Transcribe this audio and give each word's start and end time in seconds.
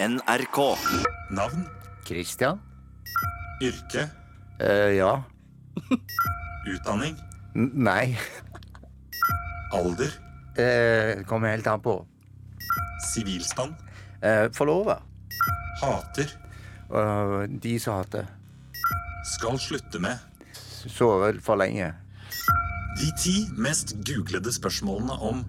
NRK. 0.00 0.76
Navn, 1.30 1.66
Christian? 2.06 2.60
yrke, 3.62 4.10
Eh, 4.60 4.96
ja. 4.96 5.22
utdanning, 6.72 7.16
N 7.54 7.70
nei. 7.74 8.16
alder, 9.72 10.10
Eh, 10.58 11.24
kommer 11.26 11.48
helt 11.50 11.66
an 11.66 11.80
på. 11.80 12.06
sivilstand, 13.12 13.74
Eh, 14.22 14.48
Forlova. 14.52 15.00
hater, 15.82 16.26
Uh, 16.90 17.46
de 17.60 17.78
som 17.78 17.94
hater. 17.98 18.26
skal 19.24 19.58
slutte 19.58 19.98
med. 20.00 20.18
Sover 20.86 21.38
for 21.40 21.56
lenge. 21.56 21.92
De 22.98 23.10
ti 23.22 23.46
mest 23.56 23.92
googlede 24.06 24.52
spørsmålene 24.52 25.12
om 25.20 25.44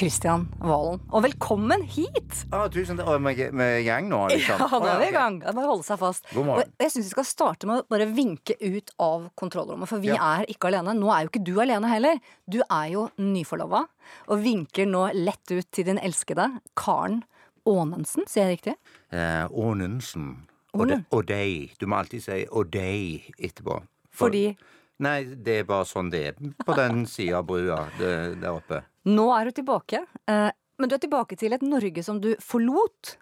Kristian 0.00 0.46
Valen. 0.64 1.00
Og 1.12 1.20
velkommen 1.26 1.82
hit! 1.92 2.38
Ah, 2.56 2.64
tusen 2.72 2.96
takk. 2.96 3.10
Vi 3.28 3.34
er 3.60 3.80
i 3.82 3.84
gang 3.84 4.06
nå, 4.08 4.20
liksom? 4.32 4.56
Ja, 4.62 4.68
nå 4.80 4.88
er 4.88 5.00
vi 5.02 5.08
i 5.10 5.12
gang. 5.12 5.34
Det 5.42 5.50
er 5.50 5.56
Bare 5.58 5.68
holde 5.68 5.84
seg 5.84 5.98
fast. 6.00 6.24
God 6.32 6.46
morgen. 6.48 6.70
Og 6.72 6.84
jeg 6.86 6.92
syns 6.94 7.10
vi 7.10 7.12
skal 7.12 7.26
starte 7.28 7.68
med 7.68 7.82
å 7.82 7.84
bare 7.92 8.06
vinke 8.16 8.56
ut 8.62 8.94
av 9.02 9.26
kontrollrommet, 9.36 9.90
for 9.90 10.00
vi 10.00 10.08
Ja. 10.14 10.38
er 10.40 10.46
ikke 10.48 10.70
alene. 10.70 10.94
Nå 10.96 11.10
er 11.12 11.26
jo 11.26 11.28
ikke 11.32 11.44
du 11.44 11.52
alene 11.60 11.90
heller. 11.92 12.16
Du 12.48 12.62
er 12.62 12.86
jo 12.94 13.10
nyforlova 13.20 13.82
og 14.28 14.40
vinker 14.42 14.88
nå 14.88 15.04
lett 15.20 15.52
ut 15.52 15.70
til 15.70 15.84
din 15.84 15.98
elskede 16.00 16.48
Karen 16.74 17.22
Ånensen, 17.68 18.24
sier 18.26 18.48
jeg 18.48 18.56
riktig? 18.58 18.76
Eh, 19.12 19.46
Ånensen. 19.52 20.46
Og, 20.72 20.86
de, 20.88 21.04
og 21.12 21.26
deg. 21.26 21.74
Du 21.78 21.84
må 21.86 21.98
alltid 22.00 22.22
si 22.24 22.46
og 22.50 22.70
deg 22.70 23.34
etterpå. 23.38 23.82
For- 24.10 24.30
Fordi 24.30 24.56
Nei, 25.00 25.24
det 25.24 25.60
er 25.60 25.64
bare 25.64 25.84
sånn 25.88 26.10
det 26.12 26.26
er 26.28 26.32
på 26.64 26.74
den 26.76 27.06
sida 27.06 27.38
av 27.38 27.46
brua 27.46 27.86
det, 27.98 28.38
der 28.42 28.50
oppe. 28.52 28.82
Nå 29.08 29.26
er 29.36 29.48
du 29.48 29.60
tilbake. 29.60 30.04
Eh, 30.28 30.50
men 30.80 30.88
du 30.88 30.96
er 30.96 31.02
tilbake 31.02 31.36
til 31.40 31.52
et 31.56 31.64
Norge 31.64 32.04
som 32.04 32.20
du 32.22 32.32
forlot. 32.44 33.16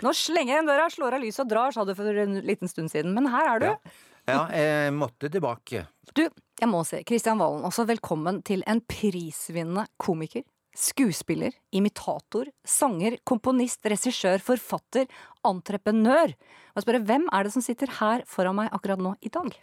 Nå 0.00 0.12
slenger 0.16 0.54
jeg 0.54 0.60
igjen 0.60 0.70
døra, 0.70 0.86
slår 0.92 1.18
av 1.18 1.24
lyset 1.24 1.44
og 1.44 1.50
drar, 1.50 1.74
sa 1.76 1.84
du 1.84 1.92
for 1.96 2.22
en 2.22 2.38
liten 2.46 2.70
stund 2.70 2.92
siden. 2.92 3.12
Men 3.16 3.28
her 3.32 3.54
er 3.54 3.62
du. 3.62 3.68
Ja. 3.72 3.96
Ja, 4.28 4.44
jeg 4.52 4.94
måtte 4.94 5.30
tilbake. 5.32 5.84
Du, 6.14 6.22
jeg 6.60 6.68
må 6.70 6.82
si, 6.86 7.00
Kristian 7.08 7.40
Valen, 7.40 7.64
også 7.66 7.86
velkommen 7.88 8.40
til 8.46 8.62
en 8.68 8.82
prisvinnende 8.84 9.86
komiker, 10.00 10.44
skuespiller, 10.76 11.54
imitator, 11.74 12.50
sanger, 12.66 13.18
komponist, 13.26 13.82
regissør, 13.90 14.42
forfatter, 14.44 15.08
entreprenør. 15.46 16.36
Og 16.70 16.80
jeg 16.80 16.86
spør, 16.86 17.00
hvem 17.08 17.26
er 17.32 17.46
det 17.46 17.54
som 17.56 17.64
sitter 17.64 17.96
her 17.98 18.24
foran 18.28 18.60
meg 18.60 18.70
akkurat 18.76 19.02
nå 19.02 19.16
i 19.26 19.32
dag? 19.32 19.56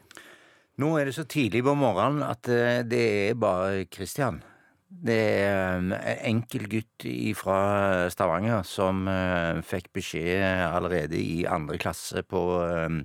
Nå 0.78 0.92
er 1.00 1.10
det 1.10 1.16
så 1.18 1.26
tidlig 1.26 1.64
på 1.66 1.74
morgenen 1.78 2.26
at 2.28 2.50
eh, 2.54 2.84
det 2.86 3.06
er 3.32 3.40
bare 3.40 3.88
Christian. 3.94 4.44
Det 4.88 5.16
er 5.44 5.82
en 5.82 5.92
enkel 5.92 6.64
gutt 6.72 7.04
fra 7.36 7.56
Stavanger 8.08 8.62
som 8.64 9.02
eh, 9.12 9.60
fikk 9.68 9.90
beskjed 9.98 10.40
allerede 10.64 11.20
i 11.20 11.42
andre 11.44 11.76
klasse 11.82 12.24
på 12.24 12.44
eh, 12.64 12.96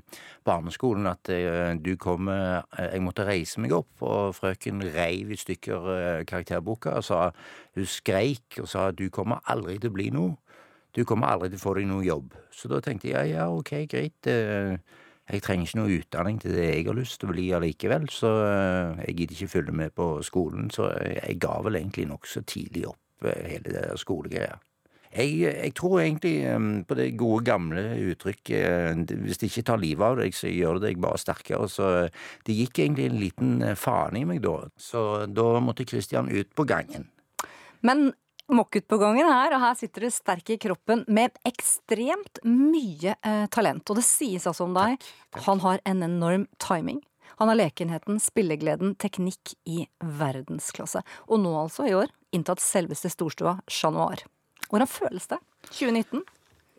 barneskolen 0.47 1.11
at 1.11 1.33
eh, 1.35 1.75
du 1.83 1.97
kommer 1.99 2.63
Jeg 2.79 3.03
måtte 3.03 3.27
reise 3.27 3.59
meg 3.61 3.75
opp, 3.75 3.91
og 3.99 4.31
frøken 4.39 4.85
reiv 4.95 5.35
i 5.35 5.41
stykker 5.41 6.23
karakterboka 6.23 6.95
og 7.01 7.05
sa 7.05 7.21
Hun 7.75 7.91
skreik 7.91 8.63
og 8.63 8.71
sa 8.71 8.93
du 8.95 9.09
kommer 9.11 9.43
aldri 9.51 9.81
til 9.81 9.91
å 9.91 9.99
bli 9.99 10.11
noe. 10.15 10.37
Du 10.95 11.03
kommer 11.09 11.35
aldri 11.35 11.51
til 11.51 11.59
å 11.59 11.65
få 11.65 11.75
deg 11.81 11.91
noe 11.91 12.07
jobb. 12.07 12.37
Så 12.55 12.71
da 12.71 12.79
tenkte 12.85 13.11
jeg 13.11 13.35
ja, 13.35 13.49
ok, 13.51 13.75
greit. 13.91 14.29
Eh, 15.29 15.37
jeg 15.37 15.45
trenger 15.47 15.69
ikke 15.69 15.81
noe 15.81 16.01
utdanning 16.01 16.43
til 16.43 16.57
det 16.57 16.67
jeg 16.69 16.89
har 16.89 16.99
lyst 16.99 17.21
til 17.21 17.31
å 17.31 17.35
bli 17.35 17.47
allikevel, 17.57 18.09
så 18.13 18.33
eh, 18.49 19.07
jeg 19.07 19.17
gidder 19.21 19.39
ikke 19.39 19.55
følge 19.57 19.79
med 19.85 19.97
på 19.99 20.11
skolen, 20.27 20.69
så 20.75 20.91
jeg 20.99 21.41
ga 21.43 21.57
vel 21.67 21.81
egentlig 21.81 22.09
nokså 22.11 22.45
tidlig 22.47 22.89
opp 22.91 23.31
eh, 23.31 23.49
hele 23.55 23.67
det 23.71 23.81
der 23.81 24.01
skolegreia. 24.01 24.61
Jeg, 25.13 25.43
jeg 25.45 25.75
tror 25.77 26.01
egentlig 26.01 26.39
eh, 26.49 26.69
på 26.89 26.97
det 26.97 27.11
gode, 27.21 27.45
gamle 27.45 27.83
uttrykket 28.01 29.11
eh, 29.13 29.19
hvis 29.27 29.43
det 29.43 29.51
ikke 29.51 29.67
tar 29.69 29.83
livet 29.83 30.07
av 30.07 30.21
deg, 30.23 30.37
så 30.37 30.49
gjør 30.49 30.81
det 30.81 30.87
deg 30.89 31.03
bare 31.05 31.21
sterkere. 31.21 31.69
Så 31.69 31.91
eh, 31.99 32.23
det 32.49 32.57
gikk 32.57 32.81
egentlig 32.81 33.11
en 33.11 33.21
liten 33.21 33.53
fane 33.77 34.23
i 34.23 34.29
meg 34.29 34.41
da. 34.45 34.57
Så 34.81 35.27
da 35.29 35.49
måtte 35.61 35.87
Christian 35.89 36.33
ut 36.33 36.55
på 36.57 36.65
gangen. 36.69 37.11
Men 37.85 38.13
mokkutpågangen 38.51 39.29
her, 39.29 39.55
og 39.55 39.63
her 39.63 39.79
sitter 39.79 40.07
du 40.07 40.11
sterk 40.13 40.51
i 40.55 40.59
kroppen 40.61 41.05
med 41.07 41.39
ekstremt 41.49 42.43
mye 42.47 43.15
eh, 43.15 43.47
talent. 43.53 43.85
Og 43.91 44.01
det 44.01 44.07
sies 44.07 44.47
altså 44.49 44.67
om 44.67 44.77
deg, 44.77 44.99
han 45.47 45.63
har 45.65 45.83
en 45.89 46.05
enorm 46.07 46.49
timing. 46.63 47.01
Han 47.39 47.49
har 47.49 47.59
lekenheten, 47.59 48.21
spillegleden, 48.23 48.95
teknikk 49.01 49.55
i 49.65 49.87
verdensklasse. 50.03 51.03
Og 51.31 51.41
nå 51.43 51.55
altså, 51.65 51.89
i 51.89 51.97
år, 51.97 52.13
inntatt 52.37 52.63
selveste 52.63 53.11
storstua 53.13 53.59
Chat 53.71 53.95
Noir. 53.95 54.25
Hvordan 54.69 54.91
føles 54.91 55.29
det? 55.31 55.41
2019? 55.71 56.23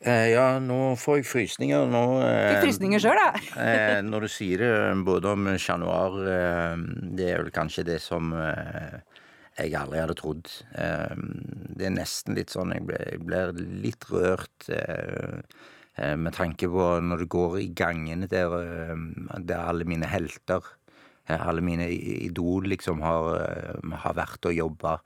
Eh, 0.03 0.33
ja, 0.33 0.57
nå 0.59 0.93
får 0.99 1.21
jeg 1.21 1.27
frysninger. 1.29 1.85
Nå, 1.87 2.03
eh, 2.25 2.49
Fikk 2.51 2.65
frysninger 2.67 3.03
sjøl, 3.03 3.19
da! 3.19 3.43
eh, 3.65 3.99
når 4.03 4.25
du 4.25 4.31
sier 4.31 4.63
det 4.63 4.71
både 5.07 5.31
om 5.31 5.47
Chat 5.55 5.79
Noir, 5.79 6.17
eh, 6.27 6.81
det 7.15 7.29
er 7.31 7.43
vel 7.43 7.53
kanskje 7.55 7.85
det 7.87 7.99
som 8.03 8.33
eh, 8.35 8.99
jeg 9.57 9.75
aldri 9.77 10.01
hadde 10.01 10.17
trodd. 10.17 10.49
Eh, 10.75 11.15
det 11.77 11.87
er 11.87 11.95
nesten 11.95 12.37
litt 12.37 12.53
sånn 12.53 12.73
Jeg 12.73 13.21
blir, 13.25 13.53
litt 13.83 14.07
rørt 14.11 14.69
eh, 14.73 15.41
eh, 15.97 16.15
med 16.17 16.33
tanke 16.37 16.69
på 16.69 16.87
når 17.05 17.23
du 17.23 17.27
går 17.37 17.59
i 17.61 17.67
gangene 17.77 18.29
der, 18.29 18.55
eh, 18.61 18.95
der 19.39 19.67
alle 19.67 19.87
mine 19.89 20.09
helter 20.09 20.63
alle 21.31 21.61
mine 21.63 21.85
idol 21.87 22.65
liksom 22.67 22.99
har, 22.99 23.29
har 23.79 24.15
vært 24.17 24.43
og 24.49 24.57
jobba. 24.57 24.97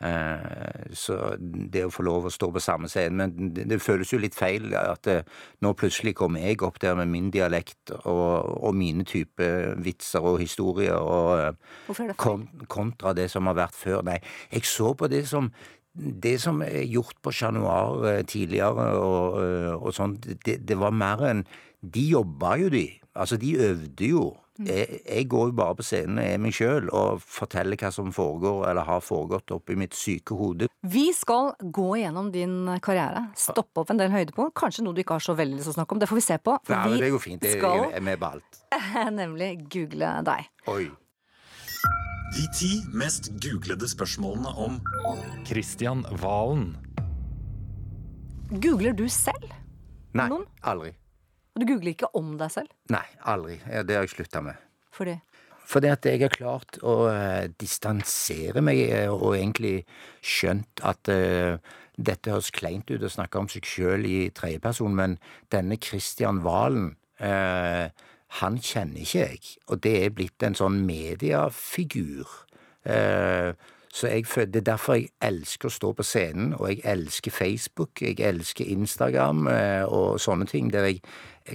Eh, 0.00 0.92
Så 0.94 1.16
det 1.38 1.84
å 1.86 1.92
få 1.92 2.04
lov 2.06 2.28
å 2.28 2.32
stå 2.32 2.50
på 2.54 2.62
samme 2.62 2.88
scene 2.88 3.26
Men 3.28 3.52
det, 3.54 3.80
føles 3.82 4.12
jo 4.12 4.20
litt 4.22 4.36
feil 4.36 4.74
at 4.78 5.02
det, 5.06 5.18
nå 5.64 5.72
plutselig 5.78 6.14
kommer 6.18 6.44
jeg 6.44 6.62
opp 6.62 6.80
der 6.82 6.96
med 6.98 7.10
min 7.12 7.30
dialekt 7.34 7.92
og, 8.04 8.64
og 8.64 8.74
mine 8.74 9.04
type 9.08 9.48
vitser 9.84 10.24
og 10.24 10.38
historier, 10.40 10.96
og 10.98 11.38
eh, 11.38 12.04
det 12.08 12.16
kon, 12.16 12.46
kontra 12.68 13.14
det 13.16 13.28
som 13.30 13.46
har 13.50 13.58
vært 13.58 13.76
før. 13.78 14.02
Nei, 14.06 14.18
jeg 14.52 14.66
så 14.68 14.94
på 14.98 15.08
det 15.10 15.26
som 15.28 15.52
det 15.98 16.36
som 16.40 16.60
er 16.62 16.84
gjort 16.86 17.16
på 17.22 17.32
Chat 17.34 17.54
Noir 17.56 18.04
eh, 18.10 18.24
tidligere 18.28 18.90
og, 18.98 19.38
eh, 19.42 19.72
og 19.74 19.94
sånn, 19.96 20.18
det, 20.46 20.60
det 20.66 20.78
var 20.78 20.94
mer 20.94 21.24
enn 21.30 21.46
De 21.78 22.02
jobba 22.10 22.56
jo, 22.58 22.68
de. 22.74 22.88
Altså, 23.14 23.36
de 23.38 23.52
øvde 23.62 24.06
jo. 24.10 24.22
Jeg, 24.66 25.00
jeg 25.06 25.26
går 25.30 25.50
jo 25.50 25.54
bare 25.60 25.76
på 25.78 25.84
scenen 25.86 26.18
og 26.18 26.24
er 26.26 26.40
meg 26.42 26.54
sjøl 26.56 26.88
og 26.90 27.20
forteller 27.22 27.78
hva 27.78 27.92
som 27.94 28.10
foregår 28.14 28.64
eller 28.72 28.88
har 28.88 29.04
foregått 29.04 29.52
oppi 29.54 29.76
mitt 29.78 29.94
syke 29.94 30.34
hode. 30.34 30.66
Vi 30.82 31.04
skal 31.14 31.52
gå 31.62 31.86
gjennom 32.00 32.32
din 32.34 32.56
karriere, 32.82 33.28
stoppe 33.38 33.84
opp 33.84 33.92
en 33.94 34.00
del 34.00 34.10
høydepunkt. 34.10 34.56
Kanskje 34.58 34.82
noe 34.86 34.96
du 34.96 35.04
ikke 35.04 35.18
har 35.20 35.24
så 35.24 35.36
veldig 35.38 35.60
lyst 35.60 35.70
til 35.70 35.76
å 35.76 35.78
snakke 35.78 35.94
om. 35.94 36.02
Det 36.02 36.10
får 36.10 36.18
vi 36.18 36.26
se 36.26 36.38
på. 36.42 36.56
For 36.66 36.74
Nei, 36.74 36.98
det 37.04 37.12
går 37.14 37.22
fint. 37.22 37.46
Jeg 37.46 37.60
skal 37.60 37.84
jeg 37.84 37.94
er 38.00 38.06
med 38.10 38.18
på 38.18 38.32
alt. 38.34 38.62
nemlig 39.20 39.52
google 39.70 40.10
deg. 40.26 40.50
Oi. 40.74 40.88
de 42.34 42.44
ti 42.58 42.72
mest 42.92 43.30
googlede 43.40 43.88
spørsmålene 43.88 44.50
om 44.58 44.80
Kristian 45.46 46.02
Valen. 46.22 46.72
Googler 48.48 48.96
du 48.96 49.06
selv? 49.12 49.52
Nei, 50.16 50.26
Noen? 50.32 50.46
aldri. 50.66 50.94
Og 51.58 51.64
du 51.64 51.72
googler 51.72 51.96
ikke 51.96 52.12
om 52.14 52.36
deg 52.38 52.52
selv? 52.54 52.70
Nei, 52.94 53.02
aldri. 53.26 53.56
Det 53.66 53.96
har 53.96 54.04
jeg 54.06 54.12
slutta 54.12 54.44
med. 54.46 54.54
Fordi 54.94 55.18
Fordi 55.68 55.88
at 55.92 56.06
jeg 56.06 56.22
har 56.22 56.30
klart 56.32 56.78
å 56.80 57.10
eh, 57.10 57.50
distansere 57.60 58.62
meg, 58.64 58.78
eh, 58.88 59.10
og 59.10 59.34
egentlig 59.36 59.82
skjønt 60.24 60.80
at 60.80 61.10
uh, 61.12 61.58
dette 61.98 62.30
høres 62.32 62.48
kleint 62.56 62.88
ut 62.88 63.04
å 63.04 63.10
snakke 63.12 63.42
om 63.42 63.50
seg 63.52 63.68
sjøl 63.68 64.06
i 64.08 64.30
tredjeperson, 64.32 64.94
men 64.96 65.18
denne 65.52 65.76
Christian 65.76 66.40
Valen, 66.46 66.94
uh, 67.20 67.90
han 68.40 68.56
kjenner 68.62 69.02
ikke 69.02 69.26
jeg. 69.26 69.52
Og 69.68 69.82
det 69.84 69.96
er 70.06 70.16
blitt 70.16 70.46
en 70.46 70.56
sånn 70.56 70.80
mediefigur. 70.88 72.38
Så 73.88 74.08
jeg, 74.08 74.24
det 74.52 74.60
er 74.60 74.66
derfor 74.68 74.96
jeg 74.96 75.08
elsker 75.24 75.68
å 75.68 75.72
stå 75.72 75.92
på 75.96 76.04
scenen, 76.04 76.52
og 76.56 76.68
jeg 76.70 76.84
elsker 76.88 77.32
Facebook, 77.34 78.00
jeg 78.04 78.20
elsker 78.24 78.68
Instagram 78.68 79.48
og 79.88 80.20
sånne 80.20 80.46
ting, 80.48 80.68
der 80.72 80.86
jeg 80.90 81.00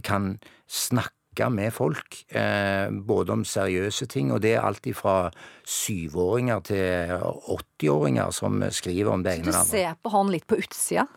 kan 0.01 0.39
snakke 0.67 1.49
med 1.49 1.73
folk, 1.73 2.25
eh, 2.29 2.89
både 2.93 3.33
om 3.33 3.45
seriøse 3.45 4.05
ting, 4.05 4.31
og 4.31 4.41
det 4.41 4.53
er 4.53 4.65
alt 4.65 4.85
fra 4.95 5.31
syvåringer 5.65 6.59
til 6.69 7.13
80-åringer 7.49 8.31
som 8.31 8.61
skriver 8.69 9.11
om 9.11 9.23
det 9.23 9.39
ene 9.39 9.49
eller 9.49 9.59
andre. 9.59 9.65
Så 9.65 9.71
du 9.71 9.77
ser 9.77 9.99
på 10.01 10.13
han 10.13 10.31
litt 10.33 10.47
på 10.47 10.59
utsida. 10.61 11.07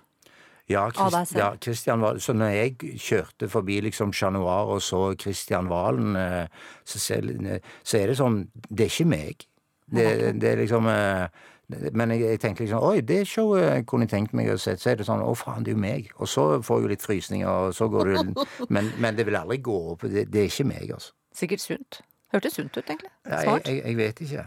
Ja, 0.66 0.90
Christ, 0.90 1.36
ja, 1.36 1.52
Christian 1.62 2.00
Valen. 2.02 2.20
Så 2.20 2.32
når 2.34 2.46
jeg 2.56 2.96
kjørte 2.98 3.48
forbi 3.48 3.78
liksom 3.86 4.12
Chat 4.12 4.32
Noir 4.34 4.72
og 4.74 4.80
så 4.82 5.14
Christian 5.14 5.68
Valen, 5.70 6.16
eh, 6.18 6.46
så, 6.84 6.98
så 6.98 8.00
er 8.00 8.10
det 8.10 8.16
sånn 8.18 8.40
Det 8.52 8.88
er 8.88 8.90
ikke 8.90 9.10
meg. 9.12 9.46
Det, 9.86 10.06
det 10.40 10.48
er 10.50 10.58
liksom 10.64 10.88
eh, 10.90 11.28
Men 11.68 12.12
jeg, 12.14 12.22
jeg 12.22 12.40
tenker 12.40 12.62
liksom 12.62 12.84
Oi, 12.86 13.00
det 13.02 13.24
showet 13.26 13.86
kunne 13.90 14.06
jeg 14.06 14.12
tenkt 14.12 14.34
meg 14.38 14.52
å 14.52 14.58
se. 14.60 14.76
Så 14.78 14.92
er 14.92 15.00
det 15.00 15.06
sånn 15.08 15.24
Å, 15.24 15.32
faen, 15.38 15.64
det 15.66 15.72
er 15.72 15.78
jo 15.78 15.82
meg. 15.82 16.10
Og 16.20 16.30
så 16.30 16.48
får 16.62 16.78
jeg 16.78 16.86
jo 16.86 16.92
litt 16.94 17.06
frysninger, 17.06 17.46
og 17.48 17.74
så 17.74 17.88
går 17.90 18.12
det 18.12 18.26
men, 18.74 18.92
men 19.02 19.18
det 19.18 19.26
vil 19.26 19.38
aldri 19.40 19.58
gå 19.64 19.78
opp. 19.94 20.06
Det, 20.06 20.28
det 20.30 20.44
er 20.44 20.52
ikke 20.52 20.68
meg, 20.68 20.92
altså. 20.98 21.16
Sikkert 21.36 21.64
sunt. 21.64 22.02
Hørtes 22.32 22.58
sunt 22.58 22.76
ut, 22.76 22.84
egentlig. 22.84 23.10
Ja, 23.26 23.42
jeg, 23.44 23.64
jeg, 23.66 23.82
jeg 23.82 23.98
vet 23.98 24.22
ikke. 24.26 24.46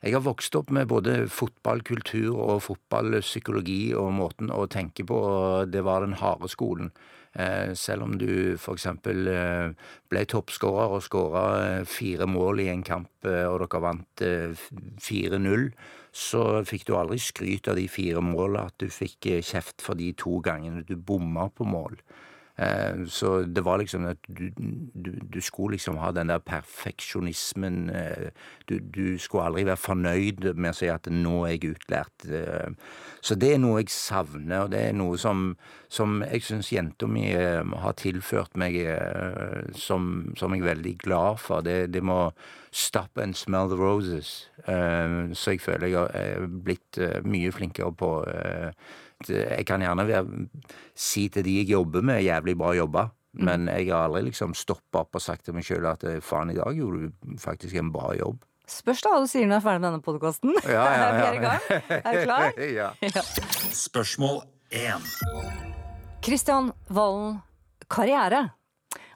Jeg 0.00 0.12
har 0.12 0.24
vokst 0.24 0.56
opp 0.58 0.70
med 0.74 0.88
både 0.90 1.14
fotballkultur 1.32 2.36
og 2.36 2.60
fotballpsykologi 2.66 3.94
og 3.96 4.12
måten 4.16 4.52
å 4.52 4.66
tenke 4.70 5.06
på, 5.08 5.16
og 5.16 5.72
det 5.72 5.84
var 5.86 6.04
den 6.04 6.18
harde 6.20 6.50
skolen. 6.52 6.92
Eh, 7.32 7.74
selv 7.78 8.02
om 8.02 8.16
du 8.18 8.58
eksempel 8.58 9.28
eh, 9.30 9.70
ble 10.10 10.24
toppskårer 10.26 10.96
og 10.96 11.04
skåra 11.06 11.44
eh, 11.62 11.84
fire 11.86 12.26
mål 12.26 12.64
i 12.64 12.70
en 12.72 12.82
kamp, 12.82 13.12
og 13.22 13.60
dere 13.62 13.82
vant 13.84 14.24
4-0, 15.04 15.68
så 16.12 16.64
fikk 16.66 16.88
du 16.88 16.96
aldri 16.98 17.20
skryt 17.22 17.68
av 17.70 17.78
de 17.78 17.86
fire 17.88 18.22
målene, 18.24 18.66
at 18.66 18.82
du 18.82 18.90
fikk 18.90 19.30
kjeft 19.46 19.82
for 19.84 19.98
de 19.98 20.12
to 20.18 20.40
gangene 20.44 20.84
du 20.88 20.96
bomma 20.96 21.48
på 21.54 21.68
mål. 21.68 22.00
Eh, 22.60 23.06
så 23.06 23.42
det 23.42 23.62
var 23.64 23.78
liksom 23.78 24.04
at 24.10 24.18
du, 24.28 24.50
du, 24.94 25.10
du, 25.34 25.40
skulle 25.40 25.78
liksom 25.78 25.96
ha 25.96 26.10
den 26.12 26.28
der 26.28 26.42
perfeksjonismen. 26.44 27.90
Eh, 27.90 28.28
du, 28.68 28.78
du, 28.78 29.18
skulle 29.18 29.46
aldri 29.48 29.64
være 29.64 29.80
fornøyd 29.80 30.50
med 30.54 30.74
å 30.74 30.76
si 30.76 30.90
at 30.92 31.08
'nå 31.08 31.46
er 31.46 31.54
jeg 31.54 31.72
utlært'. 31.72 32.26
Eh. 32.28 32.74
Så 33.24 33.34
det 33.34 33.54
er 33.54 33.62
noe 33.62 33.80
jeg 33.80 33.94
savner, 33.94 34.66
og 34.66 34.74
det 34.74 34.82
er 34.90 34.92
noe 34.92 35.16
som, 35.18 35.54
som 35.88 36.20
jeg 36.26 36.44
syns 36.44 36.72
jenta 36.72 37.08
mi 37.08 37.30
har 37.32 37.96
tilført 37.96 38.56
meg, 38.56 38.76
som, 39.76 40.32
som, 40.36 40.54
jeg 40.54 40.64
er 40.64 40.74
veldig 40.74 40.96
glad 40.98 41.40
for. 41.40 41.64
Det, 41.64 41.92
det 41.94 42.02
må 42.04 42.32
stop 42.72 43.18
and 43.18 43.36
smell 43.36 43.68
the 43.68 43.78
roses. 43.78 44.48
Så 44.62 45.54
jeg 45.56 45.60
føler 45.60 45.90
jeg 45.90 46.10
er 46.14 46.46
blitt 46.46 46.98
mye 47.26 47.50
flinkere 47.52 47.92
på 47.92 48.10
jeg 49.28 49.66
kan 49.68 49.82
gjerne 49.84 50.06
være, 50.08 50.46
si 50.96 51.26
til 51.28 51.44
de 51.44 51.58
jeg 51.58 51.72
jobber 51.74 52.00
med, 52.00 52.22
jævlig 52.24 52.56
bra 52.56 52.70
jobba. 52.72 53.08
Mm. 53.32 53.44
Men 53.46 53.68
jeg 53.68 53.90
har 53.92 54.08
aldri 54.08 54.24
liksom 54.30 54.54
stoppa 54.58 55.04
opp 55.04 55.18
og 55.18 55.22
sagt 55.22 55.44
til 55.46 55.54
meg 55.54 55.66
sjøl 55.66 55.86
at 55.86 56.02
eh, 56.08 56.22
faen, 56.24 56.50
i 56.50 56.58
dag 56.58 56.74
gjorde 56.74 57.10
du 57.10 57.36
faktisk 57.38 57.76
en 57.78 57.92
bra 57.94 58.10
jobb. 58.18 58.40
Spørs 58.70 59.02
da 59.02 59.12
hva 59.12 59.20
du 59.22 59.28
sier 59.30 59.46
når 59.46 59.52
du 59.52 59.58
er 59.58 59.66
ferdig 59.66 59.82
med 59.82 59.88
denne 59.88 60.04
podkasten. 60.06 60.56
Ja, 60.64 60.86
ja, 60.94 61.06
ja. 61.34 61.52
er, 61.76 62.00
er 62.00 62.16
du 62.16 62.24
klar? 62.24 62.58
ja. 62.80 62.88
ja. 63.02 63.24
Spørsmål 63.74 64.42
1. 64.74 65.06
Kristian 66.26 66.72
Valen, 66.90 67.38
karriere. 67.90 68.48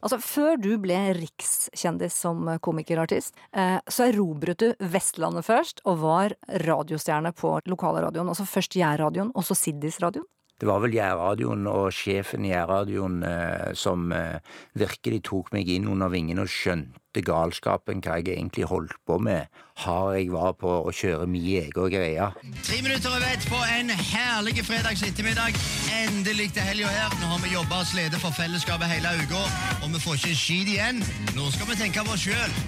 Altså, 0.05 0.19
Før 0.21 0.59
du 0.61 0.75
ble 0.83 0.99
rikskjendis 1.17 2.17
som 2.27 2.45
komikerartist, 2.61 3.39
eh, 3.57 3.79
så 3.89 4.11
erobret 4.11 4.61
du 4.61 4.75
Vestlandet 4.93 5.47
først, 5.47 5.81
og 5.89 6.03
var 6.03 6.35
radiostjerne 6.61 7.33
på 7.33 7.57
lokalradioen. 7.65 8.29
Altså 8.29 8.45
først 8.45 8.77
Jærradioen, 8.77 9.33
og 9.35 9.47
så 9.49 9.57
Siddis-radioen. 9.57 10.29
Det 10.61 10.69
var 10.69 10.83
vel 10.85 10.95
Jærradioen 10.95 11.67
og 11.67 11.89
sjefen 11.93 12.45
i 12.45 12.53
Jærradioen 12.53 13.23
eh, 13.27 13.73
som 13.75 14.13
eh, 14.13 14.45
virkelig 14.79 15.25
tok 15.31 15.51
meg 15.57 15.73
inn 15.73 15.89
under 15.91 16.13
vingen 16.13 16.39
og 16.45 16.53
skjønte 16.53 17.01
galskapen, 17.23 18.01
hva 18.03 18.19
jeg 18.19 18.35
egentlig 18.35 18.67
holdt 18.67 18.97
på 19.07 19.19
med. 19.23 19.47
Har 19.85 20.15
jeg 20.15 20.31
var 20.33 20.53
på 20.59 20.71
å 20.87 20.93
kjøre 20.95 21.27
min 21.31 21.45
egen 21.45 21.91
greie. 21.91 22.29
Tre 22.63 22.79
minutter 22.83 23.11
over 23.11 23.27
ett 23.29 23.47
på 23.51 23.59
en 23.77 23.91
herlig 23.91 24.65
fredags 24.67 25.03
ettermiddag. 25.07 25.55
Endelig 25.95 26.53
til 26.55 26.67
helga 26.67 26.91
her. 26.95 27.17
Nå 27.21 27.31
har 27.33 27.43
vi 27.43 27.55
jobba 27.55 27.81
og 27.83 27.89
slitt 27.91 28.15
for 28.23 28.35
fellesskapet 28.35 28.91
hele 28.91 29.15
uka, 29.23 29.43
og 29.83 29.89
vi 29.95 30.03
får 30.03 30.21
ikke 30.21 30.39
skit 30.43 30.75
igjen. 30.77 31.03
Nå 31.39 31.51
skal 31.55 31.71
vi 31.71 31.79
tenke 31.83 32.07
på 32.07 32.15
oss 32.15 32.27
sjøl. 32.27 32.59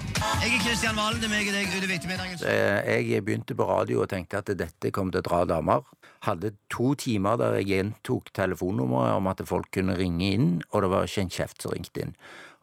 Jeg 0.41 0.55
er 0.55 0.63
Kristian 0.65 0.97
Valen, 0.97 1.21
det 1.21 1.29
er 1.29 1.33
meg 1.35 1.51
og 1.51 1.55
deg 1.55 1.69
utover 1.75 1.95
ettermiddagen. 1.95 2.41
Eh, 2.49 3.05
jeg 3.11 3.23
begynte 3.27 3.55
på 3.55 3.67
radio 3.69 4.03
og 4.03 4.11
tenkte 4.11 4.41
at 4.41 4.51
dette 4.59 4.91
kom 4.95 5.11
til 5.13 5.23
å 5.23 5.27
dra 5.27 5.43
damer. 5.47 5.85
Hadde 6.25 6.55
to 6.73 6.93
timer 6.97 7.37
der 7.39 7.59
jeg 7.59 7.69
gjentok 7.69 8.31
telefonnummeret 8.35 9.19
om 9.19 9.29
at 9.29 9.43
folk 9.47 9.69
kunne 9.75 9.95
ringe 9.99 10.33
inn, 10.33 10.49
og 10.71 10.83
det 10.83 10.91
var 10.91 11.07
ikke 11.07 11.25
en 11.27 11.33
kjeft 11.37 11.63
som 11.63 11.75
ringte 11.75 12.07
inn. 12.07 12.15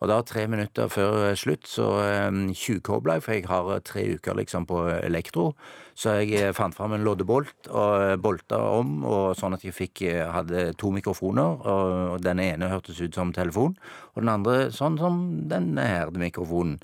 Og 0.03 0.11
da, 0.11 0.19
tre 0.27 0.47
minutter 0.51 0.91
før 0.93 1.31
slutt, 1.39 1.69
så 1.71 1.87
um, 2.29 2.49
tjuvkobla 2.53 3.19
jeg, 3.19 3.25
for 3.25 3.37
jeg 3.37 3.47
har 3.49 3.85
tre 3.87 4.03
uker 4.19 4.37
liksom 4.41 4.67
på 4.69 4.83
elektro. 4.99 5.53
Så 5.95 6.17
jeg 6.19 6.35
eh, 6.35 6.53
fant 6.55 6.75
fram 6.75 6.97
en 6.97 7.05
loddebolt 7.07 7.69
og 7.71 8.03
eh, 8.03 8.17
bolta 8.19 8.59
om, 8.81 8.97
og 9.07 9.37
sånn 9.39 9.55
at 9.55 9.63
jeg 9.63 9.77
fikk, 9.77 10.03
eh, 10.11 10.27
hadde 10.27 10.73
to 10.81 10.91
mikrofoner. 10.95 11.63
Og 11.71 12.19
den 12.25 12.43
ene 12.43 12.73
hørtes 12.73 12.99
ut 13.01 13.15
som 13.15 13.33
telefon, 13.35 13.79
og 14.15 14.23
den 14.25 14.35
andre 14.35 14.69
sånn 14.75 14.99
som 14.99 15.25
denne 15.51 15.87
her 15.87 16.11
mikrofonen. 16.11 16.81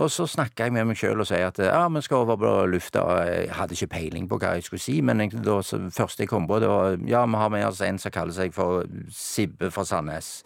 Og 0.00 0.08
så 0.08 0.24
snakka 0.28 0.64
jeg 0.64 0.72
med 0.72 0.86
meg 0.88 0.96
sjøl 0.96 1.20
og 1.20 1.28
sier 1.28 1.50
at 1.50 1.58
ja, 1.60 1.82
vi 1.92 2.00
skal 2.04 2.22
over 2.22 2.38
på 2.40 2.52
lufta. 2.72 3.02
Jeg 3.28 3.50
hadde 3.52 3.76
ikke 3.76 3.90
peiling 3.98 4.30
på 4.30 4.38
hva 4.40 4.54
jeg 4.56 4.64
skulle 4.68 4.80
si, 4.80 4.96
men 5.04 5.20
jeg, 5.26 5.36
da, 5.44 5.58
første 5.92 6.24
jeg 6.24 6.32
kom 6.32 6.48
på, 6.48 6.60
det 6.62 6.72
var 6.72 6.96
ja, 7.04 7.26
vi 7.28 7.42
har 7.42 7.52
med 7.52 7.68
oss 7.68 7.84
en 7.84 8.00
som 8.00 8.14
kaller 8.14 8.36
seg 8.36 8.56
for 8.56 8.88
Sibbe 9.12 9.68
fra 9.74 9.84
Sandnes. 9.84 10.38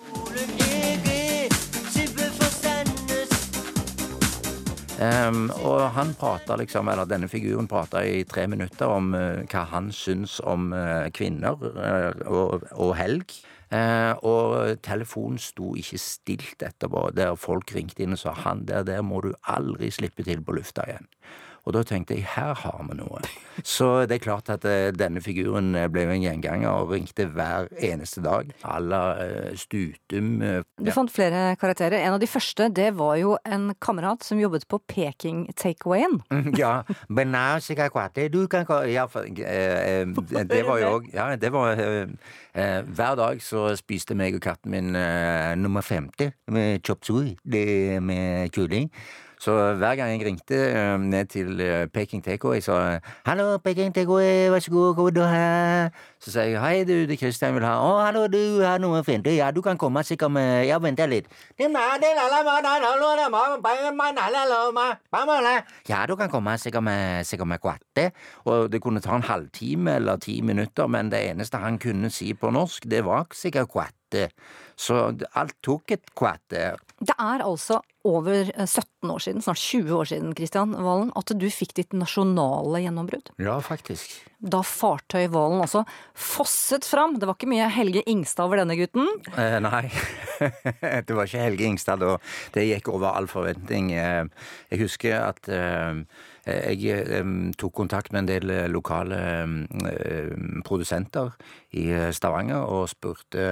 Um, 4.94 5.48
og 5.66 5.88
han 5.96 6.12
prata 6.14 6.54
liksom, 6.54 6.86
eller 6.92 7.08
denne 7.10 7.26
figuren 7.26 7.66
prata 7.66 8.04
i 8.06 8.20
tre 8.30 8.44
minutter 8.46 8.86
om 8.86 9.08
uh, 9.16 9.40
hva 9.50 9.64
han 9.72 9.88
syns 9.90 10.36
om 10.46 10.68
uh, 10.70 11.10
kvinner 11.10 11.58
uh, 11.58 12.12
og, 12.30 12.62
og, 12.70 12.92
helg. 13.00 13.34
og 14.22 14.78
telefonen 14.86 15.40
sto 15.42 15.72
ikke 15.74 15.98
stilt 15.98 16.62
etterpå, 16.62 17.08
der 17.16 17.34
folk 17.34 17.72
ringte 17.74 18.04
inn 18.04 18.14
og 18.14 18.20
sa 18.20 18.36
han 18.44 18.62
der, 18.68 18.84
der 18.86 19.02
må 19.02 19.18
du 19.24 19.32
aldri 19.50 19.88
slippe 19.90 20.22
til 20.22 20.44
på 20.46 20.54
lufta 20.54 20.84
igjen. 20.86 21.08
Og 21.64 21.72
da 21.72 21.80
tenkte 21.86 22.16
jeg 22.16 22.26
her 22.34 22.52
har 22.60 22.80
vi 22.84 22.96
noe. 22.98 23.22
Så 23.64 24.04
det 24.08 24.18
er 24.18 24.24
klart 24.24 24.50
at 24.52 24.66
uh, 24.68 24.90
denne 24.92 25.22
figuren 25.24 25.72
eh, 25.78 25.86
ble 25.92 26.04
jo 26.04 26.14
en 26.16 26.24
gjenganger 26.24 26.68
og 26.82 26.92
ringte 26.92 27.26
hver 27.32 27.70
eneste 27.78 28.20
dag. 28.24 28.50
À 28.64 28.80
la 28.82 29.02
Stutum 29.56 30.42
Ja. 30.44 30.62
Du 30.80 30.90
fant 30.92 31.10
flere 31.10 31.54
karakterer. 31.60 32.02
En 32.04 32.16
av 32.16 32.20
de 32.20 32.28
første 32.28 32.68
det 32.74 32.90
var 32.98 33.16
jo 33.20 33.36
en 33.46 33.72
kamerat 33.80 34.24
som 34.26 34.40
jobbet 34.40 34.66
på 34.68 34.80
Peking 34.90 35.46
Takeawayen. 35.56 36.20
ja. 36.58 36.82
Du 37.08 38.46
kan 38.50 38.66
ja, 40.34 40.44
Det 40.44 40.62
var 40.66 40.78
jo 40.82 40.92
òg 40.98 41.08
Ja, 41.14 41.36
det 41.36 41.52
var 41.52 41.76
Hver 41.76 43.14
dag 43.18 43.42
så 43.42 43.76
spiste 43.78 44.14
meg 44.18 44.36
og 44.36 44.42
katten 44.44 44.70
min 44.74 44.92
nummer 45.62 45.82
50 45.82 46.32
med 46.52 46.84
chop 46.86 47.04
suey 47.04 47.36
med 48.00 48.50
kylling. 48.54 48.90
Så 49.44 49.52
hver 49.76 49.96
gang 49.96 50.08
jeg 50.08 50.24
ringte 50.24 50.56
uh, 50.72 51.00
ned 51.00 51.26
til 51.28 51.60
uh, 51.60 51.84
Peking 51.92 52.24
Takeaway, 52.24 52.60
sa 52.64 52.98
'Hallo, 53.26 53.58
Peking 53.58 53.94
Takeaway, 53.94 54.48
vær 54.48 54.58
så 54.58 54.70
god, 54.70 54.94
kom 54.94 55.14
du 55.14 55.20
her?' 55.20 55.90
Så 56.20 56.30
sier 56.32 56.44
jeg 56.44 56.60
'Hei, 56.60 56.84
du, 56.84 57.04
det 57.10 57.18
Christian 57.18 57.54
vil 57.54 57.64
ha'. 57.64 57.76
'Å, 57.76 57.90
hallo, 58.06 58.26
du 58.26 58.62
har 58.64 58.78
noe 58.78 59.02
fint? 59.04 59.26
Ja, 59.26 59.50
du 59.50 59.60
kan 59.60 59.76
komme 59.76 60.00
sikkert 60.02 60.30
med 60.32 60.64
Ja, 60.66 60.78
vent 60.78 61.02
litt. 61.08 61.28
Ja, 65.88 66.06
du 66.06 66.16
kan 66.16 66.30
komme 66.32 66.56
sikkert 66.58 66.82
med, 66.82 67.24
sikkert 67.24 67.48
med 67.48 67.60
guatte. 67.60 68.12
Og 68.44 68.72
det 68.72 68.80
kunne 68.80 69.00
ta 69.00 69.12
en 69.16 69.28
halvtime 69.28 69.96
eller 69.96 70.16
ti 70.16 70.40
minutter, 70.40 70.86
men 70.86 71.12
det 71.12 71.20
eneste 71.30 71.60
han 71.60 71.78
kunne 71.78 72.10
si 72.10 72.32
på 72.32 72.50
norsk, 72.50 72.88
det 72.88 73.04
var 73.04 73.28
sikkert 73.32 73.68
guatte. 73.68 74.03
Så 74.74 74.98
alt 75.38 75.54
tok 75.62 75.94
et 75.94 76.14
kvarter. 76.18 76.80
Det 76.98 77.14
er 77.14 77.42
altså 77.44 77.80
over 78.04 78.50
17 78.52 78.84
eh, 78.84 79.10
år 79.14 79.22
siden, 79.22 79.42
snart 79.42 79.60
20 79.60 79.94
år 79.96 80.08
siden, 80.10 80.34
Kristian 80.36 80.74
Valen, 80.76 81.10
at 81.16 81.32
du 81.38 81.46
fikk 81.52 81.74
ditt 81.78 81.94
nasjonale 81.96 82.82
gjennombrudd. 82.84 83.30
Ja, 83.42 83.56
faktisk. 83.64 84.18
Da 84.44 84.60
fartøy 84.66 85.24
Valen 85.32 85.62
altså 85.64 85.84
fosset 86.12 86.84
fram. 86.84 87.16
Det 87.18 87.28
var 87.28 87.38
ikke 87.38 87.48
mye 87.48 87.70
Helge 87.72 88.02
Ingstad 88.10 88.44
over 88.44 88.60
denne 88.60 88.76
gutten? 88.76 89.08
Eh, 89.40 89.56
nei, 89.64 89.86
det 91.06 91.16
var 91.16 91.24
ikke 91.24 91.46
Helge 91.46 91.66
Ingstad 91.70 92.04
da. 92.04 92.18
Det 92.54 92.66
gikk 92.68 92.92
over 92.92 93.14
all 93.14 93.28
forventning. 93.30 93.94
Eh, 93.96 94.24
jeg 94.74 94.84
husker 94.84 95.16
at 95.22 95.48
eh, 95.48 96.04
jeg 96.44 97.24
tok 97.56 97.72
kontakt 97.72 98.12
med 98.12 98.26
en 98.26 98.28
del 98.28 98.50
lokale 98.68 99.16
produsenter 100.66 101.30
i 101.74 101.86
Stavanger 102.14 102.62
og 102.70 102.86
spurte 102.92 103.44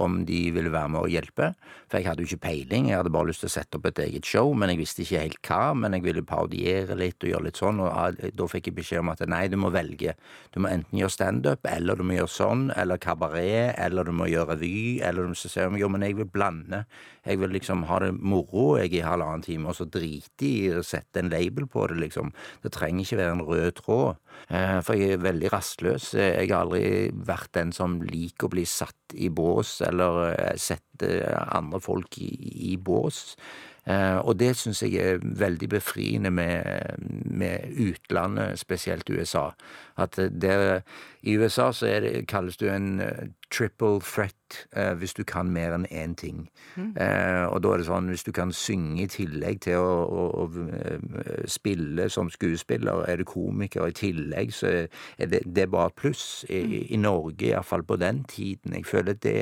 om 0.00 0.22
de 0.28 0.40
ville 0.54 0.72
være 0.72 0.92
med 0.94 1.04
og 1.04 1.12
hjelpe. 1.12 1.52
For 1.88 1.98
jeg 1.98 2.08
hadde 2.08 2.24
jo 2.24 2.28
ikke 2.28 2.46
peiling, 2.46 2.88
jeg 2.90 3.00
hadde 3.00 3.12
bare 3.12 3.30
lyst 3.30 3.44
til 3.44 3.50
å 3.50 3.54
sette 3.54 3.78
opp 3.78 3.88
et 3.88 4.00
eget 4.04 4.28
show, 4.28 4.52
men 4.56 4.72
jeg 4.72 4.80
visste 4.80 5.04
ikke 5.04 5.22
helt 5.24 5.40
hva. 5.48 5.60
Men 5.76 5.96
jeg 5.96 6.04
ville 6.04 6.24
parodiere 6.26 6.96
litt 6.98 7.22
og 7.24 7.32
gjøre 7.32 7.46
litt 7.48 7.60
sånn, 7.60 7.80
og 7.84 8.20
da 8.40 8.48
fikk 8.50 8.70
jeg 8.70 8.78
beskjed 8.78 9.04
om 9.04 9.12
at 9.12 9.24
nei, 9.28 9.44
du 9.52 9.58
må 9.60 9.72
velge. 9.74 10.14
Du 10.54 10.60
må 10.64 10.72
enten 10.72 11.00
gjøre 11.00 11.14
standup, 11.14 11.68
eller 11.68 11.98
du 11.98 12.04
må 12.08 12.18
gjøre 12.18 12.32
sånn, 12.32 12.66
eller 12.76 13.00
kabaret, 13.02 13.74
eller 13.76 14.08
du 14.08 14.14
må 14.16 14.28
gjøre 14.28 14.56
revy, 14.56 15.00
eller 15.04 15.28
du 15.28 15.32
må 15.32 15.66
om, 15.68 15.78
jo, 15.80 15.88
men 15.92 16.04
jeg 16.04 16.18
vil 16.18 16.28
blande. 16.30 16.84
Jeg 17.28 17.40
vil 17.42 17.52
liksom 17.52 17.84
ha 17.88 17.98
det 18.02 18.12
moro 18.16 18.78
jeg 18.78 18.94
i 18.96 19.04
halvannen 19.04 19.44
time, 19.44 19.68
og 19.68 19.76
så 19.76 19.88
drite 19.88 20.46
i 20.46 20.70
å 20.72 20.84
sette 20.86 21.20
en 21.20 21.32
label 21.32 21.68
på 21.70 21.88
det, 21.90 21.98
liksom. 22.04 22.32
Det 22.64 22.72
trenger 22.74 23.04
ikke 23.04 23.20
være 23.20 23.36
en 23.36 23.46
rød 23.48 23.70
tråd. 23.82 24.20
Eh, 24.48 24.78
for 24.84 24.96
jeg 24.96 25.16
er 25.16 25.24
veldig 25.24 25.52
rastløs. 25.52 26.12
Jeg 26.16 26.48
har 26.48 26.64
aldri 26.64 27.10
vært 27.12 27.52
den 27.58 27.72
som 27.76 27.98
liker 28.04 28.48
å 28.48 28.54
bli 28.54 28.64
satt 28.68 29.16
i 29.18 29.28
bås, 29.28 29.78
eller 29.88 30.20
eh, 30.30 30.54
sette 30.60 31.10
andre 31.56 31.82
folk 31.84 32.20
i, 32.22 32.30
i 32.72 32.76
bås. 32.80 33.36
Eh, 33.88 34.18
og 34.18 34.36
det 34.40 34.52
syns 34.56 34.82
jeg 34.82 35.00
er 35.00 35.22
veldig 35.22 35.68
befriende 35.68 36.30
med, 36.30 36.62
med 37.24 37.72
utlandet, 37.80 38.58
spesielt 38.60 39.10
USA. 39.10 39.48
At 39.96 40.16
det, 40.16 40.82
I 41.22 41.36
USA 41.36 41.72
så 41.72 41.86
er 41.86 42.00
det, 42.00 42.26
kalles 42.28 42.56
du 42.56 42.68
en 42.68 43.00
eh, 43.00 43.30
triple 43.50 44.00
threat 44.04 44.58
eh, 44.76 44.92
hvis 44.92 45.14
du 45.16 45.24
kan 45.24 45.48
mer 45.50 45.72
enn 45.72 45.86
én 45.88 46.14
ting. 46.14 46.48
Mm. 46.76 46.92
og 47.50 47.62
da 47.62 47.72
er 47.72 47.80
det 47.80 47.86
sånn 47.88 48.10
hvis 48.12 48.26
du 48.26 48.30
kan 48.32 48.52
synge 48.54 49.02
i 49.02 49.08
tillegg 49.10 49.62
til 49.64 49.80
å, 49.80 50.04
å, 50.04 50.26
å 50.44 50.66
eh, 50.68 51.48
spille 51.48 52.10
som 52.12 52.30
skuespiller, 52.30 53.02
er 53.08 53.18
du 53.18 53.24
komiker 53.24 53.88
i 53.88 53.96
tillegg, 53.96 54.52
så 54.54 54.70
er 55.18 55.32
det, 55.32 55.42
det 55.46 55.64
er 55.64 55.72
bare 55.72 55.96
pluss. 55.96 56.44
I, 56.48 56.84
I 56.92 57.00
Norge, 57.00 57.50
iallfall 57.50 57.82
på 57.88 57.96
den 57.96 58.22
tiden. 58.28 58.76
Jeg 58.76 58.86
føler 58.86 59.16
at 59.16 59.24
det 59.24 59.38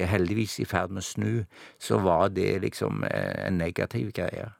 er 0.00 0.10
heldigvis 0.12 0.58
i 0.62 0.68
ferd 0.68 0.94
med 0.94 1.04
å 1.04 1.08
snu. 1.08 1.34
Så 1.78 2.00
var 2.04 2.32
det 2.34 2.62
liksom 2.64 3.04
eh, 3.08 3.46
en 3.46 3.60
negativ 3.60 4.12
greie. 4.16 4.50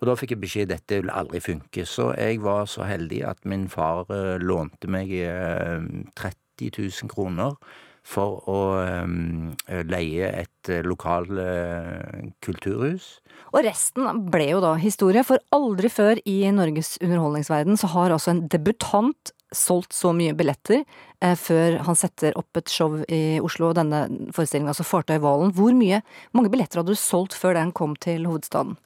Og 0.00 0.08
da 0.08 0.16
fikk 0.16 0.34
jeg 0.34 0.42
beskjed 0.42 0.72
dette 0.72 1.02
vil 1.02 1.12
aldri 1.12 1.42
funke, 1.44 1.84
så 1.86 2.10
jeg 2.16 2.40
var 2.42 2.64
så 2.70 2.86
heldig 2.88 3.20
at 3.28 3.44
min 3.48 3.68
far 3.72 4.08
eh, 4.14 4.40
lånte 4.40 4.90
meg 4.90 5.12
eh, 5.12 5.78
30 6.16 6.72
000 6.78 7.12
kroner 7.12 7.56
for 8.06 8.40
å 8.48 8.60
eh, 8.80 9.82
leie 9.88 10.30
et 10.42 10.70
eh, 10.72 10.84
lokal 10.86 11.28
eh, 11.40 12.30
kulturhus. 12.44 13.18
Og 13.52 13.64
resten 13.66 14.24
ble 14.32 14.50
jo 14.54 14.62
da 14.64 14.74
historie, 14.80 15.24
for 15.26 15.42
aldri 15.54 15.90
før 15.92 16.20
i 16.28 16.38
Norges 16.54 16.96
underholdningsverden 17.02 17.78
så 17.80 17.92
har 17.94 18.14
altså 18.14 18.34
en 18.34 18.46
debutant 18.50 19.34
solgt 19.54 19.94
så 19.96 20.12
mye 20.16 20.34
billetter 20.36 20.82
eh, 20.82 21.36
før 21.38 21.80
han 21.86 21.98
setter 21.98 22.36
opp 22.38 22.60
et 22.60 22.70
show 22.70 22.98
i 23.08 23.40
Oslo, 23.42 23.72
denne 23.76 24.04
forestillingen, 24.34 24.70
altså 24.72 24.86
Fartøyhvalen. 24.86 25.54
Hvor 25.56 25.74
mye, 25.76 26.02
mange 26.36 26.52
billetter 26.52 26.82
hadde 26.82 26.94
du 26.94 27.00
solgt 27.00 27.36
før 27.38 27.58
den 27.58 27.74
kom 27.76 27.96
til 28.00 28.28
hovedstaden? 28.30 28.76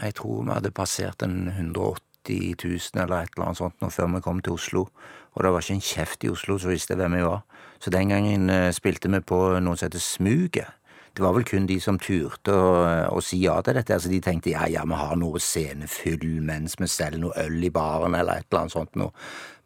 Jeg 0.00 0.16
tror 0.18 0.42
vi 0.42 0.54
hadde 0.56 0.74
passert 0.74 1.22
en 1.22 1.48
180 1.52 2.56
000 2.64 3.02
eller 3.04 3.20
et 3.20 3.36
eller 3.36 3.50
annet 3.50 3.60
sånt 3.60 3.84
nå 3.84 3.90
før 3.92 4.10
vi 4.16 4.22
kom 4.24 4.40
til 4.42 4.56
Oslo. 4.56 4.86
Og 5.34 5.44
det 5.44 5.52
var 5.52 5.64
ikke 5.64 5.76
en 5.76 5.88
kjeft 5.90 6.24
i 6.24 6.30
Oslo 6.32 6.56
som 6.58 6.72
visste 6.72 6.96
hvem 6.98 7.18
jeg 7.18 7.28
var. 7.28 7.44
Så 7.82 7.92
den 7.92 8.10
gangen 8.14 8.48
eh, 8.50 8.72
spilte 8.74 9.10
vi 9.12 9.20
på 9.20 9.40
noe 9.60 9.76
som 9.76 9.88
heter 9.88 10.02
Smuget. 10.02 10.80
Det 11.14 11.22
var 11.22 11.34
vel 11.36 11.44
kun 11.46 11.66
de 11.70 11.76
som 11.78 11.98
turte 12.02 12.50
å, 12.50 12.70
å 13.14 13.20
si 13.22 13.38
ja 13.44 13.60
til 13.62 13.76
dette. 13.78 13.94
Altså 13.94 14.10
De 14.10 14.18
tenkte 14.22 14.50
ja, 14.50 14.64
ja, 14.70 14.82
vi 14.88 14.98
har 14.98 15.14
noe 15.20 15.38
scenefyll 15.42 16.40
mens 16.42 16.74
vi 16.80 16.88
selger 16.90 17.22
noe 17.22 17.44
øl 17.44 17.62
i 17.62 17.70
baren, 17.74 18.16
eller 18.18 18.42
et 18.42 18.48
eller 18.48 18.64
annet 18.64 18.74
sånt 18.74 18.98
noe. 18.98 19.14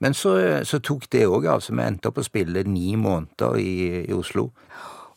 Men 0.05 0.15
så, 0.15 0.35
så 0.69 0.83
tok 0.85 1.09
det 1.15 1.25
òg 1.27 1.49
av, 1.49 1.65
så 1.65 1.73
vi 1.73 1.87
endte 1.87 2.13
opp 2.13 2.21
å 2.21 2.27
spille 2.27 2.67
ni 2.69 2.93
måneder 3.01 3.57
i, 3.63 3.73
i 4.05 4.17
Oslo. 4.17 4.51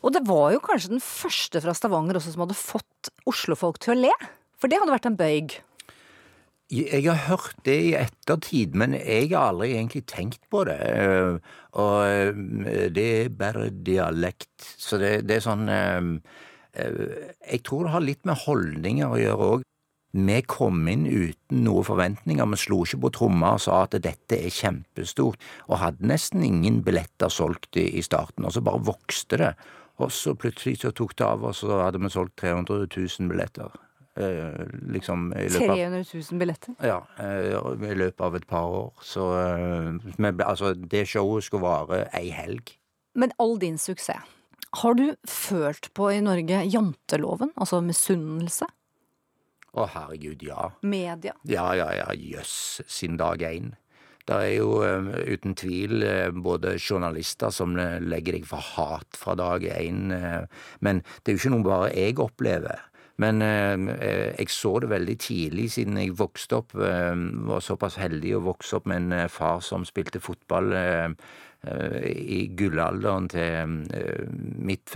Og 0.01 0.15
det 0.15 0.23
var 0.25 0.53
jo 0.55 0.63
kanskje 0.63 0.95
den 0.95 1.03
første 1.03 1.61
fra 1.61 1.75
Stavanger 1.77 2.17
også 2.17 2.33
som 2.33 2.45
hadde 2.45 2.57
fått 2.57 3.11
Oslofolk 3.29 3.81
til 3.83 3.93
å 3.93 3.99
le? 4.07 4.15
For 4.61 4.71
det 4.71 4.79
hadde 4.81 4.93
vært 4.93 5.09
en 5.09 5.19
bøyg. 5.19 5.59
Jeg 6.71 7.03
har 7.03 7.25
hørt 7.27 7.57
det 7.67 7.75
i 7.83 7.95
ettertid, 7.99 8.77
men 8.79 8.93
jeg 8.95 9.33
har 9.33 9.49
aldri 9.49 9.73
egentlig 9.73 10.05
tenkt 10.07 10.45
på 10.49 10.63
det. 10.69 10.77
Eh, 10.79 11.39
Og 11.75 11.97
eh, 12.07 12.87
det 12.95 13.07
er 13.25 13.33
bare 13.35 13.69
dialekt. 13.69 14.55
Så 14.79 14.97
det, 15.01 15.27
det 15.27 15.37
er 15.37 15.43
sånn 15.43 15.67
eh, 15.67 16.07
Jeg 17.51 17.61
tror 17.67 17.85
det 17.85 17.93
har 17.95 18.05
litt 18.05 18.23
med 18.25 18.39
holdninger 18.45 19.11
å 19.11 19.19
gjøre 19.19 19.49
òg. 19.55 19.67
Vi 20.11 20.39
kom 20.43 20.87
inn 20.91 21.05
uten 21.07 21.63
noen 21.65 21.87
forventninger. 21.87 22.47
Vi 22.53 22.59
slo 22.59 22.81
ikke 22.85 23.03
på 23.05 23.13
tromma 23.19 23.53
og 23.55 23.63
sa 23.63 23.83
at 23.85 23.99
dette 24.03 24.39
er 24.39 24.51
kjempestort, 24.51 25.39
og 25.67 25.79
hadde 25.83 26.07
nesten 26.07 26.43
ingen 26.43 26.81
billetter 26.87 27.31
solgt 27.31 27.79
i 27.79 28.03
starten. 28.03 28.47
Og 28.47 28.55
så 28.55 28.63
bare 28.63 28.83
vokste 28.91 29.39
det. 29.43 29.53
Og 29.99 30.11
så 30.11 30.35
plutselig 30.39 30.81
så 30.81 30.91
tok 30.95 31.15
det 31.19 31.27
av, 31.27 31.43
og 31.47 31.55
så 31.55 31.83
hadde 31.83 31.99
vi 32.03 32.11
solgt 32.11 32.39
300 32.43 32.87
000 32.95 33.31
billetter. 33.31 33.71
Eh, 34.21 34.65
liksom 34.93 35.31
i 35.33 35.47
løpet 35.49 35.69
av 35.69 35.75
300 35.75 36.03
000 36.31 36.39
billetter. 36.39 36.75
ja, 36.85 36.99
eh, 37.19 37.91
i 37.91 37.95
løpet 37.95 38.21
av 38.21 38.35
et 38.35 38.47
par 38.47 38.67
år. 38.67 38.91
Så 39.01 39.25
eh, 39.39 40.13
men, 40.17 40.41
altså, 40.41 40.73
det 40.73 41.07
showet 41.09 41.47
skulle 41.47 41.65
vare 41.65 42.03
ei 42.17 42.29
helg. 42.29 42.75
Men 43.15 43.33
all 43.39 43.57
din 43.59 43.77
suksess, 43.77 44.21
har 44.83 44.93
du 44.95 45.15
følt 45.27 45.89
på 45.93 46.11
i 46.13 46.21
Norge 46.23 46.61
janteloven? 46.63 47.51
Altså 47.57 47.81
misunnelse? 47.83 48.69
Å, 49.71 49.87
herregud, 49.87 50.43
ja. 50.43 50.69
Media? 50.83 51.33
Ja, 51.47 51.71
ja, 51.75 51.89
ja, 51.95 52.11
jøss, 52.15 52.81
siden 52.87 53.17
dag 53.19 53.41
én. 53.43 53.73
Det 54.27 54.35
er 54.37 54.51
jo 54.61 54.83
uten 55.27 55.55
tvil 55.57 56.03
både 56.43 56.75
journalister 56.77 57.51
som 57.51 57.73
legger 57.75 58.37
deg 58.37 58.45
for 58.47 58.63
hat 58.75 59.17
fra 59.17 59.33
dag 59.35 59.63
én, 59.65 60.11
men 60.79 61.01
det 61.01 61.31
er 61.31 61.35
jo 61.35 61.41
ikke 61.41 61.53
noe 61.55 61.65
bare 61.65 61.89
jeg 61.95 62.19
opplever. 62.21 62.83
Men 63.17 63.41
eh, 63.41 63.73
eh, 63.99 64.35
jeg 64.39 64.49
så 64.49 64.79
det 64.81 64.89
veldig 64.89 65.17
tidlig, 65.19 65.69
siden 65.71 65.97
jeg 65.99 66.15
vokste 66.17 66.61
opp, 66.61 66.73
eh, 66.75 67.13
var 67.49 67.59
såpass 67.61 67.97
heldig 68.01 68.35
å 68.37 68.43
vokse 68.47 68.75
opp 68.79 68.85
med 68.89 69.03
en 69.03 69.11
eh, 69.25 69.27
far 69.29 69.59
som 69.61 69.83
spilte 69.85 70.19
fotball 70.23 70.71
eh, 70.73 71.09
eh, 71.67 71.97
i 72.07 72.39
gullalderen 72.57 73.27
til 73.29 73.75
mitt 74.61 74.95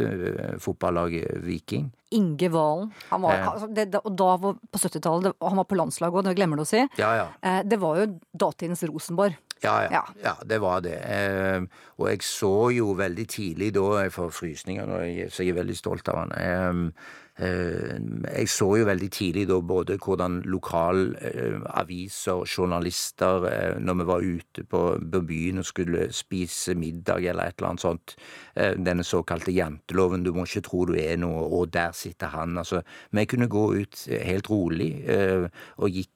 fotballag 0.64 1.14
Viking. 1.46 1.92
Inge 2.16 2.50
Valen. 2.54 2.92
Han 3.10 3.22
var, 3.26 3.42
altså, 3.52 3.68
det, 3.76 3.90
og 4.00 4.14
da 4.18 4.30
var 4.40 4.56
på 4.72 4.80
70-tallet, 4.80 5.36
han 5.42 5.58
var 5.60 5.68
på 5.68 5.78
landslaget 5.78 6.22
òg, 6.22 6.28
det 6.30 6.36
glemmer 6.38 6.62
du 6.62 6.64
å 6.64 6.70
si. 6.70 6.82
Ja, 7.02 7.12
ja. 7.20 7.28
Eh, 7.44 7.62
Det 7.68 7.80
var 7.82 8.00
jo 8.00 8.08
datidens 8.34 8.84
Rosenborg. 8.88 9.36
Ja, 9.64 9.76
ja, 9.90 10.02
Ja. 10.22 10.34
det 10.46 10.60
var 10.62 10.82
det. 10.86 10.96
Eh, 11.02 11.62
og 11.98 12.10
jeg 12.12 12.22
så 12.28 12.70
jo 12.76 12.94
veldig 12.94 13.26
tidlig 13.32 13.72
da 13.74 14.04
Jeg 14.04 14.12
får 14.12 14.34
frysninger 14.36 15.30
så 15.32 15.44
jeg 15.44 15.50
er 15.56 15.60
veldig 15.64 15.78
stolt 15.80 16.08
av 16.12 16.20
han. 16.24 16.32
Eh, 16.38 16.92
jeg 17.38 18.48
så 18.48 18.68
jo 18.80 18.86
veldig 18.88 19.10
tidlig 19.12 19.44
da 19.50 19.58
både 19.60 19.98
hvordan 20.00 20.38
lokalaviser, 20.48 22.46
journalister, 22.48 23.48
eh, 23.50 23.80
når 23.80 23.94
vi 24.00 24.06
var 24.08 24.22
ute 24.24 24.64
på, 24.64 24.82
byen 25.28 25.60
og 25.60 25.66
skulle 25.66 26.14
spise 26.14 26.76
middag 26.76 27.26
eller 27.26 27.44
et 27.44 27.58
eller 27.58 27.70
annet 27.70 27.82
sånt, 27.82 28.16
eh, 28.56 28.74
denne 28.78 29.04
såkalte 29.04 29.52
janteloven, 29.52 30.24
du 30.24 30.32
må 30.34 30.46
ikke 30.46 30.62
tro 30.62 30.86
du 30.86 30.96
er 30.96 31.18
noe, 31.18 31.44
og 31.44 31.74
der 31.74 31.92
sitter 31.92 32.28
han. 32.28 32.58
Altså, 32.58 32.82
vi 33.12 33.26
kunne 33.26 33.48
gå 33.48 33.74
ut 33.82 34.08
helt 34.08 34.50
rolig 34.50 35.04
eh, 35.04 35.50
og 35.78 35.90
gikk 35.90 36.10
eh, 36.10 36.15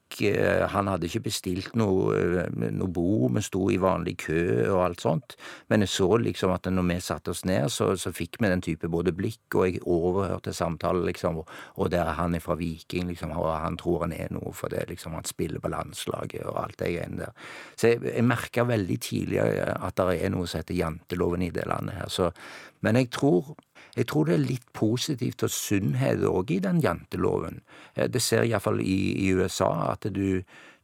Han 0.74 0.88
hadde 0.90 1.06
ikke 1.08 1.24
bestilt 1.28 1.76
noe, 1.78 2.14
eh, 2.18 2.70
noe 2.74 2.90
bord, 2.90 3.30
vi 3.36 3.42
sto 3.44 3.68
i 3.70 3.78
vanlig 3.80 4.16
kø 4.24 4.42
og 4.72 4.80
alt 4.84 5.04
sånt, 5.04 5.36
men 5.70 5.84
jeg 5.84 5.92
så 5.94 6.08
liksom 6.20 6.52
at 6.54 6.66
når 6.70 6.88
vi 6.88 6.98
satte 7.04 7.30
oss 7.34 7.44
ned, 7.48 7.70
så, 7.72 7.92
så 7.96 8.12
fikk 8.14 8.40
vi 8.40 8.50
den 8.50 8.64
type 8.64 8.90
både 8.90 9.14
blikk, 9.16 9.44
og 9.54 9.66
jeg 9.68 9.82
overhørte 9.86 10.54
samtaler, 10.56 11.06
liksom, 11.08 11.40
og, 11.42 11.54
og 11.76 11.92
der 11.94 12.10
er 12.10 12.18
han 12.18 12.38
fra 12.42 12.58
Viking, 12.58 13.08
liksom, 13.12 13.34
og 13.38 13.52
han 13.54 13.78
tror 13.80 14.06
han 14.06 14.16
er 14.16 14.32
noe 14.34 14.52
for 14.56 14.72
det, 14.72 14.86
liksom, 14.90 15.14
han 15.18 15.28
spiller 15.28 15.62
på 15.62 15.72
landslaget 15.72 16.44
og 16.46 16.58
alt 16.64 16.78
det 16.82 16.92
greiene 16.96 17.24
der. 17.24 17.48
Så 17.76 17.94
jeg, 17.94 18.02
jeg 18.10 18.26
merka 18.26 18.66
veldig 18.68 18.98
tidlig 19.00 19.40
eh, 19.44 19.74
at 19.76 19.96
det 20.00 20.20
er 20.20 20.34
noe 20.34 20.48
som 20.50 20.62
heter 20.62 20.78
janteloven 20.78 21.46
i 21.46 21.52
det 21.54 21.68
landet 21.70 22.02
her, 22.02 22.10
så 22.10 22.32
Men 22.80 22.96
jeg 22.96 23.10
tror 23.12 23.56
jeg 24.00 24.08
tror 24.10 24.28
det 24.30 24.36
er 24.38 24.44
litt 24.46 24.68
positivt 24.76 25.44
og 25.46 25.52
sunnhet 25.52 26.24
òg 26.28 26.50
i 26.56 26.60
den 26.64 26.80
janteloven. 26.84 27.60
Eh, 27.94 28.08
Det 28.08 28.22
ser 28.24 28.46
iallfall 28.48 28.80
i, 28.80 29.00
i 29.26 29.32
USA 29.36 29.70
at 29.92 30.08
du, 30.08 30.40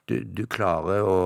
du, 0.07 0.19
du 0.25 0.45
klarer 0.47 1.03
å, 1.07 1.19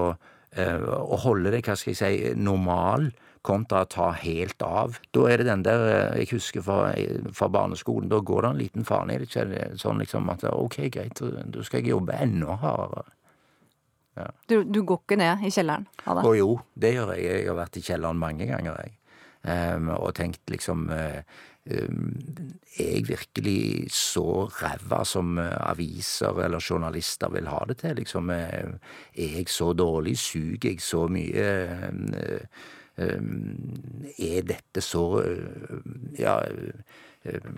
eh, 0.55 0.79
å 0.79 1.19
holde 1.27 1.51
deg, 1.55 1.67
hva 1.67 1.77
skal 1.77 1.95
jeg 1.95 2.01
si, 2.01 2.33
normal 2.39 3.11
kontra 3.43 3.87
å 3.87 3.89
ta 3.89 4.11
helt 4.21 4.61
av. 4.63 4.99
Da 5.17 5.23
er 5.33 5.41
det 5.41 5.47
den 5.49 5.63
der 5.65 5.85
eh, 5.89 6.19
Jeg 6.23 6.35
husker 6.35 6.65
fra, 6.65 6.93
fra 7.33 7.49
barneskolen, 7.49 8.11
da 8.13 8.21
går 8.21 8.43
det 8.45 8.51
en 8.51 8.61
liten 8.61 8.85
fane 8.85 9.17
i 9.17 9.23
det. 9.23 9.31
ikke? 9.31 9.71
Sånn 9.81 10.03
liksom 10.03 10.29
at 10.33 10.45
ok, 10.51 10.77
greit, 10.93 11.21
da 11.25 11.65
skal 11.65 11.81
jeg 11.81 11.95
jobbe 11.95 12.19
enda 12.21 12.59
hardere. 12.61 13.09
Du, 14.51 14.59
du 14.69 14.83
går 14.85 14.99
ikke 15.01 15.17
ned 15.17 15.45
i 15.47 15.51
kjelleren 15.55 15.87
av 16.05 16.19
det? 16.19 16.25
Å 16.29 16.33
jo, 16.37 16.49
det 16.77 16.91
gjør 16.93 17.13
jeg. 17.15 17.23
Jeg 17.31 17.47
har 17.49 17.57
vært 17.57 17.79
i 17.81 17.85
kjelleren 17.87 18.19
mange 18.21 18.49
ganger, 18.51 18.81
jeg. 18.85 18.97
Um, 19.41 19.87
og 19.95 20.11
tenkt 20.19 20.51
liksom 20.53 20.91
ehm, 20.93 21.25
Er 21.67 22.93
jeg 22.93 23.09
virkelig 23.09 23.91
så 23.93 24.47
ræva 24.49 25.05
som 25.05 25.39
eh, 25.39 25.57
aviser 25.71 26.41
eller 26.45 26.65
journalister 26.71 27.29
vil 27.31 27.51
ha 27.53 27.59
det 27.69 27.77
til? 27.83 27.97
Liksom, 27.97 28.31
eh, 28.31 28.73
er 29.15 29.37
jeg 29.37 29.49
så 29.49 29.73
dårlig? 29.77 30.17
Suger 30.19 30.71
jeg 30.71 30.81
så 30.81 31.07
mye? 31.09 31.45
Eh, 32.97 33.21
er 34.21 34.43
dette 34.49 34.83
så 34.85 35.05
eh, 35.23 35.77
Ja 36.19 36.41
eh, 37.25 37.51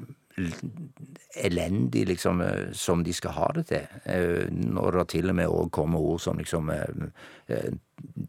elendig, 1.36 2.06
liksom, 2.08 2.40
eh, 2.40 2.72
som 2.72 3.02
de 3.04 3.12
skal 3.12 3.34
ha 3.36 3.48
det 3.54 3.66
til. 3.68 3.86
Eh, 4.04 4.48
Når 4.50 4.98
det 4.98 5.08
til 5.08 5.30
og 5.30 5.36
med 5.36 5.48
òg 5.48 5.70
kommer 5.70 5.98
ord 6.00 6.20
som 6.20 6.38
liksom 6.38 6.70
eh, 6.72 7.70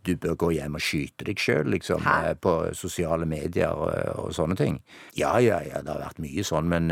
Du 0.06 0.16
bør 0.16 0.36
gå 0.36 0.50
hjem 0.54 0.76
og 0.76 0.82
skyte 0.84 1.26
deg 1.26 1.40
sjøl, 1.40 1.70
liksom, 1.74 2.02
Hæ? 2.06 2.36
på 2.42 2.74
sosiale 2.78 3.26
medier 3.26 3.72
og, 3.72 3.94
og 4.26 4.34
sånne 4.36 4.56
ting. 4.60 4.82
Ja, 5.18 5.38
ja, 5.40 5.62
ja, 5.66 5.82
det 5.82 5.90
har 5.90 6.04
vært 6.04 6.20
mye 6.22 6.44
sånn, 6.46 6.68
men 6.70 6.92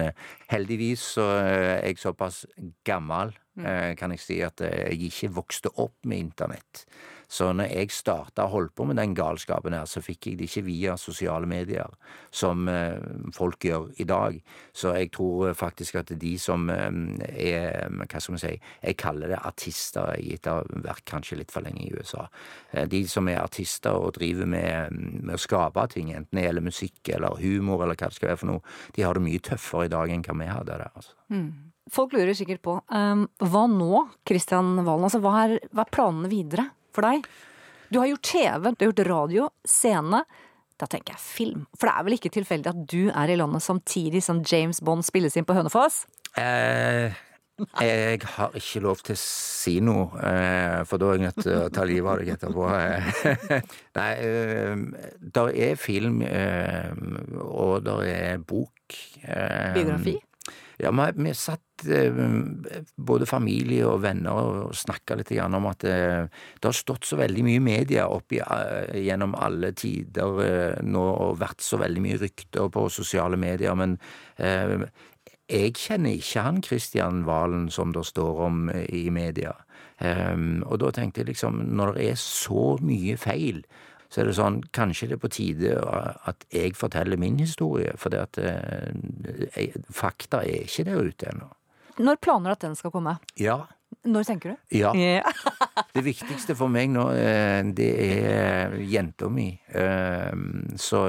heldigvis 0.50 1.04
så 1.18 1.28
er 1.44 1.86
jeg 1.86 2.00
såpass 2.02 2.46
gammel, 2.88 3.36
eh, 3.60 3.94
kan 4.00 4.16
jeg 4.16 4.20
si, 4.24 4.40
at 4.42 4.64
jeg 4.66 4.98
ikke 5.12 5.34
vokste 5.36 5.70
opp 5.78 5.98
med 6.06 6.24
internett. 6.32 6.86
Så 7.32 7.48
når 7.56 7.70
jeg 7.72 7.94
starta 7.96 8.44
og 8.44 8.52
holdt 8.56 8.74
på 8.76 8.86
med 8.90 8.98
den 9.00 9.14
galskapen 9.16 9.76
her, 9.76 9.86
så 9.88 10.02
fikk 10.04 10.28
jeg 10.28 10.40
det 10.42 10.50
ikke 10.50 10.66
via 10.66 10.98
sosiale 11.00 11.48
medier, 11.48 11.88
som 12.28 12.68
eh, 12.68 13.00
folk 13.32 13.64
gjør 13.64 13.86
i 14.04 14.08
dag. 14.10 14.36
Så 14.76 14.92
jeg 14.98 15.14
tror 15.16 15.54
faktisk 15.56 16.02
at 16.02 16.12
de 16.20 16.34
som 16.42 16.68
eh, 16.74 16.90
er, 17.32 17.88
hva 17.88 18.20
skal 18.20 18.36
vi 18.36 18.42
si, 18.44 18.52
jeg 18.84 19.00
kaller 19.00 19.32
det 19.32 19.40
artister, 19.48 20.12
gitt 20.20 20.50
har 20.52 20.68
vært 20.84 21.06
kanskje 21.08 21.40
litt 21.40 21.56
for 21.56 21.64
lenge 21.64 21.86
i 21.86 21.94
USA. 21.96 22.26
Eh, 22.76 22.84
De 22.92 23.06
som 23.08 23.32
er 23.32 23.40
artister 23.40 23.96
og 23.96 24.18
driver 24.20 24.52
med, 24.52 24.92
med 25.24 25.38
å 25.38 25.42
skape 25.42 25.88
ting, 25.96 26.12
enten 26.12 26.36
det 26.36 26.46
gjelder 26.50 26.68
musikk 26.68 27.14
eller 27.16 27.40
humor 27.40 27.86
eller 27.86 27.96
hva 27.96 28.12
det 28.12 28.20
skal 28.20 28.34
være 28.34 28.44
for 28.44 28.52
noe, 28.52 28.78
de 28.98 29.08
har 29.08 29.16
det 29.16 29.24
mye 29.24 29.46
tøffere 29.48 29.88
i 29.88 29.94
dag 29.96 30.12
enn 30.12 30.28
hva 30.28 30.36
vi 30.44 30.52
hadde 30.52 30.82
det. 30.84 30.92
altså. 31.00 31.16
Folk 31.92 32.14
lurer 32.14 32.36
sikkert 32.38 32.62
på 32.64 32.76
um, 32.92 33.26
hva 33.40 33.64
nå, 33.72 34.06
Kristian 34.28 34.76
Valen? 34.84 35.08
Altså, 35.08 35.20
hva, 35.24 35.34
er, 35.46 35.58
hva 35.72 35.88
er 35.88 35.96
planene 35.96 36.30
videre 36.32 36.68
for 36.96 37.08
deg? 37.08 37.28
Du 37.92 38.00
har 38.00 38.08
gjort 38.08 38.30
TV, 38.30 38.70
du 38.72 38.86
har 38.86 38.92
gjort 38.92 39.08
radio, 39.10 39.50
scene. 39.68 40.24
Da 40.80 40.88
tenker 40.90 41.14
jeg 41.14 41.22
film. 41.22 41.66
For 41.78 41.90
det 41.90 41.96
er 41.96 42.06
vel 42.08 42.16
ikke 42.18 42.32
tilfeldig 42.34 42.72
at 42.72 42.86
du 42.90 43.02
er 43.10 43.34
i 43.34 43.36
landet 43.38 43.66
samtidig 43.66 44.24
som 44.26 44.42
James 44.48 44.80
Bond 44.82 45.06
spilles 45.06 45.36
inn 45.38 45.46
på 45.46 45.58
Hønefoss? 45.58 46.06
Eh, 46.40 47.12
jeg 47.82 48.22
har 48.38 48.56
ikke 48.58 48.82
lov 48.82 49.04
til 49.06 49.14
å 49.14 49.20
si 49.20 49.76
noe, 49.84 50.08
eh, 50.26 50.80
for 50.90 51.02
da 51.02 51.12
er 51.12 51.20
jeg 51.20 51.26
nødt 51.28 51.42
til 51.44 51.58
å 51.60 51.70
ta 51.74 51.86
livet 51.86 52.10
av 52.10 52.22
deg 52.22 52.32
etterpå. 52.34 52.70
Nei, 54.00 54.10
eh, 54.26 55.12
der 55.38 55.54
er 55.68 55.78
film, 55.78 56.22
eh, 56.26 56.90
og 57.44 57.84
der 57.86 58.08
er 58.08 58.42
bok. 58.42 58.98
Biografi? 59.22 60.18
Ja, 60.82 60.92
vi, 60.92 61.24
vi 61.24 61.34
satt 61.38 61.86
eh, 61.86 62.22
både 62.98 63.28
familie 63.30 63.86
og 63.86 64.02
venner 64.02 64.40
og 64.40 64.76
snakka 64.78 65.20
litt 65.20 65.34
om 65.44 65.68
at 65.70 65.86
eh, 65.86 66.26
det 66.58 66.70
har 66.70 66.78
stått 66.78 67.06
så 67.06 67.20
veldig 67.20 67.46
mye 67.46 67.62
media 67.62 68.08
opp 68.10 68.34
i, 68.34 68.42
eh, 68.42 68.98
gjennom 69.06 69.36
alle 69.38 69.74
tider 69.78 70.42
eh, 70.46 70.82
nå 70.82 71.06
og 71.12 71.40
vært 71.42 71.62
så 71.62 71.78
veldig 71.82 72.02
mye 72.02 72.22
rykter 72.24 72.72
på 72.74 72.88
sosiale 72.90 73.38
medier, 73.38 73.78
men 73.78 74.00
eh, 74.42 74.88
jeg 75.52 75.76
kjenner 75.78 76.16
ikke 76.16 76.46
han 76.46 76.62
Kristian 76.64 77.26
Valen 77.28 77.68
som 77.70 77.92
det 77.94 78.06
står 78.08 78.46
om 78.48 78.70
i 78.72 79.10
media. 79.14 79.52
Ehm, 80.02 80.62
og 80.66 80.80
da 80.82 80.92
tenkte 80.96 81.22
jeg 81.22 81.34
liksom, 81.34 81.62
når 81.76 81.98
det 81.98 82.06
er 82.14 82.20
så 82.20 82.78
mye 82.82 83.18
feil, 83.20 83.62
så 84.12 84.22
er 84.22 84.28
det 84.28 84.36
sånn, 84.36 84.58
kanskje 84.76 85.08
det 85.08 85.16
er 85.16 85.22
på 85.24 85.30
tide 85.32 85.76
at 86.28 86.44
jeg 86.52 86.74
forteller 86.76 87.16
min 87.22 87.38
historie, 87.40 87.94
for 87.96 88.12
det 88.12 88.20
at 88.26 88.40
eh, 88.44 89.78
fakta 89.96 90.42
er 90.44 90.66
ikke 90.68 90.84
der 90.90 91.06
ute 91.08 91.30
ennå. 91.32 91.48
Når 92.02 92.20
planer 92.24 92.52
du 92.52 92.58
at 92.58 92.66
den 92.66 92.76
skal 92.76 92.92
komme? 92.92 93.18
Ja, 93.40 93.62
Når 94.08 94.24
tenker 94.28 94.54
du? 94.54 94.58
ja. 94.84 94.92
Det 95.94 96.04
viktigste 96.04 96.56
for 96.60 96.72
meg 96.72 96.90
nå, 96.92 97.10
eh, 97.16 97.62
det 97.76 97.90
er 98.04 98.76
jenta 98.88 99.30
mi. 99.32 99.50
Eh, 99.68 100.32
Så 100.80 101.06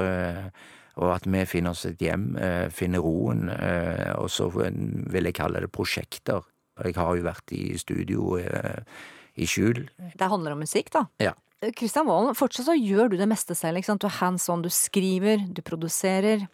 Og 0.95 1.09
at 1.15 1.23
vi 1.25 1.41
finner 1.49 1.71
oss 1.73 1.87
et 1.89 1.97
hjem, 1.97 2.35
finner 2.69 3.01
roen. 3.01 3.47
Og 4.21 4.27
så 4.29 4.45
vil 4.53 5.25
jeg 5.25 5.33
kalle 5.33 5.63
det 5.63 5.71
prosjekter. 5.73 6.43
Jeg 6.85 6.93
har 6.99 7.15
jo 7.17 7.23
vært 7.25 7.49
i 7.57 7.63
studio 7.81 8.35
i 8.37 9.47
skjul. 9.49 9.87
Det 10.13 10.29
handler 10.29 10.53
om 10.53 10.61
musikk, 10.61 10.91
da. 10.93 11.07
Ja. 11.17 11.33
Kristian 11.77 12.07
Valen, 12.09 12.35
fortsatt 12.35 12.67
så 12.67 12.75
gjør 12.75 13.13
du 13.13 13.17
det 13.19 13.27
meste 13.29 13.55
selv. 13.55 13.79
ikke 13.79 13.91
sant? 13.91 14.03
Du 14.03 14.09
er 14.09 14.17
hands 14.19 14.49
on, 14.51 14.63
du 14.65 14.69
skriver, 14.73 15.45
du 15.47 15.61
produserer. 15.65 16.47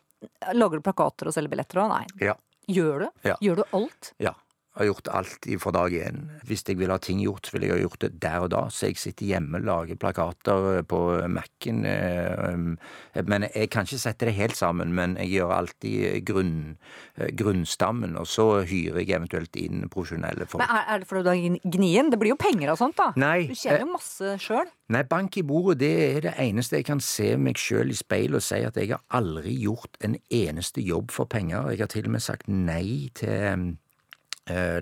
Lager 0.54 0.80
du 0.80 0.86
plakater 0.86 1.30
og 1.30 1.36
selger 1.36 1.54
billetter 1.54 1.82
òg? 1.82 1.94
Nei. 1.94 2.06
Ja. 2.28 2.36
Gjør 2.70 3.06
du? 3.06 3.08
Ja. 3.26 3.38
Gjør 3.42 3.62
du 3.62 3.64
alt? 3.80 4.12
Ja. 4.22 4.36
Har 4.78 4.86
gjort 4.86 5.08
alt 5.12 5.48
fra 5.60 5.72
dag 5.74 5.94
én. 5.98 6.20
Hvis 6.46 6.62
jeg 6.68 6.78
vil 6.78 6.92
ha 6.94 6.98
ting 7.02 7.20
gjort, 7.24 7.48
så 7.50 7.56
vil 7.56 7.64
jeg 7.66 7.72
ha 7.74 7.80
gjort 7.82 8.04
det 8.04 8.12
der 8.22 8.44
og 8.46 8.52
da. 8.54 8.62
Så 8.70 8.86
jeg 8.88 9.00
sitter 9.02 9.26
hjemme 9.26 9.58
og 9.58 9.66
lager 9.66 9.98
plakater 10.00 10.84
på 10.88 11.00
Mac-en. 11.28 11.86
eh, 11.86 12.54
um, 12.54 12.78
Men 13.26 13.48
jeg 13.50 13.70
kan 13.74 13.84
ikke 13.90 14.00
sette 14.00 14.26
det 14.30 14.36
helt 14.38 14.56
sammen, 14.56 14.94
men 14.94 15.18
jeg 15.18 15.32
gjør 15.34 15.56
alltid 15.58 16.24
grunn, 16.26 16.78
eh, 17.18 17.32
grunnstammen, 17.36 18.16
og 18.16 18.28
så 18.28 18.62
hyrer 18.64 19.02
jeg 19.02 19.10
eventuelt 19.18 19.56
inn 19.56 19.90
profesjonelle 19.90 20.46
folk. 20.46 20.62
Men 20.62 20.78
er, 20.86 21.00
det 21.00 21.08
fordi 21.10 21.24
du 21.24 21.30
er 21.34 21.60
gnien? 21.66 22.12
Det 22.12 22.20
blir 22.22 22.36
jo 22.36 22.40
penger 22.40 22.72
og 22.72 22.78
sånt, 22.78 22.96
da. 22.98 23.10
Nei, 23.18 23.48
Du 23.50 23.56
tjener 23.56 23.82
eh, 23.82 23.86
jo 23.88 23.92
masse 23.98 24.38
sjøl. 24.46 24.70
Nei, 24.90 25.04
bank 25.04 25.36
i 25.38 25.44
bordet, 25.44 25.80
det 25.82 25.92
er 26.16 26.22
det 26.30 26.36
eneste 26.46 26.78
jeg 26.78 26.86
kan 26.86 27.02
se 27.04 27.36
meg 27.38 27.58
sjøl 27.58 27.90
i 27.90 27.98
speilet 27.98 28.40
og 28.40 28.46
si 28.46 28.62
at 28.66 28.78
jeg 28.78 28.94
har 28.94 29.02
aldri 29.10 29.58
gjort 29.66 29.98
en 30.06 30.16
eneste 30.30 30.82
jobb 30.86 31.12
for 31.12 31.26
penger. 31.26 31.72
Jeg 31.74 31.84
har 31.84 31.92
til 31.92 32.06
og 32.06 32.16
med 32.16 32.22
sagt 32.26 32.48
nei 32.48 33.10
til 33.18 33.30
eh, 33.30 33.58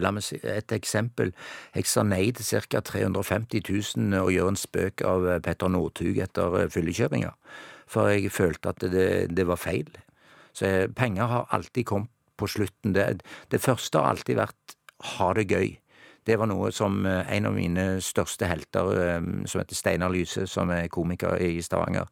La 0.01 0.11
meg 0.15 0.23
si 0.25 0.39
et 0.43 0.71
eksempel. 0.75 1.33
Jeg 1.75 1.89
sa 1.89 2.03
nei 2.07 2.29
til 2.35 2.63
ca. 2.67 2.81
350 2.81 3.63
000 3.67 4.19
og 4.21 4.31
gjør 4.33 4.51
en 4.53 4.59
spøk 4.59 5.03
av 5.07 5.27
eh, 5.27 5.41
Petter 5.43 5.71
Northug 5.73 6.19
etter 6.23 6.59
eh, 6.61 6.69
fyllekjøringa, 6.71 7.33
for 7.89 8.11
jeg 8.13 8.31
følte 8.33 8.73
at 8.73 8.85
det, 8.93 9.09
det 9.35 9.47
var 9.47 9.59
feil. 9.61 9.89
Så 10.55 10.67
eh, 10.67 10.85
penger 10.87 11.31
har 11.31 11.51
alltid 11.55 11.89
kommet 11.89 12.13
på 12.37 12.49
slutten. 12.49 12.93
Det, 12.93 13.21
det 13.51 13.61
første 13.63 13.99
har 13.99 14.13
alltid 14.13 14.39
vært 14.39 14.77
ha 15.17 15.31
det 15.37 15.47
gøy. 15.49 15.75
Det 16.27 16.35
var 16.35 16.49
noe 16.51 16.73
som 16.75 17.05
eh, 17.07 17.29
en 17.37 17.47
av 17.47 17.53
mine 17.55 17.83
største 18.03 18.49
helter, 18.49 18.89
eh, 18.99 19.27
som 19.47 19.61
heter 19.61 19.77
Steinar 19.79 20.11
Lyse, 20.11 20.43
som 20.51 20.71
er 20.75 20.89
komiker 20.91 21.39
i 21.39 21.61
Stavanger, 21.63 22.09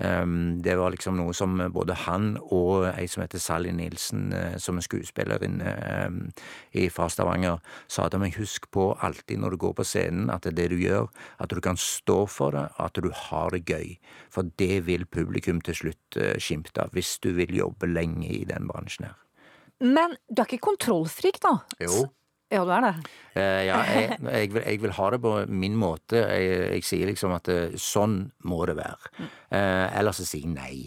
eh, 0.00 0.24
det 0.64 0.76
var 0.80 0.94
liksom 0.94 1.18
noe 1.18 1.34
som 1.36 1.58
både 1.74 1.98
han 2.06 2.30
og 2.40 2.86
ei 2.94 3.04
som 3.10 3.26
heter 3.26 3.42
Sally 3.42 3.74
Nilsen, 3.76 4.32
som 4.62 4.78
er 4.78 4.86
skuespillerinne 4.86 5.74
fra 6.94 7.08
Stavanger, 7.12 7.60
sa 7.90 8.08
til 8.08 8.22
meg 8.22 8.38
husk 8.38 8.70
på 8.72 8.90
alltid 9.04 9.42
når 9.42 9.54
du 9.54 9.60
går 9.66 9.76
på 9.76 9.86
scenen 9.86 10.32
at 10.32 10.46
det 10.46 10.54
er 10.54 10.58
det 10.62 10.68
du 10.72 10.78
gjør, 10.80 11.08
at 11.42 11.52
du 11.52 11.60
kan 11.64 11.76
stå 11.80 12.22
for 12.30 12.56
det, 12.56 12.66
at 12.80 12.96
du 12.96 13.10
har 13.12 13.52
det 13.52 13.66
gøy. 13.68 13.96
For 14.32 14.48
det 14.60 14.86
vil 14.88 15.04
publikum 15.06 15.60
til 15.64 15.76
slutt 15.76 16.20
skimte 16.40 16.88
hvis 16.94 17.18
du 17.24 17.34
vil 17.36 17.56
jobbe 17.58 17.90
lenge 17.90 18.28
i 18.32 18.44
den 18.48 18.68
bransjen 18.70 19.10
her. 19.10 19.18
Men 19.84 20.16
du 20.28 20.42
er 20.42 20.48
ikke 20.48 20.70
kontrollfrik, 20.70 21.42
da? 21.44 21.58
Jo. 21.82 22.08
Ja, 22.48 22.62
du 22.64 22.70
er 22.72 22.84
det. 22.86 22.92
Eh, 23.36 23.62
ja, 23.68 23.78
jeg, 23.84 24.18
jeg, 24.24 24.52
vil, 24.54 24.62
jeg 24.64 24.80
vil 24.80 24.94
ha 24.96 25.08
det 25.12 25.18
på 25.20 25.32
min 25.52 25.74
måte. 25.76 26.22
Jeg, 26.22 26.60
jeg 26.78 26.86
sier 26.88 27.10
liksom 27.10 27.34
at 27.36 27.50
eh, 27.52 27.74
sånn 27.76 28.22
må 28.48 28.62
det 28.68 28.78
være. 28.78 29.10
Eh, 29.52 29.98
ellers 30.00 30.22
så 30.22 30.28
sier 30.28 30.46
jeg 30.46 30.54
nei. 30.54 30.78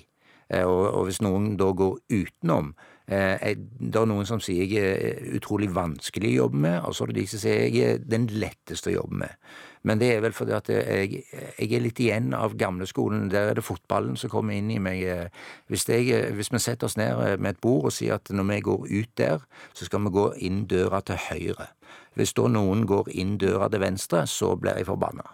Og, 0.65 0.81
og 0.89 1.05
hvis 1.07 1.21
noen 1.23 1.53
da 1.55 1.69
går 1.77 2.01
utenom 2.11 2.73
eh, 3.07 3.57
Det 3.57 3.99
er 4.01 4.07
noen 4.09 4.27
som 4.29 4.41
sier 4.43 4.69
jeg 4.69 4.85
er 4.85 5.35
utrolig 5.37 5.71
vanskelig 5.73 6.33
å 6.33 6.39
jobbe 6.45 6.61
med, 6.67 6.79
og 6.85 6.95
så 6.95 7.05
er 7.05 7.11
det 7.11 7.19
de 7.21 7.27
som 7.31 7.43
sier 7.43 7.67
jeg 7.67 7.83
er 7.87 8.01
den 8.05 8.27
letteste 8.31 8.91
å 8.91 8.97
jobbe 8.99 9.23
med. 9.23 9.51
Men 9.81 9.97
det 9.97 10.11
er 10.13 10.21
vel 10.21 10.35
fordi 10.37 10.53
at 10.53 10.69
jeg, 10.69 11.23
jeg 11.57 11.73
er 11.73 11.81
litt 11.81 11.99
igjen 11.99 12.35
av 12.37 12.53
gamleskolen. 12.53 13.31
Der 13.33 13.49
er 13.49 13.57
det 13.57 13.65
fotballen 13.65 14.13
som 14.19 14.29
kommer 14.29 14.53
inn 14.53 14.69
i 14.69 14.77
meg. 14.77 15.31
Hvis, 15.73 15.87
jeg, 15.89 16.13
hvis 16.37 16.51
vi 16.53 16.61
setter 16.61 16.85
oss 16.85 16.99
ned 17.01 17.17
med 17.41 17.55
et 17.55 17.61
bord 17.65 17.89
og 17.89 17.95
sier 17.95 18.19
at 18.19 18.29
når 18.29 18.49
vi 18.51 18.59
går 18.69 18.85
ut 18.91 19.11
der, 19.17 19.41
så 19.73 19.89
skal 19.89 20.05
vi 20.05 20.13
gå 20.13 20.27
inn 20.45 20.67
døra 20.69 21.01
til 21.01 21.17
høyre. 21.31 21.71
Hvis 22.13 22.35
da 22.37 22.45
noen 22.51 22.85
går 22.85 23.09
inn 23.17 23.39
døra 23.41 23.71
til 23.73 23.81
venstre, 23.81 24.27
så 24.29 24.53
blir 24.59 24.77
jeg 24.77 24.89
forbanna. 24.91 25.25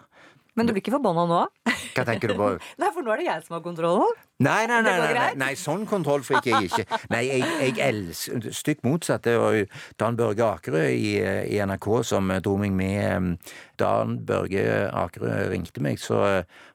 Men 0.58 0.66
du 0.66 0.72
blir 0.74 0.82
ikke 0.82 0.96
forbanna 0.96 1.22
nå? 1.30 1.42
Hva 1.94 2.04
tenker 2.06 2.32
du 2.32 2.38
på? 2.38 2.48
Nei, 2.82 2.88
for 2.98 3.06
nå 3.06 3.14
er 3.14 3.22
det 3.22 3.28
jeg 3.28 3.44
som 3.46 3.56
har 3.56 3.62
kontrollen. 3.64 4.24
Nei, 4.38 4.68
nei, 4.70 4.78
nei, 4.86 4.92
nei, 5.02 5.14
nei, 5.16 5.30
nei 5.40 5.54
sånn 5.58 5.82
kontroll 5.90 6.22
fikk 6.22 6.46
jeg 6.46 6.68
ikke. 6.68 6.98
Nei, 7.10 7.24
jeg, 7.26 7.46
jeg 7.58 7.80
elsker 7.88 8.52
Stykk 8.54 8.84
motsatt. 8.86 9.24
Det 9.26 9.34
var 9.38 9.56
jo 9.56 9.64
Dan 9.98 10.18
Børge 10.18 10.46
Akerø 10.46 10.84
i, 10.94 11.16
i 11.50 11.58
NRK 11.66 11.88
som 12.06 12.30
dro 12.44 12.54
meg 12.62 12.76
med. 12.78 13.50
Dan 13.78 14.20
Børge 14.26 14.62
Akerø 14.94 15.32
ringte 15.50 15.82
meg, 15.82 15.98
så 16.02 16.20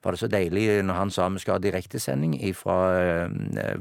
var 0.04 0.16
det 0.16 0.20
så 0.20 0.28
deilig 0.32 0.66
når 0.84 1.00
han 1.00 1.14
sa 1.16 1.30
vi 1.32 1.44
skal 1.44 1.56
ha 1.56 1.64
direktesending 1.64 2.36
fra 2.60 2.78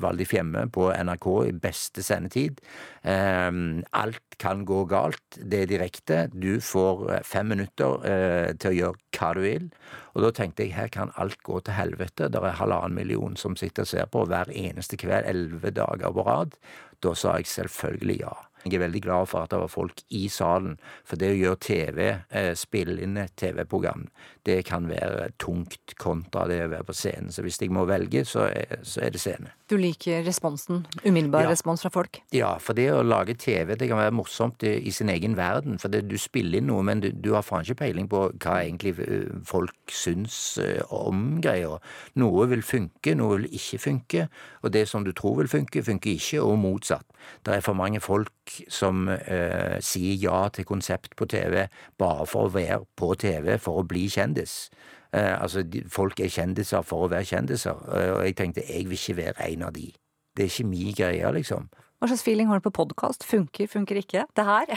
Valdi 0.03 0.27
Fjemme 0.31 0.69
på 0.71 0.93
NRK 0.95 1.29
i 1.49 1.57
beste 1.67 2.07
sendetid. 2.07 2.63
Eh, 3.03 3.51
Alt 3.99 4.39
kan 4.43 4.63
gå 4.67 4.85
galt. 4.91 5.23
Det 5.35 5.65
er 5.65 5.71
direkte. 5.71 6.23
Du 6.31 6.61
får 6.63 7.03
eh, 7.17 7.27
fem 7.27 7.51
minutter 7.55 8.07
eh, 8.07 8.55
til 8.63 8.71
å 8.71 8.79
gjøre 8.79 9.03
hva 9.19 9.35
du 9.35 9.43
vil. 9.45 9.69
Og 10.13 10.27
da 10.27 10.31
tenkte 10.37 10.67
jeg 10.67 10.77
her 10.77 10.91
kan 10.93 11.13
alt 11.21 11.41
gå 11.47 11.61
til 11.65 11.77
helvete. 11.77 12.29
Det 12.29 12.41
er 12.41 12.59
halvannen 12.59 12.97
million 12.97 13.37
som 13.41 13.57
sitter 13.57 13.87
og 13.87 13.93
ser 13.93 14.09
på 14.13 14.25
hver 14.29 14.53
eneste 14.53 14.99
kveld, 15.01 15.29
elleve 15.29 15.73
dager 15.73 16.13
på 16.13 16.27
rad. 16.27 16.57
Da 17.03 17.15
sa 17.19 17.39
jeg 17.41 17.49
selvfølgelig 17.51 18.19
ja. 18.21 18.35
Jeg 18.65 18.75
er 18.79 18.85
veldig 18.87 19.03
glad 19.03 19.27
for 19.31 19.43
at 19.43 19.51
det 19.51 19.59
var 19.59 19.71
folk 19.73 20.03
i 20.11 20.29
salen, 20.29 20.77
for 21.05 21.17
det 21.17 21.33
å 21.33 21.39
gjøre 21.39 21.61
TV, 21.67 21.99
eh, 22.31 22.53
spille 22.55 23.01
inn 23.03 23.17
et 23.19 23.33
TV-program, 23.37 24.07
det 24.47 24.65
kan 24.67 24.87
være 24.91 25.31
tungt 25.39 25.95
kontra 25.99 26.47
det 26.51 26.61
å 26.65 26.71
være 26.73 26.87
på 26.89 26.95
scenen. 26.95 27.31
Så 27.33 27.43
hvis 27.43 27.59
jeg 27.63 27.71
må 27.75 27.85
velge, 27.87 28.25
så 28.27 28.49
er, 28.51 28.79
så 28.83 29.03
er 29.07 29.11
det 29.15 29.21
scene. 29.23 29.53
Du 29.71 29.77
liker 29.79 30.23
responsen. 30.27 30.85
Umiddelbar 31.07 31.43
Ja. 31.47 31.51
respons 31.51 31.83
fra 31.83 31.91
folk. 31.91 32.21
Ja, 32.33 32.57
for 32.59 32.75
det 32.75 32.89
å 32.93 33.03
lage 33.07 33.35
TV 33.39 33.75
det 33.77 33.89
kan 33.89 33.99
være 33.99 34.13
morsomt 34.13 34.63
i, 34.63 34.75
i 34.87 34.91
sin 34.91 35.09
egen 35.09 35.35
verden. 35.37 35.79
For 35.79 35.89
det, 35.89 36.05
du 36.09 36.17
spiller 36.19 36.59
inn 36.59 36.67
noe, 36.69 36.83
men 36.83 37.01
du, 37.01 37.11
du 37.13 37.33
har 37.35 37.43
faen 37.43 37.65
ikke 37.65 37.79
peiling 37.87 38.09
på 38.11 38.25
hva 38.43 38.59
egentlig 38.63 38.99
eh, 39.01 39.31
folk 39.49 39.75
syns 39.91 40.59
eh, 40.63 40.83
om 40.91 41.41
greia. 41.41 41.79
Noe 42.21 42.47
vil 42.51 42.63
funke, 42.63 43.15
noe 43.17 43.39
vil 43.41 43.49
ikke 43.55 43.79
funke. 43.79 44.29
Og 44.63 44.73
det 44.75 44.87
som 44.91 45.05
du 45.07 45.13
tror 45.13 45.39
vil 45.41 45.49
funke, 45.49 45.83
funker 45.87 46.13
ikke, 46.19 46.43
og 46.43 46.59
motsatt. 46.59 47.07
Det 47.47 47.55
er 47.57 47.65
for 47.65 47.79
mange 47.79 48.01
folk 48.03 48.31
som 48.73 49.07
eh, 49.09 49.79
sier 49.85 50.19
ja 50.21 50.41
til 50.55 50.67
konsept 50.69 51.17
på 51.19 51.29
TV 51.31 51.67
bare 52.01 52.27
for 52.29 52.49
å 52.49 52.55
være 52.55 52.83
på 52.99 53.13
TV, 53.21 53.55
for 53.63 53.83
å 53.83 53.87
bli 53.89 54.07
kjendis. 54.13 54.67
Eh, 55.13 55.35
altså, 55.37 55.63
de, 55.69 55.85
folk 55.93 56.21
er 56.25 56.33
kjendiser 56.33 56.85
for 56.87 57.07
å 57.07 57.13
være 57.13 57.29
kjendiser, 57.29 57.81
eh, 57.93 58.11
og 58.17 58.27
jeg 58.27 58.37
tenkte 58.39 58.67
jeg 58.67 58.89
vil 58.89 58.99
ikke 58.99 59.19
være 59.21 59.49
en 59.51 59.67
av 59.69 59.75
de. 59.77 59.91
Det 60.33 60.47
er 60.47 60.53
ikke 60.53 60.69
min 60.71 60.95
greie, 60.97 61.33
liksom. 61.37 61.67
Hva 62.01 62.09
slags 62.11 62.25
feeling 62.27 62.49
har 62.51 62.59
du 62.59 62.65
på 62.65 62.73
podkast? 62.75 63.23
Funker, 63.29 63.69
funker 63.71 64.01
ikke? 64.01 64.25
Det 64.35 64.47
her? 64.47 64.73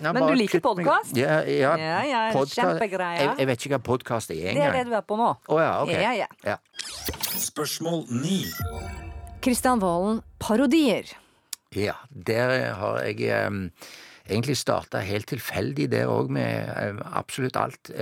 Ja, 0.00 0.12
Men 0.12 0.28
du 0.28 0.36
liker 0.38 0.62
podkast? 0.62 1.10
podcast? 1.10 1.16
Ja, 1.18 1.40
ja, 1.44 1.72
Ja, 1.76 1.96
ja, 2.06 2.20
kjempegreie. 2.32 3.20
Jeg, 3.20 3.32
jeg 3.40 3.48
vet 3.50 3.64
ikke 3.64 3.72
hva 3.74 3.80
podkast 3.84 4.30
er 4.30 4.54
Det 4.54 4.62
er 4.68 4.76
det 4.78 4.84
du 4.88 4.94
er 4.96 5.02
på 5.04 5.18
nå. 5.18 5.32
Å 5.34 5.58
ja, 5.60 5.72
ok. 5.82 5.90
Ja, 5.92 6.12
ja. 6.16 6.28
Ja. 6.46 6.56
Spørsmål 7.36 8.04
9. 8.08 8.38
Kristian 9.44 9.82
Valen, 9.82 10.22
parodier. 10.38 11.10
Ja, 11.76 11.94
der 12.10 12.72
har 12.74 12.98
jeg 13.06 13.70
egentlig 14.26 14.56
starta 14.58 14.98
helt 15.06 15.28
tilfeldig 15.30 15.90
der 15.92 16.10
òg, 16.10 16.30
med 16.34 16.98
absolutt 17.14 17.56
alt. 17.56 17.92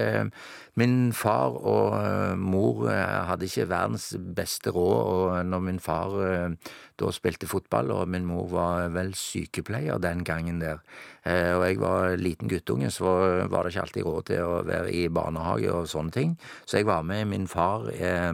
Min 0.78 1.12
far 1.12 1.56
og 1.66 1.94
eh, 1.98 2.36
mor 2.38 2.84
eh, 2.92 3.22
hadde 3.26 3.48
ikke 3.48 3.66
verdens 3.70 4.12
beste 4.36 4.70
råd, 4.70 4.98
og 5.10 5.46
når 5.48 5.64
min 5.64 5.80
far 5.82 6.14
eh, 6.22 6.74
da 7.00 7.10
spilte 7.14 7.48
fotball, 7.50 7.90
og 7.92 8.08
min 8.08 8.28
mor 8.28 8.46
var 8.52 8.92
vel 8.94 9.10
sykepleier 9.16 9.98
den 10.02 10.22
gangen 10.24 10.60
der, 10.62 10.80
og 11.28 11.64
jeg 11.66 11.80
var 11.82 12.14
liten 12.16 12.48
guttunge, 12.48 12.88
så 12.90 13.10
var 13.52 13.66
det 13.66 13.74
ikke 13.74 13.82
alltid 13.82 14.06
råd 14.06 14.28
til 14.30 14.46
å 14.46 14.62
være 14.64 14.94
i 14.96 15.02
barnehage 15.12 15.68
og 15.74 15.90
sånne 15.90 16.14
ting, 16.14 16.32
så 16.64 16.80
jeg 16.80 16.88
var 16.88 17.04
med 17.04 17.26
min 17.28 17.44
far 17.50 17.84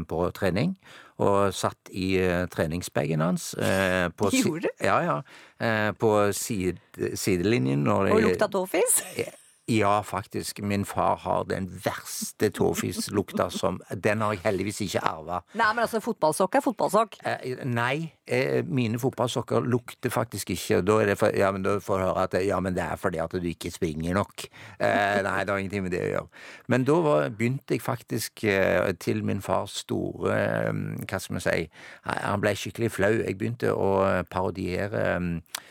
på 0.08 0.20
trening 0.36 0.76
og 1.22 1.54
satt 1.54 1.92
i 1.94 2.14
uh, 2.18 2.44
treningsbagen 2.50 3.22
hans. 3.22 3.52
eh, 3.54 4.08
på 4.10 4.30
Gjorde? 4.34 4.72
Ja, 4.82 4.98
ja. 5.04 5.16
eh, 5.62 5.92
på 5.92 6.32
side, 6.32 6.80
sidelinjen. 7.14 7.86
Og 7.86 8.10
lukta 8.24 8.48
tåfis? 8.50 9.02
Ja, 9.66 10.02
faktisk. 10.02 10.60
Min 10.62 10.84
far 10.84 11.16
har 11.16 11.44
den 11.44 11.80
verste 11.84 12.50
tåfislukta 12.50 13.50
som 13.50 13.80
Den 13.96 14.20
har 14.20 14.34
jeg 14.34 14.42
heldigvis 14.44 14.80
ikke 14.84 15.00
arva. 15.00 15.38
Nei, 15.56 15.70
men 15.72 15.86
altså, 15.86 16.02
fotballsokk 16.04 16.58
er 16.58 16.64
fotballsokk. 16.66 17.16
Eh, 17.24 17.64
nei, 17.64 18.12
eh, 18.26 18.60
mine 18.64 19.00
fotballsokker 19.00 19.64
lukter 19.64 20.12
faktisk 20.12 20.52
ikke. 20.52 20.82
Da 20.84 20.98
er 21.00 21.06
det 21.06 21.18
for, 21.18 21.32
ja, 21.32 21.50
men 21.50 21.64
da 21.64 21.78
får 21.80 21.98
du 21.98 22.04
høre 22.04 22.26
at 22.28 22.36
ja, 22.44 22.60
men 22.60 22.76
det 22.76 22.84
er 22.84 23.00
fordi 23.00 23.22
at 23.24 23.32
du 23.32 23.48
ikke 23.48 23.72
springer 23.72 24.20
nok. 24.20 24.44
Eh, 24.78 25.22
nei, 25.24 25.38
det 25.44 25.50
har 25.54 25.56
ingenting 25.56 25.88
med 25.88 25.96
det 25.96 26.04
å 26.04 26.12
gjøre. 26.12 26.28
Men 26.68 26.84
da 26.84 27.00
var, 27.08 27.28
begynte 27.32 27.78
jeg 27.78 27.82
faktisk, 27.82 28.44
eh, 28.44 28.92
til 29.00 29.24
min 29.24 29.40
fars 29.40 29.80
store 29.86 30.36
eh, 30.36 30.72
Hva 31.08 31.18
skal 31.20 31.38
vi 31.38 31.40
si 31.40 31.70
Han 32.04 32.44
ble 32.44 32.52
skikkelig 32.52 32.92
flau. 32.92 33.14
Jeg 33.16 33.38
begynte 33.38 33.72
å 33.72 34.24
parodiere 34.28 35.06
eh, 35.16 35.62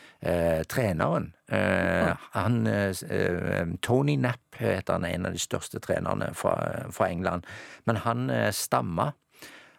treneren. 0.68 1.32
Eh, 1.52 2.14
han, 2.32 2.66
eh, 2.66 2.94
eh, 3.10 3.66
Tony 3.84 4.16
Knapp 4.16 4.56
heter 4.60 4.92
han, 4.96 5.04
en 5.04 5.26
av 5.26 5.32
de 5.36 5.38
største 5.42 5.80
trenerne 5.84 6.32
fra, 6.34 6.54
fra 6.90 7.08
England. 7.12 7.44
Men 7.84 7.96
han 8.06 8.30
eh, 8.30 8.50
stamma. 8.52 9.12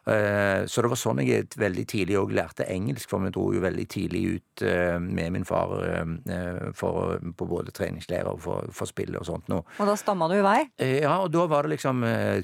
Eh, 0.08 0.65
Så 0.69 0.84
det 0.86 0.89
var 0.91 0.99
sånn 1.01 1.17
jeg 1.25 1.47
veldig 1.58 1.84
tidlig 1.89 2.17
òg 2.19 2.29
lærte 2.38 2.67
engelsk, 2.69 3.10
for 3.10 3.23
vi 3.25 3.31
dro 3.34 3.47
jo 3.55 3.62
veldig 3.63 3.86
tidlig 3.89 4.21
ut 4.36 4.62
eh, 4.62 4.99
med 5.01 5.31
min 5.34 5.45
far 5.49 5.73
eh, 5.81 6.69
for, 6.77 7.17
på 7.34 7.47
både 7.49 7.73
treningsleirer 7.73 8.29
og 8.29 8.43
for, 8.45 8.69
for 8.69 8.86
spill 8.86 9.17
og 9.17 9.25
sånt 9.25 9.49
noe. 9.49 9.65
Og 9.81 9.89
da 9.89 9.95
stamma 9.97 10.29
du 10.29 10.36
i 10.38 10.45
vei. 10.45 10.60
Eh, 10.77 10.99
Ja, 11.01 11.15
og 11.25 11.31
da 11.34 11.47
var 11.49 11.65
det 11.65 11.73
liksom 11.79 12.03
eh, 12.05 12.43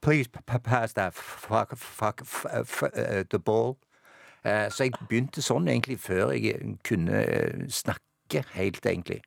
Please 0.00 0.28
pass 0.46 0.94
that 0.94 1.14
fuck, 1.14 1.76
fuck, 1.76 2.22
the 3.28 3.38
ball. 3.38 3.76
Eh, 4.44 4.68
Så 4.70 4.84
jeg 4.88 4.92
begynte 5.08 5.42
sånn 5.42 5.68
egentlig 5.68 5.98
før 6.02 6.32
jeg 6.34 6.76
kunne 6.84 7.22
eh, 7.24 7.66
snakke 7.68 8.44
helt, 8.56 8.80
egentlig. 8.86 9.20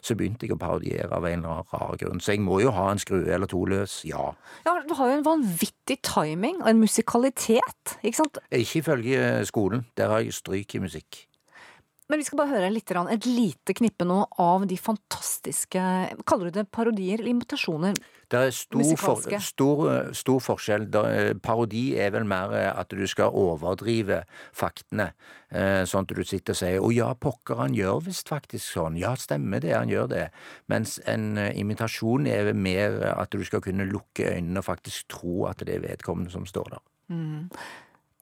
Så 0.00 0.14
begynte 0.14 0.46
jeg 0.46 0.54
å 0.54 0.58
parodiere 0.60 1.10
av 1.10 1.24
en 1.26 1.40
eller 1.40 1.48
annen 1.48 1.70
rar 1.72 1.96
grunn. 1.98 2.20
Så 2.22 2.32
jeg 2.36 2.40
må 2.40 2.60
jo 2.62 2.70
ha 2.70 2.90
en 2.92 2.98
skrue 3.02 3.26
eller 3.34 3.46
to 3.50 3.64
løs, 3.66 4.04
ja. 4.06 4.32
Ja, 4.66 4.76
Du 4.86 4.94
har 4.94 5.10
jo 5.10 5.16
en 5.18 5.24
vanvittig 5.26 5.98
timing 6.06 6.60
og 6.62 6.68
en 6.70 6.80
musikalitet, 6.80 7.96
ikke 8.02 8.14
sant? 8.22 8.38
Ikke 8.52 8.78
ifølge 8.82 9.44
skolen. 9.48 9.86
Der 9.96 10.08
har 10.08 10.20
jeg 10.22 10.32
stryk 10.38 10.74
i 10.74 10.78
musikk. 10.78 11.24
Men 12.08 12.22
vi 12.22 12.24
skal 12.24 12.38
bare 12.40 12.54
høre 12.54 12.68
litt, 12.72 12.88
et 12.88 13.26
lite 13.28 13.74
knippe 13.76 14.06
nå 14.08 14.22
av 14.40 14.62
de 14.68 14.78
fantastiske 14.80 15.80
Kaller 16.28 16.48
du 16.48 16.56
det 16.56 16.70
parodier 16.72 17.20
eller 17.20 17.34
imitasjoner? 17.34 17.98
Det 18.28 18.40
er 18.46 18.52
stor, 18.52 18.92
for, 19.00 19.36
stor, 19.44 19.82
stor 20.16 20.40
forskjell. 20.44 20.86
Eh, 20.88 21.30
parodi 21.40 21.82
er 22.00 22.14
vel 22.16 22.24
mer 22.28 22.52
eh, 22.56 22.68
at 22.72 22.92
du 22.92 23.04
skal 23.08 23.32
overdrive 23.36 24.22
faktene. 24.56 25.10
Eh, 25.48 25.84
Sånn 25.88 26.08
at 26.08 26.16
du 26.16 26.24
sitter 26.24 26.56
og 26.56 26.60
sier 26.60 26.80
'Å 26.80 26.90
ja, 26.92 27.12
pokker, 27.14 27.60
han 27.60 27.76
gjør 27.76 28.04
visst 28.08 28.28
faktisk 28.28 28.64
sånn'. 28.64 28.98
Ja, 29.00 29.14
stemmer 29.16 29.60
det, 29.64 29.76
han 29.76 29.88
gjør 29.88 30.08
det. 30.08 30.26
Mens 30.68 30.98
en 31.06 31.38
eh, 31.38 31.56
imitasjon 31.60 32.26
er 32.26 32.52
mer 32.52 33.00
at 33.16 33.32
du 33.32 33.44
skal 33.44 33.64
kunne 33.64 33.88
lukke 33.88 34.32
øynene 34.32 34.60
og 34.60 34.68
faktisk 34.68 35.08
tro 35.08 35.46
at 35.48 35.64
det 35.64 35.76
er 35.76 35.88
vedkommende 35.88 36.32
som 36.32 36.44
står 36.48 36.76
der. 36.76 36.84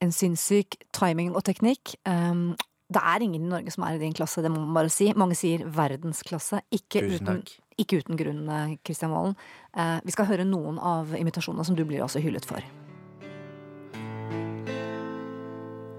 En 0.03 0.13
sinnssyk 0.13 0.75
timing 0.93 1.35
og 1.35 1.43
teknikk. 1.45 1.97
Um, 2.07 2.55
det 2.93 3.03
er 3.03 3.23
ingen 3.23 3.43
i 3.43 3.51
Norge 3.51 3.73
som 3.75 3.85
er 3.87 3.97
i 3.97 4.03
din 4.03 4.15
klasse, 4.15 4.43
det 4.43 4.51
må 4.51 4.61
man 4.63 4.75
bare 4.77 4.91
si. 4.93 5.11
Mange 5.19 5.35
sier 5.35 5.65
verdensklasse. 5.67 6.61
Ikke, 6.75 7.03
uten, 7.03 7.43
ikke 7.79 7.99
uten 8.03 8.19
grunn, 8.19 8.49
eh, 8.49 8.77
Kristian 8.87 9.11
Valen. 9.11 9.35
Eh, 9.77 9.99
vi 10.05 10.15
skal 10.15 10.29
høre 10.31 10.47
noen 10.47 10.79
av 10.79 11.15
imitasjonene 11.19 11.67
som 11.67 11.77
du 11.77 11.85
blir 11.85 12.05
også 12.07 12.23
hyllet 12.23 12.47
for. 12.47 12.63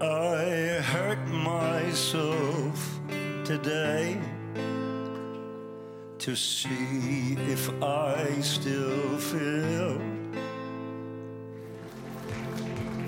I 0.00 0.80
hurt 0.80 1.28
myself 1.28 3.00
today 3.44 4.16
to 6.18 6.34
see 6.36 7.36
if 7.50 7.70
I 7.82 8.40
still 8.40 9.18
feel. 9.18 10.00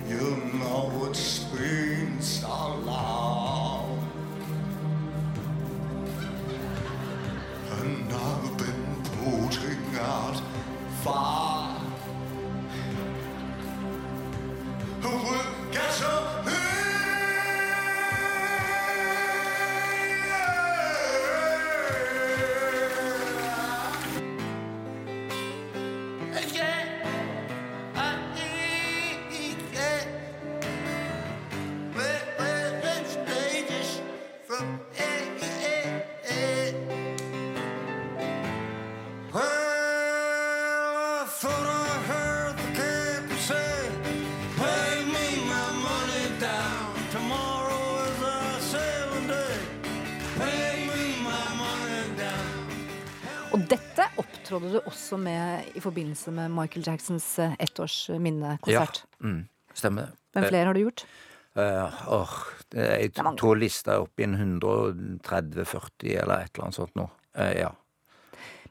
You 0.09 0.37
know 0.55 0.91
what 0.99 1.15
springs 1.15 2.43
are 2.45 2.77
long, 2.79 3.60
and 7.83 8.13
I've 8.13 8.57
been 8.59 8.97
putting 9.03 9.99
out 9.99 10.41
Who 15.03 15.09
Well, 15.09 15.47
guess 15.73 16.03
Well, 16.03 16.40
opptrådte 54.51 54.73
du 54.75 54.89
også 54.91 55.19
med 55.21 55.71
i 55.79 55.81
forbindelse 55.83 56.33
med 56.35 56.51
Michael 56.51 56.87
Jacksons 56.87 57.27
ettårsminnekonsert. 57.39 59.03
Ja, 59.05 59.27
Mm, 59.27 59.49
stemmer. 59.75 60.11
Hvem 60.33 60.47
flere 60.49 60.65
har 60.67 60.75
du 60.75 60.81
gjort? 60.81 61.05
Uh, 61.59 62.03
oh, 62.09 62.35
jeg 62.75 63.13
tror 63.15 63.59
lista 63.59 63.95
er 63.95 64.05
opp 64.05 64.21
i 64.21 64.25
en 64.25 64.37
130-40 64.39 66.15
eller 66.23 66.45
et 66.45 66.55
eller 66.55 66.65
annet 66.65 66.79
sånt 66.79 66.95
nå. 66.99 67.09
Uh, 67.37 67.53
ja. 67.59 67.71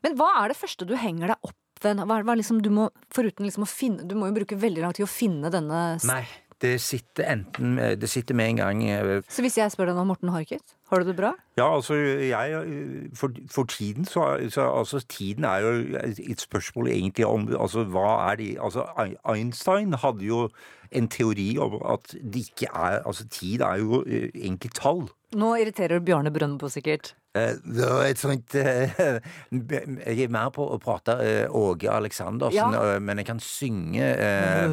Men 0.03 0.15
hva 0.19 0.29
er 0.41 0.51
det 0.51 0.57
første 0.59 0.87
du 0.87 0.95
henger 0.95 1.33
deg 1.33 1.49
opp 1.49 1.83
ved? 1.83 1.99
Hva, 2.03 2.21
hva 2.23 2.35
liksom, 2.39 2.61
du 2.63 2.71
må, 2.75 2.89
foruten 3.13 3.45
liksom 3.47 3.63
å 3.63 3.69
finne 3.69 4.07
Du 4.07 4.15
må 4.19 4.27
jo 4.27 4.35
bruke 4.35 4.57
veldig 4.59 4.83
lang 4.83 4.95
tid 4.95 5.05
å 5.05 5.11
finne 5.11 5.51
denne 5.51 5.99
Nei, 6.07 6.23
det 6.61 6.73
sitter 6.83 7.23
enten 7.31 7.77
Det 8.01 8.09
sitter 8.09 8.35
med 8.35 8.49
en 8.49 8.57
gang 8.59 8.83
eh, 8.89 9.21
Så 9.31 9.41
hvis 9.45 9.55
jeg 9.57 9.71
spør 9.71 9.91
deg 9.91 9.95
nå, 9.99 10.03
Morten 10.09 10.29
Harket, 10.33 10.73
har 10.91 10.99
du 10.99 11.07
det 11.11 11.15
bra? 11.15 11.33
Ja, 11.57 11.67
altså, 11.75 11.95
jeg 11.95 13.09
For, 13.15 13.31
for 13.51 13.63
tiden 13.71 14.05
så, 14.05 14.25
så 14.51 14.65
Altså, 14.79 14.99
tiden 15.07 15.45
er 15.47 15.63
jo 15.63 15.71
et 16.03 16.41
spørsmål 16.43 16.87
egentlig 16.91 17.25
om 17.29 17.47
Altså, 17.55 17.83
hva 17.87 18.31
er 18.31 18.35
de 18.41 18.49
Altså, 18.59 18.83
Einstein 19.23 19.93
hadde 20.03 20.25
jo 20.27 20.49
en 20.91 21.05
teori 21.07 21.51
om 21.61 21.75
at 21.85 22.15
det 22.17 22.47
ikke 22.49 22.67
er 22.73 22.99
Altså, 23.05 23.27
tid 23.29 23.61
er 23.61 23.77
jo 23.83 24.01
eh, 24.07 24.29
egentlig 24.33 24.71
tall. 24.73 25.03
Nå 25.37 25.51
irriterer 25.61 25.99
du 25.99 26.05
Bjarne 26.07 26.31
Brøndbo 26.33 26.65
sikkert. 26.73 27.11
Eh, 27.37 27.53
Det 27.61 27.85
var 27.85 28.07
et 28.09 28.17
sånt 28.17 28.55
eh, 28.57 28.97
Jeg 29.53 30.23
er 30.25 30.31
mer 30.33 30.49
på 30.55 30.65
å 30.65 30.79
prate 30.81 31.13
eh, 31.21 31.45
Åge 31.55 31.91
Aleksandersen, 31.93 32.73
Ja. 32.73 32.95
eh, 32.95 32.99
men 32.99 33.21
jeg 33.21 33.27
kan 33.29 33.39
synge 33.43 34.01
eh, 34.01 34.65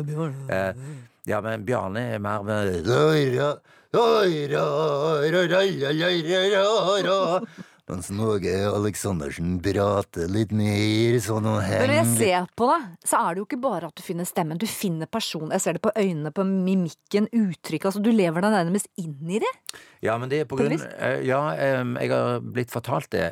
eh, 0.48 0.72
Ja, 1.26 1.40
men 1.42 1.64
Bjarne 1.66 2.04
er 2.14 2.20
mer 2.22 2.44
med 2.46 2.68
Mens 7.86 8.08
Norge 8.10 8.50
Aleksandersen 8.66 9.60
prater 9.62 10.26
litt 10.26 10.50
mer 10.50 11.20
sånn 11.22 11.44
og 11.46 11.60
Men 11.62 11.84
når 11.86 11.92
jeg 11.94 12.08
ser 12.18 12.48
på 12.58 12.66
deg, 12.66 12.88
så 13.06 13.20
er 13.20 13.28
det 13.36 13.38
jo 13.38 13.46
ikke 13.46 13.60
bare 13.62 13.90
at 13.92 13.94
du 13.94 14.02
finner 14.02 14.26
stemmen, 14.26 14.58
du 14.58 14.66
finner 14.66 15.06
person. 15.06 15.52
Jeg 15.54 15.62
ser 15.62 15.78
det 15.78 15.84
på 15.84 15.92
øynene, 15.94 16.32
på 16.34 16.42
mimikken, 16.48 17.28
uttrykket. 17.30 17.86
Altså, 17.92 18.02
du 18.02 18.10
lever 18.10 18.42
deg 18.42 18.56
nærmest 18.56 18.90
inn 18.98 19.30
i 19.30 19.38
det. 19.42 19.52
Ja, 20.02 20.18
men 20.18 20.34
det 20.34 20.42
er 20.42 20.50
på 20.50 20.58
grunn 20.58 20.74
eh, 20.74 21.22
Ja, 21.28 21.40
jeg 21.54 22.10
har 22.10 22.42
blitt 22.42 22.74
fortalt 22.74 23.12
det. 23.14 23.28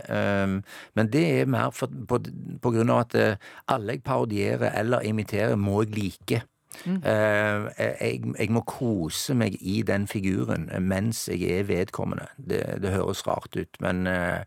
men 0.95 1.11
det 1.11 1.27
er 1.41 1.51
mer 1.51 1.75
for, 1.75 1.91
på, 1.91 2.23
på 2.63 2.75
grunn 2.79 2.95
av 2.95 3.09
at 3.09 3.19
eh, 3.19 3.53
alle 3.75 3.99
jeg 3.99 4.07
parodierer 4.07 4.71
eller 4.71 5.03
imiterer, 5.03 5.59
må 5.59 5.83
jeg 5.83 5.97
like. 5.99 6.45
Eh, 6.85 7.67
jeg, 7.79 8.21
jeg 8.39 8.53
må 8.53 8.65
kose 8.69 9.37
meg 9.39 9.57
i 9.61 9.81
den 9.87 10.07
figuren 10.11 10.69
mens 10.85 11.27
jeg 11.33 11.47
er 11.59 11.69
vedkommende. 11.69 12.29
Det, 12.37 12.63
det 12.83 12.95
høres 12.95 13.25
rart 13.29 13.57
ut, 13.57 13.81
men 13.85 14.07
eh, 14.11 14.43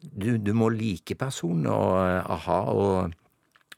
du, 0.00 0.34
du 0.40 0.52
må 0.56 0.70
like 0.74 1.16
personen, 1.20 1.68
og 1.70 1.96
eh, 2.02 2.34
a-ha 2.36 2.60
og, 2.74 3.16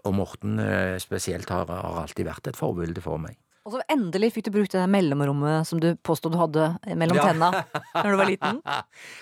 og 0.02 0.16
Morten 0.18 0.58
spesielt 1.02 1.50
har, 1.52 1.70
har 1.70 2.02
alltid 2.02 2.26
vært 2.26 2.50
et 2.50 2.58
forbilde 2.58 3.04
for 3.04 3.22
meg. 3.22 3.38
Og 3.62 3.76
så 3.76 3.80
endelig 3.94 4.32
fikk 4.34 4.48
du 4.48 4.54
brukt 4.56 4.72
det 4.74 4.82
mellomrommet 4.90 5.68
som 5.68 5.78
du 5.78 5.92
påstod 6.02 6.32
du 6.34 6.38
hadde 6.40 6.64
mellom 6.98 7.14
Ja. 7.20 7.28
tenna 7.30 7.50
når 8.02 8.08
du 8.10 8.16
var 8.18 8.26
liten. 8.26 8.56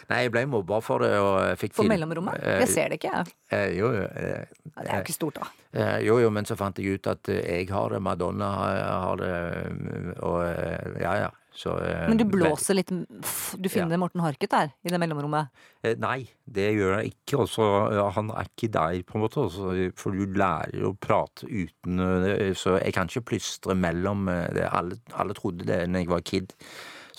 Nei, 0.09 0.21
jeg 0.25 0.33
ble 0.33 0.47
mobba 0.49 0.79
for 0.81 1.05
det, 1.05 1.11
og 1.21 1.59
fikk 1.61 1.75
For 1.77 1.85
mellomrommet? 1.91 2.39
Eh, 2.41 2.61
Jeg 2.63 2.69
ser 2.73 2.89
det 2.89 3.01
ikke, 3.03 3.13
jeg. 3.19 3.35
eh, 3.53 3.67
jo, 3.77 3.91
jo, 3.99 4.07
eh, 4.09 4.47
Det 4.65 4.87
er 4.87 4.95
jo 4.97 5.03
ikke 5.05 5.17
stort, 5.19 5.35
da. 5.43 5.51
Eh, 5.77 5.99
jo, 6.07 6.17
jo, 6.25 6.31
men 6.33 6.49
så 6.49 6.57
fant 6.57 6.79
jeg 6.81 6.97
ut 6.97 7.07
at 7.13 7.29
eh, 7.29 7.43
jeg 7.61 7.69
har 7.71 7.93
det, 7.93 8.01
Madonna 8.01 8.49
har, 8.57 8.81
har 9.05 9.17
det, 9.21 9.35
mm, 9.77 10.15
og 10.25 10.41
eh, 10.49 11.03
ja, 11.05 11.15
ja. 11.27 11.31
Så, 11.53 11.73
eh, 11.83 12.07
Men 12.09 12.21
du 12.21 12.25
blåser 12.31 12.77
litt 12.79 12.91
Du 12.91 13.69
finner 13.69 13.99
Morten 13.99 14.23
Harket 14.23 14.53
der, 14.53 14.71
i 14.87 14.93
det 14.93 15.01
mellomrommet. 15.03 15.51
Eh, 15.83 15.97
Nei, 15.99 16.29
det 16.47 16.69
gjør 16.77 17.01
jeg 17.01 17.13
ikke. 17.15 17.43
Også, 17.45 17.67
han 18.15 18.31
er 18.31 18.47
ikke 18.47 18.71
der, 18.71 19.03
på 19.03 19.19
en 19.19 19.25
måte. 19.25 19.43
Også, 19.49 19.75
for 19.99 20.15
du 20.15 20.39
lærer 20.39 20.87
å 20.87 20.95
prate 20.95 21.49
uten 21.51 21.99
eh, 21.99 22.55
Så 22.55 22.79
jeg 22.79 22.95
kan 22.95 23.11
ikke 23.11 23.33
plystre 23.35 23.75
mellom 23.75 24.29
eh. 24.31 24.63
Alle, 24.71 25.01
alle 25.19 25.35
trodde 25.35 25.67
det 25.67 25.83
da 25.91 26.03
jeg 26.05 26.11
var 26.11 26.25
kid. 26.27 26.55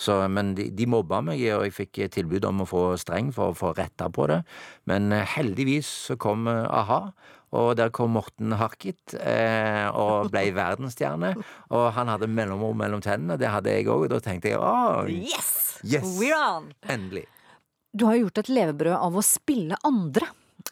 Så, 0.02 0.16
men 0.32 0.54
de, 0.58 0.66
de 0.74 0.86
mobba 0.90 1.20
meg, 1.24 1.42
og 1.54 1.66
jeg 1.66 1.76
fikk 1.76 2.00
tilbud 2.16 2.46
om 2.48 2.64
å 2.64 2.68
få 2.68 2.82
streng 3.00 3.30
for 3.34 3.52
å 3.52 3.58
få 3.58 3.72
retta 3.76 4.08
på 4.12 4.26
det. 4.30 4.40
Men 4.90 5.12
eh, 5.14 5.26
heldigvis 5.36 5.90
så 6.08 6.18
kom 6.20 6.48
eh, 6.50 6.64
a-ha. 6.66 7.04
Og 7.52 7.74
der 7.76 7.90
kom 7.92 8.14
Morten 8.16 8.54
Harket 8.56 9.12
eh, 9.20 9.84
og 9.92 10.30
ble 10.32 10.46
verdensstjerne. 10.56 11.34
Og 11.76 11.86
han 11.96 12.08
hadde 12.08 12.28
mellomrom 12.32 12.78
mellom 12.80 13.02
tennene, 13.04 13.36
det 13.40 13.50
hadde 13.52 13.74
jeg 13.74 13.88
òg. 13.92 14.06
Og 14.06 14.12
da 14.14 14.20
tenkte 14.24 14.54
jeg 14.54 14.60
å, 14.60 15.04
Yes! 15.12 15.52
Yes! 15.84 16.14
We're 16.16 16.38
on! 16.38 16.70
endelig. 16.88 17.26
Du 17.92 18.06
har 18.08 18.16
gjort 18.16 18.38
et 18.40 18.48
levebrød 18.48 18.96
av 18.96 19.18
å 19.20 19.24
spille 19.26 19.76
andre. 19.84 20.30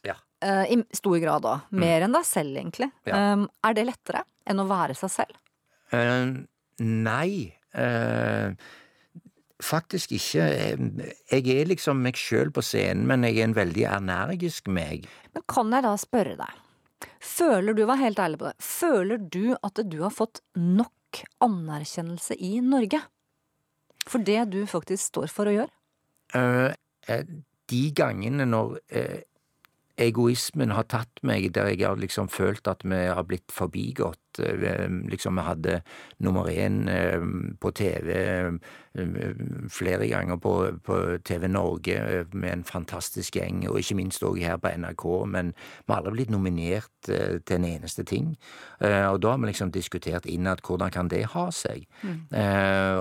Ja. 0.09 0.15
Eh, 0.41 0.73
I 0.73 0.79
stor 0.97 1.19
grad, 1.21 1.45
òg. 1.45 1.67
Mer 1.77 2.07
enn 2.07 2.17
deg 2.17 2.25
selv, 2.25 2.57
egentlig. 2.57 2.89
Ja. 3.05 3.19
Um, 3.35 3.45
er 3.67 3.77
det 3.77 3.85
lettere 3.91 4.25
enn 4.49 4.63
å 4.63 4.69
være 4.71 4.97
seg 4.97 5.13
selv? 5.19 5.37
Eh, 5.93 6.33
nei. 6.81 7.53
eh, 7.77 8.55
faktisk 9.61 10.15
ikke. 10.17 10.47
Jeg 11.29 11.45
er 11.53 11.69
liksom 11.69 12.01
meg 12.01 12.17
sjøl 12.17 12.49
på 12.57 12.65
scenen, 12.65 13.05
men 13.11 13.27
jeg 13.29 13.37
er 13.43 13.49
en 13.51 13.57
veldig 13.59 13.85
energisk 13.93 14.71
meg. 14.73 15.05
Men 15.37 15.45
kan 15.51 15.69
jeg 15.77 15.85
da 15.85 15.93
spørre 16.01 16.39
deg, 16.41 16.61
føler 17.23 17.77
du, 17.77 17.85
vær 17.89 18.01
helt 18.01 18.21
ærlig 18.23 18.41
på 18.41 18.51
det, 18.51 18.57
føler 18.65 19.23
du 19.33 19.57
at 19.57 19.81
du 19.89 20.01
har 20.05 20.15
fått 20.15 20.43
nok 20.57 21.23
anerkjennelse 21.43 22.37
i 22.39 22.59
Norge? 22.65 23.03
For 24.09 24.23
det 24.25 24.51
du 24.53 24.63
faktisk 24.69 25.11
står 25.11 25.33
for 25.33 25.51
å 25.51 25.57
gjøre? 25.59 25.73
Eh, 26.39 26.71
eh, 27.11 27.25
de 27.71 27.83
gangene 27.95 28.47
når 28.49 28.79
uh, 28.97 29.19
egoismen 30.01 30.73
har 30.75 30.89
tatt 30.91 31.21
meg, 31.27 31.51
der 31.55 31.71
jeg 31.73 31.85
har 31.85 32.01
liksom 32.01 32.31
følt 32.33 32.67
at 32.71 32.83
vi 32.87 33.03
har 33.07 33.27
blitt 33.29 33.53
forbigått 33.55 34.30
eh, 34.39 34.89
Liksom 35.11 35.35
vi 35.35 35.43
hadde 35.43 35.81
nummer 36.19 36.49
én 36.49 36.89
eh, 36.89 37.21
på 37.61 37.71
TV 37.71 38.11
eh, 38.15 38.53
flere 39.71 40.09
ganger 40.09 40.37
på, 40.37 40.55
på 40.85 41.19
TV 41.25 41.49
Norge 41.49 42.25
med 42.33 42.53
en 42.53 42.65
fantastisk 42.65 43.37
gjeng, 43.37 43.69
og 43.71 43.79
ikke 43.79 43.95
minst 43.95 44.25
òg 44.27 44.41
her 44.43 44.57
på 44.59 44.73
NRK, 44.83 45.05
men 45.31 45.53
vi 45.55 45.93
har 45.93 46.01
aldri 46.01 46.13
blitt 46.17 46.33
nominert 46.35 46.91
til 47.07 47.55
en 47.55 47.65
eneste 47.65 48.03
ting. 48.05 48.33
Og 48.81 49.21
da 49.23 49.31
har 49.31 49.39
vi 49.39 49.47
liksom 49.47 49.71
diskutert 49.71 50.27
innad 50.27 50.59
hvordan 50.67 50.91
kan 50.91 51.09
det 51.09 51.23
ha 51.37 51.47
seg. 51.55 51.87
Mm. 52.03 52.35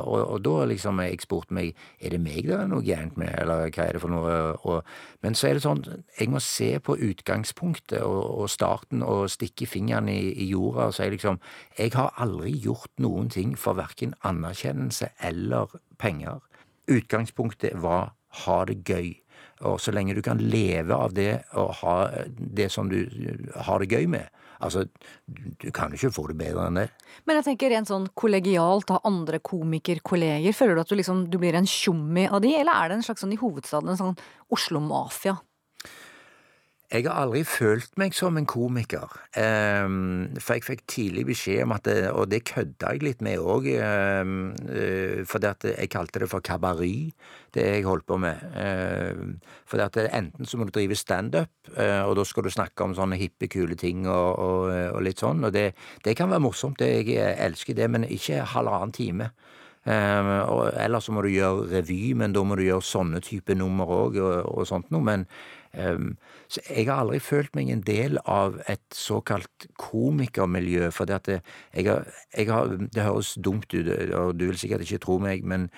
og, 0.06 0.22
og 0.30 0.44
da 0.46 0.66
liksom 0.70 1.02
har 1.02 1.10
jeg 1.10 1.24
spurt 1.26 1.52
meg 1.52 1.74
er 2.00 2.14
det 2.14 2.22
meg 2.22 2.46
det 2.46 2.54
er 2.54 2.70
noe 2.70 2.86
gærent 2.86 3.18
med, 3.18 3.34
eller 3.42 3.66
hva 3.74 3.88
er 3.88 3.98
det 3.98 4.04
for 4.04 4.14
noe? 4.14 4.38
Og, 4.70 4.86
men 5.26 5.36
så 5.36 5.50
er 5.50 5.58
det 5.58 5.66
sånn, 5.66 5.82
jeg 6.20 6.30
må 6.32 6.42
se 6.44 6.70
på 6.86 6.96
utgangspunktet 7.10 8.02
og, 8.06 8.22
og 8.44 8.50
starten 8.52 9.04
og 9.06 9.26
stikke 9.34 9.68
fingeren 9.70 10.10
i, 10.12 10.20
i 10.44 10.50
jorda 10.54 10.90
og 10.90 10.96
si 10.96 11.10
liksom 11.20 11.40
jeg 11.78 11.94
har 11.96 12.16
aldri 12.18 12.56
gjort 12.64 12.92
noen 13.04 13.30
ting 13.30 13.56
for 13.60 13.78
verken 13.80 14.16
anerkjennelse 14.26 15.12
eller 15.30 15.76
penger. 16.02 16.42
Utgangspunktet 16.90 17.78
var 17.84 18.16
ha 18.46 18.60
det 18.70 18.82
gøy. 18.88 19.14
Og 19.68 19.80
så 19.84 19.92
lenge 19.92 20.16
du 20.16 20.22
kan 20.24 20.40
leve 20.40 20.96
av 20.96 21.14
det 21.16 21.42
og 21.60 21.74
ha 21.82 21.96
det 22.30 22.70
som 22.72 22.90
du 22.92 23.02
har 23.68 23.84
det 23.84 23.92
gøy 23.92 24.08
med 24.12 24.30
Altså, 24.60 24.84
du, 25.24 25.44
du 25.56 25.70
kan 25.72 25.94
jo 25.94 25.96
ikke 25.96 26.12
få 26.12 26.26
det 26.28 26.36
bedre 26.42 26.66
enn 26.68 26.82
det. 26.82 26.90
Men 27.24 27.38
jeg 27.40 27.46
tenker 27.46 27.72
rent 27.72 27.88
sånn 27.88 28.10
kollegialt 28.20 28.92
ha 28.92 28.98
andre 29.08 29.40
komikerkolleger. 29.40 30.56
Føler 30.56 30.76
du 30.76 30.82
at 30.84 30.92
du 30.92 30.98
liksom 31.00 31.22
du 31.32 31.38
blir 31.40 31.56
en 31.56 31.70
tjommi 31.70 32.26
av 32.28 32.42
de, 32.44 32.52
eller 32.60 32.76
er 32.76 32.92
det 32.92 32.98
en 33.00 33.06
slags 33.08 33.24
sånn 33.24 33.32
i 33.36 33.40
hovedstaden 33.40 33.94
en 33.94 34.02
sånn 34.02 34.20
Oslo-mafia? 34.52 35.38
Jeg 36.90 37.06
har 37.06 37.20
aldri 37.22 37.44
følt 37.46 37.92
meg 38.02 38.16
som 38.18 38.38
en 38.40 38.48
komiker, 38.50 39.12
Ehm, 39.38 40.34
for 40.42 40.58
jeg 40.58 40.64
fikk 40.66 40.80
tidlig 40.90 41.26
beskjed 41.28 41.62
om 41.64 41.72
at 41.76 41.84
det, 41.86 42.10
Og 42.10 42.30
det 42.32 42.44
kødda 42.46 42.94
jeg 42.94 43.04
litt 43.04 43.22
med 43.22 43.38
òg, 43.38 43.68
fordi 45.26 45.46
at 45.48 45.64
jeg 45.64 45.90
kalte 45.90 46.20
det 46.20 46.30
for 46.30 46.40
kabaret, 46.40 47.14
det 47.54 47.62
jeg 47.62 47.86
holdt 47.86 48.08
på 48.08 48.18
med. 48.18 48.40
Fordi 49.66 49.84
at 49.84 50.14
enten 50.14 50.46
så 50.46 50.58
må 50.58 50.66
du 50.66 50.72
drive 50.72 50.96
standup, 50.96 51.50
uh, 51.78 52.10
og 52.10 52.16
da 52.16 52.24
skal 52.24 52.44
du 52.44 52.50
snakke 52.50 52.84
om 52.84 52.96
sånne 52.96 53.18
hippe, 53.18 53.48
kule 53.48 53.76
ting 53.76 54.08
og, 54.08 54.40
og, 54.40 54.96
og 54.96 55.02
litt 55.02 55.20
sånn, 55.20 55.44
og 55.44 55.54
det, 55.54 55.74
det 56.04 56.18
kan 56.18 56.30
være 56.30 56.42
morsomt, 56.42 56.80
det, 56.80 57.06
jeg 57.06 57.38
elsker 57.38 57.74
det, 57.76 57.90
men 57.90 58.04
ikke 58.04 58.46
halvannen 58.56 58.92
time. 58.92 59.30
Um, 59.90 60.28
Eller 60.78 61.02
så 61.02 61.14
må 61.16 61.24
du 61.26 61.32
gjøre 61.34 61.66
revy, 61.72 62.14
men 62.14 62.34
da 62.36 62.44
må 62.46 62.60
du 62.60 62.62
gjøre 62.62 62.86
sånne 62.86 63.24
type 63.26 63.56
nummer 63.58 63.90
òg, 63.90 64.20
og, 64.22 64.36
og 64.46 64.68
sånt 64.70 64.92
noe. 64.94 65.02
Men 65.02 65.24
um, 65.74 66.12
så 66.46 66.62
jeg 66.68 66.86
har 66.92 67.02
aldri 67.02 67.18
følt 67.24 67.58
meg 67.58 67.72
en 67.74 67.82
del 67.88 68.20
av 68.30 68.60
et 68.70 68.86
såkalt 68.94 69.66
komikermiljø, 69.82 70.92
for 70.94 71.10
det 71.10 71.24
det, 71.26 71.40
jeg 71.74 71.90
jeg 72.38 72.52
har, 72.52 72.76
det 72.78 73.08
høres 73.08 73.34
dumt 73.42 73.74
ut, 73.74 73.90
og 74.14 74.38
du 74.38 74.46
vil 74.52 74.62
sikkert 74.62 74.86
ikke 74.86 75.02
tro 75.08 75.18
meg, 75.26 75.42
men 75.42 75.72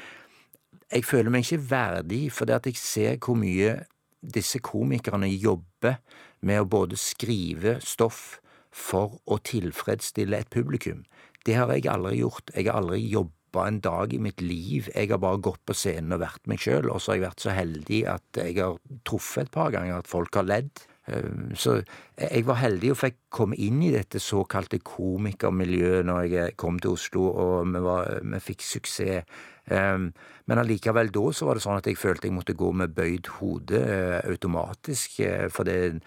jeg 0.91 1.07
føler 1.07 1.31
meg 1.31 1.47
ikke 1.47 1.63
verdig, 1.71 2.23
for 2.35 2.45
det 2.45 2.59
at 2.59 2.67
jeg 2.67 2.83
ser 2.83 3.19
hvor 3.23 3.39
mye 3.39 3.77
disse 4.21 4.59
komikerne 4.59 5.31
jobber 5.31 6.01
med 6.43 6.59
å 6.59 6.67
både 6.67 6.99
skrive 6.99 7.79
stoff 7.79 8.41
for 8.71 9.21
å 9.23 9.39
tilfredsstille 9.39 10.35
et 10.43 10.51
publikum. 10.51 11.05
Det 11.45 11.55
har 11.55 11.71
jeg 11.71 11.87
aldri 11.89 12.19
gjort. 12.19 12.51
Jeg 12.55 12.67
har 12.67 12.83
aldri 12.83 13.05
jobba 13.07 13.40
en 13.59 13.79
dag 13.83 14.13
i 14.13 14.17
mitt 14.17 14.41
liv. 14.41 14.89
Jeg 14.95 15.09
har 15.09 15.17
bare 15.19 15.41
gått 15.43 15.65
på 15.65 15.73
scenen 15.75 16.13
og 16.13 16.23
vært 16.23 16.47
meg 16.47 16.59
sjøl, 16.59 16.89
og 16.89 17.01
så 17.01 17.11
har 17.11 17.19
jeg 17.19 17.25
vært 17.27 17.43
så 17.43 17.51
heldig 17.51 17.99
at 18.07 18.39
jeg 18.39 18.55
har 18.61 18.79
truffet 19.03 19.47
et 19.47 19.51
par 19.51 19.71
ganger 19.71 19.97
at 19.97 20.07
folk 20.07 20.35
har 20.35 20.47
ledd. 20.47 20.71
Eh, 21.07 21.55
Så 21.55 21.83
jeg 22.17 22.45
var 22.45 22.55
heldig 22.61 22.91
og 22.91 22.97
fikk 22.97 23.17
komme 23.29 23.55
inn 23.57 23.81
i 23.83 23.91
dette 23.91 24.19
såkalte 24.19 24.79
komikermiljøet 24.79 26.05
når 26.05 26.27
jeg 26.29 26.57
kom 26.57 26.79
til 26.79 26.91
Oslo, 26.95 27.27
og 27.31 27.67
vi, 27.73 27.79
var, 27.79 28.19
vi 28.23 28.39
fikk 28.39 28.61
suksess. 28.61 29.25
Um, 29.71 30.11
Men 30.49 30.57
allikevel 30.57 31.11
da 31.13 31.31
så 31.31 31.45
var 31.45 31.55
det 31.55 31.61
sånn 31.63 31.77
at 31.77 31.85
jeg 31.87 31.95
følte 31.95 32.27
jeg 32.27 32.33
måtte 32.33 32.57
gå 32.57 32.71
med 32.73 32.95
bøyd 32.95 33.29
hode 33.37 33.77
eh, 33.77 34.19
automatisk, 34.27 35.19
eh, 35.21 35.47
for 35.53 35.63
det 35.63 36.01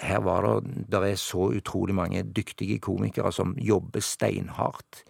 her 0.00 0.20
var 0.24 0.42
det 0.42 0.90
Der 0.90 1.04
er 1.04 1.14
så 1.14 1.52
utrolig 1.52 1.94
mange 1.94 2.22
dyktige 2.22 2.80
komikere 2.80 3.30
som 3.32 3.54
jobber 3.58 4.00
steinhardt. 4.00 5.04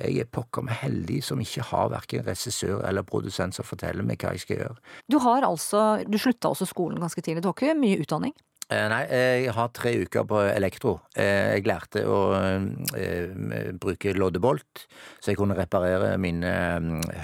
Jeg 0.00 0.24
er 0.24 0.28
pokker 0.32 0.64
meg 0.66 0.80
heldig 0.82 1.20
som 1.24 1.40
ikke 1.42 1.64
har 1.70 1.90
verken 1.92 2.24
regissør 2.26 2.84
eller 2.88 3.06
produsent 3.06 3.56
som 3.56 3.66
forteller 3.66 4.06
meg 4.06 4.20
hva 4.22 4.32
jeg 4.36 4.44
skal 4.46 4.62
gjøre. 4.64 4.78
Du 5.10 5.18
har 5.22 5.46
altså, 5.46 5.82
du 6.08 6.18
slutta 6.18 6.52
også 6.52 6.68
skolen 6.70 7.00
ganske 7.02 7.22
tidlig. 7.22 7.42
Du 7.44 7.50
har 7.52 7.58
ikke 7.58 7.76
mye 7.78 8.00
utdanning? 8.02 8.34
Eh, 8.70 8.86
Nei, 8.90 9.02
jeg 9.10 9.54
har 9.56 9.70
tre 9.74 9.92
uker 10.04 10.26
på 10.30 10.40
elektro. 10.46 11.00
Eh, 11.18 11.56
Jeg 11.56 11.66
lærte 11.66 12.04
å 12.06 12.20
eh, 12.38 13.72
bruke 13.74 14.14
loddebolt, 14.14 14.84
så 15.18 15.32
jeg 15.32 15.40
kunne 15.40 15.58
reparere 15.58 16.16
mine 16.22 16.52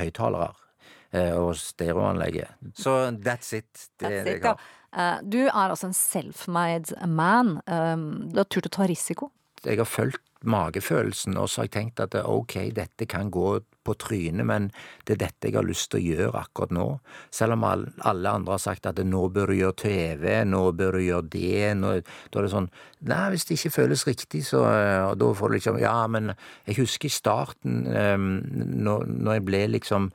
høyttalere 0.00 0.52
og 1.38 1.54
stereoanlegget. 1.56 2.50
Så 2.76 2.90
that's 3.22 3.54
it. 3.54 3.86
Det 3.96 4.08
er 4.08 4.10
That's 4.10 4.24
det 4.26 4.34
it, 4.36 4.44
ja. 4.44 5.20
Du 5.22 5.38
er 5.46 5.70
altså 5.70 5.86
en 5.88 5.94
self-made 5.96 7.06
man. 7.08 7.54
Du 7.64 8.36
har 8.42 8.48
turt 8.50 8.66
å 8.68 8.72
ta 8.74 8.88
risiko. 8.90 9.30
Jeg 9.64 9.80
har 9.80 9.88
fulgt 9.88 10.22
magefølelsen, 10.46 11.36
og 11.40 11.48
så 11.48 11.62
har 11.62 11.70
jeg 11.70 11.74
tenkt 11.76 12.02
at 12.02 12.14
ok, 12.20 12.58
dette 12.76 13.08
kan 13.08 13.30
gå 13.34 13.56
på 13.86 13.94
trynet, 13.98 14.46
men 14.46 14.68
det 15.06 15.16
er 15.16 15.22
dette 15.24 15.48
jeg 15.48 15.56
har 15.56 15.66
lyst 15.66 15.90
til 15.92 16.00
å 16.00 16.06
gjøre 16.16 16.42
akkurat 16.42 16.74
nå. 16.74 16.86
Selv 17.34 17.56
om 17.56 17.66
alle 17.66 18.32
andre 18.32 18.54
har 18.54 18.62
sagt 18.62 18.88
at 18.90 19.00
nå 19.06 19.22
bør 19.34 19.52
du 19.52 19.58
gjøre 19.60 19.78
TV, 19.82 20.26
nå 20.48 20.62
bør 20.76 20.98
du 20.98 21.04
gjøre 21.06 21.30
det, 21.32 21.72
nå, 21.78 21.94
da 22.02 22.40
er 22.40 22.48
det 22.48 22.54
sånn 22.54 22.70
Nei, 23.06 23.26
hvis 23.30 23.44
det 23.46 23.58
ikke 23.58 23.74
føles 23.74 24.06
riktig, 24.08 24.40
så 24.48 24.62
og 24.66 25.18
Da 25.20 25.26
får 25.36 25.52
du 25.52 25.54
liksom 25.54 25.76
Ja, 25.78 25.98
men 26.10 26.32
jeg 26.66 26.78
husker 26.80 27.10
i 27.10 27.12
starten, 27.12 27.84
um, 27.86 28.30
når, 28.82 29.04
når 29.06 29.36
jeg 29.36 29.44
ble 29.46 29.60
liksom 29.76 30.08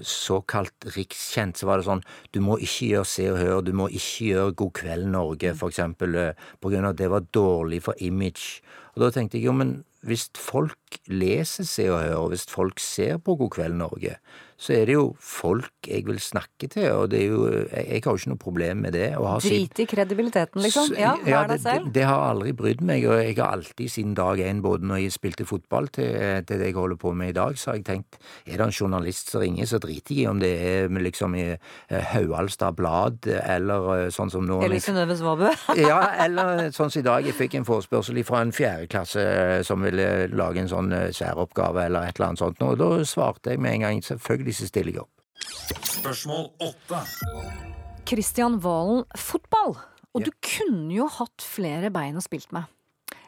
såkalt 0.00 0.86
rikskjent, 0.94 1.58
så 1.58 1.68
var 1.68 1.80
det 1.80 1.88
sånn 1.88 2.04
Du 2.32 2.40
må 2.44 2.56
ikke 2.62 2.90
gjøre 2.92 3.08
Se 3.08 3.26
og 3.30 3.40
Hør, 3.40 3.64
du 3.64 3.72
må 3.76 3.88
ikke 3.92 4.30
gjøre 4.30 4.54
God 4.56 4.72
kveld 4.80 5.10
Norge, 5.12 5.54
for 5.58 5.72
eksempel, 5.72 6.16
eh, 6.16 6.46
på 6.60 6.72
grunn 6.72 6.88
av 6.88 6.94
at 6.94 7.02
det 7.02 7.10
var 7.12 7.26
dårlig 7.36 7.82
for 7.84 7.94
image. 8.00 8.62
Og 8.94 9.04
da 9.04 9.10
tenkte 9.10 9.38
jeg 9.38 9.48
jo, 9.48 9.56
men 9.56 9.76
hvis 10.04 10.28
folk 10.36 10.98
leser 11.08 11.68
Se 11.68 11.88
og 11.90 12.00
Hør, 12.00 12.16
og 12.24 12.32
hvis 12.32 12.46
folk 12.50 12.80
ser 12.80 13.18
på 13.18 13.36
God 13.40 13.52
kveld 13.56 13.78
Norge, 13.80 14.16
så 14.56 14.76
er 14.76 14.88
det 14.88 14.96
jo 14.96 15.04
folk 15.20 15.88
jeg 15.88 16.06
vil 16.06 16.20
snakke 16.22 16.68
til, 16.70 16.88
og 16.92 17.10
det 17.12 17.22
er 17.24 17.26
jo 17.32 17.42
Jeg, 17.44 17.86
jeg 17.88 18.02
har 18.04 18.12
jo 18.12 18.20
ikke 18.20 18.30
noe 18.30 18.40
problem 18.40 18.76
med 18.84 18.92
det. 18.96 19.08
Drit 19.44 19.78
i 19.80 19.86
kredibiliteten, 19.88 20.62
liksom. 20.62 20.94
Ja, 20.98 21.14
vær 21.24 21.48
deg 21.48 21.56
det, 21.56 21.60
selv. 21.62 21.88
Det, 21.88 21.94
det 21.98 22.04
har 22.08 22.24
aldri 22.30 22.52
brydd 22.56 22.82
meg, 22.86 23.04
og 23.08 23.18
jeg 23.20 23.36
har 23.38 23.52
alltid 23.56 23.90
siden 23.90 24.14
dag 24.16 24.40
én, 24.40 24.62
både 24.64 24.86
når 24.86 25.02
jeg 25.04 25.16
spilte 25.16 25.46
fotball 25.48 25.88
til, 25.94 26.10
til 26.48 26.60
det 26.60 26.70
jeg 26.70 26.78
holder 26.78 27.00
på 27.00 27.12
med 27.12 27.34
i 27.34 27.36
dag, 27.36 27.58
så 27.58 27.72
har 27.72 27.80
jeg 27.80 27.86
tenkt 27.88 28.18
er 28.46 28.58
det 28.58 28.66
en 28.66 28.74
journalist 28.80 29.30
som 29.32 29.42
ringer, 29.42 29.66
så 29.68 29.80
driter 29.82 30.14
jeg 30.14 30.24
i 30.24 30.28
om 30.30 30.40
det 30.40 30.52
er 30.54 30.88
liksom 31.04 31.34
i 31.38 31.46
eh, 31.54 32.12
Haualstad 32.12 32.76
Blad, 32.78 33.26
eller 33.26 33.88
eh, 33.96 34.08
sånn 34.14 34.32
som 34.32 34.46
nå 34.48 34.60
Eller 34.64 34.82
Synnøve 34.82 35.16
Svabø? 35.18 35.50
ja, 35.80 36.00
eller 36.24 36.70
sånn 36.74 36.92
som 36.92 37.00
i 37.00 37.06
dag, 37.06 37.26
jeg 37.26 37.36
fikk 37.36 37.58
en 37.58 37.68
forespørsel 37.68 38.20
fra 38.26 38.42
en 38.44 38.54
fjerdeklasse 38.54 39.24
eh, 39.24 39.60
som 39.66 39.84
ville 39.84 40.28
lage 40.34 40.62
en 40.62 40.70
sånn 40.70 40.92
eh, 40.94 41.08
særoppgave 41.14 41.86
eller 41.88 42.08
et 42.08 42.18
eller 42.18 42.32
annet 42.32 42.44
sånt, 42.44 42.62
og 42.64 42.78
da 42.80 42.90
svarte 43.08 43.54
jeg 43.54 43.62
med 43.64 43.78
en 43.78 43.86
gang 43.86 44.04
selvfølgelig 44.04 44.43
så 44.44 44.50
disse 44.50 44.68
stillingene 44.68 45.04
opp. 45.04 45.10
Spørsmål 45.94 46.50
åtte. 46.62 47.00
Kristian 48.04 48.60
Valen, 48.60 49.04
fotball. 49.16 49.76
Og 50.14 50.24
du 50.24 50.30
kunne 50.44 50.92
jo 50.94 51.08
hatt 51.10 51.42
flere 51.42 51.90
bein 51.90 52.18
å 52.20 52.22
spilt 52.22 52.52
med. 52.54 52.68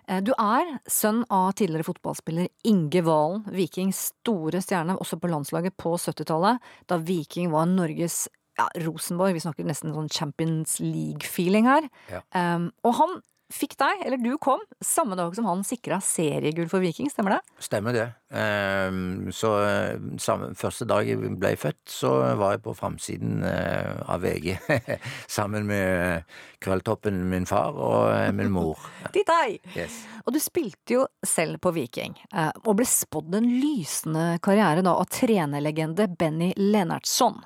Eh, 0.07 0.20
Du 0.20 0.33
er 0.38 0.79
sønn 0.87 1.24
av 1.31 1.52
tidligere 1.59 1.87
fotballspiller 1.88 2.48
Inge 2.64 3.02
Valen, 3.02 3.44
Vikings 3.50 4.12
store 4.12 4.61
stjerne, 4.62 4.98
også 4.98 5.18
på 5.18 5.31
landslaget 5.33 5.76
på 5.76 5.96
70-tallet, 5.96 6.61
da 6.87 6.98
Viking 6.98 7.50
var 7.50 7.66
Norges 7.66 8.29
ja, 8.57 8.68
Rosenborg. 8.85 9.35
Vi 9.35 9.42
snakker 9.42 9.66
nesten 9.66 9.92
sånn 9.92 10.09
Champions 10.12 10.79
League-feeling 10.81 11.66
her. 11.66 11.88
Ja. 12.09 12.22
Um, 12.33 12.70
og 12.87 12.94
han 13.00 13.18
fikk 13.52 13.76
deg, 13.78 14.00
eller 14.06 14.18
du 14.18 14.32
kom, 14.42 14.62
samme 14.82 15.14
dag 15.18 15.35
som 15.37 15.46
han 15.46 15.62
sikra 15.66 16.00
seriegull 16.02 16.68
for 16.70 16.82
Viking, 16.82 17.06
stemmer 17.12 17.37
det? 17.37 17.40
Stemmer 17.62 17.94
det. 17.94 18.06
Ehm, 18.35 19.30
Så 19.32 19.52
eh, 19.62 20.00
samme, 20.18 20.50
første 20.59 20.87
dag 20.88 21.06
jeg 21.06 21.20
ble 21.38 21.52
født, 21.61 21.85
så 21.90 22.11
var 22.40 22.56
jeg 22.56 22.64
på 22.64 22.74
framsiden 22.74 23.44
eh, 23.46 24.02
av 24.11 24.24
VG 24.24 24.56
sammen 25.38 25.68
med 25.68 25.87
eh, 25.87 26.40
Kveldtoppen, 26.66 27.20
min 27.30 27.46
far, 27.46 27.76
og 27.78 28.35
min 28.35 28.50
mor. 28.50 28.82
Titt 29.14 29.30
deg! 29.30 29.61
Yes. 29.76 30.00
Og 30.26 30.35
du 30.35 30.40
spilte 30.42 30.96
jo 30.98 31.06
selv 31.22 31.61
på 31.62 31.70
Viking, 31.76 32.16
og 32.64 32.72
ble 32.80 32.88
spådd 32.88 33.38
en 33.38 33.46
lysende 33.62 34.40
karriere 34.42 34.82
da 34.82 34.96
av 34.98 35.06
trenerlegende 35.12 36.09
Benny 36.18 36.50
Lennartson. 36.59 37.38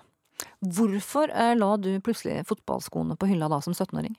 Hvorfor 0.65 1.29
la 1.57 1.71
du 1.77 1.93
plutselig 2.01 2.47
fotballskoene 2.49 3.19
på 3.21 3.29
hylla 3.29 3.51
da 3.53 3.61
som 3.65 3.77
17-åring? 3.77 4.17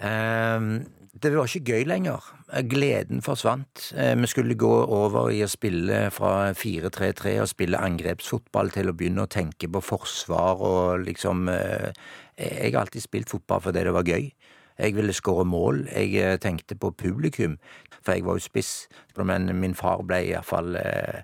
Ehm, 0.00 0.86
det 1.22 1.30
var 1.36 1.46
ikke 1.46 1.72
gøy 1.74 1.84
lenger. 1.86 2.24
Gleden 2.68 3.22
forsvant. 3.22 3.92
Eh, 3.96 4.14
Vi 4.16 4.26
skulle 4.26 4.54
gå 4.54 4.72
over 4.86 5.30
i 5.30 5.42
å 5.42 5.48
spille 5.48 6.10
fra 6.10 6.52
4-3-3 6.52 7.40
og 7.40 7.48
spille 7.48 7.78
angrepsfotball 7.78 8.70
til 8.70 8.88
å 8.90 8.94
begynne 8.94 9.24
å 9.24 9.30
tenke 9.30 9.68
på 9.68 9.80
forsvar 9.82 10.60
og 10.60 11.06
liksom 11.06 11.48
eh, 11.48 11.92
Jeg 12.36 12.72
har 12.74 12.80
alltid 12.80 13.02
spilt 13.02 13.30
fotball 13.30 13.60
fordi 13.60 13.84
det 13.84 13.92
var 13.94 14.02
gøy. 14.02 14.32
Jeg 14.78 14.94
ville 14.96 15.12
skåre 15.12 15.44
mål. 15.46 15.86
Jeg 15.86 16.14
eh, 16.18 16.38
tenkte 16.38 16.74
på 16.74 16.90
publikum, 16.90 17.58
for 18.02 18.14
jeg 18.14 18.24
var 18.24 18.34
jo 18.34 18.42
spiss. 18.42 18.88
Men 19.16 19.46
min 19.60 19.74
far 19.74 20.02
ble 20.02 20.18
iallfall 20.32 20.74
eh, 20.76 21.22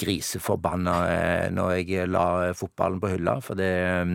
griseforbanna 0.00 0.96
eh, 1.08 1.46
når 1.50 1.70
jeg 1.78 2.08
la 2.08 2.52
fotballen 2.56 3.00
på 3.00 3.14
hylla, 3.14 3.40
for 3.40 3.56
det 3.56 3.72
eh, 3.72 4.14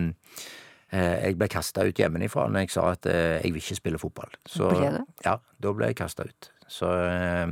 jeg 0.96 1.36
ble 1.38 1.48
kasta 1.52 1.84
ut 1.86 1.98
hjemmefra 2.00 2.46
når 2.48 2.64
jeg 2.66 2.70
sa 2.74 2.84
at 2.92 3.06
eh, 3.10 3.38
jeg 3.44 3.52
vil 3.54 3.62
ikke 3.62 3.78
spille 3.80 3.98
fotball. 4.02 4.30
Så, 4.48 4.68
Ble 4.72 4.90
det? 4.98 5.04
Ja, 5.26 5.36
da 5.60 5.72
ble 5.76 5.90
jeg 5.92 5.98
kasta 5.98 6.24
ut. 6.28 6.50
Så 6.66 6.88
eh, 6.90 7.46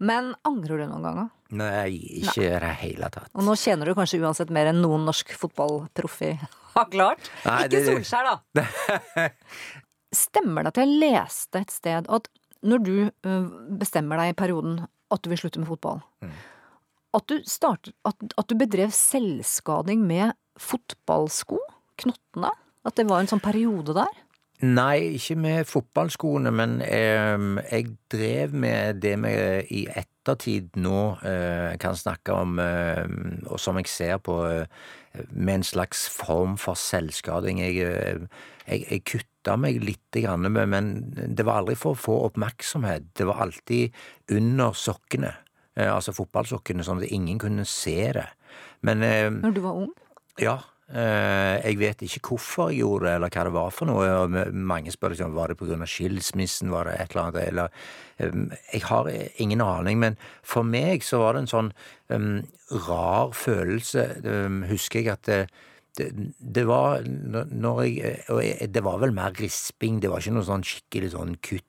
Men 0.00 0.32
angrer 0.48 0.80
du 0.80 0.86
noen 0.88 1.04
ganger? 1.04 1.30
nei, 1.50 1.90
ikke 2.22 2.44
i 2.46 2.50
det 2.62 2.74
hele 2.84 3.08
tatt. 3.10 3.30
Og 3.34 3.42
nå 3.42 3.56
tjener 3.58 3.88
du 3.90 3.94
kanskje 3.98 4.20
uansett 4.22 4.52
mer 4.54 4.68
enn 4.70 4.78
noen 4.84 5.02
norsk 5.08 5.32
fotballproffi. 5.34 6.28
har 6.76 6.86
klart? 6.92 7.26
Nei, 7.44 7.64
Ikke 7.64 7.70
det- 7.74 7.86
Solskjær, 7.88 8.28
da! 8.54 9.26
Stemmer 10.14 10.64
det 10.66 10.72
at 10.74 10.80
jeg 10.82 10.94
leste 11.00 11.60
et 11.62 11.70
sted 11.74 12.06
at 12.10 12.28
når 12.66 12.82
du 12.84 12.94
bestemmer 13.80 14.18
deg 14.20 14.32
i 14.32 14.38
perioden 14.38 14.80
at 15.10 15.22
du 15.24 15.30
vil 15.32 15.38
slutte 15.42 15.58
med 15.62 15.68
fotball, 15.70 16.02
Mm. 16.22 16.32
at, 17.18 17.26
du 17.26 17.40
startet, 17.48 17.94
at, 18.06 18.14
at 18.38 18.46
du 18.46 18.54
bedrev 18.54 18.90
selvskading 18.94 20.02
med 20.06 20.34
fotballsko? 20.60 21.58
Knottene? 22.02 22.50
At 22.84 22.96
det 22.96 23.06
var 23.10 23.20
en 23.20 23.28
sånn 23.30 23.42
periode 23.44 23.94
der? 23.96 24.18
Nei, 24.62 25.16
ikke 25.16 25.38
med 25.40 25.64
fotballskoene, 25.70 26.50
men 26.52 26.80
eh, 26.84 27.38
jeg 27.70 27.94
drev 28.12 28.52
med 28.52 28.98
det 29.00 29.14
vi 29.22 29.30
i 29.78 29.86
ettertid 29.88 30.74
nå 30.76 31.16
eh, 31.24 31.76
kan 31.80 31.96
snakke 31.96 32.34
om, 32.36 32.58
eh, 32.60 33.06
og 33.48 33.56
som 33.60 33.78
jeg 33.80 33.88
ser 33.88 34.18
på 34.20 34.36
eh, 34.50 34.66
med 35.32 35.54
en 35.54 35.64
slags 35.64 36.02
form 36.12 36.58
for 36.60 36.76
selvskading. 36.76 37.62
Jeg, 37.64 37.78
eh, 37.88 38.20
jeg, 38.68 38.84
jeg 38.90 39.04
kutta 39.14 39.56
meg 39.56 39.80
lite 39.80 40.20
grann, 40.26 40.44
men- 40.52 40.68
men 40.68 40.90
det 41.16 41.46
var 41.48 41.62
aldri 41.62 41.74
for 41.80 41.96
å 41.96 42.02
få 42.04 42.18
oppmerksomhet. 42.28 43.14
Det 43.16 43.24
var 43.26 43.40
alltid 43.46 43.96
under 44.36 44.76
sokkene, 44.76 45.32
eh, 45.76 45.88
altså 45.88 46.12
fotballsokkene, 46.12 46.84
sånn 46.84 47.00
at 47.00 47.08
ingen 47.10 47.38
kunne 47.40 47.64
se 47.64 48.12
det. 48.12 48.26
Men 48.84 49.02
eh, 49.02 49.30
Når 49.30 49.54
du 49.56 49.60
var 49.64 49.72
ung? 49.86 49.88
ja. 50.38 50.58
Eh, 50.92 51.56
jeg 51.64 51.78
vet 51.80 52.02
ikke 52.04 52.32
hvorfor 52.32 52.70
jeg 52.70 52.82
gjorde 52.82 53.06
det, 53.06 53.14
eller 53.16 53.32
hva 53.32 53.44
det 53.46 53.54
var 53.54 53.70
for 53.74 53.90
noe. 53.90 54.08
og 54.22 54.54
Mange 54.54 54.92
spør 54.94 55.14
liksom, 55.14 55.34
var 55.36 55.52
det 55.52 55.58
av 55.60 55.86
skilsmissen, 55.88 56.70
var 56.72 56.90
det 56.90 56.96
et 56.98 57.14
eller 57.14 57.22
annet, 57.24 57.40
eller 57.48 57.68
eh, 58.18 58.58
Jeg 58.74 58.82
har 58.88 59.10
ingen 59.36 59.60
aning, 59.64 59.98
men 59.98 60.18
for 60.42 60.66
meg 60.66 61.06
så 61.06 61.22
var 61.22 61.34
det 61.34 61.44
en 61.44 61.54
sånn 61.54 61.72
um, 62.08 62.42
rar 62.88 63.32
følelse. 63.32 64.06
um, 64.24 64.62
husker 64.70 65.00
jeg 65.00 65.12
at 65.14 65.26
det, 65.26 65.40
det, 65.98 66.10
det 66.38 66.66
var 66.66 67.02
når 67.04 67.82
jeg 67.84 68.20
Og 68.28 68.42
det 68.70 68.84
var 68.84 69.00
vel 69.02 69.12
mer 69.12 69.34
risping, 69.38 70.00
det 70.00 70.10
var 70.10 70.20
ikke 70.20 70.36
noe 70.38 70.46
sånn 70.46 70.66
skikkelig 70.66 71.14
sånn 71.16 71.36
kutt, 71.42 71.66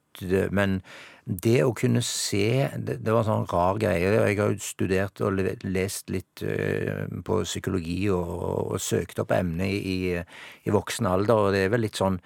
men 0.52 0.82
det 1.26 1.60
å 1.64 1.74
kunne 1.78 2.02
se 2.06 2.70
Det, 2.76 2.98
det 3.06 3.14
var 3.14 3.22
en 3.22 3.30
sånn 3.30 3.50
rar 3.52 3.78
greie. 3.82 4.00
Jeg 4.02 4.38
har 4.40 4.54
jo 4.54 4.62
studert 4.64 5.22
og 5.22 5.42
lest 5.64 6.10
litt 6.10 6.42
eh, 6.46 7.06
på 7.26 7.42
psykologi 7.46 8.10
og, 8.14 8.32
og, 8.74 8.80
søkt 8.82 9.22
opp 9.22 9.34
emnet 9.36 9.70
i, 9.70 10.00
i 10.66 10.74
voksen 10.74 11.10
alder, 11.10 11.46
og 11.48 11.54
det 11.56 11.66
er 11.66 11.76
vel 11.76 11.86
litt 11.86 12.02
sånn 12.02 12.20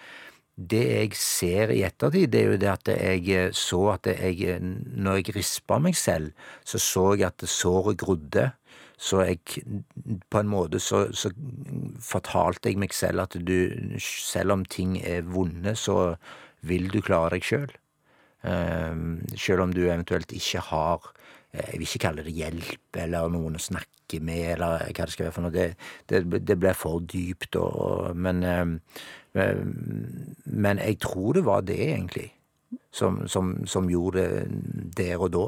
det 0.56 0.84
jeg 0.88 1.16
ser 1.20 1.72
i 1.76 1.82
ettertid, 1.84 2.30
det 2.32 2.42
er 2.42 2.54
jo 2.54 2.60
det 2.62 2.70
at 2.72 2.92
jeg 2.94 3.24
eh, 3.36 3.50
så 3.52 3.82
at 3.98 4.08
jeg 4.08 4.38
eh, 4.48 4.62
Når 4.64 5.20
jeg 5.20 5.36
rispa 5.36 5.80
meg 5.84 5.98
selv, 6.00 6.32
så 6.64 6.80
så 6.80 7.10
jeg 7.16 7.28
at 7.28 7.44
såret 7.50 7.98
grodde. 8.00 8.52
Så 8.98 9.26
jeg 9.28 9.40
På 10.32 10.40
en 10.40 10.48
måte 10.48 10.80
så, 10.80 11.12
så 11.12 11.32
fortalte 12.00 12.70
jeg 12.70 12.80
meg 12.80 12.94
selv 12.94 13.26
at 13.28 13.36
du 13.36 14.00
Selv 14.00 14.52
om 14.56 14.66
ting 14.66 15.02
er 15.04 15.28
vonde, 15.28 15.76
så 15.76 16.16
vil 16.62 16.88
du 16.90 17.02
klare 17.02 17.36
deg 17.36 17.44
sjøl. 17.44 17.76
Sjøl 19.36 19.64
om 19.64 19.74
du 19.74 19.84
eventuelt 19.88 20.32
ikke 20.36 20.62
har 20.70 21.10
eh, 21.52 21.72
Jeg 21.72 21.80
vil 21.80 21.88
ikke 21.88 22.04
kalle 22.08 22.26
det 22.26 22.36
hjelp 22.36 23.00
eller 23.06 23.30
noen 23.34 23.58
å 23.58 23.64
snakke 23.64 24.20
med, 24.22 24.56
eller 24.56 24.86
hva 24.92 25.06
det 25.06 25.14
skal 25.16 25.28
være 25.28 25.36
for 25.36 25.48
noe. 25.48 25.54
Det, 25.56 25.68
det, 26.12 26.42
det 26.46 26.58
ble 26.62 26.74
for 26.78 27.02
dypt, 27.02 27.58
og, 27.58 28.16
men 28.16 28.44
eh, 28.46 28.66
Men 30.46 30.80
jeg 30.80 31.00
tror 31.04 31.34
det 31.36 31.46
var 31.46 31.62
det, 31.68 31.80
egentlig, 31.90 32.30
som, 32.92 33.26
som, 33.28 33.56
som 33.68 33.90
gjorde 33.92 34.28
det 34.96 35.08
der 35.10 35.20
og 35.20 35.32
da. 35.34 35.48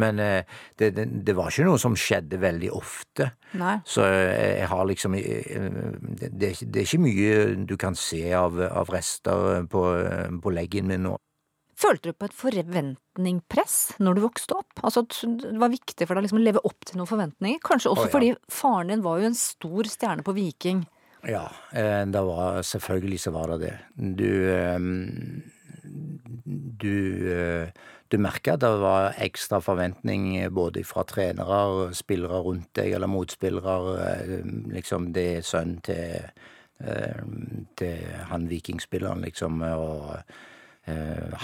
Men 0.00 0.18
eh, 0.22 0.42
det, 0.78 0.92
det, 0.96 1.06
det 1.26 1.34
var 1.36 1.50
ikke 1.50 1.66
noe 1.66 1.78
som 1.82 1.96
skjedde 1.98 2.38
veldig 2.40 2.70
ofte. 2.74 3.30
Nei. 3.58 3.76
Så 3.84 4.04
eh, 4.06 4.60
jeg 4.60 4.68
har 4.70 4.84
liksom 4.86 5.14
Det, 5.14 6.30
det 6.30 6.50
er 6.50 6.86
ikke 6.86 7.02
mye 7.02 7.32
du 7.66 7.76
kan 7.76 7.98
se 7.98 8.22
av, 8.34 8.58
av 8.70 8.90
rester 8.94 9.66
på, 9.70 9.84
på 10.42 10.54
leggen 10.54 10.90
min 10.90 11.04
nå. 11.08 11.16
Følte 11.80 12.10
du 12.10 12.16
på 12.16 12.28
et 12.28 12.36
forventningpress 12.36 13.76
når 14.04 14.18
du 14.18 14.24
vokste 14.26 14.58
opp? 14.58 14.82
Altså 14.84 15.04
at 15.06 15.16
Det 15.40 15.60
var 15.60 15.72
viktig 15.72 16.06
for 16.06 16.18
deg 16.18 16.26
liksom 16.26 16.40
å 16.40 16.44
leve 16.44 16.64
opp 16.68 16.84
til 16.84 17.00
noen 17.00 17.08
forventninger? 17.08 17.62
Kanskje 17.64 17.92
også 17.92 18.04
oh, 18.04 18.08
ja. 18.08 18.14
fordi 18.14 18.32
faren 18.52 18.92
din 18.92 19.04
var 19.06 19.20
jo 19.20 19.30
en 19.30 19.38
stor 19.38 19.88
stjerne 19.88 20.26
på 20.26 20.34
Viking. 20.36 20.84
Ja, 21.28 21.46
eh, 21.76 22.04
det 22.08 22.22
var, 22.24 22.60
selvfølgelig 22.64 23.22
så 23.24 23.32
var 23.32 23.54
det 23.54 23.58
det. 23.64 23.72
Du, 24.20 24.30
eh, 24.52 24.78
du, 26.84 26.94
eh, 27.32 27.72
du 28.08 28.18
merka 28.18 28.56
det 28.60 28.70
var 28.80 29.16
ekstra 29.20 29.60
forventning 29.64 30.32
både 30.52 30.84
fra 30.88 31.04
trenere 31.08 31.90
spillere 31.96 32.40
rundt 32.44 32.72
deg, 32.76 32.92
eller 32.96 33.12
motspillere. 33.12 33.76
eh, 34.04 34.38
Liksom 34.76 35.12
det 35.16 35.26
er 35.38 35.44
sønnen 35.44 35.80
til, 35.84 36.30
eh, 36.84 37.20
til 37.76 38.08
han 38.32 38.48
vikingspilleren, 38.48 39.24
liksom, 39.24 39.60
og 39.64 40.16
eh, 40.16 40.40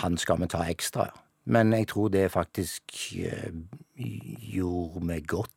han 0.02 0.18
skal 0.20 0.40
vi 0.42 0.50
ta 0.52 0.64
ekstra. 0.66 1.08
Men 1.52 1.72
jeg 1.76 1.90
tror 1.92 2.10
det 2.10 2.26
faktisk 2.34 2.96
eh, 3.22 3.52
gjorde 3.94 5.04
meg 5.06 5.28
godt. 5.30 5.52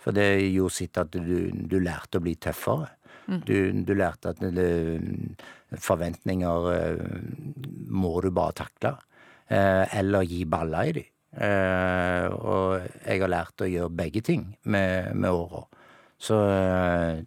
For 0.00 0.14
det 0.16 0.46
gjorde 0.52 0.76
sitt 0.76 1.00
at 1.00 1.12
du, 1.12 1.50
du 1.52 1.76
lærte 1.82 2.20
å 2.20 2.24
bli 2.24 2.36
tøffere. 2.40 2.92
Du, 3.26 3.72
du 3.82 3.90
lærte 3.98 4.30
at 4.30 4.42
det, 4.54 4.68
forventninger 5.82 6.68
eh, 6.72 7.00
må 7.90 8.14
du 8.22 8.30
bare 8.30 8.54
takle. 8.62 8.94
Eh, 9.50 9.98
eller 9.98 10.26
gi 10.26 10.44
baller 10.48 10.90
i 10.90 10.96
dem. 11.00 11.12
Eh, 11.36 12.26
og 12.32 12.86
jeg 13.02 13.20
har 13.20 13.28
lært 13.28 13.60
å 13.60 13.68
gjøre 13.68 13.92
begge 13.98 14.22
ting 14.24 14.46
med, 14.64 15.12
med 15.18 15.34
åra. 15.34 15.66
Så 16.16 16.38
eh, 16.48 17.18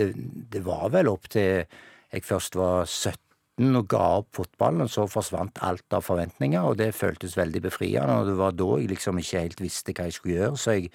det, 0.00 0.10
det 0.50 0.64
var 0.66 0.88
vel 0.96 1.12
opp 1.12 1.28
til 1.30 1.62
jeg 2.10 2.26
først 2.26 2.56
var 2.58 2.88
17 2.88 3.29
og 3.60 3.88
ga 3.92 4.02
opp 4.20 4.28
fotballen, 4.38 4.80
og 4.86 4.88
så 4.92 5.04
forsvant 5.10 5.58
alt 5.66 5.92
av 5.92 6.04
forventninger, 6.06 6.62
og 6.64 6.78
det 6.80 6.94
føltes 6.96 7.36
veldig 7.36 7.60
befriende. 7.66 8.14
Og 8.22 8.26
det 8.30 8.36
var 8.38 8.54
da 8.56 8.68
jeg 8.80 8.88
liksom 8.94 9.18
ikke 9.20 9.42
helt 9.44 9.60
visste 9.60 9.92
hva 9.92 10.06
jeg 10.08 10.16
skulle 10.16 10.36
gjøre, 10.38 10.56
så 10.56 10.76
jeg 10.78 10.88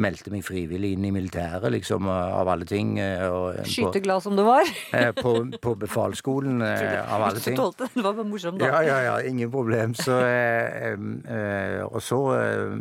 meldte 0.00 0.30
meg 0.32 0.44
frivillig 0.46 0.92
inn 0.96 1.04
i 1.04 1.10
militæret, 1.12 1.66
liksom, 1.74 2.06
av 2.08 2.48
alle 2.48 2.64
ting. 2.68 2.98
eh, 3.02 3.26
Og, 3.26 3.56
på, 3.58 3.64
Skyteglad 3.68 4.22
som 4.22 4.36
du 4.38 4.42
var. 4.46 4.62
eh, 4.96 5.10
på, 5.16 5.34
på 5.60 5.74
befalsskolen, 5.82 6.62
eh, 6.62 7.00
av 7.02 7.22
alle 7.26 7.34
Hvis 7.40 7.44
du 7.48 7.50
ting. 7.50 7.58
tålte 7.58 7.84
det. 7.88 7.90
Det 7.98 8.04
var 8.06 8.14
bare 8.20 8.28
morsomt, 8.30 8.60
da. 8.62 8.70
Ja, 8.70 8.80
ja, 8.86 8.98
ja, 9.08 9.16
ingen 9.28 9.50
problem. 9.52 9.94
Så, 9.98 10.16
eh, 10.22 10.94
eh, 10.94 11.82
og 11.84 12.00
så 12.04 12.20
eh, 12.38 12.76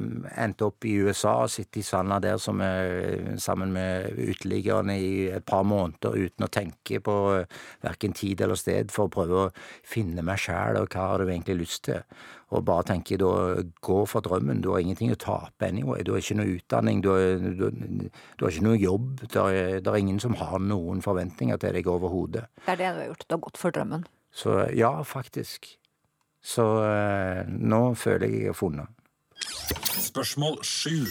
endte 0.46 0.70
opp 0.70 0.86
i 0.86 0.96
USA 1.02 1.34
og 1.46 1.52
sitte 1.52 1.82
i 1.82 1.86
sanda 1.88 2.20
der 2.24 2.38
som, 2.38 2.62
eh, 2.62 3.36
sammen 3.42 3.74
med 3.76 4.12
uteliggerne 4.18 4.96
i 5.02 5.12
et 5.32 5.46
par 5.46 5.64
måneder 5.68 6.16
uten 6.16 6.46
å 6.48 6.52
tenke 6.52 7.02
på 7.04 7.18
eh, 7.40 7.60
verken 7.84 8.14
tid 8.16 8.42
eller 8.46 8.56
sted 8.60 8.92
for 8.94 9.08
å 9.10 9.14
prøve 9.14 9.31
å 9.34 9.48
finne 9.88 10.24
meg 10.26 10.40
sjæl 10.42 10.80
og 10.82 10.94
hva 10.94 11.08
har 11.12 11.24
du 11.24 11.32
egentlig 11.32 11.58
lyst 11.64 11.84
til. 11.88 12.04
Og 12.52 12.66
bare 12.68 12.84
tenke 12.90 13.16
da 13.20 13.62
gå 13.84 14.00
for 14.12 14.26
drømmen. 14.26 14.60
Du 14.64 14.72
har 14.74 14.84
ingenting 14.84 15.14
å 15.14 15.20
tape 15.20 15.68
anyway. 15.68 16.04
Du 16.04 16.12
har 16.14 16.24
ikke 16.24 16.40
noe 16.40 16.58
utdanning, 16.58 17.04
du 17.04 17.12
har, 17.14 17.38
du, 17.40 17.68
du 18.10 18.46
har 18.46 18.52
ikke 18.52 18.68
noe 18.68 18.80
jobb. 18.80 19.12
Det 19.24 19.44
er, 19.44 19.78
det 19.80 19.92
er 19.92 20.00
ingen 20.02 20.20
som 20.20 20.36
har 20.40 20.60
noen 20.60 21.04
forventninger 21.06 21.62
til 21.62 21.78
deg 21.78 21.92
overhodet. 21.92 22.48
Det 22.66 22.76
er 22.76 22.82
det 22.82 22.90
du 22.90 23.04
har 23.04 23.12
gjort. 23.14 23.28
Du 23.28 23.38
har 23.38 23.46
gått 23.48 23.62
for 23.62 23.78
drømmen. 23.78 24.10
Så 24.36 24.58
ja, 24.76 24.92
faktisk. 25.08 25.78
Så 26.42 26.66
eh, 26.84 27.46
nå 27.48 27.84
føler 28.00 28.28
jeg 28.28 28.48
jeg 28.48 28.52
har 28.52 28.58
funnet. 28.58 28.98
Spørsmål 30.02 30.60
sju. 30.66 31.06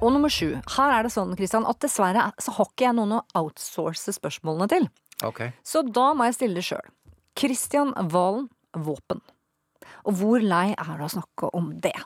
Og 0.00 0.12
nummer 0.12 0.32
sju. 0.32 0.56
Her 0.76 0.92
er 0.98 1.06
det 1.06 1.12
sånn, 1.14 1.34
Christian, 1.38 1.66
at 1.68 1.80
dessverre 1.84 2.28
så 2.42 2.54
har 2.58 2.68
ikke 2.68 2.88
jeg 2.88 2.96
noen 2.98 3.18
å 3.18 3.24
outsource 3.38 4.12
spørsmålene 4.16 4.68
til. 4.72 4.88
Okay. 5.24 5.54
Så 5.64 5.84
da 5.86 6.10
må 6.16 6.26
jeg 6.28 6.36
stille 6.36 6.58
det 6.58 6.66
sjøl. 6.66 6.90
Kristian 7.36 7.92
Valen, 8.12 8.48
våpen. 8.72 9.20
Og 10.08 10.14
hvor 10.20 10.42
lei 10.42 10.70
er 10.72 10.92
du 10.96 11.02
av 11.02 11.08
å 11.08 11.12
snakke 11.12 11.50
om 11.56 11.74
det? 11.84 11.96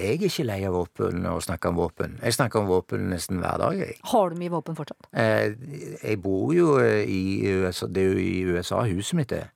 Jeg 0.00 0.16
er 0.16 0.24
ikke 0.30 0.46
lei 0.48 0.58
av 0.64 0.74
våpen 0.74 1.26
og 1.28 1.42
snakker 1.44 1.72
om 1.72 1.78
våpen. 1.80 2.14
Jeg 2.22 2.34
snakker 2.34 2.62
om 2.62 2.70
våpen 2.70 3.08
nesten 3.12 3.40
hver 3.42 3.60
dag, 3.60 3.78
jeg. 3.82 3.98
Har 4.10 4.30
du 4.32 4.38
mye 4.40 4.52
våpen 4.52 4.78
fortsatt? 4.78 5.10
Eh, 5.12 5.52
jeg 6.00 6.20
bor 6.24 6.54
jo 6.56 6.78
eh, 6.80 7.02
i 7.04 7.20
USA, 7.60 7.86
det 7.90 8.06
er 8.06 8.14
jo 8.14 8.22
i 8.22 8.32
USA 8.48 8.80
huset 8.88 9.18
mitt 9.18 9.34
er. 9.36 9.50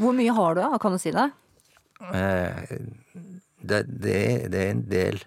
Hvor 0.00 0.16
mye 0.16 0.34
har 0.38 0.58
du. 0.58 0.62
Kan 0.82 0.96
du 0.96 1.02
si 1.02 1.12
det? 1.14 1.28
Eh, 2.08 2.78
det, 3.62 3.82
det, 3.86 4.18
det 4.54 4.64
er 4.64 4.72
en 4.72 4.84
del. 4.88 5.22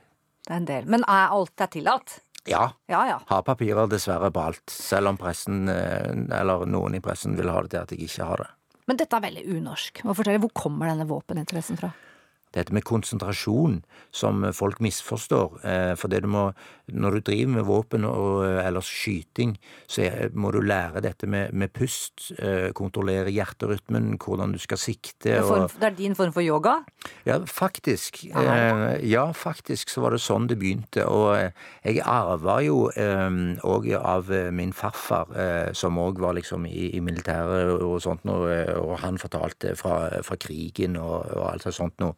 Det 0.46 0.54
er 0.54 0.60
en 0.64 0.70
del. 0.72 0.90
Men 0.92 1.06
er 1.08 1.36
alt 1.36 1.62
er 1.62 1.72
tillatt? 1.72 2.20
Ja. 2.50 2.68
Ja 2.92 3.06
ja. 3.10 3.22
Har 3.30 3.46
papirer 3.46 3.88
dessverre 3.90 4.32
på 4.34 4.44
alt, 4.50 4.66
selv 4.70 5.14
om 5.14 5.18
pressen, 5.18 5.68
eh, 5.72 6.12
eller 6.40 6.66
noen 6.70 6.98
i 6.98 7.04
pressen 7.06 7.38
vil 7.38 7.54
ha 7.54 7.62
det 7.66 7.74
til 7.76 7.84
at 7.86 7.96
jeg 7.96 8.10
ikke 8.10 8.30
har 8.34 8.44
det. 8.44 8.52
Men 8.86 9.00
dette 9.00 9.18
er 9.18 9.24
veldig 9.26 9.46
unorsk. 9.58 10.04
Hvor 10.06 10.52
kommer 10.54 10.92
denne 10.92 11.08
våpeninteressen 11.10 11.80
fra? 11.80 11.90
Dette 12.56 12.74
med 12.76 12.86
konsentrasjon 12.88 13.82
som 14.16 14.46
folk 14.56 14.80
misforstår. 14.84 15.60
Eh, 15.66 15.94
For 16.00 16.12
det 16.12 16.24
du 16.24 16.30
må, 16.32 16.48
når 16.92 17.18
du 17.18 17.26
driver 17.32 17.54
med 17.58 17.68
våpen 17.68 18.06
og, 18.08 18.46
eller 18.46 18.82
skyting, 18.86 19.58
så 19.88 20.08
må 20.34 20.52
du 20.56 20.62
lære 20.64 21.04
dette 21.04 21.28
med, 21.28 21.54
med 21.54 21.74
pust. 21.76 22.32
eh, 22.40 22.72
Kontrollere 22.76 23.32
hjerterytmen, 23.34 24.16
hvordan 24.18 24.56
du 24.56 24.60
skal 24.62 24.80
sikte. 24.82 25.38
Og, 25.44 25.70
det 25.80 25.90
er 25.92 25.98
din 25.98 26.16
form 26.16 26.34
for 26.34 26.46
yoga? 26.46 26.80
ja, 27.26 27.40
faktisk. 27.46 28.24
Ja, 28.32 29.28
eh, 29.28 29.34
faktisk 29.34 29.90
så 29.90 30.02
var 30.02 30.16
det 30.16 30.22
sånn 30.24 30.48
det 30.50 30.58
begynte. 30.62 31.06
Og 31.10 31.36
eh, 31.38 31.52
jeg 31.84 32.02
arva 32.02 32.60
jo 32.66 32.90
òg 33.66 33.90
av 34.00 34.32
eh, 34.34 34.52
min 34.56 34.74
farfar, 34.76 35.32
eh, 35.36 35.74
som 35.78 36.00
òg 36.02 36.20
var 36.24 36.36
liksom 36.38 36.66
i, 36.70 36.92
i 36.96 37.02
militæret 37.04 37.76
og 37.82 38.00
sånt 38.04 38.26
eh, 38.26 38.74
og 38.80 38.98
han 39.04 39.20
fortalte 39.22 39.76
fra, 39.80 40.22
fra 40.26 40.38
krigen 40.40 40.98
og, 41.02 41.26
og 41.36 41.50
alt 41.52 41.68
sånt 41.76 42.00
noe. 42.04 42.16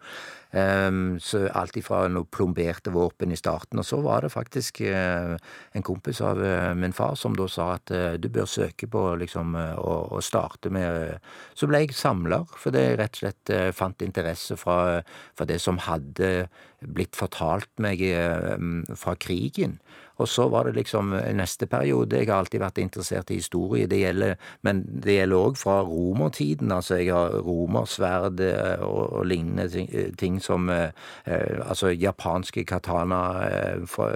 Um, 0.52 1.18
så 1.20 1.42
alt 1.60 1.76
ifra 1.76 2.06
noe 2.08 2.24
plomberte 2.32 2.94
våpen 2.96 3.34
i 3.36 3.38
starten, 3.38 3.82
og 3.82 3.86
så 3.86 4.00
var 4.02 4.24
det 4.24 4.32
faktisk 4.32 4.80
eh, 4.88 5.34
en 5.76 5.86
kompis 5.86 6.22
av 6.24 6.40
eh, 6.40 6.72
min 6.78 6.96
far 6.96 7.18
som 7.20 7.36
da 7.36 7.50
sa 7.52 7.74
at 7.76 7.92
eh, 7.92 8.16
du 8.16 8.30
bør 8.32 8.48
søke 8.48 8.88
på 8.88 9.04
liksom 9.20 9.58
å, 9.58 10.22
starte 10.24 10.72
med 10.74 11.20
Så 11.56 11.68
ble 11.68 11.84
jeg 11.84 11.94
samler, 11.96 12.48
for 12.56 12.72
det 12.74 12.96
rett 12.98 13.20
og 13.20 13.26
slett 13.26 13.76
fant 13.76 14.02
interesse 14.02 14.56
fra, 14.60 15.04
fra 15.36 15.46
det 15.46 15.60
som 15.62 15.78
hadde 15.84 16.48
blitt 16.86 17.18
fortalt 17.18 17.70
meg 17.82 18.02
eh, 18.06 18.58
fra 18.98 19.16
krigen. 19.18 19.80
Og 20.18 20.30
så 20.30 20.48
var 20.50 20.68
det 20.68 20.78
liksom 20.80 21.14
neste 21.38 21.68
periode. 21.70 22.18
Jeg 22.18 22.30
har 22.32 22.42
alltid 22.42 22.62
vært 22.62 22.82
interessert 22.82 23.32
i 23.32 23.40
historie, 23.42 23.88
det 23.88 24.00
gjelder, 24.02 24.36
men 24.66 24.84
det 24.88 25.20
gjelder 25.20 25.38
òg 25.38 25.60
fra 25.60 25.80
romertiden. 25.86 26.72
Altså, 26.74 26.98
jeg 27.02 27.14
har 27.14 27.36
romersverd 27.46 28.42
eh, 28.44 28.84
og, 28.86 29.14
og 29.20 29.26
lignende 29.30 29.68
ting, 29.72 29.90
eh, 29.94 30.10
ting 30.18 30.40
som 30.44 30.70
eh, 30.74 30.90
eh, 31.26 31.60
Altså 31.68 31.92
japanske 31.92 32.64
katana 32.68 33.20
eh, 33.48 33.86
for, 33.90 34.14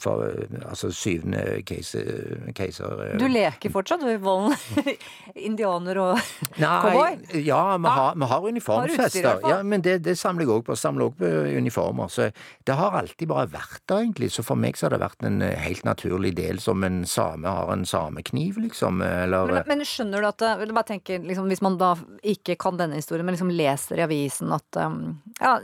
for, 0.00 0.24
altså 0.62 0.90
syvende 0.94 1.62
keiser, 1.66 2.50
keiser 2.56 3.02
eh. 3.08 3.16
Du 3.20 3.26
leker 3.30 3.72
fortsatt, 3.72 4.04
du, 4.04 4.16
Volden? 4.22 4.54
Indianer 5.48 6.00
og 6.02 6.18
cowboy? 6.58 7.18
Ja, 7.44 7.76
vi 7.76 7.94
har, 7.98 8.14
vi 8.18 8.30
har 8.30 8.48
uniformfester. 8.48 9.44
Ja, 9.48 9.62
men 9.62 9.84
det, 9.84 10.00
det 10.04 10.16
samler 10.18 10.46
jeg 10.46 10.54
òg 10.58 10.66
på. 10.68 10.78
Samler 10.78 11.08
òg 11.08 11.18
på 11.20 11.30
uniformer. 11.58 12.10
Så 12.12 12.30
det 12.66 12.78
har 12.78 12.96
alltid 12.98 13.28
bare 13.30 13.50
vært 13.52 13.82
der, 13.88 14.04
egentlig. 14.04 14.30
Så 14.34 14.44
for 14.46 14.58
meg 14.60 14.78
så 14.78 14.88
har 14.88 14.96
det 14.96 15.02
vært 15.04 15.26
en 15.26 15.33
eh, 15.42 15.56
helt 15.64 15.84
naturlig 15.86 16.34
del, 16.36 16.60
som 16.62 16.84
en 16.86 17.02
same 17.08 17.48
har 17.48 17.72
en 17.72 17.86
samekniv, 17.88 18.58
liksom. 18.62 19.02
Eller 19.02 19.50
Men, 19.50 19.62
men 19.72 19.86
skjønner 19.88 20.22
du 20.22 20.28
at 20.28 20.44
bare 20.74 20.88
tenke, 20.88 21.18
liksom, 21.22 21.48
Hvis 21.50 21.62
man 21.64 21.78
da 21.80 21.94
ikke 22.22 22.56
kan 22.60 22.78
denne 22.80 22.98
historien, 23.00 23.26
men 23.26 23.36
liksom 23.36 23.52
leser 23.54 23.98
i 23.98 24.06
avisen 24.06 24.52
at 24.54 24.80
um, 24.80 25.00
Ja, 25.40 25.56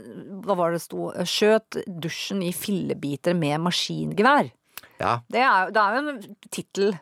hva 0.45 0.57
var 0.59 0.75
det 0.75 0.81
sto? 0.83 1.11
Skjøt 1.27 1.81
dusjen 1.87 2.41
i 2.43 2.51
fillebiter 2.55 3.37
med 3.37 3.61
maskingevær. 3.67 4.51
Ja. 5.01 5.19
Det 5.31 5.41
er, 5.41 5.71
det 5.73 5.81
er 5.81 5.95
jo 5.97 6.03
en 6.11 6.21
tittel. 6.51 6.93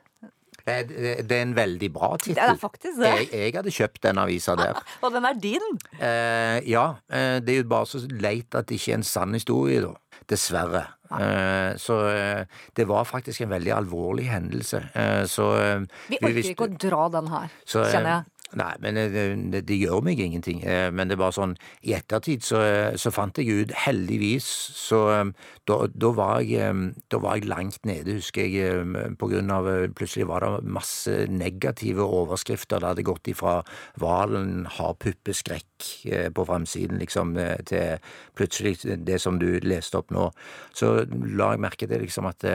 Det, 0.69 0.75
det 0.89 1.13
det 1.29 1.37
er 1.37 1.41
en 1.41 1.55
veldig 1.55 1.89
bra 1.93 2.11
Det 2.17 2.35
tittel. 2.35 2.59
det. 2.83 3.09
Jeg, 3.09 3.29
jeg 3.33 3.55
hadde 3.55 3.73
kjøpt 3.73 4.03
den 4.03 4.21
avisa 4.21 4.55
der. 4.59 4.79
Og 5.03 5.13
den 5.15 5.25
er 5.25 5.39
din! 5.39 5.65
Eh, 5.97 6.59
ja, 6.69 6.85
eh, 7.09 7.39
det 7.41 7.55
er 7.55 7.61
jo 7.63 7.69
bare 7.71 7.89
så 7.89 8.03
leit 8.09 8.55
at 8.55 8.69
det 8.69 8.79
ikke 8.79 8.93
er 8.93 9.01
en 9.01 9.07
sann 9.07 9.35
historie, 9.37 9.81
da. 9.85 9.95
Dessverre. 10.29 10.85
Eh, 11.17 11.75
så 11.81 11.95
eh, 12.13 12.43
det 12.77 12.85
var 12.87 13.07
faktisk 13.09 13.41
en 13.41 13.49
veldig 13.55 13.71
alvorlig 13.73 14.27
hendelse. 14.29 14.83
Eh, 14.93 15.23
så 15.25 15.47
Vi 16.09 16.19
orker 16.21 16.35
visste- 16.35 16.53
ikke 16.53 16.67
å 16.69 16.77
dra 16.77 17.07
den 17.09 17.27
her, 17.33 17.49
Så, 17.65 17.85
kjenner 17.89 18.19
jeg. 18.19 18.25
Nei, 18.57 18.71
men 18.81 18.95
det, 18.95 19.11
det, 19.53 19.59
det 19.69 19.75
gjør 19.77 20.01
meg 20.01 20.17
ingenting. 20.19 20.63
Men 20.65 21.07
det 21.07 21.13
er 21.13 21.21
bare 21.21 21.35
sånn 21.35 21.51
I 21.85 21.91
ettertid 21.93 22.41
så, 22.41 22.57
så 22.97 23.11
fant 23.13 23.37
jeg 23.37 23.45
ut, 23.45 23.73
heldigvis, 23.85 24.47
så 24.73 25.03
da, 25.69 25.77
da, 25.93 26.09
var 26.15 26.41
jeg, 26.45 26.93
da 27.11 27.19
var 27.21 27.37
jeg 27.37 27.49
langt 27.49 27.85
nede, 27.87 28.17
husker 28.17 28.47
jeg, 28.47 28.83
på 29.19 29.29
grunn 29.29 29.51
av 29.53 29.69
eh, 29.69 29.87
Plutselig 29.99 30.27
var 30.29 30.45
det 30.45 30.69
masse 30.69 31.13
negative 31.31 32.05
overskrifter. 32.05 32.79
Det 32.81 32.91
hadde 32.93 33.05
gått 33.07 33.29
ifra 33.31 33.59
hvalen 33.99 34.65
har 34.77 34.95
puppeskrekk 35.01 35.87
eh, 36.09 36.29
på 36.33 36.45
framsiden, 36.47 36.99
liksom, 37.01 37.35
eh, 37.41 37.57
til 37.69 37.99
plutselig 38.37 38.77
det 39.05 39.19
som 39.21 39.39
du 39.41 39.47
leste 39.65 39.99
opp 39.99 40.13
nå. 40.15 40.29
Så 40.75 40.93
la 41.09 41.51
jeg 41.53 41.63
merke 41.65 41.89
til 41.89 42.03
liksom 42.05 42.29
at 42.29 42.45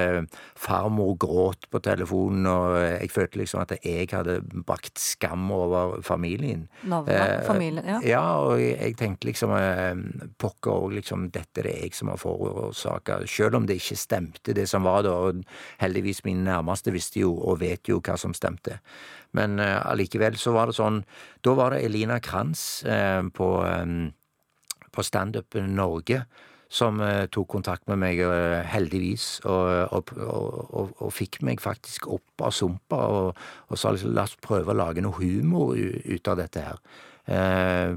farmor 0.58 1.14
gråt 1.20 1.68
på 1.70 1.80
telefonen, 1.84 2.46
og 2.48 2.78
jeg 2.80 3.10
følte 3.12 3.42
liksom 3.42 3.62
at 3.62 3.76
jeg 3.76 4.08
hadde 4.12 4.38
brakt 4.66 4.98
skam 5.00 5.50
over 5.54 5.98
familien. 6.06 6.66
Navnet, 6.82 7.44
familien, 7.46 7.84
ja. 7.94 8.00
Ja, 8.14 8.24
og 8.46 8.58
jeg, 8.62 8.78
jeg 8.80 8.98
tenkte 9.00 9.28
liksom 9.28 9.52
Pokker 10.40 10.72
òg, 10.72 10.94
liksom 10.98 11.28
Dette 11.34 11.62
er 11.62 11.68
det 11.68 11.74
jeg 11.82 11.96
som 11.96 12.10
har 12.12 12.20
forårsaka. 13.04 13.26
Selv 13.26 13.56
om 13.56 13.66
det 13.66 13.76
ikke 13.76 13.96
stemte, 13.96 14.54
det 14.54 14.68
som 14.68 14.84
var 14.84 15.02
da. 15.02 15.10
Og 15.10 15.44
heldigvis 15.80 16.24
mine 16.24 16.44
nærmeste 16.44 16.92
visste 16.92 17.20
jo 17.20 17.36
og 17.36 17.60
vet 17.60 17.88
jo 17.88 18.00
hva 18.00 18.16
som 18.16 18.34
stemte. 18.34 18.80
Men 19.32 19.58
eh, 19.58 19.90
allikevel 19.90 20.36
så 20.36 20.52
var 20.52 20.66
det 20.66 20.76
sånn 20.76 21.04
Da 21.42 21.54
var 21.54 21.70
det 21.70 21.84
Elina 21.84 22.20
Kranz 22.20 22.84
eh, 22.84 23.22
på, 23.34 23.64
eh, 23.66 24.10
på 24.92 25.02
Standup 25.02 25.54
Norge 25.54 26.24
som 26.74 26.98
tok 27.30 27.46
kontakt 27.46 27.86
med 27.86 28.00
meg, 28.00 28.18
heldigvis, 28.66 29.44
og, 29.46 29.92
og, 29.94 30.08
og, 30.18 30.88
og, 30.98 31.12
fikk 31.12 31.38
meg 31.46 31.60
faktisk 31.62 32.08
opp 32.10 32.42
av 32.42 32.50
sumpa 32.50 32.98
og, 33.14 33.38
sa 33.78 33.92
liksom, 33.94 34.10
la 34.16 34.24
oss 34.24 34.34
prøve 34.42 34.72
å 34.72 34.78
lage 34.80 35.04
noe 35.04 35.14
humor 35.20 35.76
ut 35.76 36.26
av 36.32 36.40
dette 36.40 36.64
her. 36.64 36.80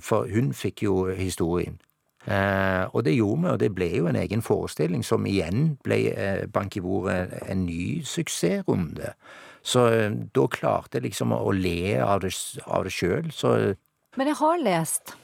For 0.03 0.29
hun 0.29 0.53
fikk 0.53 0.83
jo 0.85 1.07
historien. 1.09 1.79
Eh, 2.27 2.83
og 2.91 3.05
det 3.07 3.13
gjorde 3.15 3.43
vi, 3.43 3.51
og 3.53 3.59
det 3.61 3.69
ble 3.75 3.87
jo 3.93 4.07
en 4.09 4.17
egen 4.19 4.41
forestilling 4.43 5.03
som 5.05 5.23
igjen 5.29 5.77
ble 5.85 5.99
eh, 6.11 6.41
bank 6.51 6.75
i 6.75 6.83
bordet 6.83 7.21
en, 7.45 7.63
ny 7.63 8.01
suksessrunde. 8.03 9.13
Så 9.63 9.85
eh, 9.95 10.17
da 10.35 10.47
klarte 10.51 10.99
jeg 10.99 11.07
liksom 11.07 11.31
å 11.37 11.53
le 11.55 11.95
av 12.03 12.25
det, 12.25 12.33
av 12.65 12.83
det 12.83 12.91
sjøl, 12.91 13.31
så 13.31 13.55
Men 14.19 14.33
jeg 14.33 14.39
har 14.41 14.59
lest 14.59 15.15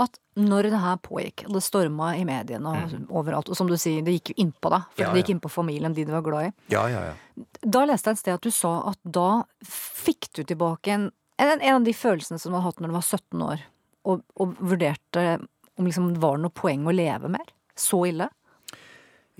at 0.00 0.16
når 0.40 0.70
det 0.72 0.80
her 0.80 0.96
pågikk, 1.04 1.44
og 1.48 1.58
det 1.58 1.64
storma 1.66 2.14
i 2.16 2.24
mediene 2.24 2.72
og 2.72 2.94
overalt, 3.20 3.50
og 3.52 3.58
som 3.58 3.68
du 3.68 3.76
sier, 3.76 4.00
det 4.06 4.14
gikk 4.16 4.32
jo 4.32 4.38
innpå 4.46 4.72
deg, 4.72 4.86
for 4.94 5.02
ja, 5.02 5.08
Ja, 5.10 5.12
det 5.12 5.20
gikk 5.20 5.34
innpå 5.34 5.52
familien, 5.52 5.92
de 5.92 6.06
du 6.08 6.14
var 6.14 6.24
glad 6.24 6.48
i. 6.48 6.52
ja, 6.72 6.86
ja, 6.88 7.10
ja. 7.10 7.46
Da 7.60 7.84
leste 7.84 8.08
jeg 8.08 8.16
et 8.16 8.22
sted 8.22 8.38
at 8.38 8.46
du 8.46 8.52
sa 8.54 8.72
at 8.94 9.00
da 9.04 9.42
fikk 9.68 10.30
du 10.36 10.42
tilbake 10.44 10.94
en, 10.94 11.10
en, 11.36 11.52
en 11.60 11.74
av 11.74 11.84
de 11.84 11.92
følelsene 11.92 12.40
som 12.40 12.52
du 12.52 12.56
hadde 12.56 12.70
hatt 12.70 12.80
når 12.80 12.88
du 12.88 12.96
var 12.96 13.04
17 13.04 13.44
år, 13.50 13.66
og, 14.08 14.24
og 14.40 14.56
vurderte 14.64 15.26
om 15.80 15.88
liksom 15.88 16.12
det 16.14 16.22
var 16.22 16.38
noe 16.40 16.52
poeng 16.54 16.86
å 16.86 16.94
leve 16.94 17.30
mer. 17.32 17.48
Så 17.78 18.04
ille. 18.10 18.28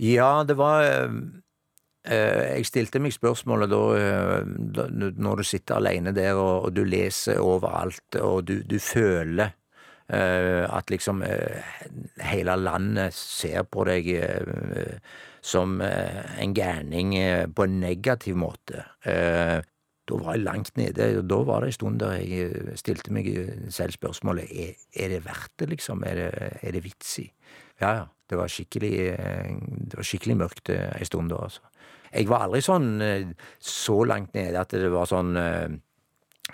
Ja, 0.01 0.45
det 0.49 0.57
var 0.57 0.85
eh, 0.87 1.13
eh, 2.09 2.57
Jeg 2.57 2.69
stilte 2.71 3.03
meg 3.03 3.13
spørsmålet 3.13 3.69
da, 3.69 3.81
eh, 4.01 4.87
Når 5.21 5.43
du 5.43 5.45
sitter 5.45 5.77
alene 5.77 6.15
der 6.17 6.41
og, 6.41 6.71
du 6.73 6.87
leser 6.89 7.43
overalt 7.45 8.17
og 8.23 8.47
du, 8.49 8.61
du 8.65 8.79
føler 8.81 9.57
at 10.11 10.91
liksom 10.91 11.21
hele 12.27 12.55
landet 12.59 13.15
ser 13.15 13.63
på 13.71 13.85
deg 13.87 14.09
som 15.39 15.77
en 15.79 16.55
gærning 16.57 17.13
på 17.55 17.67
en 17.69 17.77
negativ 17.79 18.35
måte. 18.43 18.83
Eh, 20.11 20.17
da 20.17 20.25
var 20.25 20.37
jeg 20.37 20.45
langt 20.45 20.77
nede, 20.77 21.19
og 21.19 21.29
da 21.31 21.43
var 21.47 21.61
det 21.61 21.71
en 21.71 21.79
stund 21.79 22.01
der 22.01 22.17
jeg 22.19 22.51
eh, 22.51 22.77
stilte 22.77 23.13
meg 23.15 23.29
selv 23.71 23.95
spørsmålet 23.97 24.51
er, 24.51 24.75
er 24.95 25.09
det 25.15 25.25
verdt 25.25 25.53
det, 25.59 25.71
liksom? 25.75 26.05
Er 26.07 26.15
det, 26.15 26.31
er 26.63 26.73
det 26.73 26.85
vits 26.85 27.19
i? 27.23 27.31
Ja, 27.81 27.93
ja. 27.95 28.09
Det 28.31 28.39
var 28.39 28.47
skikkelig, 28.47 28.95
eh, 29.11 29.55
det 29.91 29.97
var 29.99 30.07
skikkelig 30.07 30.37
mørkt 30.39 30.71
eh, 30.71 30.91
en 30.95 31.07
stund 31.09 31.33
da, 31.33 31.41
altså. 31.49 31.63
Jeg 32.11 32.27
var 32.31 32.45
aldri 32.47 32.61
sånn 32.63 33.01
eh, 33.03 33.33
så 33.59 34.05
langt 34.07 34.35
nede 34.35 34.61
at 34.61 34.71
det 34.75 34.91
var 34.91 35.09
sånn 35.11 35.35
eh, 35.39 35.73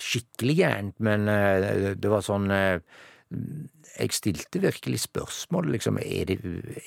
skikkelig 0.01 0.57
gærent, 0.57 0.97
men 1.05 1.29
eh, 1.29 1.93
det 1.97 2.13
var 2.13 2.25
sånn 2.25 2.49
eh, 2.53 2.79
Jeg 3.99 4.13
stilte 4.13 4.61
virkelig 4.61 4.99
spørsmål, 5.07 5.71
liksom, 5.73 5.97
er 6.03 6.25
det, 6.29 6.37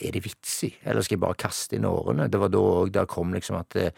er 0.05 0.12
det 0.14 0.22
vits 0.26 0.64
i, 0.68 0.70
eller 0.86 1.01
skal 1.01 1.16
jeg 1.18 1.22
bare 1.24 1.38
kaste 1.41 1.76
inn 1.80 1.88
årene? 1.89 2.28
Det 2.30 2.39
var 2.41 2.51
da 2.53 2.60
òg 2.62 2.91
det 2.93 3.07
kom 3.10 3.34
liksom 3.34 3.57
at 3.60 3.76
eh, 3.82 3.89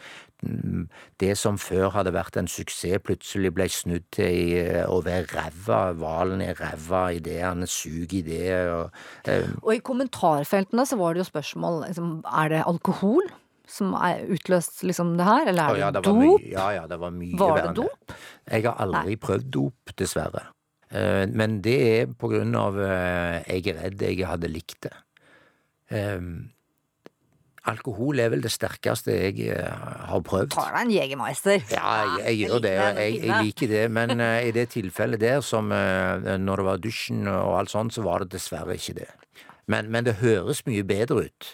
mm, 0.46 0.86
det 1.20 1.34
som 1.36 1.58
før 1.60 1.90
hadde 1.92 2.14
vært 2.16 2.38
en 2.40 2.48
suksess, 2.48 3.02
plutselig 3.04 3.52
ble 3.52 3.66
snudd 3.68 4.06
til 4.16 4.56
eh, 4.62 4.86
å 4.88 5.02
være 5.04 5.28
ræva, 5.34 5.82
hvalen 6.00 6.40
er 6.46 6.56
ræva, 6.56 7.02
ideene 7.18 7.68
suger 7.68 8.18
i 8.18 8.24
det, 8.30 8.48
og 8.72 9.28
eh, 9.28 9.44
Og 9.62 9.74
i 9.76 9.82
kommentarfeltene 9.84 10.86
så 10.88 10.96
var 11.00 11.12
det 11.14 11.24
jo 11.26 11.28
spørsmål 11.32 11.82
liksom, 11.88 12.10
Er 12.24 12.48
det 12.56 12.64
alkohol 12.66 13.28
som 13.72 13.92
er 13.94 14.24
utløst 14.32 14.82
liksom 14.84 15.14
det 15.16 15.24
her, 15.24 15.46
eller 15.52 15.68
er 15.76 15.78
ja, 15.84 15.90
det, 15.94 16.02
det 16.02 16.08
var 16.08 16.16
dop? 16.18 16.40
mye- 16.40 16.50
Ja, 16.52 16.66
ja, 16.80 16.86
det 16.90 16.98
var 17.00 17.12
mye 17.14 17.38
Var 17.38 17.54
verre 17.56 17.68
det 17.68 17.76
dop? 17.84 18.16
Jeg 18.50 18.64
har 18.66 18.80
aldri 18.82 19.14
prøvd 19.16 19.46
dop, 19.54 19.92
dessverre. 20.00 20.42
Eh, 20.92 21.26
Men 21.32 21.60
det 21.64 21.76
er 21.90 22.10
på 22.18 22.28
grunn 22.32 22.54
av 22.58 22.76
eh, 22.80 23.40
jeg 23.48 23.72
er 23.72 23.78
redd 23.86 24.02
jeg 24.04 24.26
hadde 24.28 24.50
likt 24.52 24.88
det. 24.88 24.92
Eh, 25.92 26.18
Alkohol 27.70 28.18
er 28.18 28.32
vel 28.32 28.42
det 28.42 28.50
sterkeste 28.50 29.14
jeg 29.14 29.46
eh, 29.54 29.86
har 30.10 30.22
prøvd. 30.26 30.50
Tar 30.56 30.74
deg 30.74 30.82
en 30.82 30.94
Jegermeister. 30.96 31.62
Ja, 31.70 31.94
jeg, 32.18 32.24
jeg 32.26 32.40
gjør 32.42 32.62
det. 32.66 32.74
Jeg, 32.76 33.18
jeg 33.22 33.46
liker 33.46 33.72
det. 33.72 33.82
Men 33.94 34.20
i 34.20 34.52
det 34.54 34.68
tilfellet 34.74 35.22
der, 35.22 35.40
som 35.46 35.70
når 35.70 36.62
det 36.62 36.68
var 36.68 36.82
dusjen 36.82 37.26
og 37.30 37.58
alt 37.60 37.70
sånt, 37.72 37.94
så 37.94 38.02
var 38.04 38.24
det 38.24 38.32
dessverre 38.34 38.74
ikke 38.76 38.98
det. 38.98 39.10
Men, 39.70 39.92
men 39.94 40.04
det 40.04 40.18
høres 40.18 40.64
mye 40.66 40.82
bedre 40.84 41.28
ut. 41.30 41.52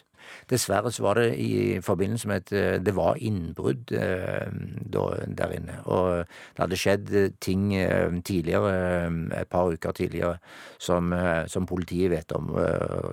Dessverre 0.49 0.93
så 0.93 1.03
var 1.05 1.19
det 1.21 1.27
i 1.37 1.81
forbindelse 1.85 2.29
med 2.29 2.37
et 2.41 2.53
eh, 2.57 2.77
Det 2.81 2.95
var 2.97 3.19
innbrudd 3.21 3.93
eh, 3.93 4.49
der 5.39 5.55
inne. 5.57 5.79
Og 5.85 6.25
det 6.25 6.63
hadde 6.63 6.79
skjedd 6.81 7.13
eh, 7.13 7.31
ting 7.41 7.69
tidligere, 8.25 8.73
et 9.37 9.49
par 9.49 9.69
uker 9.69 9.93
tidligere, 9.93 10.39
som, 10.79 11.13
som 11.47 11.67
politiet 11.67 12.11
vet 12.11 12.33
om, 12.33 12.51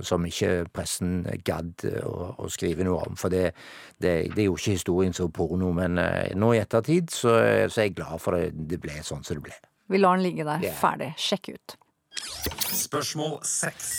som 0.05 0.25
ikke 0.25 0.65
pressen 0.73 1.25
gadd 1.45 1.86
å, 2.03 2.33
å 2.39 2.49
skrive 2.49 2.86
noe 2.88 3.03
om. 3.09 3.17
For 3.19 3.33
det, 3.33 3.51
det, 4.01 4.31
det 4.36 4.47
gjorde 4.47 4.61
ikke 4.61 4.77
historien 4.77 5.15
så 5.15 5.27
porno. 5.27 5.71
Men 5.75 5.99
nå 6.39 6.53
i 6.53 6.61
ettertid 6.61 7.11
så, 7.13 7.36
så 7.67 7.81
er 7.81 7.89
jeg 7.89 7.97
glad 7.99 8.21
for 8.23 8.38
det, 8.38 8.53
det 8.69 8.79
ble 8.83 9.01
sånn 9.03 9.25
som 9.25 9.39
det 9.39 9.47
ble. 9.49 9.57
Vi 9.91 9.99
lar 9.99 10.17
den 10.17 10.25
ligge 10.25 10.45
der. 10.47 10.63
yeah. 10.63 10.77
Ferdig. 10.79 11.11
Sjekk 11.21 11.51
ut. 11.55 11.75
Spørsmål 12.75 13.38
seks. 13.47 13.91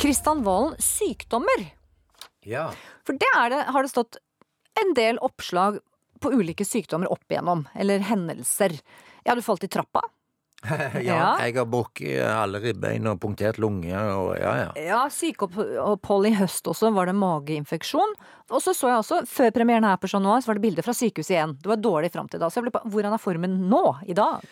Kristian 0.00 0.42
Valen, 0.46 0.74
sykdommer. 0.80 1.68
Ja. 2.50 2.66
For 3.06 3.16
det, 3.16 3.30
det 3.54 3.62
har 3.70 3.86
det 3.86 3.92
stått 3.92 4.18
en 4.80 4.94
del 4.98 5.20
oppslag 5.22 5.78
på 6.20 6.32
ulike 6.36 6.66
sykdommer 6.66 7.10
opp 7.12 7.32
igjennom, 7.32 7.66
eller 7.74 8.02
hendelser. 8.04 8.74
Ja, 9.24 9.34
du 9.34 9.42
falt 9.44 9.64
i 9.64 9.70
trappa? 9.72 10.02
ja. 10.68 11.00
Ja. 11.00 11.28
Jeg 11.40 11.56
har 11.56 11.68
brukket 11.72 12.20
alle 12.28 12.60
ribbein 12.60 13.08
og 13.08 13.20
punktert 13.22 13.56
lunge 13.62 13.96
og 13.96 14.34
ja, 14.36 14.50
ja. 14.58 14.72
Ja, 14.76 14.98
sykeopphold 15.12 16.28
i 16.28 16.34
høst 16.36 16.68
også 16.68 16.90
var 16.92 17.08
det 17.08 17.16
mageinfeksjon. 17.16 18.12
Og 18.50 18.60
så 18.60 18.74
så 18.76 18.90
jeg 18.90 19.00
også, 19.00 19.22
før 19.30 19.54
premieren 19.56 19.86
her 19.88 20.00
på 20.00 20.10
Chat 20.10 20.20
Noir, 20.24 20.42
så 20.44 20.52
var 20.52 20.60
det 20.60 20.66
bilde 20.66 20.84
fra 20.84 20.96
sykehuset 20.96 21.36
igjen. 21.36 21.54
Det 21.62 21.70
var 21.72 21.80
dårlig 21.80 22.12
fram 22.12 22.28
til 22.28 22.42
da. 22.42 22.50
Så 22.50 22.60
jeg 22.60 22.68
ble 22.68 22.74
på, 22.76 22.84
hvordan 22.92 23.16
er 23.16 23.22
formen 23.22 23.56
nå, 23.70 23.84
i 24.04 24.16
dag? 24.16 24.44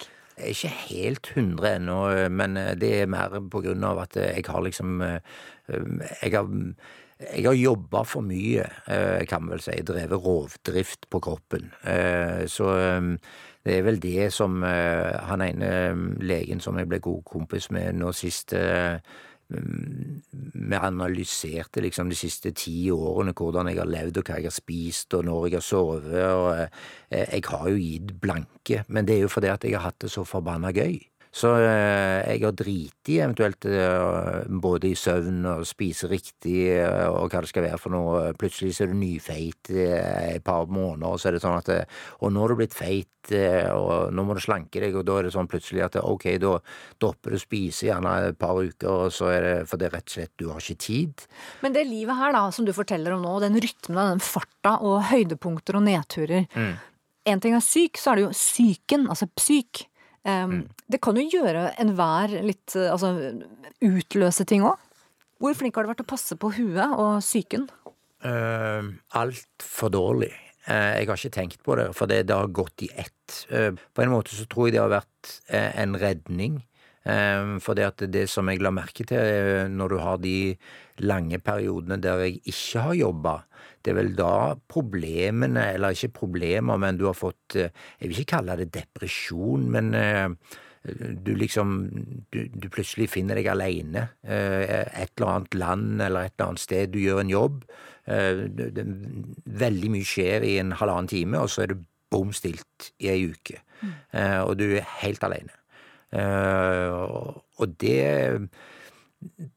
Ikke 0.49 0.71
helt 0.87 1.29
100 1.35 1.69
ennå, 1.75 1.99
men 2.31 2.57
det 2.79 2.93
er 3.03 3.11
mer 3.11 3.41
på 3.51 3.61
grunn 3.65 3.85
av 3.85 4.05
at 4.05 4.17
jeg 4.23 4.47
har 4.47 4.63
liksom 4.65 5.03
Jeg 5.03 6.31
har, 6.33 6.47
jeg 7.19 7.45
har 7.47 7.57
jobba 7.59 8.05
for 8.07 8.23
mye, 8.23 8.65
eh, 8.87 9.25
kan 9.27 9.43
man 9.43 9.57
vel 9.57 9.63
si. 9.63 9.77
Drevet 9.83 10.25
rovdrift 10.25 11.09
på 11.11 11.21
kroppen. 11.21 11.73
Eh, 11.83 12.47
Så 12.47 12.69
eh, 12.79 13.17
det 13.65 13.79
er 13.79 13.83
vel 13.83 13.99
det 14.01 14.33
som 14.33 14.63
han 14.63 15.43
ene 15.43 16.21
legen 16.25 16.61
som 16.61 16.79
jeg 16.79 16.89
ble 16.89 17.01
god 17.05 17.25
kompis 17.25 17.71
med 17.71 17.99
nå 17.99 18.13
sist 18.17 18.55
eh, 18.57 18.97
vi 19.49 20.77
analyserte 20.77 21.83
liksom 21.83 22.09
de 22.09 22.17
siste 22.17 22.53
ti 22.57 22.91
årene 22.91 23.35
hvordan 23.37 23.69
jeg 23.69 23.81
har 23.81 23.91
levd 23.91 24.23
og 24.23 24.25
hva 24.31 24.39
jeg 24.39 24.49
har 24.49 24.57
spist 24.57 25.15
og 25.19 25.25
når 25.25 25.47
jeg 25.49 25.57
har 25.57 25.67
sovet, 25.67 26.25
og 26.33 26.69
jeg 27.11 27.45
har 27.49 27.69
jo 27.69 27.77
gitt 27.77 28.13
blanke, 28.21 28.85
men 28.89 29.09
det 29.09 29.17
er 29.17 29.23
jo 29.27 29.29
fordi 29.33 29.53
at 29.53 29.65
jeg 29.65 29.77
har 29.77 29.89
hatt 29.89 30.01
det 30.05 30.11
så 30.13 30.25
forbanna 30.25 30.73
gøy. 30.73 31.01
Så 31.39 31.53
eh, 31.63 32.25
jeg 32.33 32.43
har 32.43 32.55
driti 32.57 33.19
eventuelt 33.23 33.67
eh, 33.71 34.47
både 34.49 34.91
i 34.91 34.97
søvn 34.99 35.45
og 35.47 35.67
spise 35.69 36.09
riktig 36.11 36.65
eh, 36.73 37.05
og 37.07 37.29
hva 37.31 37.43
det 37.45 37.51
skal 37.53 37.67
være 37.69 37.79
for 37.79 37.95
noe. 37.95 38.23
Plutselig 38.39 38.75
så 38.75 38.87
er 38.87 38.91
du 38.91 38.99
nyfeit 38.99 39.71
et 39.71 40.43
par 40.45 40.67
måneder, 40.67 41.07
og 41.13 41.21
så 41.21 41.31
er 41.31 41.37
det 41.37 41.43
sånn 41.45 41.61
at 41.61 41.71
Og 42.25 42.33
nå 42.33 42.43
har 42.43 42.51
du 42.51 42.59
blitt 42.59 42.75
feit, 42.75 43.31
og 43.75 44.11
nå 44.15 44.25
må 44.25 44.35
du 44.35 44.41
slanke 44.43 44.81
deg, 44.83 44.97
og 44.97 45.05
da 45.07 45.19
er 45.19 45.29
det 45.29 45.35
sånn 45.35 45.51
plutselig 45.51 45.85
at 45.85 45.99
ok, 46.01 46.25
da 46.43 46.55
dropper 47.03 47.35
du 47.35 47.39
å 47.39 47.43
spise 47.43 47.87
gjerne 47.91 48.15
et 48.31 48.39
par 48.41 48.59
uker, 48.59 48.89
og 48.89 49.15
så 49.15 49.29
er 49.35 49.45
det 49.45 49.55
for 49.69 49.79
det 49.79 49.91
er 49.91 49.95
rett 49.99 50.09
og 50.09 50.15
slett 50.17 50.33
du 50.41 50.49
har 50.49 50.65
ikke 50.65 50.87
tid. 50.87 51.27
Men 51.63 51.77
det 51.77 51.85
livet 51.87 52.19
her 52.19 52.35
da, 52.35 52.47
som 52.55 52.67
du 52.67 52.73
forteller 52.75 53.15
om 53.15 53.23
nå, 53.23 53.37
den 53.45 53.61
rytmen, 53.63 54.01
den 54.17 54.25
farta 54.25 54.79
og 54.81 55.05
høydepunkter 55.13 55.79
og 55.79 55.87
nedturer. 55.87 56.49
En 57.29 57.45
ting 57.45 57.55
er 57.55 57.63
syk, 57.63 58.01
så 58.01 58.15
er 58.15 58.19
det 58.19 58.27
jo 58.27 58.35
psyken, 58.35 59.07
altså 59.13 59.29
psyk. 59.37 59.85
Um, 60.29 60.67
Det 60.91 61.01
kan 61.05 61.17
jo 61.17 61.25
gjøre 61.25 61.71
enhver 61.81 62.35
litt 62.45 62.75
eh, 62.77 62.91
Altså 62.93 63.15
utløse 63.85 64.45
ting 64.49 64.67
òg. 64.67 64.77
Hvor 65.39 65.55
flink 65.55 65.77
har 65.79 65.87
du 65.87 65.93
vært 65.93 66.01
til 66.03 66.09
å 66.09 66.11
passe 66.11 66.37
på 66.41 66.51
huet 66.57 66.97
og 66.99 67.21
psyken? 67.23 67.69
Uh, 68.27 68.91
Altfor 69.17 69.93
dårlig. 69.95 70.33
Uh, 70.67 70.99
jeg 70.99 71.09
har 71.09 71.21
ikke 71.21 71.37
tenkt 71.37 71.63
på 71.65 71.77
det, 71.79 71.87
for 71.97 72.11
det, 72.11 72.25
det 72.29 72.35
har 72.37 72.51
gått 72.51 72.83
i 72.85 72.91
ett. 72.99 73.37
Uh, 73.53 73.71
på 73.95 74.03
en 74.03 74.13
måte 74.13 74.35
så 74.35 74.49
tror 74.51 74.69
jeg 74.69 74.77
det 74.77 74.83
har 74.83 74.97
vært 74.99 75.31
uh, 75.53 75.71
en 75.79 75.95
redning. 76.03 76.59
Eh, 77.09 77.57
for 77.65 77.79
det 77.79 77.87
at 77.89 78.05
det 78.13 78.27
som 78.31 78.49
jeg 78.51 78.63
la 78.65 78.73
merke 78.75 79.07
til 79.09 79.19
eh, 79.19 79.67
når 79.73 79.95
du 79.95 79.99
har 80.03 80.23
de 80.23 80.39
lange 81.07 81.41
periodene 81.41 82.01
der 82.03 82.25
jeg 82.27 82.41
ikke 82.53 82.87
har 82.87 82.99
jobba, 82.99 83.35
det 83.83 83.93
er 83.93 83.99
vel 84.01 84.15
da 84.19 84.55
problemene, 84.69 85.69
eller 85.75 85.95
ikke 85.95 86.17
problemer, 86.25 86.81
men 86.81 86.99
du 86.99 87.07
har 87.09 87.17
fått 87.17 87.57
eh, 87.57 87.71
Jeg 88.01 88.09
vil 88.09 88.23
ikke 88.23 88.35
kalle 88.37 88.59
det 88.61 88.73
depresjon, 88.75 89.69
men 89.73 89.93
eh, 89.95 90.29
du 90.89 91.35
liksom 91.37 91.77
du, 92.33 92.41
du 92.49 92.69
plutselig 92.73 93.11
finner 93.13 93.37
deg 93.37 93.49
aleine. 93.51 94.07
Et 94.23 95.11
eller 95.19 95.29
annet 95.29 95.57
land 95.59 96.01
eller 96.01 96.29
et 96.29 96.33
eller 96.39 96.47
annet 96.47 96.63
sted. 96.63 96.93
Du 96.95 97.01
gjør 97.03 97.21
en 97.21 97.33
jobb. 97.33 97.65
veldig 98.07 99.91
mye 99.93 100.07
skjer 100.07 100.47
i 100.47 100.55
en 100.63 100.73
halvannen 100.79 101.11
time, 101.11 101.43
og 101.43 101.51
så 101.53 101.67
er 101.67 101.75
det 101.75 101.83
bom 102.11 102.33
stilt 102.33 102.93
i 103.03 103.11
ei 103.13 103.27
uke. 103.29 103.61
Eh, 104.13 104.41
og 104.43 104.57
du 104.61 104.67
er 104.71 104.87
helt 105.03 105.25
aleine. 105.25 105.55
Og, 106.17 107.43
og 107.59 107.79
det 107.83 108.49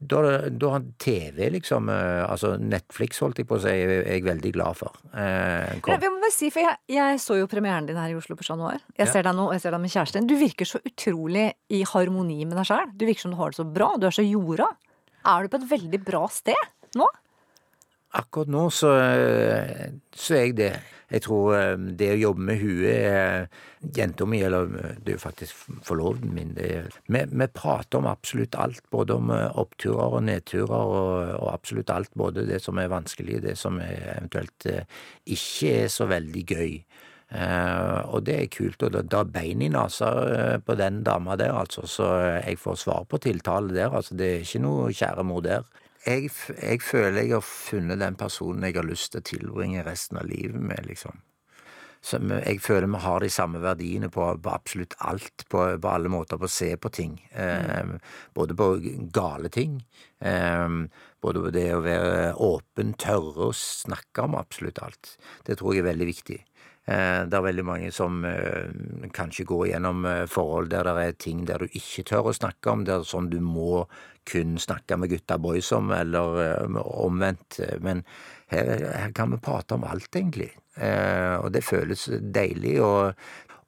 da, 0.02 0.18
da 0.49 0.70
har 0.74 0.86
TV, 0.97 1.38
liksom 1.54 1.89
eh, 1.93 2.24
Altså 2.26 2.56
Netflix, 2.58 3.20
holdt 3.22 3.38
jeg 3.43 3.45
på 3.49 3.60
å 3.60 3.62
si, 3.62 3.70
er 3.70 3.91
jeg 4.10 4.24
veldig 4.26 4.52
glad 4.56 4.78
for. 4.80 4.95
Eh. 5.14 5.76
Men, 5.86 6.02
jeg 6.02 6.10
må 6.10 6.18
bare 6.24 6.34
si, 6.34 6.49
for 6.54 6.66
jeg, 6.66 6.80
jeg 6.89 7.20
så 7.22 7.38
jo 7.38 7.49
premieren 7.52 7.86
din 7.86 7.99
her 8.02 8.10
i 8.10 8.18
Oslo 8.18 8.36
på 8.39 8.47
Chat 8.47 8.58
Noir. 8.58 8.80
Jeg 8.97 9.06
Ja. 9.06 9.12
ser 9.14 9.28
deg 9.28 9.38
nå, 9.38 9.45
og 9.52 9.54
jeg 9.54 9.62
ser 9.62 9.76
deg 9.78 9.84
med 9.84 9.93
kjæresten 9.93 10.18
din. 10.26 10.32
Du 10.34 10.41
virker 10.41 10.66
så 10.72 10.82
utrolig 10.82 11.45
i 11.78 11.84
harmoni 11.93 12.39
med 12.47 12.58
deg 12.58 12.72
sjøl. 12.72 12.89
Du 12.97 13.06
virker 13.06 13.28
som 13.28 13.36
du 13.36 13.38
har 13.38 13.54
det 13.54 13.60
så 13.62 13.68
bra. 13.78 13.91
Du 14.02 14.08
er 14.10 14.18
så 14.18 14.26
jorda. 14.26 14.72
Er 15.30 15.45
du 15.45 15.54
på 15.54 15.62
et 15.62 15.70
veldig 15.76 16.02
bra 16.10 16.24
sted 16.34 16.97
nå? 16.97 17.06
Akkurat 18.18 18.49
nå 18.52 18.66
så, 18.74 18.95
eh, 18.97 19.91
så 20.18 20.39
er 20.39 20.45
jeg 20.47 20.56
det. 20.58 20.72
Jeg 21.12 21.26
tror 21.26 21.55
eh, 21.57 21.76
det 21.99 22.14
å 22.14 22.20
jobbe 22.22 22.47
med 22.47 22.62
huet 22.62 22.95
er 22.95 23.47
Jenta 23.95 24.28
mi, 24.30 24.39
eller 24.45 24.70
eh, 24.78 24.97
det 25.01 25.14
er 25.14 25.18
jo 25.18 25.24
faktisk 25.24 25.64
forloveden 25.86 26.34
min 26.36 26.53
det 26.55 26.68
er, 26.78 26.89
vi, 27.12 27.24
vi 27.28 27.47
prater 27.53 27.99
om 27.99 28.09
absolutt 28.12 28.55
alt. 28.62 28.84
Både 28.93 29.18
om 29.18 29.32
eh, 29.36 29.47
oppturer 29.62 30.18
og 30.20 30.26
nedturer, 30.28 30.76
og, 30.76 31.34
og 31.39 31.49
absolutt 31.53 31.91
alt. 31.93 32.14
Både 32.18 32.45
det 32.47 32.62
som 32.64 32.80
er 32.80 32.91
vanskelig, 32.91 33.41
det 33.43 33.57
som 33.59 33.80
er 33.84 34.16
eventuelt 34.18 34.70
eh, 34.70 34.99
ikke 35.26 35.74
er 35.84 35.91
så 35.91 36.07
veldig 36.12 36.45
gøy. 36.55 36.76
Uh, 37.32 38.03
og 38.12 38.26
det 38.28 38.34
er 38.36 38.49
kult. 38.51 38.82
Og 38.84 38.91
da, 38.91 39.22
er 39.22 39.30
bein 39.32 39.62
i 39.64 39.70
nesa 39.72 40.09
uh, 40.12 40.57
på 40.59 40.76
den 40.76 40.99
dama 41.07 41.38
der, 41.39 41.53
altså. 41.55 41.86
Så 41.88 42.09
jeg 42.43 42.59
får 42.59 42.82
svar 42.82 43.05
på 43.07 43.22
tiltale 43.24 43.72
der. 43.72 43.95
Altså, 43.95 44.18
det 44.20 44.28
er 44.28 44.43
ikke 44.43 44.64
noe 44.66 44.89
kjære 44.91 45.24
mor 45.24 45.45
der. 45.45 45.64
Jeg, 46.06 46.32
jeg 46.58 46.82
føler 46.82 47.22
jeg 47.22 47.36
har 47.36 47.45
funnet 47.45 47.99
den 48.02 48.16
personen 48.18 48.66
jeg 48.66 48.80
har 48.80 48.88
lyst 48.88 49.12
til 49.14 49.22
å 49.22 49.28
tilbringe 49.28 49.84
resten 49.86 50.18
av 50.18 50.30
livet 50.30 50.62
med, 50.62 50.88
liksom. 50.88 51.22
Så 52.02 52.18
jeg 52.18 52.58
føler 52.66 52.89
vi 52.89 52.99
har 53.04 53.22
de 53.22 53.28
samme 53.30 53.60
verdiene 53.62 54.08
på, 54.10 54.24
på 54.41 54.49
absolutt 54.49 54.95
alt, 55.06 55.43
på, 55.54 55.60
på 55.78 55.89
alle 55.91 56.10
måter 56.10 56.39
på 56.41 56.47
å 56.49 56.49
se 56.49 56.72
på 56.82 56.89
ting. 56.89 57.20
Eh, 57.38 57.91
både 58.34 58.58
på 58.58 58.72
gale 59.14 59.52
ting, 59.54 59.76
eh, 60.18 60.66
både 61.22 61.43
på 61.45 61.52
det 61.54 61.68
å 61.76 61.84
være 61.86 62.32
åpen, 62.41 62.95
tørre 62.97 63.52
å 63.52 63.58
snakke 63.58 64.26
om 64.26 64.39
absolutt 64.39 64.82
alt. 64.82 65.14
Det 65.45 65.60
tror 65.62 65.76
jeg 65.78 65.86
er 65.86 65.91
veldig 65.91 66.10
viktig. 66.10 66.39
Eh, 66.89 67.22
Det 67.30 67.38
er 67.38 67.45
veldig 67.45 67.66
mange 67.68 67.91
som 67.93 68.24
eh, 68.26 68.74
kanskje 69.14 69.45
går 69.45 69.68
gjennom 69.76 70.06
eh, 70.10 70.26
forhold 70.26 70.72
der 70.74 70.89
det 70.89 71.06
er 71.06 71.20
ting 71.22 71.45
der 71.45 71.62
du 71.62 71.70
ikke 71.70 72.08
tør 72.10 72.32
å 72.32 72.34
snakke 72.34 72.74
om, 72.74 72.86
der 72.89 73.06
som 73.06 73.30
du 73.30 73.38
må 73.39 73.86
kun 74.30 74.57
snakke 74.61 74.97
med 74.97 75.09
gutta 75.11 75.38
boys 75.41 75.72
om, 75.76 75.91
eller 75.95 76.41
eh, 76.43 76.82
omvendt. 76.82 77.59
Men 77.82 78.03
her, 78.51 78.69
her 78.95 79.13
kan 79.17 79.32
vi 79.34 79.41
prate 79.41 79.78
om 79.78 79.86
alt, 79.88 80.11
egentlig. 80.15 80.51
Eh, 80.76 81.38
Og 81.41 81.51
det 81.53 81.63
føles 81.65 82.07
deilig. 82.22 82.78
Og 82.82 83.13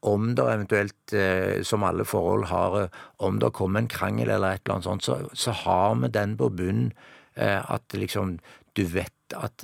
om 0.03 0.33
det 0.35 0.45
eventuelt, 0.51 1.13
eh, 1.13 1.63
som 1.63 1.83
alle 1.83 2.05
forhold 2.05 2.45
har, 2.51 2.89
om 3.19 3.39
det 3.39 3.53
kommer 3.53 3.83
en 3.83 3.91
krangel 3.91 4.29
eller 4.29 4.53
et 4.53 4.65
eller 4.65 4.75
annet 4.75 4.89
sånt, 4.89 5.03
så, 5.03 5.19
så 5.33 5.51
har 5.63 5.95
vi 6.01 6.11
den 6.13 6.37
på 6.37 6.49
bunnen 6.49 6.93
at 7.33 7.95
liksom 7.97 8.35
du 8.77 8.83
vet 8.85 9.33
at 9.33 9.63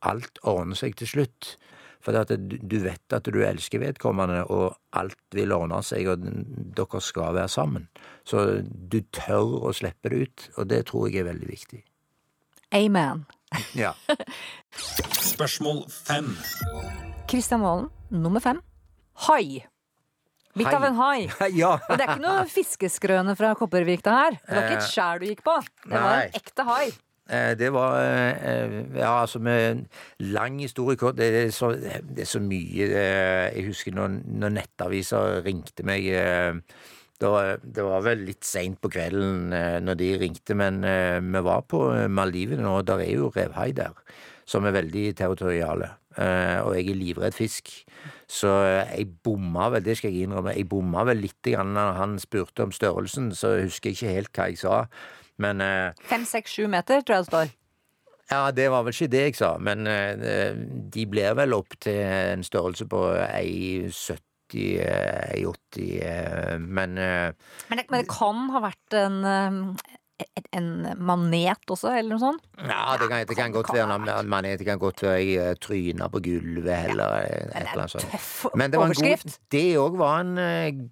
alt 0.00 0.38
ordner 0.48 0.78
seg 0.78 0.94
til 0.96 1.10
slutt. 1.10 1.56
For 2.02 2.16
at 2.18 2.32
du 2.34 2.76
vet 2.82 3.14
at 3.14 3.28
du 3.30 3.38
elsker 3.46 3.78
vedkommende, 3.82 4.40
og 4.50 4.74
alt 4.98 5.18
vil 5.36 5.54
ordne 5.54 5.78
seg, 5.86 6.08
og 6.10 6.24
dere 6.74 7.00
skal 7.04 7.36
være 7.36 7.52
sammen. 7.52 7.86
Så 8.26 8.62
du 8.66 8.98
tør 9.14 9.68
å 9.68 9.74
slippe 9.76 10.10
det 10.10 10.22
ut, 10.26 10.48
og 10.56 10.66
det 10.72 10.80
tror 10.90 11.08
jeg 11.08 11.22
er 11.22 11.30
veldig 11.30 11.50
viktig. 11.52 11.82
Amen. 12.74 13.22
Ja. 13.78 13.92
Spørsmål 15.32 15.84
fem. 15.92 16.32
Kristian 17.30 17.62
Valen, 17.64 17.90
nummer 18.10 18.42
fem. 18.42 18.58
Hai. 19.28 19.62
Litt 20.58 20.68
Hai. 20.68 20.74
av 20.76 20.84
en 20.84 20.98
hai. 20.98 21.18
ja. 21.62 21.76
Og 21.86 21.96
det 21.96 22.04
er 22.04 22.14
ikke 22.16 22.24
noe 22.24 22.44
fiskeskrøne 22.50 23.36
fra 23.38 23.54
Kopervik, 23.56 24.02
det 24.04 24.12
her. 24.16 24.36
Det 24.42 24.56
var 24.56 24.66
ikke 24.66 24.80
et 24.80 24.84
Eh, 24.84 24.90
skjær 24.90 25.22
du 25.22 25.26
gikk 25.30 25.44
på. 25.46 25.54
Det 25.86 25.94
var 25.94 26.08
nei. 26.10 26.26
en 26.26 26.40
ekte 26.42 26.66
hai. 26.68 26.84
Eh, 27.32 27.52
Det 27.58 27.70
var 27.72 27.98
eh, 28.02 28.78
Ja, 28.98 29.20
altså 29.22 29.38
med 29.38 29.86
lang 30.18 30.60
historie 30.60 31.12
det, 31.16 31.28
er 31.46 31.50
så, 31.50 31.72
det 31.72 32.24
er 32.26 32.28
så 32.28 32.40
mye 32.40 32.88
eh, 32.88 33.56
Jeg 33.56 33.66
husker 33.70 33.94
når, 33.96 34.18
når 34.26 34.56
nettaviser 34.58 35.40
ringte 35.46 35.86
meg 35.88 36.08
eh, 36.12 36.58
det 37.22 37.30
var, 37.86 38.00
vel 38.02 38.24
litt 38.26 38.42
seint 38.42 38.80
på 38.82 38.90
kvelden 38.90 39.52
eh, 39.54 39.78
når 39.78 39.98
de 40.00 40.08
ringte, 40.24 40.56
men 40.58 40.80
eh, 40.82 41.20
vi 41.22 41.42
var 41.46 41.60
på 41.70 41.78
Maldivene, 42.10 42.66
og 42.66 42.86
der 42.88 43.04
er 43.04 43.12
jo 43.14 43.28
revhai 43.30 43.68
der, 43.78 43.94
som 44.48 44.66
er 44.66 44.74
veldig 44.74 45.04
territoriale. 45.20 45.92
Eh, 46.18 46.58
Og 46.66 46.74
jeg 46.74 46.90
er 46.90 46.98
livredd 46.98 47.36
fisk. 47.38 47.70
Så 48.26 48.50
jeg 48.80 49.06
bomma 49.22 49.68
vel, 49.70 49.84
det 49.86 49.96
skal 50.00 50.10
jeg 50.10 50.26
innrømme, 50.26 50.56
jeg 50.56 50.68
bomma 50.68 51.04
vel 51.06 51.22
litt 51.22 51.46
grann 51.46 51.74
når 51.76 51.94
han 52.00 52.18
spurte 52.18 52.66
om 52.66 52.74
størrelsen, 52.74 53.30
så 53.38 53.54
husker 53.62 53.92
jeg 53.92 54.00
ikke 54.00 54.16
helt 54.16 54.32
hva 54.34 54.48
jeg 54.50 54.58
sa. 54.64 54.82
Men 55.42 55.62
eh, 55.64 56.06
Fem, 56.10 56.24
seks, 56.28 56.54
sju 56.56 56.68
meter, 56.70 57.02
tror 57.02 57.18
jeg 57.20 57.26
det 57.26 57.32
står. 57.32 57.52
ja, 58.32 58.42
det 58.54 58.68
var 58.72 58.84
vel 58.86 58.94
ikke 58.94 59.12
det 59.12 59.22
jeg 59.26 59.38
sa, 59.42 59.54
men 59.60 59.86
eh, 59.90 60.52
de 60.94 61.06
blir 61.10 61.34
vel 61.36 61.56
opp 61.56 61.74
til 61.84 61.98
en 62.00 62.44
størrelse 62.46 62.86
på 62.88 63.00
1,70, 63.28 64.22
eh, 64.80 65.34
1,80, 65.42 65.88
eh, 66.06 66.54
men 66.60 66.94
Men 66.96 67.80
det, 67.80 67.88
men 67.90 67.98
det 68.00 68.08
kan 68.12 68.46
ha 68.54 68.62
vært 68.64 68.96
en, 68.96 69.18
en, 70.54 70.70
manet 71.02 71.68
også, 71.72 71.92
eller 71.98 72.14
noe 72.14 72.22
sånt? 72.22 72.48
ja, 72.62 72.96
det 73.00 73.10
kan, 73.10 73.26
det 73.28 73.36
kan 73.36 73.52
godt 73.52 73.74
være 73.74 73.98
en 73.98 74.32
manet, 74.32 74.58
det 74.62 74.68
kan 74.70 74.80
godt 74.80 75.04
være 75.04 75.20
jeg 75.26 75.60
tryna 75.60 76.08
på 76.12 76.22
gulvet 76.24 76.92
eller 76.94 77.18
ja, 77.20 77.22
et 77.26 77.46
eller 77.52 77.70
er 77.74 77.84
annet 77.84 77.96
sånt. 77.98 78.10
tøff 78.14 78.34
Men 78.54 78.72
det 78.72 78.80
var 78.80 78.88
en 78.88 78.96
overskrift. 78.96 79.32
god 79.36 79.56
Det 79.58 79.68
òg 79.82 80.00
var 80.00 80.20
en 80.24 80.90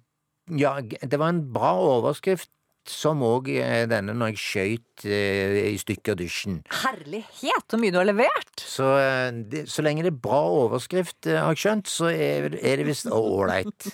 Ja, 0.59 0.77
det 0.81 1.17
var 1.17 1.29
en 1.31 1.45
bra 1.53 1.77
overskrift, 1.79 2.49
som 2.89 3.21
òg 3.25 3.49
denne 3.91 4.13
når 4.17 4.33
jeg 4.33 4.41
skøyt 4.41 5.05
eh, 5.05 5.57
i 5.71 5.77
stykker 5.81 6.17
dusjen. 6.19 6.61
Herlighet, 6.81 7.65
så 7.69 7.79
mye 7.81 7.93
du 7.93 7.99
har 7.99 8.07
levert! 8.09 8.53
Så, 8.57 8.87
eh, 9.01 9.29
det, 9.51 9.65
så 9.71 9.85
lenge 9.85 10.05
det 10.05 10.13
er 10.13 10.21
bra 10.23 10.41
overskrift, 10.63 11.19
eh, 11.27 11.39
har 11.39 11.53
jeg 11.55 11.63
skjønt, 11.65 11.91
så 11.91 12.11
er, 12.11 12.49
er 12.57 12.81
det 12.81 12.87
visst 12.89 13.09
ålreit. 13.11 13.91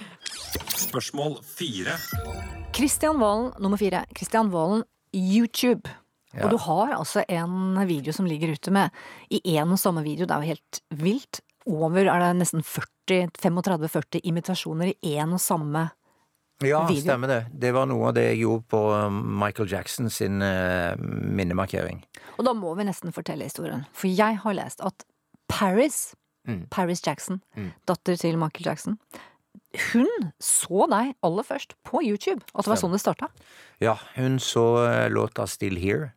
Spørsmål 0.86 1.38
fire. 1.46 1.96
Kristian 2.76 3.20
Valen, 3.22 3.52
nummer 3.62 3.80
fire. 3.80 4.04
Kristian 4.16 4.50
Valen, 4.52 4.84
YouTube. 5.16 5.88
Ja. 6.36 6.44
Og 6.44 6.52
du 6.52 6.58
har 6.66 6.92
altså 6.98 7.24
en 7.32 7.78
video 7.88 8.12
som 8.12 8.28
ligger 8.28 8.52
ute 8.52 8.72
med 8.74 8.92
i 9.32 9.40
én 9.56 9.70
og 9.72 9.80
samme 9.80 10.04
video, 10.04 10.26
det 10.28 10.36
er 10.36 10.44
jo 10.44 10.56
helt 10.56 10.80
vilt, 11.00 11.40
over 11.66 12.06
er 12.06 12.22
det 12.22 12.34
nesten 12.38 12.62
40, 12.62 13.30
35-40 13.40 14.20
imitasjoner 14.28 14.92
i 14.94 15.16
én 15.16 15.32
og 15.34 15.42
samme 15.42 15.88
Ja, 16.64 16.86
Video. 16.88 17.02
stemmer 17.02 17.28
det. 17.28 17.40
Det 17.52 17.72
var 17.76 17.84
noe 17.90 18.08
av 18.08 18.14
det 18.16 18.22
jeg 18.30 18.38
gjorde 18.46 18.64
på 18.72 18.80
um, 18.94 19.18
Michael 19.42 19.68
Jackson 19.68 20.08
sin 20.10 20.40
eh, 20.42 20.94
minnemarkering. 20.96 21.98
Og 22.38 22.46
da 22.48 22.54
må 22.56 22.72
vi 22.78 22.86
nesten 22.88 23.12
fortelle 23.12 23.44
historien. 23.44 23.84
For 23.92 24.08
jeg 24.08 24.38
har 24.44 24.56
lest 24.56 24.80
at 24.84 25.04
Paris, 25.52 26.14
Mm. 26.46 26.68
Paris 26.70 27.00
Jackson, 27.04 27.40
Mm. 27.56 27.72
datter 27.90 28.14
til 28.16 28.36
Michael 28.38 28.64
Jackson, 28.68 28.98
hun 29.92 30.06
så 30.38 30.86
deg 30.88 31.14
aller 31.26 31.42
først 31.42 31.74
på 31.84 31.98
YouTube. 32.06 32.40
At 32.54 32.64
det 32.64 32.70
var 32.70 32.76
sånn 32.78 32.92
det 32.94 33.00
starta. 33.02 33.28
Ja, 33.82 33.96
hun 34.14 34.38
så 34.38 34.62
eh, 34.86 35.08
låta 35.10 35.46
Still 35.50 35.74
Here. 35.76 36.12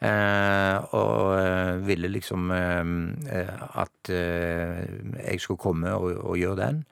Eh, 0.00 0.78
og 0.94 1.34
eh, 1.38 1.76
ville 1.86 2.08
liksom 2.14 2.50
eh, 2.54 3.66
at 3.74 4.08
jeg 4.12 5.40
skulle 5.42 5.58
komme 5.58 5.92
og, 5.98 6.14
og 6.30 6.38
gjøre 6.38 6.56
den. 6.62 6.84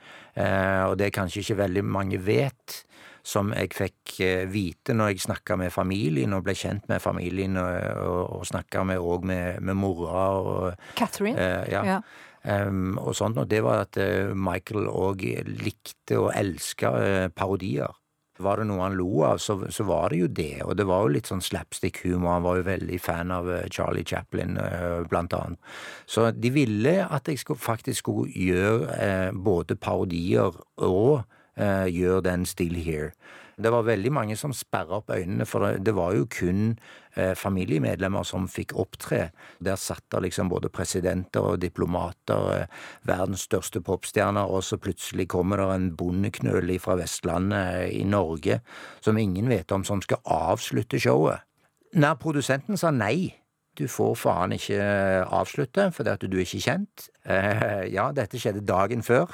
Og 0.91 0.97
det 0.99 1.13
kanskje 1.15 1.43
ikke 1.43 1.57
veldig 1.63 1.83
mange 1.85 2.19
vet, 2.23 2.85
som 3.23 3.53
jeg 3.57 3.75
fikk 3.77 4.17
eh, 4.25 4.47
vite 4.51 4.97
når 4.97 5.13
jeg 5.13 5.25
snakka 5.27 5.59
med 5.61 5.73
familien 5.75 6.33
og 6.37 6.45
ble 6.47 6.55
kjent 6.57 6.89
med 6.89 7.03
familien, 7.05 7.57
og, 7.61 7.71
og, 8.07 8.23
og 8.41 8.49
snakka 8.49 8.85
med, 8.89 8.99
og 8.99 9.25
med, 9.29 9.61
med 9.61 9.79
mora 9.79 10.27
og 10.41 10.99
Catherine. 10.99 11.37
eh, 11.39 11.71
ja. 11.73 11.85
Ja. 11.97 12.01
Um, 12.41 12.95
og 12.97 13.13
sånt, 13.19 13.37
og 13.37 13.51
det 13.51 13.61
var 13.61 13.83
at 13.85 13.99
uh, 14.01 14.33
Michael 14.33 14.87
òg 14.89 15.27
likte 15.61 16.17
og 16.17 16.31
elska 16.33 16.93
uh, 16.97 17.27
parodier. 17.37 17.93
Var 18.41 18.57
det 18.57 18.65
noe 18.71 18.81
han 18.81 18.95
lo 18.97 19.19
av, 19.29 19.37
så, 19.45 19.59
så 19.69 19.85
var 19.85 20.09
det 20.09 20.23
jo 20.23 20.29
det, 20.33 20.63
og 20.65 20.73
det 20.79 20.87
var 20.89 21.03
jo 21.05 21.11
litt 21.13 21.29
sånn 21.29 21.43
slapstick-humor. 21.45 22.39
Han 22.39 22.47
var 22.47 22.57
jo 22.57 22.65
veldig 22.71 23.01
fan 23.05 23.35
av 23.35 23.51
uh, 23.53 23.67
Charlie 23.69 24.07
Chaplin, 24.09 24.57
eh, 24.57 25.03
blant 25.11 25.37
annet. 25.37 25.61
Så 26.09 26.31
de 26.33 26.49
ville 26.55 26.95
at 27.05 27.29
jeg 27.29 27.43
skulle, 27.43 27.61
faktisk 27.61 28.01
skulle 28.01 28.33
gjøre 28.33 28.97
eh, 28.97 29.37
både 29.37 29.77
parodier 29.77 30.57
og 30.81 31.27
eh, 31.57 31.87
gjøre 31.91 32.25
den 32.29 32.47
Still 32.47 32.77
Here. 32.81 33.13
Det 33.61 33.71
var 33.73 33.85
veldig 33.85 34.13
mange 34.13 34.37
som 34.41 34.55
sperra 34.57 35.01
opp 35.01 35.11
øynene, 35.13 35.45
for 35.49 35.77
det, 35.77 35.93
var 35.95 36.15
jo 36.17 36.25
kun 36.33 36.79
eh, 37.17 37.35
familiemedlemmer 37.37 38.25
som 38.25 38.47
fikk 38.49 38.73
opptre. 38.81 39.27
Der 39.61 39.77
satt 39.77 40.07
det 40.13 40.23
liksom 40.25 40.49
både 40.49 40.71
presidenter 40.73 41.45
og 41.45 41.61
diplomater, 41.61 42.47
eh, 42.55 42.87
verdens 43.09 43.45
største 43.51 43.83
popstjerner, 43.85 44.49
og 44.49 44.65
så 44.65 44.81
plutselig 44.81 45.29
kommer 45.29 45.61
det 45.61 45.69
en 45.75 45.91
bondeknøl 45.97 46.73
fra 46.81 46.97
Vestlandet 47.01 47.93
i 47.93 48.05
Norge 48.05 48.61
som 49.05 49.19
ingen 49.19 49.49
vet 49.53 49.73
om, 49.73 49.85
som 49.85 50.01
skal 50.01 50.23
avslutte 50.25 51.01
showet. 51.01 51.45
Når 51.93 52.17
produsenten 52.23 52.79
sa 52.79 52.93
nei, 52.95 53.35
du 53.79 53.87
får 53.89 54.17
faen 54.19 54.53
ikke 54.55 54.81
avslutte 55.31 55.89
fordi 55.95 56.13
at 56.13 56.25
du 56.27 56.37
er 56.39 56.47
ikke 56.47 56.65
kjent. 56.65 57.09
Ja, 57.97 58.11
dette 58.17 58.41
skjedde 58.41 58.65
dagen 58.67 59.05
før. 59.07 59.31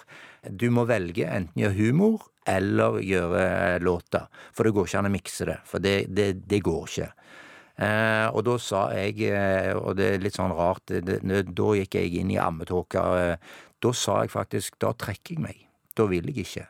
Du 0.50 0.68
må 0.70 0.86
velge 0.88 1.28
enten 1.28 1.62
gjøre 1.62 1.78
humor 1.78 2.26
eller 2.46 3.00
gjøre 3.02 3.78
låta, 3.82 4.26
for 4.54 4.66
det 4.66 4.74
går 4.76 4.86
ikke 4.86 5.00
an 5.00 5.08
å 5.08 5.14
mikse 5.16 5.46
det, 5.48 5.56
for 5.66 5.82
det, 5.82 5.96
det, 6.14 6.28
det 6.46 6.60
går 6.62 6.84
ikke. 6.86 7.08
Eh, 7.76 8.26
og 8.30 8.44
da 8.46 8.54
sa 8.62 8.86
jeg, 8.96 9.18
eh, 9.28 9.72
og 9.76 9.98
det 9.98 10.12
er 10.14 10.22
litt 10.22 10.38
sånn 10.38 10.54
rart, 10.56 10.86
det, 10.88 11.18
da 11.26 11.72
gikk 11.76 11.98
jeg 11.98 12.14
inn 12.22 12.30
i 12.32 12.38
ammetåka, 12.40 13.02
eh, 13.20 13.56
da 13.82 13.92
sa 13.92 14.22
jeg 14.22 14.32
faktisk, 14.32 14.78
da 14.80 14.94
trekker 14.96 15.34
jeg 15.34 15.44
meg. 15.44 15.66
Da 15.96 16.06
vil 16.08 16.30
jeg 16.30 16.46
ikke. 16.46 16.64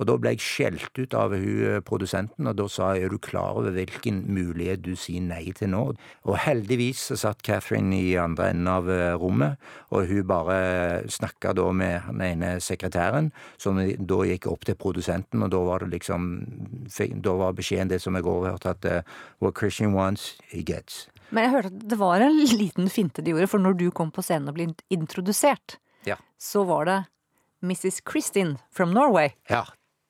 Og 0.00 0.06
da 0.08 0.16
ble 0.18 0.32
jeg 0.34 0.42
skjelt 0.44 0.98
ut 0.98 1.14
av 1.18 1.34
hun 1.34 1.44
eh, 1.66 1.80
produsenten, 1.84 2.46
og 2.50 2.56
da 2.58 2.66
sa 2.72 2.92
jeg 2.96 3.04
er 3.06 3.12
du 3.14 3.18
klar 3.22 3.58
over 3.60 3.74
hvilken 3.76 4.22
mulighet 4.32 4.82
du 4.84 4.94
sier 4.96 5.20
nei 5.24 5.52
til 5.56 5.70
nå? 5.74 5.82
Og 6.24 6.36
heldigvis 6.44 7.04
så 7.10 7.18
satt 7.20 7.42
Catherine 7.46 7.94
i 7.98 8.14
andre 8.20 8.50
enden 8.52 8.68
av 8.72 8.90
eh, 8.90 9.12
rommet, 9.20 9.60
og 9.92 10.06
hun 10.10 10.26
bare 10.30 10.58
snakka 11.12 11.52
da 11.58 11.68
med 11.76 12.08
den 12.10 12.22
ene 12.30 12.52
sekretæren, 12.64 13.30
som 13.60 13.78
da 13.78 14.20
gikk 14.28 14.46
opp 14.50 14.64
til 14.68 14.78
produsenten, 14.80 15.42
og 15.46 15.50
da 15.52 15.60
var 15.66 15.84
det 15.84 15.92
liksom 15.98 16.30
Da 17.22 17.32
var 17.38 17.52
beskjeden 17.56 17.88
det 17.90 18.00
som 18.02 18.14
jeg 18.16 18.24
overhørte, 18.26 18.70
at 18.76 18.84
eh, 18.88 19.02
what 19.40 19.56
Christian 19.58 19.92
wants, 19.94 20.36
he 20.50 20.62
gets. 20.62 21.06
Men 21.32 21.44
jeg 21.46 21.52
hørte 21.54 21.70
at 21.72 21.84
det 21.88 21.98
var 22.00 22.20
en 22.20 22.36
liten 22.58 22.88
finte 22.92 23.22
de 23.24 23.32
gjorde, 23.32 23.48
for 23.48 23.58
når 23.62 23.76
du 23.80 23.86
kom 23.90 24.10
på 24.12 24.22
scenen 24.24 24.48
og 24.52 24.56
ble 24.58 24.66
introdusert, 24.92 25.78
Ja. 26.06 26.16
så 26.38 26.64
var 26.66 26.84
det 26.84 26.98
Mrs. 27.62 28.00
Kristin 28.04 28.56
from 28.70 28.90
Norway. 28.92 29.30
Ja, 29.48 29.64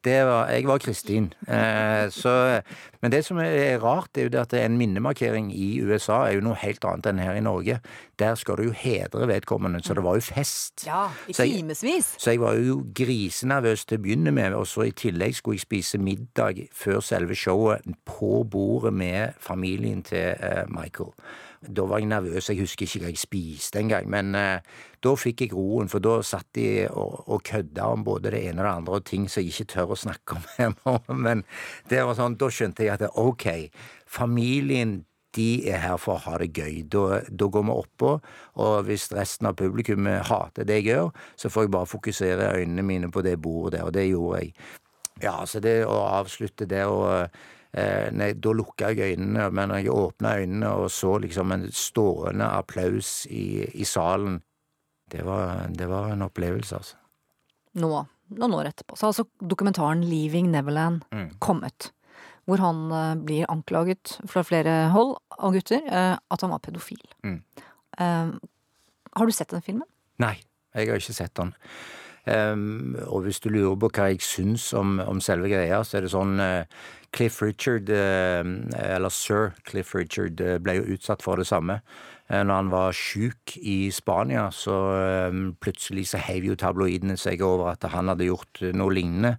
var, 0.04 0.48
jeg 0.50 0.64
var 0.66 0.78
Kristin. 0.78 1.32
Eh, 1.48 2.08
så, 2.10 2.60
men 3.02 3.12
det 3.12 3.20
som 3.24 3.38
er 3.38 3.78
rart, 3.78 4.08
er 4.18 4.22
jo 4.22 4.28
det 4.34 4.40
at 4.40 4.54
en 4.58 4.78
minnemarkering 4.78 5.52
i 5.54 5.80
USA 5.84 6.24
er 6.26 6.34
jo 6.34 6.40
noe 6.40 6.58
helt 6.58 6.82
annet 6.84 7.06
enn 7.06 7.18
her 7.22 7.38
i 7.38 7.40
Norge. 7.44 7.78
Der 8.18 8.34
skal 8.34 8.56
du 8.58 8.62
jo 8.64 8.74
hedre 8.74 9.28
vedkommende, 9.30 9.80
så 9.86 9.94
det 9.94 10.02
var 10.04 10.14
jo 10.18 10.20
fest. 10.26 10.84
Ja, 10.86 11.06
i 11.28 11.32
Så 11.32 11.42
jeg- 11.46 11.60
Så 12.18 12.30
jeg 12.30 12.40
var 12.40 12.54
jo 12.54 12.82
grisenervøs 12.94 13.84
til 13.86 13.98
å 13.98 14.02
begynne 14.02 14.32
med, 14.32 14.52
og 14.54 14.66
så 14.66 14.82
i 14.86 14.90
tillegg 14.90 15.34
skulle 15.34 15.54
jeg 15.56 15.60
spise 15.68 15.98
middag 15.98 16.68
før 16.72 17.00
selve 17.00 17.34
showet 17.34 17.82
på 18.04 18.42
bordet 18.50 18.92
med 18.92 19.32
familien 19.40 20.02
til 20.02 20.34
eh, 20.40 20.64
Michael. 20.68 21.12
Da 21.62 21.84
var 21.86 22.00
jeg 22.02 22.08
nervøs, 22.10 22.48
jeg 22.50 22.58
husker 22.58 22.86
ikke 22.86 23.04
hva 23.04 23.12
jeg 23.12 23.20
spiste 23.22 23.78
engang, 23.78 24.08
men 24.10 24.34
eh, 24.38 24.64
da 25.02 25.12
fikk 25.18 25.44
jeg 25.44 25.54
roen, 25.54 25.90
for 25.92 26.02
da 26.02 26.16
satt 26.26 26.48
de 26.58 26.88
og, 26.90 27.22
og 27.30 27.44
kødda 27.46 27.86
om 27.94 28.02
både 28.06 28.32
det 28.34 28.42
ene 28.48 28.62
og 28.62 28.66
det 28.66 28.72
andre, 28.72 28.98
og 28.98 29.06
ting 29.06 29.28
som 29.30 29.44
jeg 29.44 29.52
ikke 29.52 29.70
tør 29.76 29.94
å 29.94 30.00
snakke 30.02 30.38
om 30.38 30.50
hjemme. 30.58 30.98
Men 31.28 31.46
det 31.90 32.02
var 32.02 32.18
sånn, 32.18 32.38
da 32.40 32.50
skjønte 32.50 32.86
jeg 32.86 32.96
at 32.96 33.06
ok, 33.22 33.48
familien 34.10 35.02
de 35.36 35.62
er 35.70 35.80
her 35.80 35.96
for 36.00 36.18
å 36.18 36.24
ha 36.26 36.38
det 36.42 36.50
gøy. 36.52 36.82
Da, 36.92 37.22
da 37.28 37.48
går 37.48 37.64
vi 37.64 37.74
oppå, 37.74 38.12
og 38.60 38.74
hvis 38.88 39.08
resten 39.14 39.48
av 39.48 39.56
publikum 39.56 40.08
hater 40.28 40.68
det 40.68 40.82
jeg 40.82 40.90
gjør, 40.90 41.10
så 41.40 41.50
får 41.52 41.66
jeg 41.66 41.74
bare 41.78 41.88
fokusere 41.88 42.52
øynene 42.58 42.84
mine 42.84 43.12
på 43.12 43.24
det 43.24 43.38
bordet 43.40 43.78
der, 43.78 43.88
og 43.88 43.96
det 43.96 44.08
gjorde 44.10 44.42
jeg. 44.42 44.54
Ja, 45.22 45.38
så 45.46 45.60
det 45.62 45.82
å 45.86 46.02
avslutte 46.08 46.66
det 46.68 46.84
og 46.90 47.28
nei, 47.72 48.32
Da 48.36 48.52
lukka 48.52 48.90
jeg 48.92 49.14
øynene, 49.14 49.46
men 49.48 49.70
når 49.72 49.78
jeg 49.80 49.94
åpna 49.96 50.34
øynene 50.42 50.72
og 50.76 50.90
så 50.92 51.14
liksom 51.22 51.54
en 51.54 51.62
stående 51.72 52.44
applaus 52.44 53.22
i, 53.32 53.64
i 53.72 53.86
salen, 53.88 54.42
det 55.12 55.24
var, 55.24 55.68
det 55.72 55.88
var 55.88 56.12
en 56.12 56.26
opplevelse, 56.26 56.76
altså. 56.76 56.98
Nå, 57.80 57.90
noen 58.36 58.54
år 58.56 58.70
etterpå, 58.70 58.96
så 58.96 59.06
har 59.06 59.14
altså 59.14 59.48
dokumentaren 59.48 60.04
Leaving 60.04 60.50
Neverland 60.52 61.02
kommet. 61.42 61.90
Hvor 62.48 62.58
han 62.58 62.88
eh, 62.90 63.14
blir 63.22 63.50
anklaget 63.52 64.16
fra 64.28 64.42
flere 64.42 64.88
hold 64.90 65.14
av 65.38 65.54
gutter 65.54 65.84
eh, 65.86 66.16
at 66.18 66.42
han 66.42 66.50
var 66.50 66.62
pedofil. 66.64 67.02
Mm. 67.22 67.38
Eh, 68.02 68.32
har 69.14 69.28
du 69.28 69.34
sett 69.36 69.52
den 69.54 69.62
filmen? 69.62 69.86
Nei, 70.22 70.34
jeg 70.74 70.90
har 70.90 70.98
ikke 70.98 71.14
sett 71.14 71.36
den. 71.38 71.52
Ehm, 72.30 72.94
og 73.06 73.24
hvis 73.26 73.40
du 73.42 73.50
lurer 73.50 73.78
på 73.82 73.90
hva 73.96 74.10
jeg 74.12 74.22
syns 74.22 74.68
om, 74.78 75.00
om 75.02 75.20
selve 75.22 75.50
greia, 75.50 75.82
så 75.82 75.98
er 75.98 76.06
det 76.06 76.12
sånn 76.12 76.38
uh, 76.38 76.62
Cliff 77.12 77.40
Richard, 77.42 77.90
uh, 77.90 78.46
eller 78.78 79.12
sir 79.12 79.52
Cliff 79.68 79.94
Richard, 79.96 80.40
uh, 80.40 80.58
ble 80.62 80.78
jo 80.78 80.88
utsatt 80.94 81.24
for 81.24 81.40
det 81.40 81.48
samme. 81.50 81.80
Uh, 82.30 82.40
når 82.46 82.54
han 82.54 82.70
var 82.72 82.96
sjuk 82.96 83.56
i 83.58 83.90
Spania, 83.92 84.46
så 84.54 84.78
plutselig 85.60 86.08
så 86.12 86.22
heiv 86.22 86.46
jo 86.52 86.58
tabloidene 86.58 87.18
seg 87.20 87.42
over 87.44 87.74
at 87.74 87.90
han 87.90 88.12
hadde 88.12 88.30
gjort 88.30 88.62
noe 88.78 88.94
lignende 88.94 89.34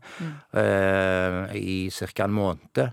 eh, 0.59 1.39
i 1.57 1.77
ca. 1.89 2.27
en 2.27 2.35
måned. 2.35 2.83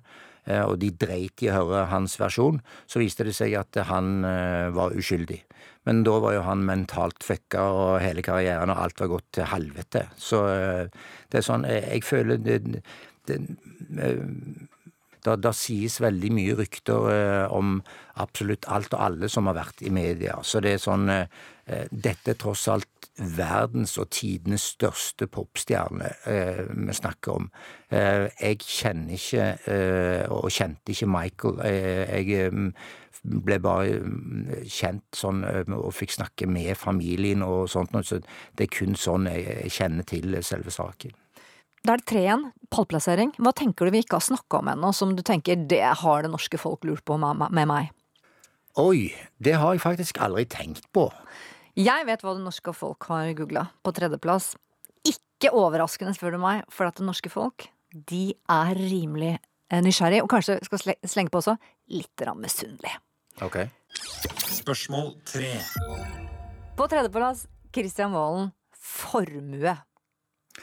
Eh, 0.50 0.64
og 0.66 0.78
de 0.82 0.90
dreit 0.98 1.44
i 1.44 1.50
å 1.50 1.60
høre 1.60 1.86
hans 1.92 2.16
versjon. 2.20 2.60
Så 2.90 3.02
viste 3.02 3.26
det 3.26 3.36
seg 3.38 3.54
at 3.60 3.78
han 3.90 4.24
eh, 4.26 4.68
var 4.74 4.96
uskyldig. 4.98 5.40
Men 5.88 6.02
da 6.04 6.18
var 6.20 6.34
jo 6.36 6.42
han 6.44 6.66
mentalt 6.68 7.24
fucka, 7.24 7.62
og 7.72 7.92
hele 8.04 8.24
karrieren 8.24 8.72
og 8.72 8.82
alt 8.82 9.00
var 9.00 9.14
gått 9.14 9.30
til 9.38 9.48
helvete. 9.52 10.08
Så 10.20 10.42
eh, 10.50 11.06
det 11.30 11.40
er 11.40 11.46
sånn 11.46 11.68
Jeg, 11.70 12.04
føler 12.04 12.42
det, 12.42 12.82
det 13.28 13.40
da, 15.24 15.36
da 15.36 15.52
sies 15.56 15.98
veldig 16.00 16.30
mye 16.32 16.56
rykter 16.60 17.08
eh, 17.12 17.52
om 17.52 17.78
absolutt 18.20 18.68
alt 18.72 18.94
og 18.96 19.04
alle 19.04 19.30
som 19.32 19.48
har 19.50 19.58
vært 19.58 19.82
i 19.84 19.92
media. 19.92 20.38
Så 20.46 20.62
det 20.64 20.76
er 20.76 20.82
sånn 20.82 21.08
eh, 21.12 21.26
Dette 21.90 22.32
er 22.32 22.38
tross 22.40 22.66
alt 22.72 23.00
verdens 23.20 23.96
og 24.00 24.08
tidenes 24.14 24.64
største 24.74 25.28
popstjerne 25.30 26.08
eh, 26.28 26.64
vi 26.70 26.96
snakker 26.96 27.36
om. 27.36 27.50
Eh, 27.92 28.28
jeg 28.40 28.60
kjenner 28.64 29.16
ikke, 29.16 29.46
eh, 29.68 30.24
og 30.32 30.50
kjente 30.54 30.94
ikke 30.94 31.10
Michael. 31.10 31.60
Eh, 31.66 32.14
jeg 32.20 32.46
eh, 32.46 32.90
ble 33.20 33.60
bare 33.60 34.00
mm, 34.00 34.64
kjent 34.64 35.20
sånn 35.20 35.44
eh, 35.44 35.74
og 35.76 35.92
fikk 35.96 36.16
snakke 36.16 36.48
med 36.48 36.72
familien 36.80 37.44
og 37.46 37.68
sånt, 37.72 37.94
så 38.06 38.22
det 38.22 38.68
er 38.68 38.72
kun 38.78 38.96
sånn 38.98 39.28
jeg, 39.30 39.68
kjenner 39.74 40.08
til 40.08 40.40
selve 40.46 40.72
saken. 40.74 41.16
Da 41.80 41.94
er 41.94 42.02
det 42.02 42.10
tre 42.10 42.24
igjen. 42.26 42.50
Pallplassering. 42.72 43.32
Hva 43.40 43.54
tenker 43.56 43.88
du 43.88 43.94
vi 43.94 44.02
ikke 44.04 44.18
har 44.18 44.26
snakka 44.26 44.60
om 44.60 44.68
ennå, 44.68 44.92
som 44.96 45.14
du 45.16 45.24
tenker 45.24 45.60
det 45.68 45.84
har 46.02 46.24
det 46.24 46.32
norske 46.32 46.60
folk 46.60 46.84
lurt 46.84 47.04
på 47.08 47.16
med, 47.20 47.46
med 47.48 47.68
meg? 47.68 47.94
Oi, 48.78 49.10
det 49.42 49.56
har 49.58 49.74
jeg 49.74 49.82
faktisk 49.82 50.20
aldri 50.22 50.44
tenkt 50.46 50.84
på. 50.94 51.08
Jeg 51.80 52.04
vet 52.04 52.20
hva 52.24 52.34
det 52.36 52.42
norske 52.44 52.72
folk 52.76 53.06
har 53.08 53.30
googla 53.38 53.62
på 53.80 53.92
tredjeplass. 53.96 54.52
Ikke 55.06 55.52
overraskende, 55.56 56.12
spør 56.16 56.34
du 56.34 56.40
meg, 56.42 56.64
for 56.68 56.90
at 56.90 56.98
det 56.98 57.06
norske 57.06 57.30
folk 57.32 57.70
de 57.90 58.34
er 58.52 58.76
rimelig 58.76 59.32
eh, 59.38 59.80
nysgjerrig, 59.82 60.20
og 60.22 60.28
kanskje 60.30 60.58
skal 60.66 60.82
slenge 61.08 61.32
på 61.32 61.40
også 61.40 61.56
litt 61.94 62.26
misunnelig. 62.36 62.92
Ok. 63.40 63.62
Spørsmål 64.60 65.14
tre. 65.24 65.54
På 66.76 66.86
tredjeplass 66.90 67.46
Kristian 67.72 68.12
Valen 68.12 68.52
formue. 68.76 69.78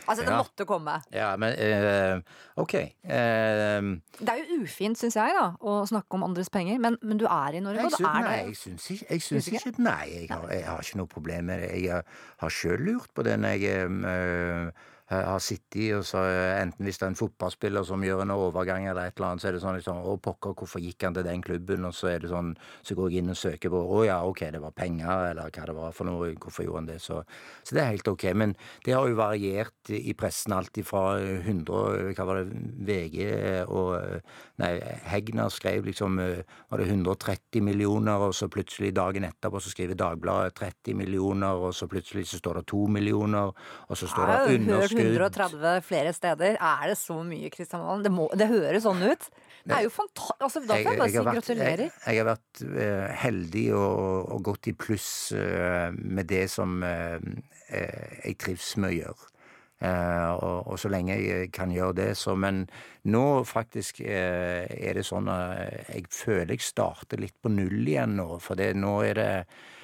Altså, 0.07 0.23
det 0.23 0.31
Ja. 0.31 0.37
måtte 0.37 0.65
komme. 0.67 0.93
Ja, 1.13 1.29
men 1.39 1.53
uh, 1.57 2.19
ok. 2.61 2.73
Uh, 3.03 3.95
Det 4.19 4.29
er 4.33 4.41
jo 4.43 4.61
ufint, 4.63 4.97
syns 4.99 5.15
jeg, 5.15 5.31
da, 5.37 5.45
å 5.61 5.77
snakke 5.87 6.13
om 6.19 6.23
andres 6.27 6.49
penger, 6.53 6.77
men, 6.79 6.97
men 7.01 7.17
du 7.17 7.25
er 7.25 7.57
i 7.57 7.63
Norge, 7.63 7.85
og 7.85 7.91
det 7.95 7.99
er 8.03 8.19
nei, 8.21 8.21
det 8.27 8.45
jeg 8.51 8.57
syns 8.61 8.89
ikke, 8.91 9.07
jeg 9.15 9.21
syns 9.21 9.47
ikke 9.51 9.73
Nei, 9.81 10.03
jeg 10.13 10.29
har, 10.31 10.45
jeg 10.53 10.65
har 10.67 10.83
ikke 10.83 10.97
noe 11.01 11.07
problem 11.11 11.45
med 11.51 11.63
det. 11.63 11.71
Jeg 11.83 12.03
har- 12.43 12.49
sjøl 12.57 12.79
lurt 12.83 13.09
på 13.15 13.23
det 13.23 13.39
når 13.39 13.57
jeg 13.57 13.87
eh, 13.87 14.71
har 15.07 15.39
sittet 15.39 15.93
og 15.95 16.03
så 16.07 16.23
eh, 16.27 16.57
Enten 16.57 16.83
hvis 16.83 16.99
det 16.99 17.05
er 17.05 17.11
en 17.13 17.19
fotballspiller 17.19 17.85
som 17.87 18.03
gjør 18.03 18.25
en 18.25 18.33
overgang 18.35 18.87
eller 18.89 19.07
et 19.07 19.15
eller 19.15 19.29
annet, 19.29 19.43
så 19.43 19.49
er 19.49 19.55
det 19.55 19.61
sånn 19.63 19.77
liksom 19.77 20.01
Å, 20.03 20.15
pokker, 20.19 20.55
hvorfor 20.57 20.83
gikk 20.83 21.05
han 21.07 21.15
til 21.15 21.23
den 21.27 21.43
klubben? 21.45 21.85
Og 21.87 21.95
så 21.95 22.11
er 22.11 22.23
det 22.23 22.31
sånn 22.31 22.53
Så 22.81 22.97
går 22.97 23.13
jeg 23.13 23.23
inn 23.23 23.31
og 23.31 23.39
søker 23.39 23.71
på 23.71 23.79
Å 23.79 24.01
ja, 24.07 24.17
ok, 24.27 24.43
det 24.51 24.61
var 24.63 24.75
penger, 24.75 25.29
eller 25.31 25.53
hva 25.53 25.67
det 25.69 25.77
var 25.77 25.95
for 25.95 26.09
noe. 26.09 26.33
Hvorfor 26.35 26.67
gjorde 26.67 26.81
han 26.81 26.89
det? 26.89 26.97
Så, 27.03 27.21
så 27.63 27.77
det 27.77 27.83
er 27.83 27.93
helt 27.93 28.11
ok. 28.11 28.25
Men 28.35 28.55
det 28.85 28.97
har 28.97 29.07
jo 29.07 29.19
variert 29.19 29.93
i 29.93 30.15
pressen 30.17 30.55
alltid 30.57 30.87
fra 30.87 31.05
100 31.21 32.11
Hva 32.17 32.27
var 32.27 32.41
det 32.41 32.61
VG 32.87 33.21
og 33.71 33.95
Nei, 34.59 34.73
Hegnar 35.07 35.51
skrev 35.53 35.87
liksom 35.87 36.19
eh, 36.23 36.43
Var 36.67 36.83
det 36.83 36.89
130 36.91 37.63
millioner, 37.63 38.27
og 38.27 38.35
så 38.35 38.49
plutselig 38.51 38.91
dagen 38.97 39.27
etterpå 39.27 39.61
så 39.63 39.71
skriver 39.71 39.95
Dagbladet 39.97 40.57
30 40.57 40.97
millioner, 40.99 41.55
og 41.55 41.75
så 41.77 41.87
plutselig 41.87 42.27
så 42.27 42.41
står 42.41 42.59
det 42.59 42.67
2 42.73 42.83
millioner, 42.97 43.53
og 43.87 43.99
så 43.99 44.09
står 44.09 44.31
det 44.33 44.57
underskudd 44.57 44.96
130 45.03 45.83
flere 45.85 46.13
steder. 46.15 46.57
Er 46.57 46.87
det 46.91 46.97
så 46.99 47.19
mye, 47.25 47.51
Kristian 47.53 47.83
Valen? 47.85 48.03
Det, 48.05 48.11
må- 48.13 48.31
det 48.37 48.49
høres 48.51 48.83
sånn 48.87 49.03
ut. 49.05 49.29
Det 49.67 49.75
er 49.75 49.83
jo 49.83 49.91
fantastisk. 49.91 50.43
Altså, 50.47 50.61
da 50.63 50.77
kan 50.79 50.93
jeg 50.93 50.99
bare 51.01 51.11
si 51.11 51.23
gratulerer. 51.37 51.85
Jeg, 51.87 52.03
jeg 52.07 52.21
har 52.21 52.27
vært 52.29 52.61
uh, 52.63 53.07
heldig 53.23 53.65
og, 53.75 54.29
og 54.35 54.43
gått 54.47 54.69
i 54.71 54.75
pluss 54.79 55.09
uh, 55.35 55.89
med 55.97 56.29
det 56.31 56.45
som 56.53 56.77
uh, 56.83 57.17
jeg 57.67 58.37
trives 58.39 58.75
med 58.79 58.93
å 58.93 58.95
gjøre. 59.01 59.33
Og, 59.77 60.71
og 60.71 60.79
så 60.81 60.89
lenge 60.89 61.13
jeg 61.21 61.51
kan 61.53 61.69
gjøre 61.69 61.93
det, 61.99 62.05
så 62.17 62.33
Men 62.33 62.63
nå 63.07 63.23
faktisk 63.47 64.01
eh, 64.03 64.67
er 64.67 64.97
det 64.99 65.05
sånn 65.07 65.29
at 65.31 65.87
jeg 65.93 66.07
føler 66.11 66.53
jeg 66.55 66.65
starter 66.65 67.21
litt 67.21 67.35
på 67.41 67.51
null 67.53 67.87
igjen 67.87 68.17
nå. 68.19 68.27
For 68.43 68.59
det, 68.59 68.73
nå 68.77 68.97
er 69.07 69.17
det 69.17 69.29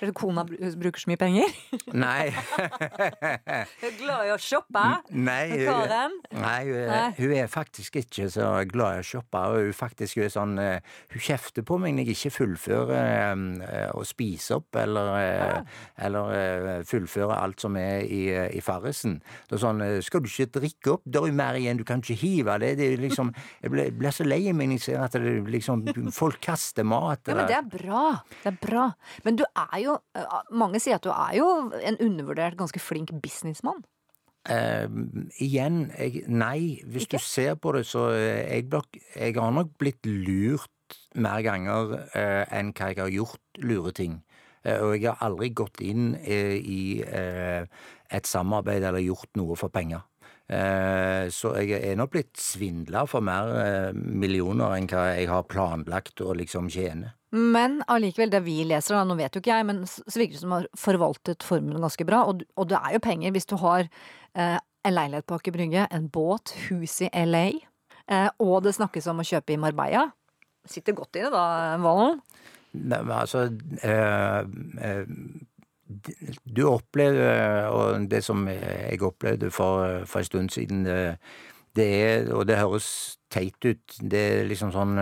Er 0.03 0.09
det 0.09 0.15
kona 0.17 0.43
bruker 0.45 0.99
så 0.99 1.11
mye 1.11 1.19
penger? 1.21 1.53
Nei. 2.05 2.33
Jeg 3.83 3.87
er 3.87 3.95
glad 3.99 4.27
i 4.27 4.31
å 4.33 4.37
shoppe. 4.41 4.81
Nei, 5.15 5.45
hun, 5.53 5.63
Karen? 5.69 6.15
nei, 6.35 6.59
hun, 6.67 7.15
hun 7.17 7.33
er 7.37 7.47
faktisk 7.51 7.97
ikke 8.01 8.27
så 8.31 8.49
glad 8.69 8.97
i 8.97 9.03
å 9.03 9.07
shoppe. 9.07 9.43
Hun 9.53 9.71
faktisk 9.77 10.19
hun 10.19 10.31
sånn 10.33 10.57
eh, 10.61 10.95
Hun 11.13 11.23
kjefter 11.23 11.65
på 11.67 11.77
meg 11.81 11.95
når 11.95 12.09
jeg 12.09 12.17
ikke 12.17 12.33
fullfører 12.37 12.93
eh, 13.63 13.87
å 13.95 14.03
spise 14.07 14.57
opp 14.59 14.79
eller, 14.81 15.11
eh, 15.21 15.79
eller 16.07 16.35
eh, 16.37 16.83
fullføre 16.89 17.37
alt 17.39 17.63
som 17.63 17.77
er 17.79 18.03
i, 18.03 18.23
eh, 18.33 18.49
i 18.57 18.61
farrisen. 18.63 19.19
Det 19.47 19.57
er 19.57 19.63
sånn 19.63 19.81
eh, 19.85 19.99
Skal 20.03 20.23
du 20.23 20.29
ikke 20.31 20.49
drikke 20.59 20.95
opp? 20.97 21.05
Det 21.05 21.21
er 21.21 21.29
jo 21.31 21.37
mer 21.37 21.59
igjen, 21.59 21.79
du 21.79 21.85
kan 21.87 22.03
ikke 22.03 22.19
hive 22.19 22.57
det. 22.63 22.73
det 22.79 22.89
er 22.91 22.97
liksom, 22.97 23.12
jeg 23.15 23.73
blir, 23.73 23.93
blir 23.97 24.15
så 24.15 24.25
lei 24.27 24.41
meg 24.51 24.71
når 24.71 24.79
jeg 24.79 24.85
ser 24.87 25.05
at 25.05 25.17
det, 25.19 25.33
liksom, 25.53 25.85
folk 26.15 26.41
kaster 26.43 26.87
mat. 26.87 27.23
Ja, 27.27 27.37
men 27.37 27.49
det 27.49 27.57
er 27.59 27.69
bra. 27.69 28.03
Det 28.43 28.51
er 28.53 28.59
bra. 28.61 28.89
Men 29.25 29.39
du 29.39 29.45
er 29.47 29.79
jo 29.83 29.97
eh, 30.17 30.37
Mange 30.51 30.81
sier 30.83 30.99
at 30.99 31.05
du 31.05 31.11
er 31.13 31.37
jo 31.39 31.49
en 31.77 31.99
undervurdert, 32.03 32.57
ganske 32.59 32.81
flink 32.81 33.13
businessmann. 33.23 33.83
Uh, 34.43 34.91
igjen, 35.39 35.85
jeg, 35.95 36.25
nei. 36.27 36.83
Hvis 36.83 37.07
Ikke? 37.07 37.21
du 37.21 37.23
ser 37.23 37.55
på 37.55 37.71
det, 37.77 37.85
så 37.87 38.09
eh, 38.11 38.59
jeg, 38.59 38.67
jeg 39.15 39.37
har 39.39 39.53
nok 39.55 39.71
blitt 39.79 40.03
lurt 40.05 40.69
mer 41.15 41.39
ganger 41.45 41.95
uh, 42.11 42.43
enn 42.51 42.73
hva 42.75 42.89
jeg 42.91 42.99
har 42.99 43.13
gjort 43.13 43.63
lure 43.63 43.93
ting. 43.95 44.19
Uh, 44.67 44.89
og 44.89 44.97
jeg 44.97 45.07
har 45.07 45.23
aldri 45.23 45.53
gått 45.55 45.79
inn 45.83 46.13
i 46.19 46.99
et 47.03 48.27
samarbeid 48.27 48.83
eller 48.83 49.03
gjort 49.03 49.31
noe 49.39 49.55
for 49.59 49.71
penger. 49.71 50.03
Eh, 50.53 51.25
så 51.33 51.55
jeg 51.57 51.79
er 51.79 51.97
nok 51.97 52.13
blitt 52.13 52.37
svindla 52.39 53.05
for 53.09 53.25
mer 53.25 53.51
eh, 53.57 53.89
millioner 53.93 54.75
enn 54.77 54.87
hva 54.91 55.09
jeg 55.15 55.29
har 55.31 55.47
planlagt 55.49 56.21
å 56.21 56.35
liksom 56.37 56.69
tjene. 56.73 57.15
Men 57.33 57.79
allikevel, 57.89 58.29
det 58.29 58.43
vi 58.45 58.59
leser, 58.69 58.93
da, 58.93 59.05
nå 59.09 59.17
vet 59.17 59.33
jo 59.33 59.41
ikke 59.41 59.55
jeg, 59.55 59.65
men 59.65 59.81
så 59.89 60.19
virker 60.19 60.35
det 60.35 60.41
som 60.43 60.51
du 60.53 60.57
har 60.59 60.67
forvaltet 60.77 61.45
formelen 61.45 61.81
ganske 61.81 62.05
bra. 62.05 62.21
Og, 62.29 62.43
og 62.59 62.69
det 62.69 62.77
er 62.77 62.97
jo 62.97 63.05
penger 63.07 63.33
hvis 63.33 63.49
du 63.49 63.55
har 63.63 63.87
eh, 63.87 64.57
en 64.83 64.97
leilighet 64.97 65.25
på 65.29 65.39
Aker 65.39 65.55
Brygge, 65.55 65.87
en 65.89 66.09
båt, 66.13 66.53
hus 66.67 66.99
i 67.01 67.09
LA, 67.25 67.47
eh, 68.11 68.29
og 68.43 68.59
det 68.67 68.75
snakkes 68.77 69.09
om 69.09 69.23
å 69.23 69.27
kjøpe 69.27 69.55
i 69.55 69.61
Marbella. 69.61 70.11
Sitter 70.69 70.95
godt 70.95 71.17
i 71.17 71.25
det 71.25 71.33
da, 71.33 71.45
Valen. 71.81 72.21
Nei, 72.73 72.99
men 73.05 73.15
altså 73.15 73.47
eh, 73.85 74.39
eh, 74.81 75.03
Du 76.43 76.65
opplever, 76.69 77.67
og 77.69 78.09
det 78.11 78.23
som 78.25 78.47
jeg 78.47 79.01
opplevde 79.01 79.51
for, 79.51 80.03
for 80.09 80.19
en 80.19 80.25
stund 80.25 80.53
siden, 80.53 80.83
det, 80.85 81.87
er, 81.87 82.29
og 82.33 82.47
det 82.47 82.59
høres 82.59 83.17
teit 83.33 83.57
ut, 83.65 83.97
det 84.01 84.21
er 84.21 84.47
liksom 84.49 84.73
sånn 84.75 84.99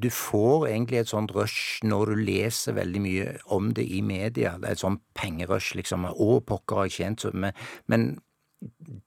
Du 0.00 0.08
får 0.08 0.68
egentlig 0.70 1.02
et 1.02 1.10
sånt 1.10 1.34
rush 1.36 1.84
når 1.84 2.14
du 2.14 2.22
leser 2.24 2.78
veldig 2.78 3.02
mye 3.04 3.34
om 3.52 3.74
det 3.76 3.84
i 3.84 4.00
media. 4.00 4.56
Det 4.56 4.68
er 4.68 4.78
et 4.78 4.84
sånt 4.84 5.02
pengerush, 5.14 5.74
liksom. 5.76 6.08
Å, 6.08 6.40
pokker 6.40 6.80
har 6.80 6.88
jeg 6.88 6.96
tjent 6.96 7.26
så 7.26 7.32
Men, 7.34 7.52
men 7.86 8.10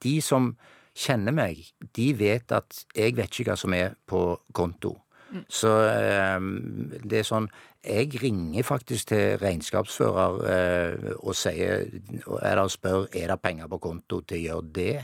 de 0.01 0.19
som 0.21 0.53
kjenner 0.93 1.33
meg, 1.33 1.63
de 1.97 2.11
vet 2.17 2.53
at 2.53 2.85
jeg 2.95 3.17
vet 3.17 3.33
ikke 3.33 3.53
hva 3.53 3.57
som 3.59 3.73
er 3.73 3.97
på 4.09 4.25
konto. 4.53 4.97
Så 5.49 5.71
eh, 5.87 6.39
det 7.03 7.19
er 7.19 7.27
sånn 7.27 7.47
Jeg 7.83 8.21
ringer 8.21 8.63
faktisk 8.63 9.09
til 9.11 9.37
regnskapsfører 9.41 10.39
eh, 10.53 11.07
og 11.19 11.35
sier 11.35 11.87
Eller 12.41 12.71
spør 12.71 13.07
er 13.11 13.33
det 13.33 13.39
penger 13.43 13.71
på 13.71 13.81
konto 13.83 14.21
til 14.21 14.39
å 14.39 14.43
gjøre 14.47 14.73
det. 14.75 14.95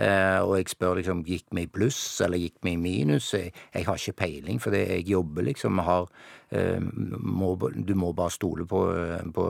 Eh, 0.00 0.40
og 0.40 0.54
jeg 0.56 0.70
spør 0.72 0.96
liksom 0.98 1.20
gikk 1.26 1.50
vi 1.52 1.66
i 1.66 1.70
pluss 1.70 2.20
eller 2.24 2.40
gikk 2.40 2.56
vi 2.64 2.72
i 2.74 2.80
minus. 2.80 3.32
Jeg, 3.36 3.52
jeg 3.74 3.86
har 3.86 4.00
ikke 4.00 4.16
peiling, 4.22 4.60
for 4.62 4.74
det 4.74 4.86
jeg 4.88 5.04
jobber 5.12 5.44
liksom 5.50 5.82
har 5.84 6.06
eh, 6.50 6.80
må, 6.80 7.52
Du 7.76 7.92
må 7.98 8.12
bare 8.16 8.32
stole 8.32 8.66
på, 8.68 8.80
på, 9.36 9.46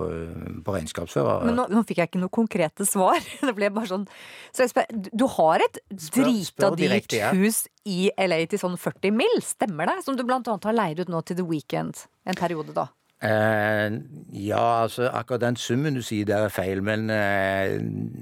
på 0.66 0.76
regnskapsfører. 0.76 1.46
Men 1.46 1.60
nå, 1.60 1.68
nå 1.70 1.84
fikk 1.88 2.02
jeg 2.02 2.10
ikke 2.12 2.22
noe 2.24 2.34
konkrete 2.34 2.86
svar. 2.88 3.20
Det 3.46 3.54
ble 3.56 3.70
bare 3.74 3.90
sånn 3.90 4.06
Så 4.52 4.66
jeg 4.66 4.74
spør, 4.74 4.90
du- 5.12 5.28
har 5.32 5.62
et 5.64 5.78
drita 6.12 6.72
dyrt 6.76 7.14
ja. 7.16 7.30
hus 7.32 7.64
i 7.88 8.10
LA 8.20 8.42
til 8.50 8.60
sånn 8.60 8.76
40 8.78 9.14
mill., 9.16 9.38
stemmer 9.46 9.88
det? 9.88 10.02
Som 10.04 10.18
du 10.18 10.26
blant 10.26 10.48
annet 10.50 10.66
har 10.68 10.76
leid 10.76 11.00
ut 11.02 11.10
nå 11.12 11.22
til 11.26 11.38
The 11.38 11.46
Weekend 11.46 12.04
en 12.28 12.38
periode, 12.38 12.74
da. 12.76 12.90
Eh, 13.22 13.92
ja, 14.32 14.82
altså 14.82 15.06
akkurat 15.14 15.40
den 15.44 15.56
summen 15.56 15.94
du 15.94 16.02
sier 16.02 16.26
der 16.26 16.48
er 16.48 16.50
feil, 16.50 16.80
men 16.82 17.06
eh, 17.10 17.76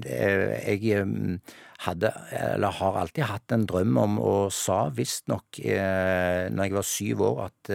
eh, 0.05 0.51
jeg 0.61 0.91
eh, 0.93 1.39
hadde, 1.87 2.11
eller 2.37 2.75
har 2.77 2.99
alltid 3.01 3.25
hatt 3.25 3.55
en 3.55 3.65
drøm 3.65 3.97
om, 3.97 4.19
og 4.21 4.51
sa 4.53 4.91
visstnok 4.93 5.57
eh, 5.65 6.51
når 6.53 6.67
jeg 6.67 6.75
var 6.75 6.85
syv 6.85 7.23
år, 7.31 7.41
at 7.47 7.71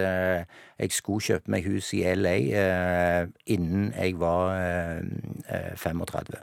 jeg 0.79 0.95
skulle 0.95 1.27
kjøpe 1.27 1.51
meg 1.51 1.67
hus 1.67 1.91
i 1.99 2.05
LA 2.15 2.37
innen 3.57 3.91
jeg 3.97 4.21
var 4.23 4.53
eh, 4.61 5.03
eh, 5.51 5.75
35. 5.75 6.39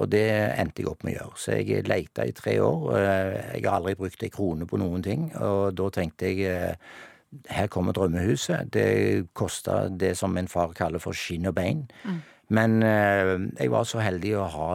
Og 0.00 0.08
det 0.08 0.24
endte 0.56 0.80
jeg 0.80 0.88
opp 0.88 1.04
med 1.04 1.12
å 1.12 1.16
gjøre. 1.18 1.36
Så 1.36 1.58
jeg 1.58 1.84
leita 1.84 2.24
i 2.24 2.32
tre 2.32 2.54
år. 2.64 2.84
Jeg 3.52 3.66
har 3.66 3.74
aldri 3.76 3.98
brukt 3.98 4.22
ei 4.24 4.30
krone 4.32 4.64
på 4.64 4.78
noen 4.80 5.04
ting, 5.04 5.26
og 5.36 5.74
da 5.76 5.90
tenkte 5.92 6.30
jeg 6.30 6.78
her 7.50 7.68
kommer 7.70 7.94
drømmehuset. 7.96 8.70
Det 8.74 9.28
kosta 9.34 9.88
det 9.88 10.16
som 10.18 10.34
min 10.34 10.48
far 10.50 10.72
kaller 10.76 11.02
for 11.02 11.16
skinn 11.16 11.46
og 11.50 11.54
bein. 11.58 11.86
Men 12.50 12.82
eh, 12.82 13.36
jeg 13.60 13.70
var 13.70 13.86
så 13.86 14.02
heldig 14.02 14.34
å 14.40 14.48
ha 14.50 14.70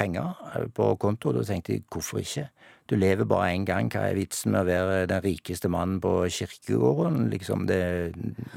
penger 0.00 0.40
eh, 0.54 0.66
på 0.74 0.94
konto, 1.00 1.30
og 1.30 1.38
da 1.38 1.46
tenkte 1.46 1.76
jeg 1.76 1.86
hvorfor 1.92 2.22
ikke? 2.22 2.48
Du 2.90 2.96
lever 2.98 3.28
bare 3.28 3.52
én 3.54 3.62
gang, 3.68 3.86
hva 3.92 4.08
er 4.08 4.16
vitsen 4.18 4.50
med 4.50 4.64
å 4.64 4.66
være 4.66 5.04
den 5.06 5.22
rikeste 5.22 5.68
mannen 5.70 6.00
på 6.02 6.10
kirkegården? 6.34 7.28
Liksom 7.30 7.68
det 7.68 7.82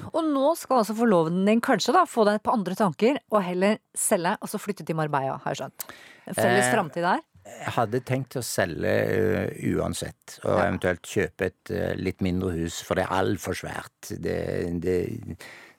Og 0.09 0.23
nå 0.25 0.55
skal 0.57 0.81
altså 0.81 0.95
forloveden 0.97 1.45
din 1.45 1.61
kanskje 1.61 1.93
da 1.93 2.07
få 2.09 2.25
deg 2.25 2.41
på 2.41 2.55
andre 2.55 2.73
tanker, 2.79 3.19
og 3.29 3.43
heller 3.45 3.77
selge, 3.93 4.33
og 4.41 4.49
så 4.49 4.61
flytte 4.61 4.87
til 4.87 4.97
Marbella, 4.97 5.37
har 5.43 5.53
jeg 5.53 5.61
skjønt. 5.61 5.85
En 6.25 6.39
felles 6.39 6.65
Eh, 6.65 6.73
framtid 6.73 7.05
der. 7.05 7.21
Jeg 7.59 7.73
hadde 7.77 7.99
tenkt 8.07 8.37
å 8.39 8.43
selge 8.45 8.93
uh, 8.93 9.75
uansett, 9.75 10.39
og 10.43 10.57
Ja. 10.57 10.65
eventuelt 10.67 11.07
kjøpe 11.07 11.51
et 11.51 11.73
uh, 11.73 11.91
litt 11.99 12.21
mindre 12.25 12.51
hus, 12.57 12.81
for 12.85 12.99
det 12.99 13.05
er 13.05 13.15
altfor 13.19 13.57
svært. 13.57 14.13
Det, 14.23 14.37
det, 14.83 14.97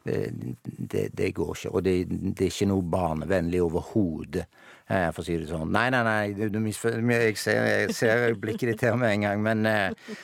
det, 0.05 1.09
det, 1.17 1.31
går 1.35 1.55
ikke, 1.57 1.71
og 1.73 1.85
det, 1.85 1.95
er 2.05 2.51
ikke 2.51 2.69
noe 2.69 2.85
barnevennlig 2.93 3.63
overhodet, 3.65 4.47
for 4.87 5.23
å 5.23 5.25
si 5.25 5.39
det 5.41 5.49
sånn. 5.49 5.71
Nei, 5.73 5.87
nei, 5.95 6.03
nei, 6.05 6.33
du, 6.37 6.49
du. 6.53 6.59
Jeg 6.61 7.37
ser, 7.41 7.65
jeg 7.65 7.95
ser 7.97 8.35
blikket 8.37 8.75
ditt 8.75 8.83
her 8.85 8.97
med 9.01 9.15
en 9.15 9.23
gang, 9.25 9.41
men, 9.43 9.65
eh, 9.67 10.17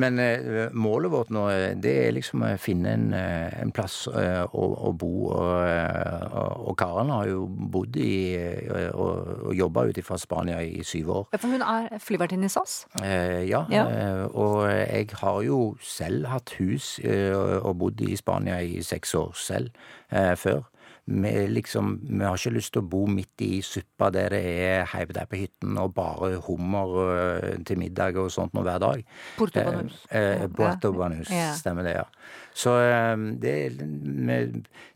men 0.00 0.18
eh, 0.22 0.70
målet 0.72 1.12
vårt 1.12 1.32
nå, 1.34 1.42
eh, 1.52 1.74
det 1.76 1.92
er 2.06 2.14
liksom 2.16 2.44
å 2.46 2.54
finne 2.60 2.94
en, 2.96 3.04
eh, 3.12 3.58
en 3.60 3.72
plass 3.76 4.06
eh, 4.08 4.44
å, 4.48 4.68
å 4.88 4.92
bo, 4.96 5.10
og, 5.34 5.52
eh, 5.68 6.38
og, 6.38 6.72
Karen 6.78 7.10
har 7.12 7.28
jo 7.28 7.44
bodd 7.48 7.98
i 8.00 8.08
eh, 8.38 8.88
og, 8.94 9.44
og 9.50 9.54
jobba 9.58 9.84
ut 9.90 10.00
fra 10.06 10.16
Spania 10.20 10.62
i 10.64 10.80
syv 10.86 11.12
år. 11.18 11.28
For 11.36 11.52
hun 11.52 11.66
er 11.66 12.00
flyvertinne 12.00 12.48
i 12.48 12.54
SAS. 12.54 12.78
Eh, 13.02 13.44
ja, 13.50 13.64
Ja. 13.74 13.84
eh, 13.92 14.24
og 14.32 14.64
jeg 14.72 15.10
har 15.20 15.42
jo 15.44 15.76
selv 15.84 16.30
hatt 16.32 16.54
hus 16.62 16.96
eh, 17.04 17.34
og 17.60 17.76
bodd 17.84 18.00
i 18.08 18.16
Spania 18.16 18.60
i 18.64 18.80
seks 18.82 19.14
år 19.18 19.36
selv 19.36 19.68
eh, 20.10 20.32
før. 20.38 20.64
Vi, 21.08 21.32
liksom, 21.48 21.94
vi 22.04 22.24
har 22.24 22.36
ikke 22.36 22.52
lyst 22.58 22.74
til 22.74 22.82
å 22.82 22.88
bo 22.92 23.04
midt 23.08 23.44
i 23.46 23.62
suppa 23.64 24.10
der 24.12 24.34
det 24.34 24.42
er 24.44 24.88
heiv 24.92 25.14
der 25.16 25.28
på 25.30 25.38
hytten 25.40 25.78
og 25.80 25.94
bare 25.96 26.34
hummer 26.44 26.98
eh, 27.14 27.54
til 27.64 27.80
middag 27.80 28.18
og 28.20 28.28
sånt 28.34 28.52
noe 28.56 28.66
hver 28.66 28.82
dag. 28.82 29.06
Porto 29.38 29.64
Banús. 29.64 30.02
Eh, 30.10 30.42
eh, 30.42 30.50
Puerto 30.52 30.92
Ja. 31.32 31.54
Stemmer 31.56 31.88
det, 31.88 31.94
ja. 31.96 32.04
Så 32.52 32.74
eh, 32.82 33.16
det, 33.40 33.54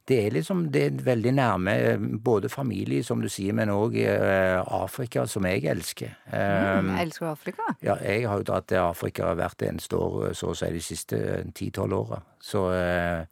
det 0.09 0.19
er 0.27 0.35
liksom 0.35 0.67
det 0.75 0.85
er 0.85 1.03
veldig 1.07 1.33
nærme 1.39 1.77
eh, 1.79 1.99
både 1.99 2.51
familie, 2.53 3.05
som 3.05 3.23
du 3.23 3.31
sier, 3.33 3.57
men 3.57 3.73
òg 3.73 3.97
Afrika, 4.03 5.25
som 5.27 5.47
jeg 5.49 5.65
elsker. 5.71 6.13
Mm, 6.33 6.93
elsker 6.99 7.23
elsker 7.23 7.27
Afrika. 7.27 7.75
ja, 7.83 7.97
jeg 8.03 8.29
har 8.29 8.39
jo 8.39 8.43
dratt 8.43 8.69
til 8.69 8.79
Afrika 8.79 9.33
hvert 9.35 9.63
eneste 9.63 9.97
år, 9.97 10.33
så 10.35 10.53
å 10.53 10.55
si, 10.57 10.71
de 10.73 10.83
siste 10.83 11.19
ti-tolv 11.55 11.99
åra. 11.99 12.21
Så 12.43 12.67
eh, 12.75 13.25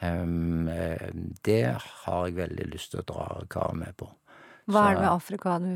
det 0.00 1.62
har 1.82 2.26
jeg 2.26 2.36
veldig 2.36 2.66
lyst 2.70 2.92
til 2.92 3.02
å 3.02 3.06
dra 3.08 3.24
Karen 3.50 3.80
med 3.82 3.96
på. 3.98 4.06
Hva 4.68 4.84
er 4.90 4.98
det 4.98 5.02
med 5.02 5.10
Afrika 5.10 5.56
du 5.62 5.72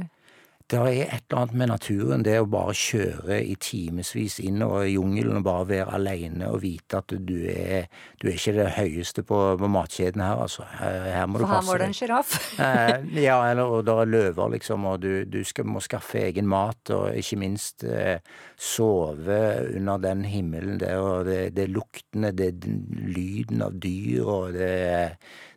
Det 0.73 0.79
er 0.81 0.87
et 1.05 1.25
eller 1.29 1.43
annet 1.43 1.57
med 1.61 1.69
naturen, 1.69 2.23
det 2.25 2.39
å 2.41 2.47
bare 2.49 2.73
kjøre 2.73 3.37
i 3.45 3.59
timevis 3.61 4.39
innover 4.41 4.87
jungelen 4.89 5.43
og 5.43 5.45
bare 5.45 5.67
være 5.69 5.99
alene 5.99 6.49
og 6.49 6.63
vite 6.63 7.03
at 7.03 7.13
du 7.13 7.35
er, 7.53 7.91
du 8.23 8.31
er 8.31 8.39
ikke 8.39 8.55
det 8.57 8.71
høyeste 8.79 9.25
på, 9.29 9.41
på 9.61 9.69
matkjeden 9.69 10.25
her, 10.25 10.41
altså. 10.47 10.65
Her, 10.79 11.27
må 11.29 11.35
må 11.35 11.43
du 11.43 11.45
passe 11.51 11.53
deg. 11.53 11.53
For 11.53 11.61
her 11.61 11.69
var 11.69 11.85
det 11.85 11.91
en 11.91 11.99
sjiraff. 11.99 12.33
Eh, 12.63 13.23
ja, 13.25 13.37
eller 13.51 13.69
og 13.69 13.85
det 13.85 13.99
er 14.01 14.09
løver, 14.09 14.53
liksom, 14.55 14.85
og 14.89 15.03
du, 15.03 15.11
du 15.29 15.41
skal, 15.45 15.69
må 15.69 15.83
skaffe 15.85 16.23
egen 16.23 16.49
mat, 16.49 16.95
og 16.95 17.21
ikke 17.21 17.41
minst 17.43 17.85
eh, 17.85 18.23
sove 18.57 19.43
under 19.77 20.01
den 20.01 20.25
himmelen 20.25 20.81
der, 20.81 21.01
og 21.03 21.29
det, 21.29 21.41
det 21.57 21.67
er 21.67 21.75
luktene, 21.75 22.33
det 22.33 22.49
er 22.49 22.61
den 22.65 22.83
lyden 23.13 23.65
av 23.67 23.77
dyr, 23.83 24.25
og 24.25 24.53
det, 24.57 24.75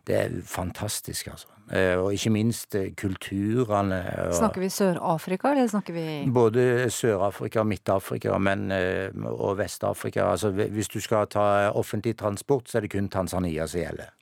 Det 0.06 0.16
er 0.20 0.40
fantastisk, 0.46 1.32
altså. 1.32 1.55
Eh, 1.72 1.96
Og 1.98 2.12
ikke 2.14 2.30
minst 2.30 2.74
eh, 2.78 2.92
kulturene. 2.94 3.98
Snakker 4.32 4.62
vi 4.62 4.68
Sør-Afrika, 4.70 5.50
eller 5.50 5.66
snakker 5.66 5.96
vi 5.96 6.04
Både 6.30 6.86
Sør-Afrika, 6.94 7.64
Midt-Afrika 7.66 8.36
eh, 8.36 9.10
og 9.32 9.56
Vest-Afrika. 9.58 10.30
Altså, 10.30 10.52
hvis 10.54 10.88
du 10.88 11.00
skal 11.00 11.26
ta 11.26 11.72
offentlig 11.74 12.16
transport, 12.16 12.70
så 12.70 12.78
er 12.78 12.86
det 12.86 12.92
kun 12.94 13.08
Tanzania 13.08 13.66
som 13.66 13.80
gjelder. 13.82 14.12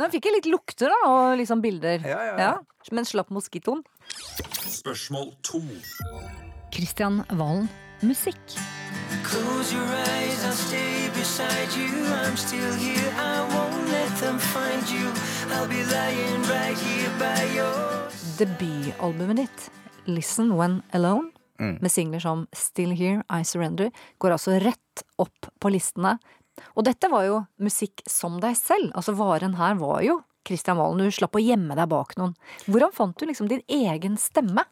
Nå 0.00 0.08
fikk 0.12 0.28
jeg 0.28 0.36
litt 0.38 0.46
lukter, 0.52 0.92
da, 0.92 1.00
og 1.08 1.38
liksom 1.40 1.60
bilder. 1.64 2.04
Ja, 2.04 2.20
ja, 2.24 2.36
ja. 2.38 2.52
Men 2.92 3.04
slapp 3.08 3.32
moskitoen. 3.32 3.82
Spørsmål 4.68 5.32
to. 5.44 5.60
Kristian 6.72 7.24
Valen, 7.32 7.68
musikk. 8.02 8.40
Close 9.22 9.72
your 9.74 9.84
eyes, 9.84 10.44
I'll 10.44 10.52
stay 10.52 11.10
beside 11.14 11.70
you. 11.76 11.90
I'm 12.24 12.36
still 12.36 12.74
here, 12.74 13.12
I 13.16 13.42
won't 13.52 13.88
let 13.90 14.12
them 14.20 14.38
find 14.38 14.82
you. 14.90 15.06
I'll 15.54 15.68
be 15.68 15.82
lying 15.84 16.42
right 16.48 16.78
here 16.78 17.10
by 17.18 17.56
your 17.56 18.08
Debutalbumet 18.38 19.36
ditt, 19.36 19.70
Listen 20.04 20.56
When 20.56 20.82
Alone, 20.92 21.30
med 21.58 21.92
singler 21.92 22.20
som 22.20 22.46
Still 22.56 22.90
Here, 22.96 23.22
I 23.28 23.44
Surrender, 23.44 23.90
går 24.18 24.32
altså 24.32 24.56
rett 24.62 25.04
opp 25.20 25.50
på 25.60 25.72
listene. 25.74 26.16
Og 26.72 26.86
dette 26.88 27.08
var 27.12 27.26
jo 27.26 27.42
musikk 27.60 28.00
som 28.08 28.38
deg 28.40 28.56
selv. 28.56 28.94
Altså 28.96 29.12
varen 29.16 29.58
her 29.60 29.76
var 29.80 30.00
jo 30.06 30.20
Kristian 30.46 30.78
Valen. 30.80 31.04
Du 31.04 31.12
slapp 31.12 31.36
å 31.36 31.42
gjemme 31.42 31.76
deg 31.76 31.90
bak 31.92 32.16
noen. 32.16 32.32
Hvordan 32.64 32.94
fant 32.96 33.16
du 33.20 33.26
liksom 33.28 33.50
din 33.50 33.62
egen 33.68 34.16
stemme? 34.20 34.64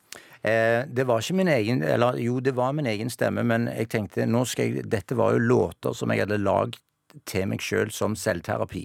Eh, 0.43 0.84
det 0.86 1.07
var 1.09 1.18
ikke 1.18 1.34
min 1.34 1.49
egen 1.51 1.80
Eller 1.82 2.14
jo, 2.22 2.36
det 2.39 2.53
var 2.55 2.70
min 2.72 2.86
egen 2.86 3.11
stemme, 3.11 3.43
men 3.43 3.66
jeg 3.72 3.89
tenkte 3.91 4.26
nå 4.26 4.45
skal 4.47 4.68
jeg 4.70 4.84
Dette 4.86 5.16
var 5.18 5.34
jo 5.34 5.43
låter 5.43 5.97
som 5.99 6.12
jeg 6.14 6.22
hadde 6.22 6.39
lagd 6.39 6.78
til 7.26 7.49
meg 7.51 7.62
sjøl 7.64 7.91
som 7.91 8.14
selvterapi. 8.14 8.84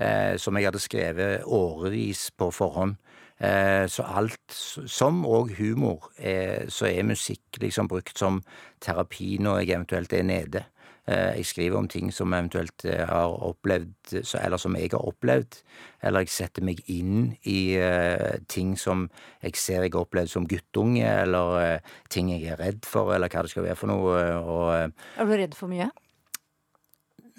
Eh, 0.00 0.36
som 0.40 0.56
jeg 0.56 0.70
hadde 0.70 0.80
skrevet 0.80 1.44
årevis 1.44 2.30
på 2.38 2.48
forhånd. 2.54 2.94
Eh, 3.40 3.86
så 3.88 4.04
alt, 4.04 4.54
som 4.88 5.24
òg 5.24 5.54
humor, 5.58 6.10
eh, 6.16 6.68
så 6.68 6.86
er 6.88 7.08
musikk 7.08 7.58
liksom 7.60 7.88
brukt 7.88 8.16
som 8.18 8.42
terapi 8.80 9.38
når 9.40 9.60
jeg 9.60 9.74
eventuelt 9.74 10.12
er 10.12 10.22
nede. 10.22 10.64
Eh, 11.08 11.36
jeg 11.36 11.46
skriver 11.46 11.78
om 11.78 11.88
ting 11.88 12.12
som 12.12 12.34
eventuelt 12.34 12.84
eh, 12.84 13.08
har 13.08 13.44
opplevd, 13.46 13.94
eller 14.42 14.56
som 14.60 14.76
jeg 14.76 14.90
har 14.92 15.06
opplevd. 15.08 15.62
Eller 16.02 16.20
jeg 16.26 16.32
setter 16.34 16.62
meg 16.66 16.82
inn 16.92 17.32
i 17.48 17.74
eh, 17.80 18.36
ting 18.52 18.78
som 18.78 19.08
jeg 19.42 19.56
ser 19.58 19.82
jeg 19.86 19.92
har 19.94 20.02
opplevd 20.04 20.28
som 20.30 20.46
guttunge, 20.48 21.08
eller 21.08 21.80
ting 22.12 22.30
jeg 22.34 22.44
er 22.52 22.60
redd 22.60 22.84
for, 22.88 23.14
eller 23.14 23.28
hva 23.32 23.42
det 23.46 23.52
skal 23.54 23.66
være 23.66 23.80
for 23.80 23.88
noe. 23.90 24.14
Og 24.38 24.64
Er 24.76 25.24
du 25.26 25.34
redd 25.34 25.54
for 25.58 25.68
mye? 25.72 25.88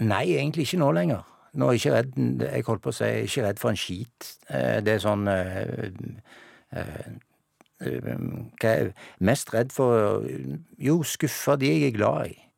Nei, 0.01 0.25
egentlig 0.33 0.63
ikke 0.65 0.81
nå 0.81 0.89
lenger. 0.97 1.21
Nå 1.51 1.67
er 1.67 1.71
jeg 1.75 1.81
ikke 1.81 1.97
redd 1.97 2.13
Jeg 2.45 2.63
holdt 2.63 2.83
på 2.85 2.91
å 2.93 2.95
si 2.95 3.03
jeg 3.03 3.15
er 3.17 3.25
ikke 3.27 3.43
redd 3.43 3.59
for 3.59 3.69
en 3.73 3.79
skit. 3.79 4.19
Det 4.47 4.91
er 4.93 5.01
sånn 5.03 5.25
Hva 5.27 5.35
er 8.71 8.71
jeg 8.85 8.93
mest 9.19 9.51
redd 9.53 9.71
for? 9.75 10.23
Jo, 10.79 11.03
skuffa 11.03 11.55
de 11.59 11.67
jeg 11.73 11.83
er 11.91 11.97
glad 11.97 12.31
i. 12.31 12.50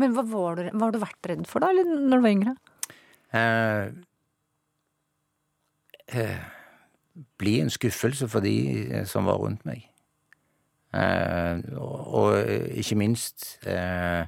Men 0.00 0.14
hva, 0.16 0.24
var 0.28 0.58
du, 0.58 0.68
hva 0.72 0.86
har 0.86 0.94
du 0.94 1.02
vært 1.02 1.28
redd 1.30 1.44
for, 1.50 1.62
da, 1.62 1.70
eller 1.72 1.88
når 1.88 2.16
du 2.16 2.24
var 2.24 2.34
yngre? 2.34 2.54
Eh, 3.36 3.84
eh, 6.16 6.40
bli 7.40 7.54
en 7.60 7.72
skuffelse 7.72 8.28
for 8.30 8.44
de 8.44 8.56
eh, 8.88 9.06
som 9.08 9.28
var 9.28 9.40
rundt 9.42 9.66
meg. 9.68 9.86
Eh, 10.96 11.60
og, 11.78 11.98
og 12.18 12.78
ikke 12.80 12.96
minst 12.98 13.60
eh, 13.62 14.24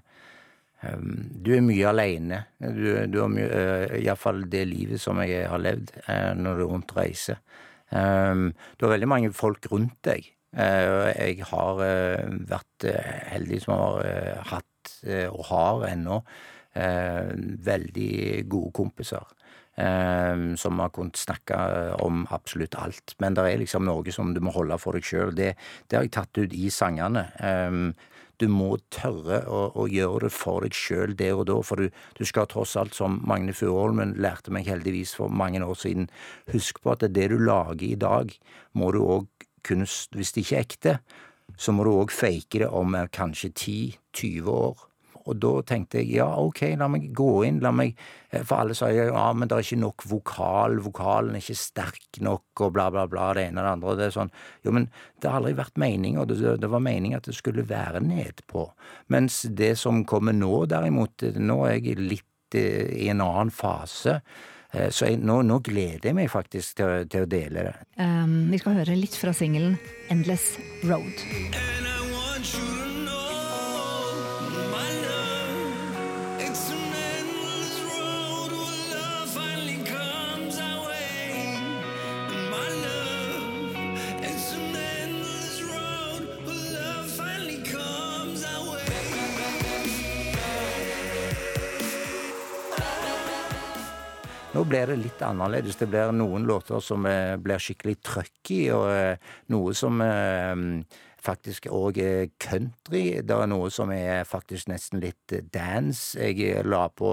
eh, 0.87 1.01
Du 1.43 1.51
er 1.57 1.65
mye 1.65 1.89
aleine. 1.91 2.45
Du, 2.63 2.85
du 3.11 3.19
har 3.19 3.33
mye 3.33 3.49
uh, 3.49 3.97
Iallfall 3.99 4.45
det 4.53 4.63
livet 4.71 5.03
som 5.03 5.19
jeg 5.25 5.49
har 5.51 5.63
levd 5.63 5.91
eh, 6.05 6.31
når 6.39 6.61
du 6.61 6.67
er 6.67 6.71
rundt 6.77 6.95
reiser. 6.99 7.43
Eh, 7.91 8.47
du 8.79 8.87
har 8.87 8.95
veldig 8.95 9.11
mange 9.11 9.33
folk 9.35 9.67
rundt 9.73 9.99
deg. 10.07 10.31
Eh, 10.53 11.09
jeg 11.17 11.47
har 11.49 11.81
eh, 11.87 12.29
vært 12.51 12.85
eh, 12.85 13.13
heldig 13.33 13.61
som 13.65 13.73
har 13.73 14.03
eh, 14.05 14.43
hatt, 14.53 14.67
eh, 14.69 14.72
og 15.03 15.45
har 15.49 15.87
ennå, 15.91 16.23
eh, 16.75 17.33
veldig 17.71 18.49
gode 18.49 18.73
kompiser. 18.73 19.25
eh, 19.77 20.55
som 20.57 20.79
har 20.79 20.91
kunnet 20.93 21.17
snakke 21.17 21.57
om 22.05 22.27
absolutt 22.31 22.75
alt. 22.75 23.15
Men 23.19 23.35
det 23.35 23.47
er 23.49 23.59
liksom 23.59 23.87
noe 23.87 24.13
som 24.13 24.35
du 24.35 24.41
må 24.41 24.53
holde 24.53 24.77
for 24.79 24.93
deg 24.93 25.03
sjøl. 25.03 25.35
Det, 25.35 25.55
det 25.89 25.97
har 25.97 26.05
jeg 26.05 26.13
tatt 26.13 26.39
ut 26.39 26.53
i 26.53 26.69
sangene. 26.69 27.31
Eh, 27.41 27.93
du 28.43 28.49
må 28.51 28.77
tørre 28.91 29.43
å, 29.47 29.63
å 29.79 29.87
gjøre 29.91 30.27
det 30.27 30.33
for 30.35 30.65
deg 30.65 30.77
sjøl 30.77 31.17
der 31.17 31.39
og 31.39 31.47
da, 31.47 31.59
for 31.63 31.79
du, 31.79 31.91
du 32.19 32.25
skal 32.27 32.49
tross 32.51 32.75
alt, 32.81 32.95
som 32.97 33.21
Magne 33.29 33.55
Furuholmen 33.55 34.17
lærte 34.23 34.53
meg 34.55 34.67
heldigvis 34.67 35.15
for 35.19 35.31
mange 35.31 35.63
år 35.63 35.79
siden, 35.79 36.09
husk 36.53 36.83
på 36.83 36.95
at 36.95 37.07
det 37.07 37.29
du 37.31 37.39
lager 37.39 37.87
i 37.87 37.99
dag, 37.99 38.33
må 38.75 38.93
du 38.93 39.03
òg 39.05 39.29
kunne 39.63 39.87
Hvis 39.87 40.33
det 40.35 40.43
ikke 40.43 40.57
er 40.57 40.65
ekte, 40.67 40.93
så 41.57 41.71
må 41.71 41.85
du 41.87 41.93
òg 41.93 42.11
fake 42.11 42.59
det 42.65 42.69
om 42.75 42.97
eh, 42.99 43.07
kanskje 43.15 43.53
10-20 43.55 44.49
år. 44.51 44.89
Og 45.31 45.37
da 45.39 45.53
tenkte 45.69 46.01
jeg 46.01 46.17
ja, 46.17 46.27
ok, 46.43 46.65
la 46.81 46.89
meg 46.91 47.09
gå 47.15 47.45
inn, 47.47 47.61
la 47.63 47.71
meg 47.75 47.93
eh, 48.31 48.43
For 48.43 48.59
alle 48.63 48.75
sa 48.75 48.89
jo 48.91 49.05
ja, 49.11 49.27
men 49.37 49.51
det 49.51 49.57
er 49.59 49.67
ikke 49.67 49.81
nok 49.83 50.07
vokal, 50.11 50.79
vokalen 50.83 51.37
er 51.37 51.45
ikke 51.45 51.59
sterk 51.61 52.21
nok, 52.25 52.65
og 52.67 52.73
bla, 52.75 52.89
bla, 52.95 53.07
bla, 53.11 53.29
det 53.39 53.49
ene 53.49 53.63
og 53.63 53.67
det 53.67 53.75
andre. 53.77 53.93
Og 53.93 54.01
det 54.01 54.09
er 54.09 54.17
sånn 54.17 54.33
Jo, 54.67 54.75
men 54.75 54.89
det 55.23 55.31
har 55.31 55.39
aldri 55.39 55.55
vært 55.61 55.79
meninga, 55.83 56.25
det, 56.27 56.41
det 56.63 56.73
var 56.73 56.83
meninga 56.83 57.21
at 57.23 57.29
det 57.31 57.37
skulle 57.39 57.67
være 57.69 58.03
nedpå. 58.03 58.67
Mens 59.15 59.43
det 59.51 59.77
som 59.79 60.03
kommer 60.09 60.35
nå, 60.35 60.65
derimot, 60.71 61.29
nå 61.39 61.61
er 61.69 61.79
jeg 61.79 62.01
litt 62.03 62.59
eh, 62.59 62.91
i 63.07 63.13
en 63.15 63.23
annen 63.23 63.55
fase. 63.55 64.19
Eh, 64.73 64.89
Så 64.91 65.07
jeg, 65.11 65.21
nå, 65.23 65.43
nå 65.47 65.61
gleder 65.63 66.11
jeg 66.11 66.17
meg 66.19 66.31
faktisk 66.33 66.81
til, 66.81 67.07
til 67.13 67.27
å 67.27 67.31
dele 67.31 67.69
det. 67.71 67.75
Um, 68.01 68.49
vi 68.51 68.59
skal 68.59 68.81
høre 68.81 68.99
litt 68.99 69.15
fra 69.21 69.35
singelen 69.37 69.79
Endless 70.11 70.57
Road. 70.89 72.02
Blir 94.63 94.87
det 94.87 94.97
litt 95.01 95.23
annerledes. 95.25 95.77
Det 95.81 95.89
blir 95.91 96.13
noen 96.15 96.45
låter 96.47 96.81
som 96.81 97.07
eh, 97.09 97.35
blir 97.41 97.59
skikkelig 97.63 97.97
trøkk 98.05 98.51
og 98.77 98.85
eh, 98.93 99.33
noe 99.51 99.73
som 99.75 99.99
eh, 100.05 100.63
faktisk 101.23 101.67
òg 101.73 101.99
country. 102.43 103.23
Det 103.27 103.35
er 103.37 103.51
noe 103.51 103.71
som 103.75 103.91
er 103.95 104.23
faktisk 104.29 104.71
nesten 104.71 105.03
litt 105.03 105.35
dance. 105.55 106.15
Jeg 106.19 106.63
la 106.67 106.87
på 106.89 107.13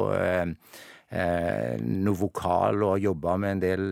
noe 1.09 2.17
vokal 2.17 2.83
og 2.85 3.01
jobba 3.01 3.35
med 3.41 3.55
en 3.55 3.61
del 3.63 3.85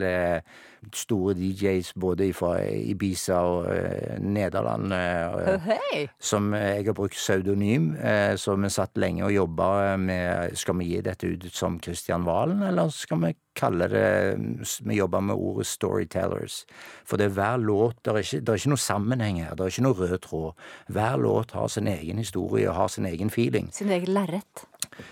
store 0.93 1.33
DJs 1.37 1.93
både 1.99 2.29
fra 2.33 2.57
Ibiza 2.63 3.33
og 3.33 3.67
eh, 3.73 4.19
Nederland. 4.19 4.93
eh, 4.93 5.67
hey. 5.67 6.07
som 6.19 6.53
jeg 6.53 6.85
har 6.85 6.93
brukt 6.93 7.17
pseudonym, 7.17 7.95
eh, 7.95 8.35
så 8.35 8.55
vi 8.55 8.69
satt 8.69 8.97
lenge 8.97 9.25
og 9.25 9.33
jobba 9.33 9.97
med 9.97 10.55
Skal 10.57 10.77
vi 10.79 10.85
gi 10.93 11.01
dette 11.01 11.27
ut 11.27 11.49
som 11.53 11.79
Kristian 11.79 12.25
Valen, 12.25 12.63
eller 12.63 12.89
skal 12.89 13.21
vi 13.25 13.33
kalle 13.57 13.87
det 13.89 14.37
Vi 14.85 14.95
jobber 14.95 15.21
med 15.21 15.35
ordet 15.35 15.65
storytellers. 15.65 16.65
For 17.05 17.17
det 17.17 17.25
er 17.31 17.35
hver 17.37 17.57
låt 17.57 18.03
Det 18.05 18.13
er 18.13 18.17
ikke, 18.23 18.39
det 18.39 18.49
er 18.49 18.61
ikke 18.61 18.73
noe 18.73 18.85
sammenheng 18.85 19.41
her, 19.41 19.55
det 19.55 19.65
er 19.65 19.73
ikke 19.73 19.87
noe 19.87 19.99
rød 20.01 20.17
tråd. 20.25 20.67
Hver 20.93 21.17
låt 21.21 21.51
har 21.57 21.67
sin 21.67 21.87
egen 21.87 22.17
historie 22.21 22.69
og 22.69 22.75
har 22.75 22.87
sin 22.93 23.05
egen 23.05 23.29
feeling. 23.29 23.69
Sin 23.73 23.91
egen 23.91 24.13
lerret. 24.13 24.67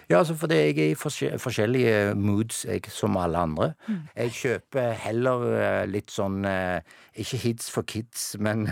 Ja, 0.10 0.18
altså 0.18 0.36
fordi 0.36 0.56
jeg 0.56 0.78
er 0.80 0.92
i 0.92 1.38
forskjellige 1.38 2.16
moods, 2.16 2.66
jeg, 2.66 2.82
som 2.90 3.18
alle 3.18 3.38
andre. 3.38 3.74
Jeg 4.16 4.32
kjøper 4.32 4.92
heller 5.06 5.46
eh, 5.52 5.55
litt 5.90 6.10
sånn 6.14 6.46
eh, 6.46 6.80
Ikke 7.22 7.38
hits 7.40 7.70
for 7.72 7.84
kids, 7.88 8.36
men 8.44 8.66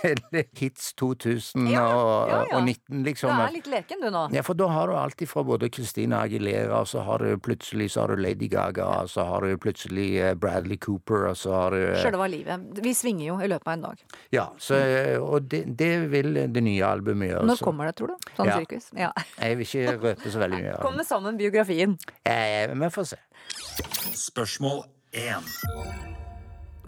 hits 0.60 0.94
2000 1.00 1.66
Ja, 1.70 1.84
ja, 2.28 2.38
ja. 2.50 2.60
liksom. 2.60 2.64
19, 2.64 3.02
Du 3.02 3.08
liksom. 3.10 3.30
er 3.44 3.52
litt 3.54 3.66
leken, 3.70 4.00
du 4.00 4.08
nå. 4.14 4.22
Ja, 4.34 4.42
for 4.46 4.56
da 4.58 4.68
har 4.72 4.88
du 4.88 4.94
alltid 4.96 5.28
fra 5.28 5.42
både 5.44 5.68
Christina 5.74 6.22
Aguilera, 6.24 6.80
og 6.80 6.88
så 6.88 7.02
har 7.06 7.18
du 7.24 7.36
plutselig 7.38 7.90
så 7.94 8.04
har 8.06 8.14
du 8.16 8.22
Lady 8.24 8.48
Gaga, 8.52 8.86
og 9.02 9.10
så 9.12 9.24
har 9.28 9.44
du 9.46 9.56
plutselig 9.60 10.08
eh, 10.20 10.34
Bradley 10.34 10.78
Cooper, 10.80 11.26
og 11.32 11.36
så 11.40 11.52
har 11.58 11.76
du 11.76 11.80
eh, 11.90 11.98
Sjølve 12.02 12.28
livet. 12.32 12.68
Vi 12.84 12.94
svinger 12.96 13.26
jo 13.30 13.38
i 13.44 13.50
løpet 13.52 13.68
av 13.68 13.76
en 13.78 13.86
dag. 13.88 14.04
Ja, 14.34 14.46
så, 14.58 14.78
eh, 14.80 15.16
og 15.20 15.48
det, 15.52 15.64
det 15.80 15.90
vil 16.12 16.32
det 16.52 16.64
nye 16.66 16.86
albumet 16.88 17.32
gjøre. 17.34 17.46
Når 17.50 17.64
kommer 17.64 17.90
det, 17.90 17.96
tror 18.00 18.14
du? 18.14 18.30
Sånn 18.38 18.50
Ja. 18.50 18.58
sirkus? 18.62 18.90
Ja. 18.96 19.12
Jeg 19.44 19.60
vil 19.60 19.68
ikke 19.68 19.98
røpe 20.08 20.32
så 20.32 20.42
veldig 20.46 20.62
mye. 20.64 20.76
Kom 20.80 20.90
Kommer 20.90 21.06
sammen 21.06 21.36
biografien. 21.40 21.98
Eh, 22.26 22.66
Vi 22.74 22.90
får 22.96 23.12
se. 23.14 23.20
Spørsmål 24.14 24.84
1. 25.12 26.18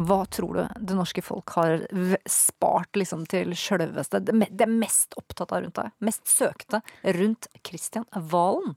Hva 0.01 0.23
tror 0.33 0.57
du 0.57 0.63
det 0.89 0.97
norske 0.97 1.23
folk 1.25 1.53
har 1.57 1.85
spart 2.29 2.97
liksom 2.97 3.27
til 3.31 3.53
sjølveste, 3.59 4.23
det 4.25 4.69
mest 4.71 5.17
opptatt 5.21 5.53
av 5.53 5.65
rundt 5.67 5.79
deg? 5.79 5.93
Mest 6.05 6.25
søkte 6.31 6.81
rundt 7.19 7.51
Christian 7.67 8.09
Valen? 8.33 8.75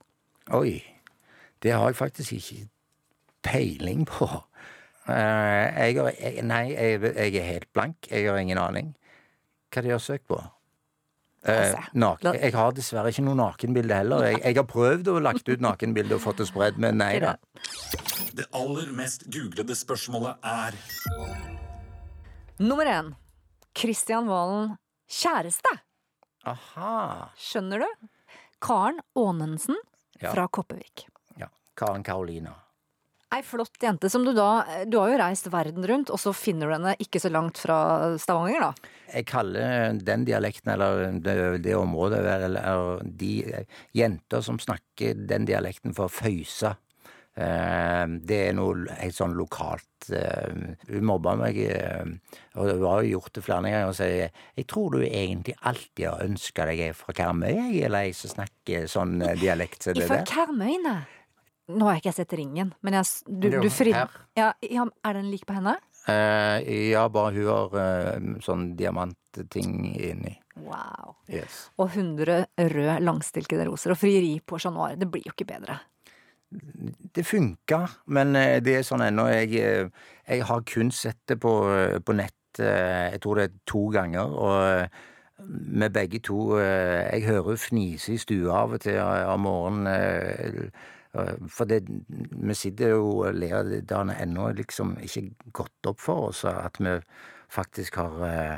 Oi, 0.53 0.81
det 1.63 1.73
har 1.73 1.87
jeg 1.89 1.99
faktisk 2.01 2.35
ikke 2.37 2.67
peiling 3.45 4.03
på. 4.09 4.27
Eh, 5.07 5.87
jeg 5.87 5.97
har, 6.01 6.19
nei, 6.45 6.65
jeg, 6.73 7.01
jeg 7.13 7.39
er 7.39 7.49
helt 7.53 7.71
blank. 7.73 8.09
Jeg 8.11 8.27
har 8.29 8.41
ingen 8.41 8.61
aning. 8.61 8.93
Hva 9.73 9.83
de 9.85 9.95
har 9.95 10.03
søkt 10.03 10.27
på? 10.29 10.39
Eh, 11.45 11.75
Altså, 11.95 12.33
jeg 12.41 12.53
har 12.55 12.71
dessverre 12.73 13.11
ikke 13.13 13.23
noe 13.25 13.35
nakenbilde 13.37 13.93
heller. 13.93 14.23
Jeg, 14.25 14.39
jeg 14.43 14.55
har 14.57 14.65
prøvd 14.69 15.07
å 15.13 15.19
lagt 15.21 15.47
ut 15.49 15.61
nakenbilde 15.61 16.15
og 16.17 16.21
fått 16.23 16.37
det 16.41 16.47
spredd, 16.49 16.79
men 16.81 16.97
nei 16.97 17.19
da. 17.21 17.35
Det 18.35 18.47
aller 18.57 18.89
mest 18.97 19.27
googlede 19.31 19.75
spørsmålet 19.77 20.41
er 20.43 20.73
Nummer 22.59 22.85
én. 22.87 23.13
Kristian 23.75 24.27
Valen 24.31 24.75
kjæreste. 25.11 25.71
Aha. 26.47 27.29
Skjønner 27.37 27.83
du? 27.83 28.07
Karen 28.61 28.99
Aanensen 29.17 29.75
Ja. 30.21 30.31
fra 30.31 30.47
Kopervik. 30.47 31.05
Ja. 31.37 31.47
Karen 31.75 32.03
Karolina. 32.03 32.53
Ei 33.35 33.41
flott 33.43 33.81
jente 33.83 34.07
som 34.11 34.23
du 34.23 34.31
da 34.35 34.63
Du 34.87 34.99
har 35.01 35.11
jo 35.11 35.19
reist 35.19 35.49
verden 35.51 35.83
rundt, 35.87 36.11
og 36.13 36.21
så 36.21 36.31
finner 36.35 36.69
du 36.69 36.75
henne 36.77 36.93
ikke 37.03 37.19
så 37.19 37.31
langt 37.33 37.59
fra 37.59 38.15
Stavanger, 38.21 38.69
da. 38.69 38.93
Jeg 39.11 39.27
kaller 39.29 39.97
den 40.01 40.23
dialekten, 40.27 40.71
eller 40.73 41.19
det, 41.23 41.35
det 41.65 41.75
området, 41.77 42.23
eller, 42.47 43.03
de 43.03 43.65
jenter 43.95 44.41
som 44.45 44.59
snakker 44.61 45.19
den 45.27 45.47
dialekten 45.49 45.93
for 45.97 46.11
føysa. 46.11 46.75
Eh, 47.35 48.05
det 48.23 48.37
er 48.47 48.55
noe 48.55 48.85
helt 49.01 49.17
sånn 49.17 49.35
lokalt. 49.35 50.07
Eh, 50.15 50.75
hun 50.93 51.07
mobba 51.09 51.35
meg, 51.39 51.59
eh, 51.59 52.07
og 52.55 52.71
hun 52.71 52.85
har 52.87 53.03
jo 53.03 53.17
gjort 53.17 53.35
det 53.35 53.43
flere 53.43 53.67
ganger, 53.67 53.89
og 53.89 53.97
sier 53.97 54.31
jeg 54.55 54.67
tror 54.71 54.95
du 54.95 55.03
egentlig 55.03 55.57
alltid 55.67 56.07
har 56.07 56.23
ønska 56.23 56.69
deg 56.71 56.85
fra 56.95 57.17
Karmøy, 57.19 57.51
jeg, 57.51 57.83
eller 57.89 58.07
ei 58.07 58.15
som 58.15 58.31
snakker 58.37 58.87
sånn 58.91 59.19
dialekt 59.41 59.83
som 59.89 59.97
det 59.97 60.07
der. 60.07 61.03
Nå 61.73 61.87
har 61.87 61.97
jeg 61.97 62.03
ikke 62.03 62.15
sett 62.19 62.33
ringen, 62.37 62.73
men 62.85 62.97
jeg, 62.99 63.09
du, 63.25 63.47
du 63.63 63.69
frir 63.73 63.95
ja, 63.95 64.51
ja, 64.61 64.83
Er 65.07 65.17
den 65.17 65.31
lik 65.33 65.47
på 65.49 65.55
henne? 65.57 65.77
Eh, 66.05 66.91
ja, 66.91 67.07
bare 67.09 67.33
hun 67.33 67.47
har 67.49 67.79
eh, 67.81 68.27
sånn 68.45 68.67
diamantting 68.77 69.79
inni. 69.95 70.35
Wow. 70.61 71.15
Yes. 71.27 71.65
Og 71.81 71.89
100 71.89 72.45
røde 72.69 72.99
langstilkede 73.01 73.65
roser 73.67 73.95
og 73.95 73.99
frieri 73.99 74.37
på 74.45 74.61
Chat 74.61 74.75
Noir. 74.75 74.95
Det 75.01 75.09
blir 75.09 75.25
jo 75.25 75.33
ikke 75.33 75.49
bedre. 75.49 75.79
Det 77.15 77.25
funka, 77.25 77.81
men 78.13 78.35
eh, 78.37 78.61
det 78.63 78.79
er 78.79 78.85
sånn 78.85 79.03
ennå 79.07 79.25
jeg, 79.31 79.57
eh, 79.59 80.07
jeg 80.29 80.45
har 80.47 80.63
kun 80.69 80.91
sett 80.93 81.19
det 81.27 81.39
på, 81.41 81.53
eh, 81.73 81.97
på 81.99 82.15
nett, 82.15 82.33
jeg 82.55 83.19
tror 83.19 83.35
det 83.35 83.45
er 83.49 83.55
to 83.67 83.81
ganger, 83.91 84.31
og 84.31 85.41
med 85.75 85.91
begge 85.91 86.21
to 86.23 86.55
Jeg 86.55 87.25
hører 87.25 87.49
hun 87.49 87.57
fnise 87.59 88.13
i 88.13 88.21
stua 88.21 88.61
av 88.61 88.77
og 88.77 88.79
til 88.85 88.95
om 89.03 89.43
morgenen. 89.43 90.69
For 91.47 91.69
det, 91.69 91.85
vi 91.87 92.55
sitter 92.57 92.95
jo 92.95 93.09
og 93.23 93.37
ler 93.37 93.59
av 93.61 93.69
det. 93.71 93.83
Har 93.91 94.11
ennå 94.15 94.49
liksom 94.57 94.95
ikke 95.03 95.51
gått 95.55 95.89
opp 95.91 96.01
for 96.03 96.29
oss 96.31 96.43
at 96.49 96.79
vi 96.81 96.97
faktisk 97.51 97.99
har 98.01 98.23
eh, 98.27 98.55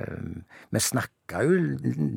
eh, 0.00 0.24
Vi 0.70 0.80
snakka 0.80 1.44
jo 1.46 1.58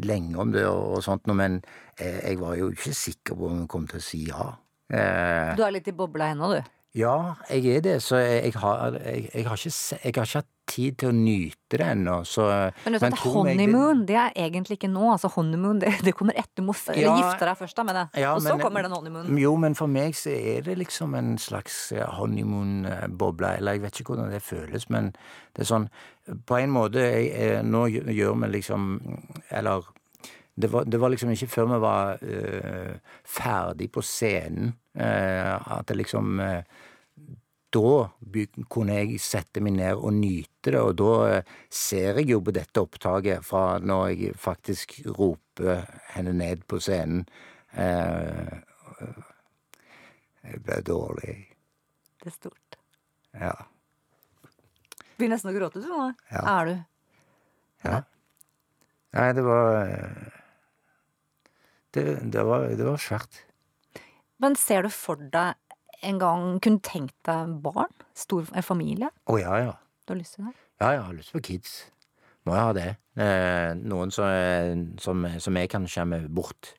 lenge 0.07 0.39
om 0.41 0.53
det 0.55 0.65
og, 0.69 1.01
sånt, 1.05 1.27
men 1.27 1.61
eh, 1.99 2.23
jeg 2.23 2.39
var 2.41 2.55
jo 2.57 2.71
ikke 2.73 2.95
sikker 2.95 3.37
på 3.37 3.51
om 3.51 3.61
hun 3.61 3.69
kom 3.69 3.85
til 3.91 4.01
å 4.01 4.07
si 4.07 4.23
ja. 4.31 4.49
Du 4.87 5.61
er 5.65 5.73
litt 5.75 5.89
i 5.91 5.95
bobla 5.95 6.31
ennå, 6.31 6.53
du. 6.55 6.76
Ja, 6.97 7.15
jeg 7.51 7.77
er 7.77 7.81
det, 7.85 7.97
så 8.03 8.17
jeg, 8.21 8.53
har, 8.57 8.95
jeg, 8.97 9.27
jeg, 9.33 9.45
har 9.47 9.57
ikke, 9.57 9.73
jeg 10.03 10.13
har 10.17 10.25
ikke 10.25 10.39
hatt 10.41 10.53
tid 10.67 10.95
til 10.99 11.09
å 11.09 11.15
nyte 11.15 11.77
det 11.79 11.85
ennå, 11.85 12.15
så 12.27 12.43
Men 12.83 12.97
vet 12.97 13.03
du 13.03 13.05
at 13.07 13.19
tro 13.21 13.29
det- 13.45 13.53
honeymoon, 13.55 14.01
det 14.09 14.17
er 14.19 14.33
egentlig 14.47 14.77
ikke 14.79 14.89
nå. 14.91 15.05
Altså 15.13 15.29
honeymoon, 15.35 15.79
det, 15.79 15.93
det 16.03 16.13
kommer 16.17 16.35
etter 16.35 16.65
må 16.65 16.75
Ja. 16.95 17.13
gifte 17.15 17.45
deg 17.47 17.57
først, 17.61 17.77
da, 17.77 17.85
mener 17.87 18.09
jeg. 18.13 18.23
Ja, 18.25 18.33
og 18.35 18.41
så 18.41 18.55
men- 18.55 18.65
kommer 18.65 18.83
den 18.83 18.91
honeymoon. 18.91 19.37
Jo, 19.39 19.55
men 19.55 19.75
for 19.75 19.87
meg 19.87 20.17
så 20.17 20.33
er 20.35 20.61
det 20.65 20.77
liksom 20.77 21.15
en 21.15 21.37
slags 21.37 21.93
honeymoon-boble, 22.17 23.57
eller 23.57 23.77
jeg 23.77 23.81
vet 23.85 24.01
ikke 24.01 24.15
hvordan 24.15 24.31
det 24.33 24.41
føles, 24.43 24.89
men 24.89 25.13
det 25.55 25.63
er 25.65 25.71
sånn 25.71 25.89
På 26.45 26.57
en 26.59 26.73
måte 26.75 26.99
jeg, 26.99 27.29
eh, 27.31 27.61
Nå 27.63 27.85
gjør 27.87 28.35
vi 28.41 28.47
liksom 28.57 28.99
Eller 29.49 29.85
det 30.59 30.71
var, 30.71 30.83
det 30.89 30.97
var 30.99 31.09
liksom 31.13 31.29
ikke 31.29 31.47
før 31.47 31.67
vi 31.69 31.77
var 31.83 32.17
uh, 32.23 32.95
ferdig 33.23 33.91
på 33.93 34.01
scenen, 34.01 34.71
uh, 34.97 35.77
at 35.77 35.85
det 35.85 35.99
liksom 35.99 36.39
eh, 36.41 36.63
Da 37.77 38.61
kunne 38.73 38.95
jeg 38.97 39.19
sette 39.21 39.61
meg 39.61 39.75
ned 39.77 39.99
og 39.99 40.15
nyte 40.17 40.71
det, 40.73 40.81
og 40.81 40.95
da 40.97 41.11
eh, 41.35 41.51
ser 41.69 42.21
jeg 42.21 42.31
jo 42.31 42.39
på 42.41 42.53
dette 42.55 42.81
opptaket 42.81 43.45
fra 43.45 43.77
når 43.83 44.07
jeg 44.13 44.37
faktisk 44.41 44.97
roper 45.17 45.85
henne 46.15 46.33
ned 46.39 46.65
på 46.69 46.79
scenen. 46.81 47.27
Eh, 47.77 48.57
jeg 50.47 50.61
ble 50.65 50.81
dårlig. 50.87 51.35
Det 52.23 52.31
er 52.31 52.35
stort. 52.35 52.79
Ja. 53.37 53.53
Blir 55.17 55.29
nesten 55.31 55.51
å 55.51 55.55
gråte, 55.57 55.81
du 55.83 55.89
nå. 55.91 56.11
Ja. 56.31 56.45
Er 56.57 56.71
du? 56.71 56.77
ja. 57.85 58.01
Nei, 59.17 59.29
det 59.33 59.43
var 59.45 59.77
eh, 59.87 60.33
det, 61.95 62.03
det 62.33 62.43
var, 62.45 62.67
det 62.77 62.85
var 62.85 62.99
svært. 63.01 63.43
Men 64.41 64.57
ser 64.59 64.85
du 64.85 64.91
for 64.93 65.21
deg 65.33 65.55
en 66.03 66.19
gang 66.21 66.59
Kunne 66.61 66.79
tenkt 66.85 67.15
deg 67.25 67.55
barn? 67.63 67.91
Stor 68.17 68.45
en 68.53 68.63
familie? 68.65 69.09
Å 69.29 69.37
ja, 69.41 69.57
ja. 69.65 69.75
Du 70.07 70.13
har 70.13 70.19
lyst 70.21 70.35
til 70.37 70.45
det? 70.45 70.53
Ja, 70.81 70.91
jeg 70.93 71.01
har 71.07 71.13
lyst 71.17 71.33
på 71.33 71.41
kids. 71.43 71.77
Må 72.47 72.53
jeg 72.55 72.63
ha 72.63 72.73
det. 72.77 72.89
Eh, 73.19 73.71
noen 73.81 74.11
som, 74.13 74.27
som, 75.01 75.25
som 75.41 75.57
jeg 75.59 75.69
kan 75.73 75.87
skjemme 75.89 76.21
bort. 76.29 76.73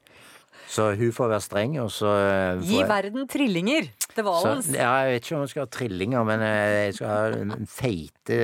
Så 0.69 0.91
hun 1.01 1.13
får 1.17 1.31
være 1.33 1.41
streng, 1.45 1.75
og 1.81 1.91
så 1.93 2.09
eh, 2.21 2.59
Gi 2.65 2.79
jeg- 2.79 2.89
verden 2.89 3.27
trillinger 3.29 3.87
til 4.15 4.25
Valens! 4.27 4.67
ja, 4.73 4.91
jeg 5.05 5.15
vet 5.15 5.25
ikke 5.27 5.35
om 5.37 5.43
hun 5.45 5.49
skal 5.53 5.63
ha 5.65 5.71
trillinger, 5.73 6.25
men 6.29 6.43
eh, 6.45 6.73
jeg 6.89 6.97
skal 6.99 7.37
feite, 7.73 8.39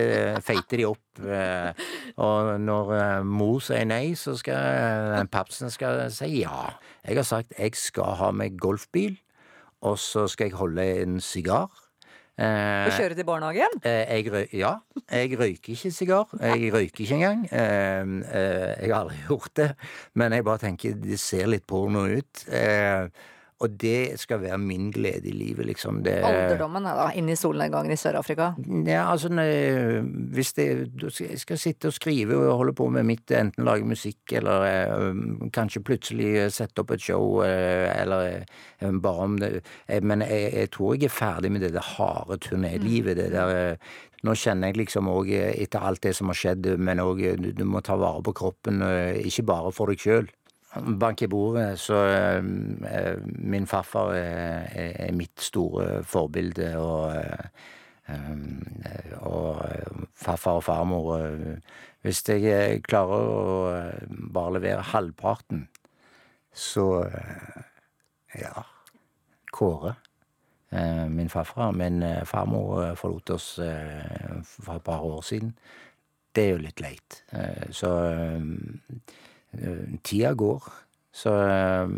feite 0.44 0.78
de 0.80 0.86
opp. 0.88 1.20
eh, 1.20 1.72
Og 2.16 2.54
når 2.64 2.92
eh, 2.98 3.22
mor 3.28 3.60
sier 3.64 3.84
nei, 3.88 4.14
så 4.18 4.36
skal 4.40 4.56
eh, 5.20 5.24
papsen 5.32 5.72
skal 5.72 6.06
si 6.14 6.30
ja. 6.42 6.70
Jeg 7.04 7.20
har 7.20 7.28
sagt 7.28 7.52
jeg 7.58 7.76
skal 7.76 8.16
ha 8.20 8.30
meg 8.36 8.56
golfbil, 8.60 9.16
og 9.84 9.98
så 10.00 10.26
skal 10.30 10.48
jeg 10.50 10.56
holde 10.58 10.84
en 11.04 11.18
sigar. 11.20 11.68
Eh, 12.34 12.86
Og 12.88 12.96
kjøre 12.96 13.14
til 13.14 13.24
barnehagen? 13.28 13.76
Eh, 13.86 14.08
Jeg 14.24 14.48
ja, 14.58 14.72
jeg 15.12 15.36
røyker 15.38 15.70
ikke 15.76 15.90
sigar. 15.94 16.26
Jeg 16.40 16.72
røyker 16.74 17.04
ikke 17.04 17.14
engang. 17.20 17.44
Eh, 17.52 18.82
Jeg 18.82 18.90
har 18.90 19.04
aldri 19.04 19.20
gjort 19.28 19.52
det. 19.56 19.68
Men 20.14 20.32
jeg 20.32 20.44
bare 20.44 20.58
tenker 20.64 20.96
det 20.98 21.20
ser 21.22 21.46
litt 21.46 21.66
porno 21.66 22.06
ut. 22.10 22.44
Eh, 22.50 23.06
Og 23.64 23.76
det 23.80 24.20
skal 24.20 24.42
være 24.42 24.58
min 24.60 24.90
glede 24.92 25.28
i 25.30 25.32
livet, 25.32 25.66
liksom. 25.66 26.02
Det, 26.04 26.18
Alderdommen 26.26 26.84
er 26.84 26.98
da 26.98 27.06
Inn 27.16 27.30
i 27.32 27.36
solnedgangen 27.38 27.94
i 27.94 27.98
Sør-Afrika. 27.98 28.52
ja, 28.86 29.06
altså, 29.10 29.30
hvis 30.34 30.52
det, 30.52 30.66
jeg 31.20 31.38
skal 31.40 31.58
sitte 31.58 31.88
og 31.88 31.96
skrive 31.96 32.36
og 32.36 32.56
holde 32.60 32.74
på 32.76 32.88
med 32.92 33.06
mitt, 33.08 33.30
enten 33.30 33.64
lage 33.64 33.88
musikk 33.88 34.32
eller 34.32 34.66
øh, 34.68 35.22
kanskje 35.54 35.82
plutselig 35.82 36.30
eh, 36.36 36.50
sette 36.52 36.84
opp 36.84 36.94
et 36.94 37.02
show, 37.02 37.42
øh, 37.42 37.88
eller 38.02 38.44
øh, 38.82 39.00
bare 39.02 39.28
om 39.28 39.38
det 39.38 39.64
Men 40.02 40.22
jeg, 40.22 40.52
jeg 40.54 40.70
tror 40.70 40.94
jeg 40.94 41.04
er 41.04 41.08
ferdig 41.08 41.52
med 41.52 41.60
det 41.60 41.72
der 41.72 41.94
harde 41.96 42.38
turnélivet, 42.38 43.16
det 43.16 43.32
der 43.32 43.76
Nå 44.24 44.32
kjenner 44.40 44.70
jeg 44.70 44.78
liksom 44.78 45.08
òg, 45.12 45.28
etter 45.28 45.84
alt 45.84 46.00
det 46.02 46.14
som 46.16 46.30
har 46.32 46.36
skjedd, 46.38 46.78
men 46.80 47.02
òg 47.02 47.18
du, 47.36 47.50
du 47.52 47.64
må 47.68 47.82
ta 47.84 47.92
vare 48.00 48.22
på 48.24 48.32
kroppen, 48.32 48.80
ikke 49.20 49.44
bare 49.44 49.72
for 49.72 49.92
deg 49.92 50.00
sjøl. 50.00 50.30
Bank 51.00 51.22
i 51.22 51.26
bordet, 51.30 51.78
så 51.78 51.94
eh, 52.10 53.18
min 53.24 53.66
farfar 53.66 54.14
er, 54.18 54.68
er- 54.74 54.96
er 55.08 55.12
mitt 55.14 55.40
store 55.40 56.02
forbilde, 56.04 56.72
og 56.80 57.14
eh, 57.16 57.46
eh, 58.08 59.12
og 59.20 59.60
eh, 59.68 60.04
farfar 60.14 60.58
og 60.60 60.64
farmor 60.66 61.12
eh, 61.18 61.58
Hvis 62.04 62.20
jeg 62.28 62.44
eh, 62.52 62.80
klarer 62.84 63.28
å 63.30 63.52
eh, 63.72 64.08
bare 64.34 64.56
levere 64.58 64.82
halvparten, 64.90 65.68
så 66.52 67.04
eh, 67.06 67.62
ja 68.42 68.64
Kåre, 69.54 69.94
eh, 70.74 71.06
min 71.08 71.28
farfar. 71.30 71.70
Men 71.72 72.02
eh, 72.02 72.24
farmor 72.26 72.82
eh, 72.88 72.94
forlot 72.98 73.30
oss 73.36 73.58
eh, 73.62 74.40
for 74.42 74.74
et 74.76 74.84
par 74.84 75.04
år 75.06 75.22
siden. 75.22 75.54
Det 76.34 76.44
er 76.48 76.50
jo 76.56 76.64
litt 76.66 76.80
leit. 76.82 77.22
Eh, 77.32 77.70
Så 77.70 77.92
eh, 78.10 78.42
Eh, 78.42 79.23
Tida 80.04 80.32
går, 80.38 80.66
så 81.14 81.32
eh, 81.46 81.92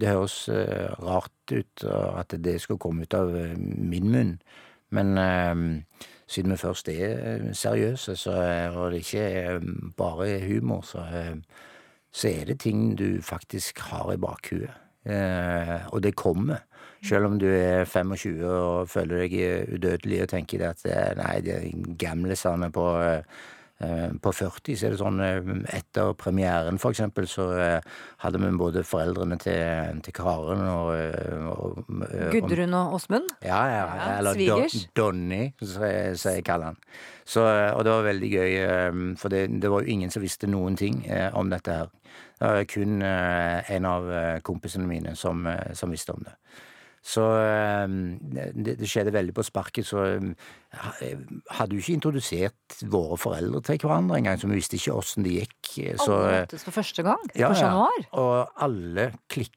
det 0.00 0.08
høres 0.08 0.36
eh, 0.48 0.88
rart 1.04 1.52
ut 1.52 1.84
at 1.90 2.32
det 2.40 2.56
skal 2.62 2.78
komme 2.80 3.04
ut 3.04 3.16
av 3.16 3.34
eh, 3.36 3.56
min 3.58 4.08
munn. 4.12 4.36
Men 4.90 5.18
eh, 5.20 5.64
siden 6.30 6.54
vi 6.54 6.60
først 6.60 6.88
er 6.88 7.18
eh, 7.18 7.50
seriøse, 7.56 8.16
så, 8.16 8.36
eh, 8.42 8.76
og 8.76 8.92
det 8.92 9.02
ikke 9.04 9.26
er 9.42 9.60
bare 9.96 10.40
humor, 10.46 10.82
så, 10.86 11.04
eh, 11.14 11.36
så 12.12 12.28
er 12.28 12.44
det 12.50 12.60
ting 12.64 12.94
du 12.98 13.20
faktisk 13.22 13.78
har 13.90 14.12
i 14.14 14.20
bakhuet. 14.20 14.72
Eh, 15.04 15.86
og 15.92 16.02
det 16.02 16.16
kommer. 16.16 16.64
Selv 17.02 17.24
om 17.24 17.38
du 17.40 17.46
er 17.46 17.84
25 17.84 18.44
og 18.44 18.88
føler 18.88 19.22
deg 19.24 19.36
udødelig 19.74 20.22
og 20.22 20.28
tenker 20.28 20.66
at 20.68 20.82
det 20.84 20.98
nei, 21.16 21.38
de 21.40 21.54
gamlisene 21.98 22.68
på 22.72 22.84
eh, 23.00 23.16
eh, 23.16 23.22
på 24.20 24.32
40 24.36 24.76
så 24.76 24.86
er 24.86 24.94
det 24.94 25.00
sånn 25.00 25.20
eh, 25.24 25.52
Etter 25.78 26.12
premieren, 26.18 26.78
for 26.80 26.92
eksempel, 26.92 27.28
så 27.30 27.46
eh, 27.56 27.86
hadde 28.24 28.40
vi 28.42 28.50
både 28.60 28.82
foreldrene 28.84 29.38
til, 29.40 30.00
til 30.04 30.16
Karen 30.16 30.64
og, 30.66 30.90
eh, 30.96 31.46
og, 31.48 31.78
eh, 31.88 32.26
og 32.26 32.34
Gudrun 32.34 32.76
og 32.76 32.98
Åsmund? 32.98 33.30
ja, 33.44 33.60
ja, 33.72 33.86
Ja, 34.00 34.10
eller 34.18 34.36
svigers. 34.36 34.76
Don, 34.94 35.22
Donny, 35.24 35.52
som 35.62 35.86
jeg, 35.88 36.18
jeg 36.24 36.44
kaller 36.44 36.72
han. 36.72 36.82
Så, 37.24 37.46
eh, 37.46 37.70
og 37.72 37.84
det 37.86 37.94
var 37.94 38.08
veldig 38.10 38.30
gøy, 38.34 38.52
eh, 38.66 39.00
for 39.20 39.32
det, 39.32 39.46
det 39.62 39.70
var 39.72 39.84
jo 39.84 39.96
ingen 39.96 40.12
som 40.12 40.22
visste 40.24 40.50
noen 40.50 40.76
ting 40.76 41.04
eh, 41.08 41.30
om 41.36 41.50
dette 41.52 41.80
her. 41.80 41.90
Det 42.40 42.48
var 42.48 42.64
kun 42.72 43.02
eh, 43.04 43.70
en 43.76 43.88
av 43.88 44.10
eh, 44.12 44.40
kompisene 44.44 44.88
mine 44.88 45.16
som, 45.16 45.46
eh, 45.46 45.72
som 45.76 45.92
visste 45.92 46.12
om 46.16 46.24
det. 46.24 46.36
Så 47.00 47.22
eh, 47.40 47.86
det, 48.52 48.74
det 48.76 48.88
skjedde 48.90 49.14
veldig 49.14 49.32
på 49.38 49.44
sparket, 49.46 49.86
så 49.88 50.02
eh, 50.04 51.14
hadde 51.56 51.76
jo 51.76 51.80
ikke 51.80 51.96
introdusert 51.96 52.82
våre 52.92 53.16
foreldre 53.20 53.62
til 53.64 53.80
hverandre 53.86 54.18
engang, 54.20 54.36
så 54.40 54.50
vi 54.50 54.58
visste 54.60 54.76
ikke 54.76 54.98
åssen 55.00 55.24
det 55.24 55.38
gikk. 55.38 55.70
eh, 55.86 55.96
Så, 55.96 56.12
Alle 56.18 56.34
eh, 56.34 56.44
møttes 56.44 56.66
for 56.68 56.76
første 56.76 57.06
gang 57.06 57.24
ja, 57.34 57.48
på 57.48 57.56
januar? 57.62 58.04
ja. 58.04 58.12
Og 58.20 58.62
alle 58.68 59.08
klikka 59.32 59.56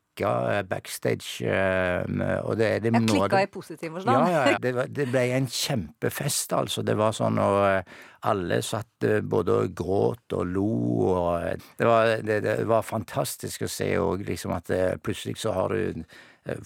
backstage, 0.69 1.41
eh, 1.43 2.03
og 2.45 2.55
det, 2.59 2.71
det 2.85 2.91
Jeg 2.93 3.07
klikka 3.11 3.43
i 3.43 3.51
positiv 3.51 3.95
forstand. 3.97 4.29
ja, 4.31 4.43
ja. 4.53 4.57
Det, 4.63 4.73
det 4.95 5.07
ble 5.11 5.23
en 5.35 5.47
kjempefest, 5.51 6.53
altså. 6.55 6.83
Det 6.85 6.95
var 6.95 7.11
sånn, 7.17 7.39
og 7.43 7.83
alle 8.29 8.61
satt 8.63 9.03
både 9.27 9.57
og 9.65 9.73
gråt 9.75 10.37
og 10.37 10.45
lo, 10.47 10.69
og 11.17 11.63
det 11.81 11.87
var, 11.89 12.13
det, 12.23 12.59
var 12.69 12.85
fantastisk 12.87 13.65
å 13.67 13.71
se 13.73 13.89
òg, 13.99 14.23
liksom, 14.29 14.53
at 14.55 14.71
plutselig 15.03 15.41
så 15.43 15.51
har 15.57 15.73
du 15.75 16.05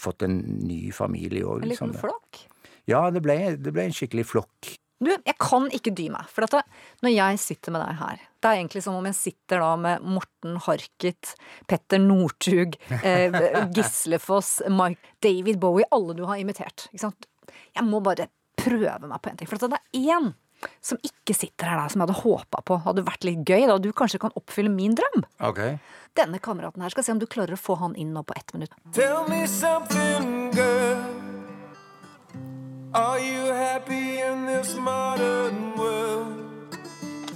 fått 0.02 0.26
en 0.28 0.40
ny 0.64 0.91
familie 0.95 1.45
òg, 1.45 1.64
En 1.64 1.72
liksom. 1.72 1.94
liten 1.94 2.02
flokk. 2.02 2.44
Ja, 2.88 3.08
det 3.12 3.22
ble, 3.26 3.38
det 3.60 3.74
ble 3.76 3.88
en 3.90 3.95
skikkelig 3.95 4.26
flokk. 4.30 4.76
Du, 4.98 5.12
jeg 5.12 5.36
kan 5.38 5.68
ikke 5.76 5.91
dy 5.94 6.08
meg. 6.10 6.30
For 6.34 6.48
at 6.48 6.56
det, 6.56 6.64
når 7.06 7.14
jeg 7.14 7.41
sitter 7.44 7.76
med 7.76 7.84
deg 7.86 7.99
her 7.99 8.22
Det 8.41 8.49
er 8.49 8.56
egentlig 8.58 8.82
som 8.82 8.95
om 8.98 9.06
jeg 9.06 9.18
sitter 9.18 9.62
da 9.62 9.70
med 9.78 10.08
Morten 10.16 10.56
Harket, 10.66 11.36
Petter 11.70 12.02
Northug, 12.02 12.78
eh, 13.04 13.38
Gislefoss, 13.76 14.64
Mike, 14.74 15.14
David 15.22 15.60
Bowie 15.62 15.86
Alle 15.94 16.18
du 16.18 16.26
har 16.30 16.41
imitert. 16.41 16.88
Ikke 16.90 17.06
sant? 17.08 17.30
Jeg 17.78 17.86
må 17.86 18.02
bare 18.06 18.30
prøve 18.58 19.06
meg 19.06 19.22
på 19.22 19.32
en 19.32 19.38
ting. 19.38 19.49
For 19.49 19.60
at 19.62 19.76
det 19.76 19.82
er 19.82 20.18
én 20.18 20.32
som 20.82 20.98
ikke 21.06 21.36
sitter 21.36 21.66
her 21.70 21.78
da, 21.78 21.88
som 21.92 22.02
jeg 22.02 22.08
hadde 22.10 22.22
håpa 22.24 22.62
på 22.66 22.78
hadde 22.86 23.04
vært 23.06 23.24
litt 23.28 23.44
gøy. 23.46 23.68
Da 23.68 23.78
du 23.78 23.92
kanskje 23.94 24.20
kan 24.20 24.32
oppfylle 24.36 24.70
min 24.74 24.96
drøm. 24.98 25.24
Ok. 25.46 25.60
Denne 26.18 26.40
kameraten 26.42 26.82
her 26.82 26.90
skal 26.90 27.04
se 27.06 27.12
om 27.14 27.20
du 27.22 27.28
klarer 27.30 27.54
å 27.54 27.62
få 27.62 27.76
han 27.78 27.94
inn 27.96 28.14
nå 28.16 28.24
på 28.26 28.34
ett 28.36 28.54
minutt. 28.54 28.72
Tell 28.94 29.28
me 29.30 29.46
something, 29.48 30.52
girl. 30.56 31.04
Are 32.94 33.20
you 33.20 33.52
happy 33.54 34.20
in 34.22 34.46
this 34.48 34.76
modern 34.76 35.76
world? 35.78 36.44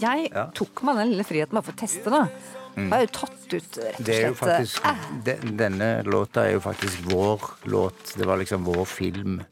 Jeg 0.01 0.31
Ja. 0.33 0.47
tok 0.57 0.81
meg 0.83 0.95
den 0.97 1.09
lille 1.11 1.23
friheten 1.23 1.51
bare 1.53 1.61
for 1.67 1.73
å 1.73 1.77
teste 1.77 2.09
det. 2.09 2.23
Jeg 2.75 2.89
har 2.89 3.01
jo 3.01 3.07
tatt 3.11 3.53
ut 3.53 3.77
rett 3.77 3.99
og 3.99 4.05
Det 4.05 4.15
er 4.15 4.33
slett 4.33 4.47
eh, 4.47 4.63
faktisk 4.63 5.23
de, 5.25 5.33
Denne 5.59 6.03
låta 6.07 6.45
er 6.47 6.53
jo 6.53 6.59
faktisk 6.63 7.03
vår 7.11 7.49
låt. 7.65 8.15
Det 8.17 8.25
var 8.25 8.37
liksom 8.39 8.63
vår 8.65 8.85
film. 8.87 9.43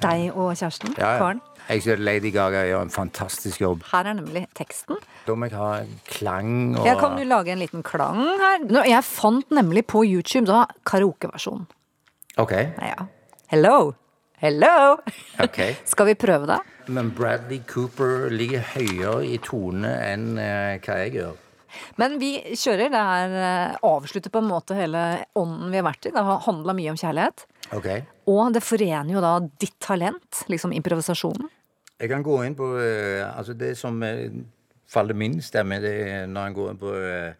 deg 0.00 0.32
og 0.34 0.56
kjæresten, 0.56 0.94
Ja, 0.98 1.12
ja. 1.14 1.18
Karen. 1.20 1.40
Jeg 1.70 1.84
synes 1.84 2.00
Lady 2.02 2.32
Gaga 2.34 2.64
gjør 2.66 2.82
en 2.82 2.90
fantastisk 2.90 3.60
jobb. 3.62 3.84
Her 3.92 4.08
er 4.10 4.16
nemlig 4.18 4.40
teksten. 4.58 4.98
Da 5.22 5.36
må 5.38 5.46
jeg 5.46 5.54
ha 5.54 5.84
klang 6.08 6.74
og 6.74 6.88
Ja, 6.88 6.96
kan 6.98 7.14
du 7.14 7.22
lage 7.22 7.52
en 7.52 7.60
liten 7.62 7.84
klang 7.86 8.18
her? 8.40 8.64
Jeg 8.88 9.06
fant 9.06 9.54
nemlig 9.54 9.84
på 9.86 10.02
YouTube 10.02 10.48
da 10.50 10.64
karaokeversjonen. 10.88 11.68
Ok. 12.42 12.56
Ja. 12.82 13.06
Hello! 13.52 13.92
Hello! 14.42 14.96
Okay. 15.38 15.76
Skal 15.92 16.10
vi 16.10 16.16
prøve 16.18 16.48
det? 16.50 16.58
Men 16.90 17.12
Bradley 17.14 17.60
Cooper 17.70 18.26
ligger 18.34 18.66
høyere 18.72 19.20
i 19.28 19.38
tone 19.44 19.92
enn 20.08 20.26
eh, 20.42 20.80
hva 20.82 20.98
jeg 21.04 21.14
gjør. 21.20 21.38
Men 22.02 22.18
vi 22.18 22.32
kjører. 22.50 22.90
Det 22.90 23.04
her 23.12 23.36
eh, 23.44 23.78
avslutter 23.86 24.34
på 24.34 24.42
en 24.42 24.50
måte 24.50 24.74
hele 24.74 25.04
ånden 25.38 25.70
vi 25.70 25.78
har 25.78 25.86
vært 25.86 26.10
i. 26.10 26.14
Det 26.18 26.26
har 26.32 26.42
handla 26.48 26.74
mye 26.74 26.96
om 26.96 26.98
kjærlighet. 26.98 27.46
Okay. 27.78 28.02
Og 28.32 28.50
det 28.56 28.66
forener 28.66 29.14
jo 29.14 29.22
da 29.22 29.36
ditt 29.62 29.78
talent, 29.78 30.42
liksom 30.50 30.74
improvisasjonen. 30.74 31.46
Jeg 32.00 32.08
kan 32.08 32.22
gå 32.22 32.42
inn 32.42 32.54
på 32.56 32.78
eh, 32.80 33.38
Altså, 33.38 33.52
det 33.52 33.76
som 33.78 34.02
eh, 34.02 34.30
faller 34.88 35.14
min 35.14 35.42
stemme, 35.42 35.80
det 35.80 36.08
er 36.08 36.26
når 36.26 36.44
jeg 36.44 36.54
går 36.54 36.70
inn 36.70 36.78
på 36.80 36.94
eh, 36.96 37.32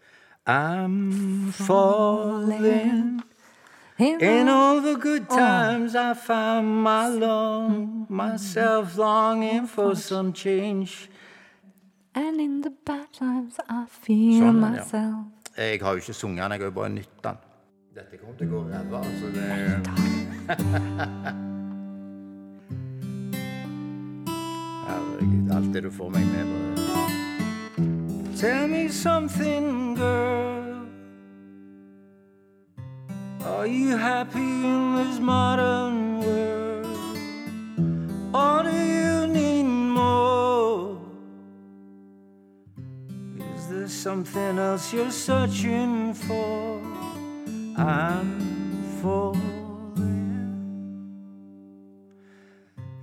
I'm 0.49 1.51
falling 1.51 3.21
In 4.01 4.49
all 4.49 4.81
the 4.81 4.95
good 4.99 5.29
times 5.29 5.95
I 5.95 6.13
found 6.13 6.83
my 6.83 7.07
long, 7.07 8.05
myself 8.09 8.97
longing 8.97 9.67
for 9.67 9.93
some 9.93 10.33
change. 10.33 11.09
And 12.15 12.41
in 12.41 12.61
the 12.61 12.71
bad 12.85 13.13
times 13.13 13.59
I 13.69 13.85
feel 13.87 14.41
Sånn, 14.41 14.73
ja. 14.73 14.83
Jeg 15.57 15.79
har 15.83 15.91
jo 15.93 15.97
ikke 16.01 16.13
sunget 16.17 16.43
den, 16.43 16.51
jeg 16.51 16.59
har 16.59 16.65
jo 16.65 16.71
bare 16.79 16.89
nytt 16.89 17.23
den. 17.23 17.35
Dette 17.93 18.17
kommer 18.17 18.35
til 18.39 18.47
å 18.47 18.49
gå 18.55 18.61
ræva, 18.71 18.97
altså. 19.05 19.27
Det 19.37 19.45
Det 25.73 25.83
du 25.83 25.91
får 25.91 26.09
meg 26.09 26.25
med. 26.27 26.47
Tell 28.35 28.67
me 28.67 28.89
something, 28.89 29.95
girl. 29.95 30.87
Are 33.45 33.67
you 33.67 33.97
happy 33.97 34.39
in 34.39 34.95
this 34.95 35.19
modern 35.19 36.19
world? 36.19 36.87
Or 38.33 38.63
do 38.63 38.71
you 38.71 39.27
need 39.27 39.63
more? 39.63 40.97
Is 43.55 43.67
there 43.69 43.87
something 43.87 44.59
else 44.59 44.91
you're 44.91 45.11
searching 45.11 46.13
for? 46.13 46.81
I'm 47.77 48.41
falling. 49.01 49.60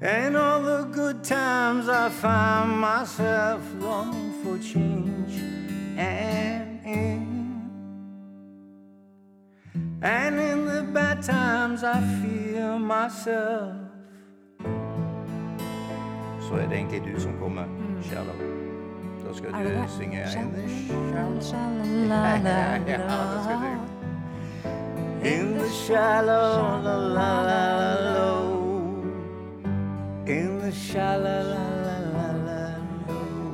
And 0.00 0.36
all 0.36 0.62
the 0.62 0.84
good 0.92 1.24
times 1.24 1.88
I 1.88 2.08
find 2.08 2.78
myself 2.78 3.60
longing 3.80 4.32
for 4.44 4.56
change. 4.58 5.34
And 5.98 6.80
in, 6.86 7.70
and 10.02 10.38
in 10.38 10.66
the 10.66 10.82
bad 10.94 11.22
times 11.22 11.82
I 11.82 12.00
feel 12.22 12.78
myself. 12.78 13.74
Så 16.40 16.54
er 16.54 16.66
det 16.68 16.76
egentlig 16.76 17.02
du 17.14 17.20
som 17.20 17.32
kommer, 17.40 17.64
Shallow. 18.02 18.34
Da 19.28 19.34
skal 19.34 19.48
Er 19.54 19.62
det 19.62 19.66
du 19.76 19.80
det? 19.82 19.90
synge 19.90 20.20
In 20.20 20.52
the 20.52 20.68
shallow. 20.86 21.40
Sha-la-la-la-la. 21.40 22.86
Ja, 22.86 22.96
det 23.34 23.44
skal 23.44 23.56
du. 23.56 23.68
In 25.24 25.58
the 25.58 25.68
shallow, 25.68 26.82
la 26.82 26.96
la 26.96 26.96
la 27.02 27.42
la 27.42 28.04
low. 28.04 28.07
In 30.28 30.58
the 30.58 30.70
shallow, 30.70 31.40
la 31.54 31.66
la 31.86 31.98
la 32.14 32.28
la 32.46 32.60
low. 33.08 33.48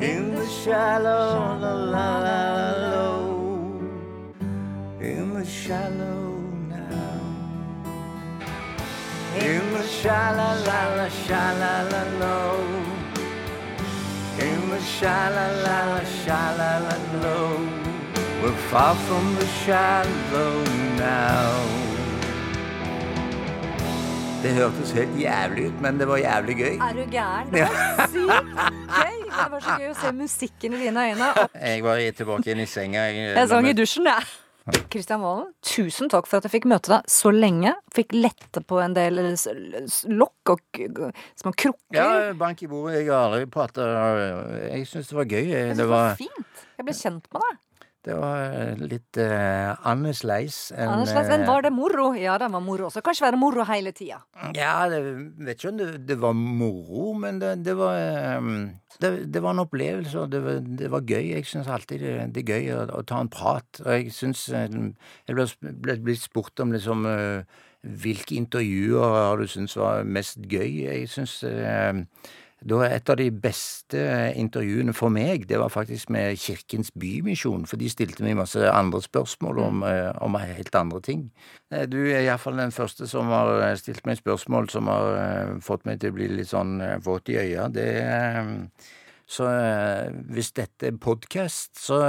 In 0.00 0.34
the 0.34 0.46
shallow, 0.46 1.58
la 1.60 1.72
la 1.94 2.18
la 2.26 2.40
la 2.56 2.70
low. 2.88 3.80
In 5.02 5.34
the 5.34 5.44
shallow 5.44 6.32
now. 6.66 7.20
In 9.36 9.72
the 9.74 9.86
shallow, 9.86 10.64
la 10.64 10.94
la 10.94 11.08
shallow, 11.10 11.90
la 11.92 12.02
low. 12.22 12.56
In 14.38 14.70
the 14.70 14.80
shallow, 14.80 15.62
la 15.66 15.78
la 15.92 16.04
shallow, 16.24 16.88
la 16.88 16.96
low. 17.20 17.52
We're 18.40 18.56
far 18.70 18.94
from 18.94 19.34
the 19.34 19.46
shallow 19.66 20.64
now. 20.96 21.71
Det 24.42 24.50
hørtes 24.56 24.90
helt 24.96 25.12
jævlig 25.22 25.68
ut, 25.70 25.80
men 25.84 25.98
det 26.00 26.06
var 26.10 26.18
jævlig 26.18 26.56
gøy. 26.58 26.76
Er 26.82 26.94
du 26.98 27.02
gæren? 27.12 27.50
Det 27.52 27.60
var 27.62 28.06
sykt 28.10 28.48
gøy! 28.90 29.18
Det 29.32 29.50
var 29.52 29.60
så 29.62 29.76
gøy 29.78 29.90
å 29.92 29.98
se 30.00 30.10
musikken 30.16 30.74
i 30.74 30.80
dine 30.82 31.04
øyne. 31.12 31.28
Og 31.44 31.58
Jeg 31.62 31.84
var 31.86 32.02
tilbake 32.18 32.50
inn 32.54 32.62
i 32.64 32.66
senga. 32.66 33.04
jeg 33.12 33.48
sang 33.52 33.68
i 33.70 33.74
dusjen, 33.78 34.08
jeg. 34.10 34.26
Kristian 34.90 35.22
Valen, 35.24 35.48
tusen 35.66 36.10
takk 36.10 36.28
for 36.30 36.38
at 36.38 36.46
jeg 36.46 36.52
fikk 36.52 36.66
møte 36.70 36.92
deg 36.92 37.06
så 37.10 37.32
lenge. 37.34 37.72
Fikk 37.94 38.12
lette 38.14 38.62
på 38.66 38.78
en 38.82 38.94
del 38.94 39.18
lokk 40.10 40.52
og 40.54 40.78
små 41.38 41.54
krukker. 41.54 41.98
Ja, 41.98 42.32
bank 42.38 42.62
i 42.62 42.70
bordet. 42.70 43.00
Jeg 43.00 43.10
har 43.10 43.26
aldri 43.30 43.48
prata 43.50 43.88
Jeg 44.70 44.86
syns 44.90 45.10
det 45.10 45.18
var 45.18 45.26
gøy. 45.30 45.50
Jeg 45.50 45.76
Det 45.78 45.88
var, 45.90 46.14
fint. 46.18 46.62
Jeg 46.78 46.86
ble 46.86 46.94
kjent 46.98 47.26
med 47.34 47.46
deg. 47.46 47.58
Det 48.02 48.16
var 48.18 48.80
litt 48.82 49.18
uh, 49.22 49.78
annerledes 49.86 50.72
enn 50.74 50.90
Anders 50.90 51.12
Men 51.14 51.44
eh, 51.44 51.46
var 51.46 51.62
det 51.62 51.70
moro? 51.70 52.08
Ja, 52.18 52.34
det 52.40 52.48
var 52.50 52.62
moro 52.64 52.88
også. 52.88 53.02
Kanskje 53.06 53.28
være 53.28 53.38
moro 53.38 53.62
hele 53.68 53.92
tida. 53.94 54.18
Ja, 54.56 54.88
det, 54.90 54.98
vet 55.38 55.60
ikke 55.60 55.70
om 55.70 55.78
det, 55.78 55.88
det 56.08 56.16
var 56.18 56.34
moro, 56.34 57.12
men 57.22 57.38
det, 57.38 57.52
det 57.62 57.76
var 57.78 58.40
um, 58.42 58.56
det, 58.98 59.12
det 59.30 59.42
var 59.44 59.54
en 59.54 59.62
opplevelse, 59.62 60.18
og 60.18 60.32
det 60.34 60.42
var, 60.42 60.58
det 60.82 60.90
var 60.90 61.06
gøy. 61.06 61.30
Jeg 61.36 61.46
syns 61.46 61.70
alltid 61.70 62.02
det, 62.02 62.16
det 62.34 62.42
er 62.42 62.56
gøy 62.56 62.74
å, 62.74 62.82
å 62.98 63.04
ta 63.06 63.22
en 63.22 63.30
prat. 63.30 63.82
Og 63.84 63.92
jeg 63.94 64.10
syns 64.18 64.48
eh, 64.50 64.66
Jeg 65.28 65.38
ble, 65.38 65.46
ble 65.86 65.98
ble, 66.02 66.18
spurt 66.18 66.62
om 66.64 66.74
liksom 66.74 67.06
uh, 67.06 67.62
Hvilke 67.82 68.36
intervjuer 68.38 69.14
har 69.14 69.38
du 69.38 69.46
syntes 69.50 69.78
var 69.78 70.02
mest 70.06 70.42
gøy? 70.50 70.84
Jeg 70.88 71.08
syns 71.10 71.40
Da 72.68 72.82
Et 72.86 73.10
av 73.10 73.16
de 73.18 73.28
beste 73.34 73.98
intervjuene 74.38 74.94
for 74.94 75.10
meg, 75.12 75.46
det 75.50 75.58
var 75.58 75.72
faktisk 75.72 76.10
med 76.14 76.38
Kirkens 76.38 76.92
Bymisjon, 76.94 77.66
for 77.66 77.80
de 77.80 77.90
stilte 77.90 78.22
meg 78.22 78.36
masse 78.38 78.58
andre 78.70 79.00
spørsmål 79.02 79.58
om, 79.64 79.82
eh, 79.82 80.12
om 80.22 80.34
helt 80.38 80.74
andre 80.74 81.00
ting. 81.00 81.30
Eh, 81.70 81.86
Du 81.86 81.98
er 81.98 82.22
iallfall 82.22 82.56
den 82.56 82.70
første 82.70 83.08
som 83.08 83.26
har 83.26 83.60
eh, 83.62 83.76
stilt 83.76 84.06
meg 84.06 84.18
spørsmål 84.18 84.70
som 84.70 84.86
har 84.86 85.58
fått 85.60 85.84
meg 85.84 86.00
til 86.00 86.12
å 86.12 86.14
bli 86.14 86.28
litt 86.28 86.48
sånn 86.48 86.78
våt 87.02 87.28
i 87.28 87.38
øya. 87.40 87.68
Det 87.72 88.70
Så 89.32 89.46
hvis 90.28 90.52
dette 90.52 90.86
er 90.90 90.98
podkast, 91.00 91.70
så 91.78 92.02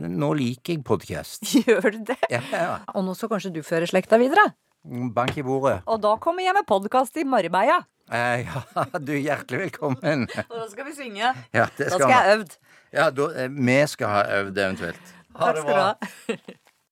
nå 0.00 0.32
liker 0.34 0.74
jeg 0.74 0.84
podkast. 0.84 1.42
Gjør 1.66 1.92
du 1.92 2.04
det? 2.08 2.16
Ja, 2.30 2.40
ja. 2.52 2.78
Og 2.94 3.04
nå 3.04 3.14
skal 3.14 3.28
kanskje 3.28 3.52
du 3.52 3.60
føre 3.62 3.86
slekta 3.90 4.16
videre? 4.16 4.54
Bank 4.84 5.36
i 5.36 5.42
bordet. 5.44 5.82
Og 5.86 6.00
da 6.00 6.14
kommer 6.16 6.44
jeg 6.44 6.54
med 6.56 6.64
podkast 6.68 7.16
i 7.20 7.24
Marbeia. 7.28 7.82
Eh, 8.10 8.46
ja, 8.46 8.62
du 9.06 9.12
er 9.12 9.20
hjertelig 9.26 9.58
velkommen. 9.66 10.24
Og 10.48 10.56
da 10.56 10.66
skal 10.72 10.88
vi 10.88 10.94
synge. 10.96 11.34
Ja, 11.52 11.66
det 11.76 11.90
Da 11.90 11.90
skal 11.92 12.00
skal 12.00 12.10
jeg 12.10 12.16
ha 12.16 12.36
øvd. 12.36 12.56
Ja, 12.96 13.10
da, 13.14 13.26
eh, 13.44 13.50
vi 13.52 13.76
skal 13.92 14.08
ha 14.14 14.22
øvd 14.40 14.58
eventuelt. 14.64 15.12
Ha 15.36 15.50
Takk 15.52 15.60
skal 15.60 15.76
du 15.76 15.80
ha. 15.84 15.92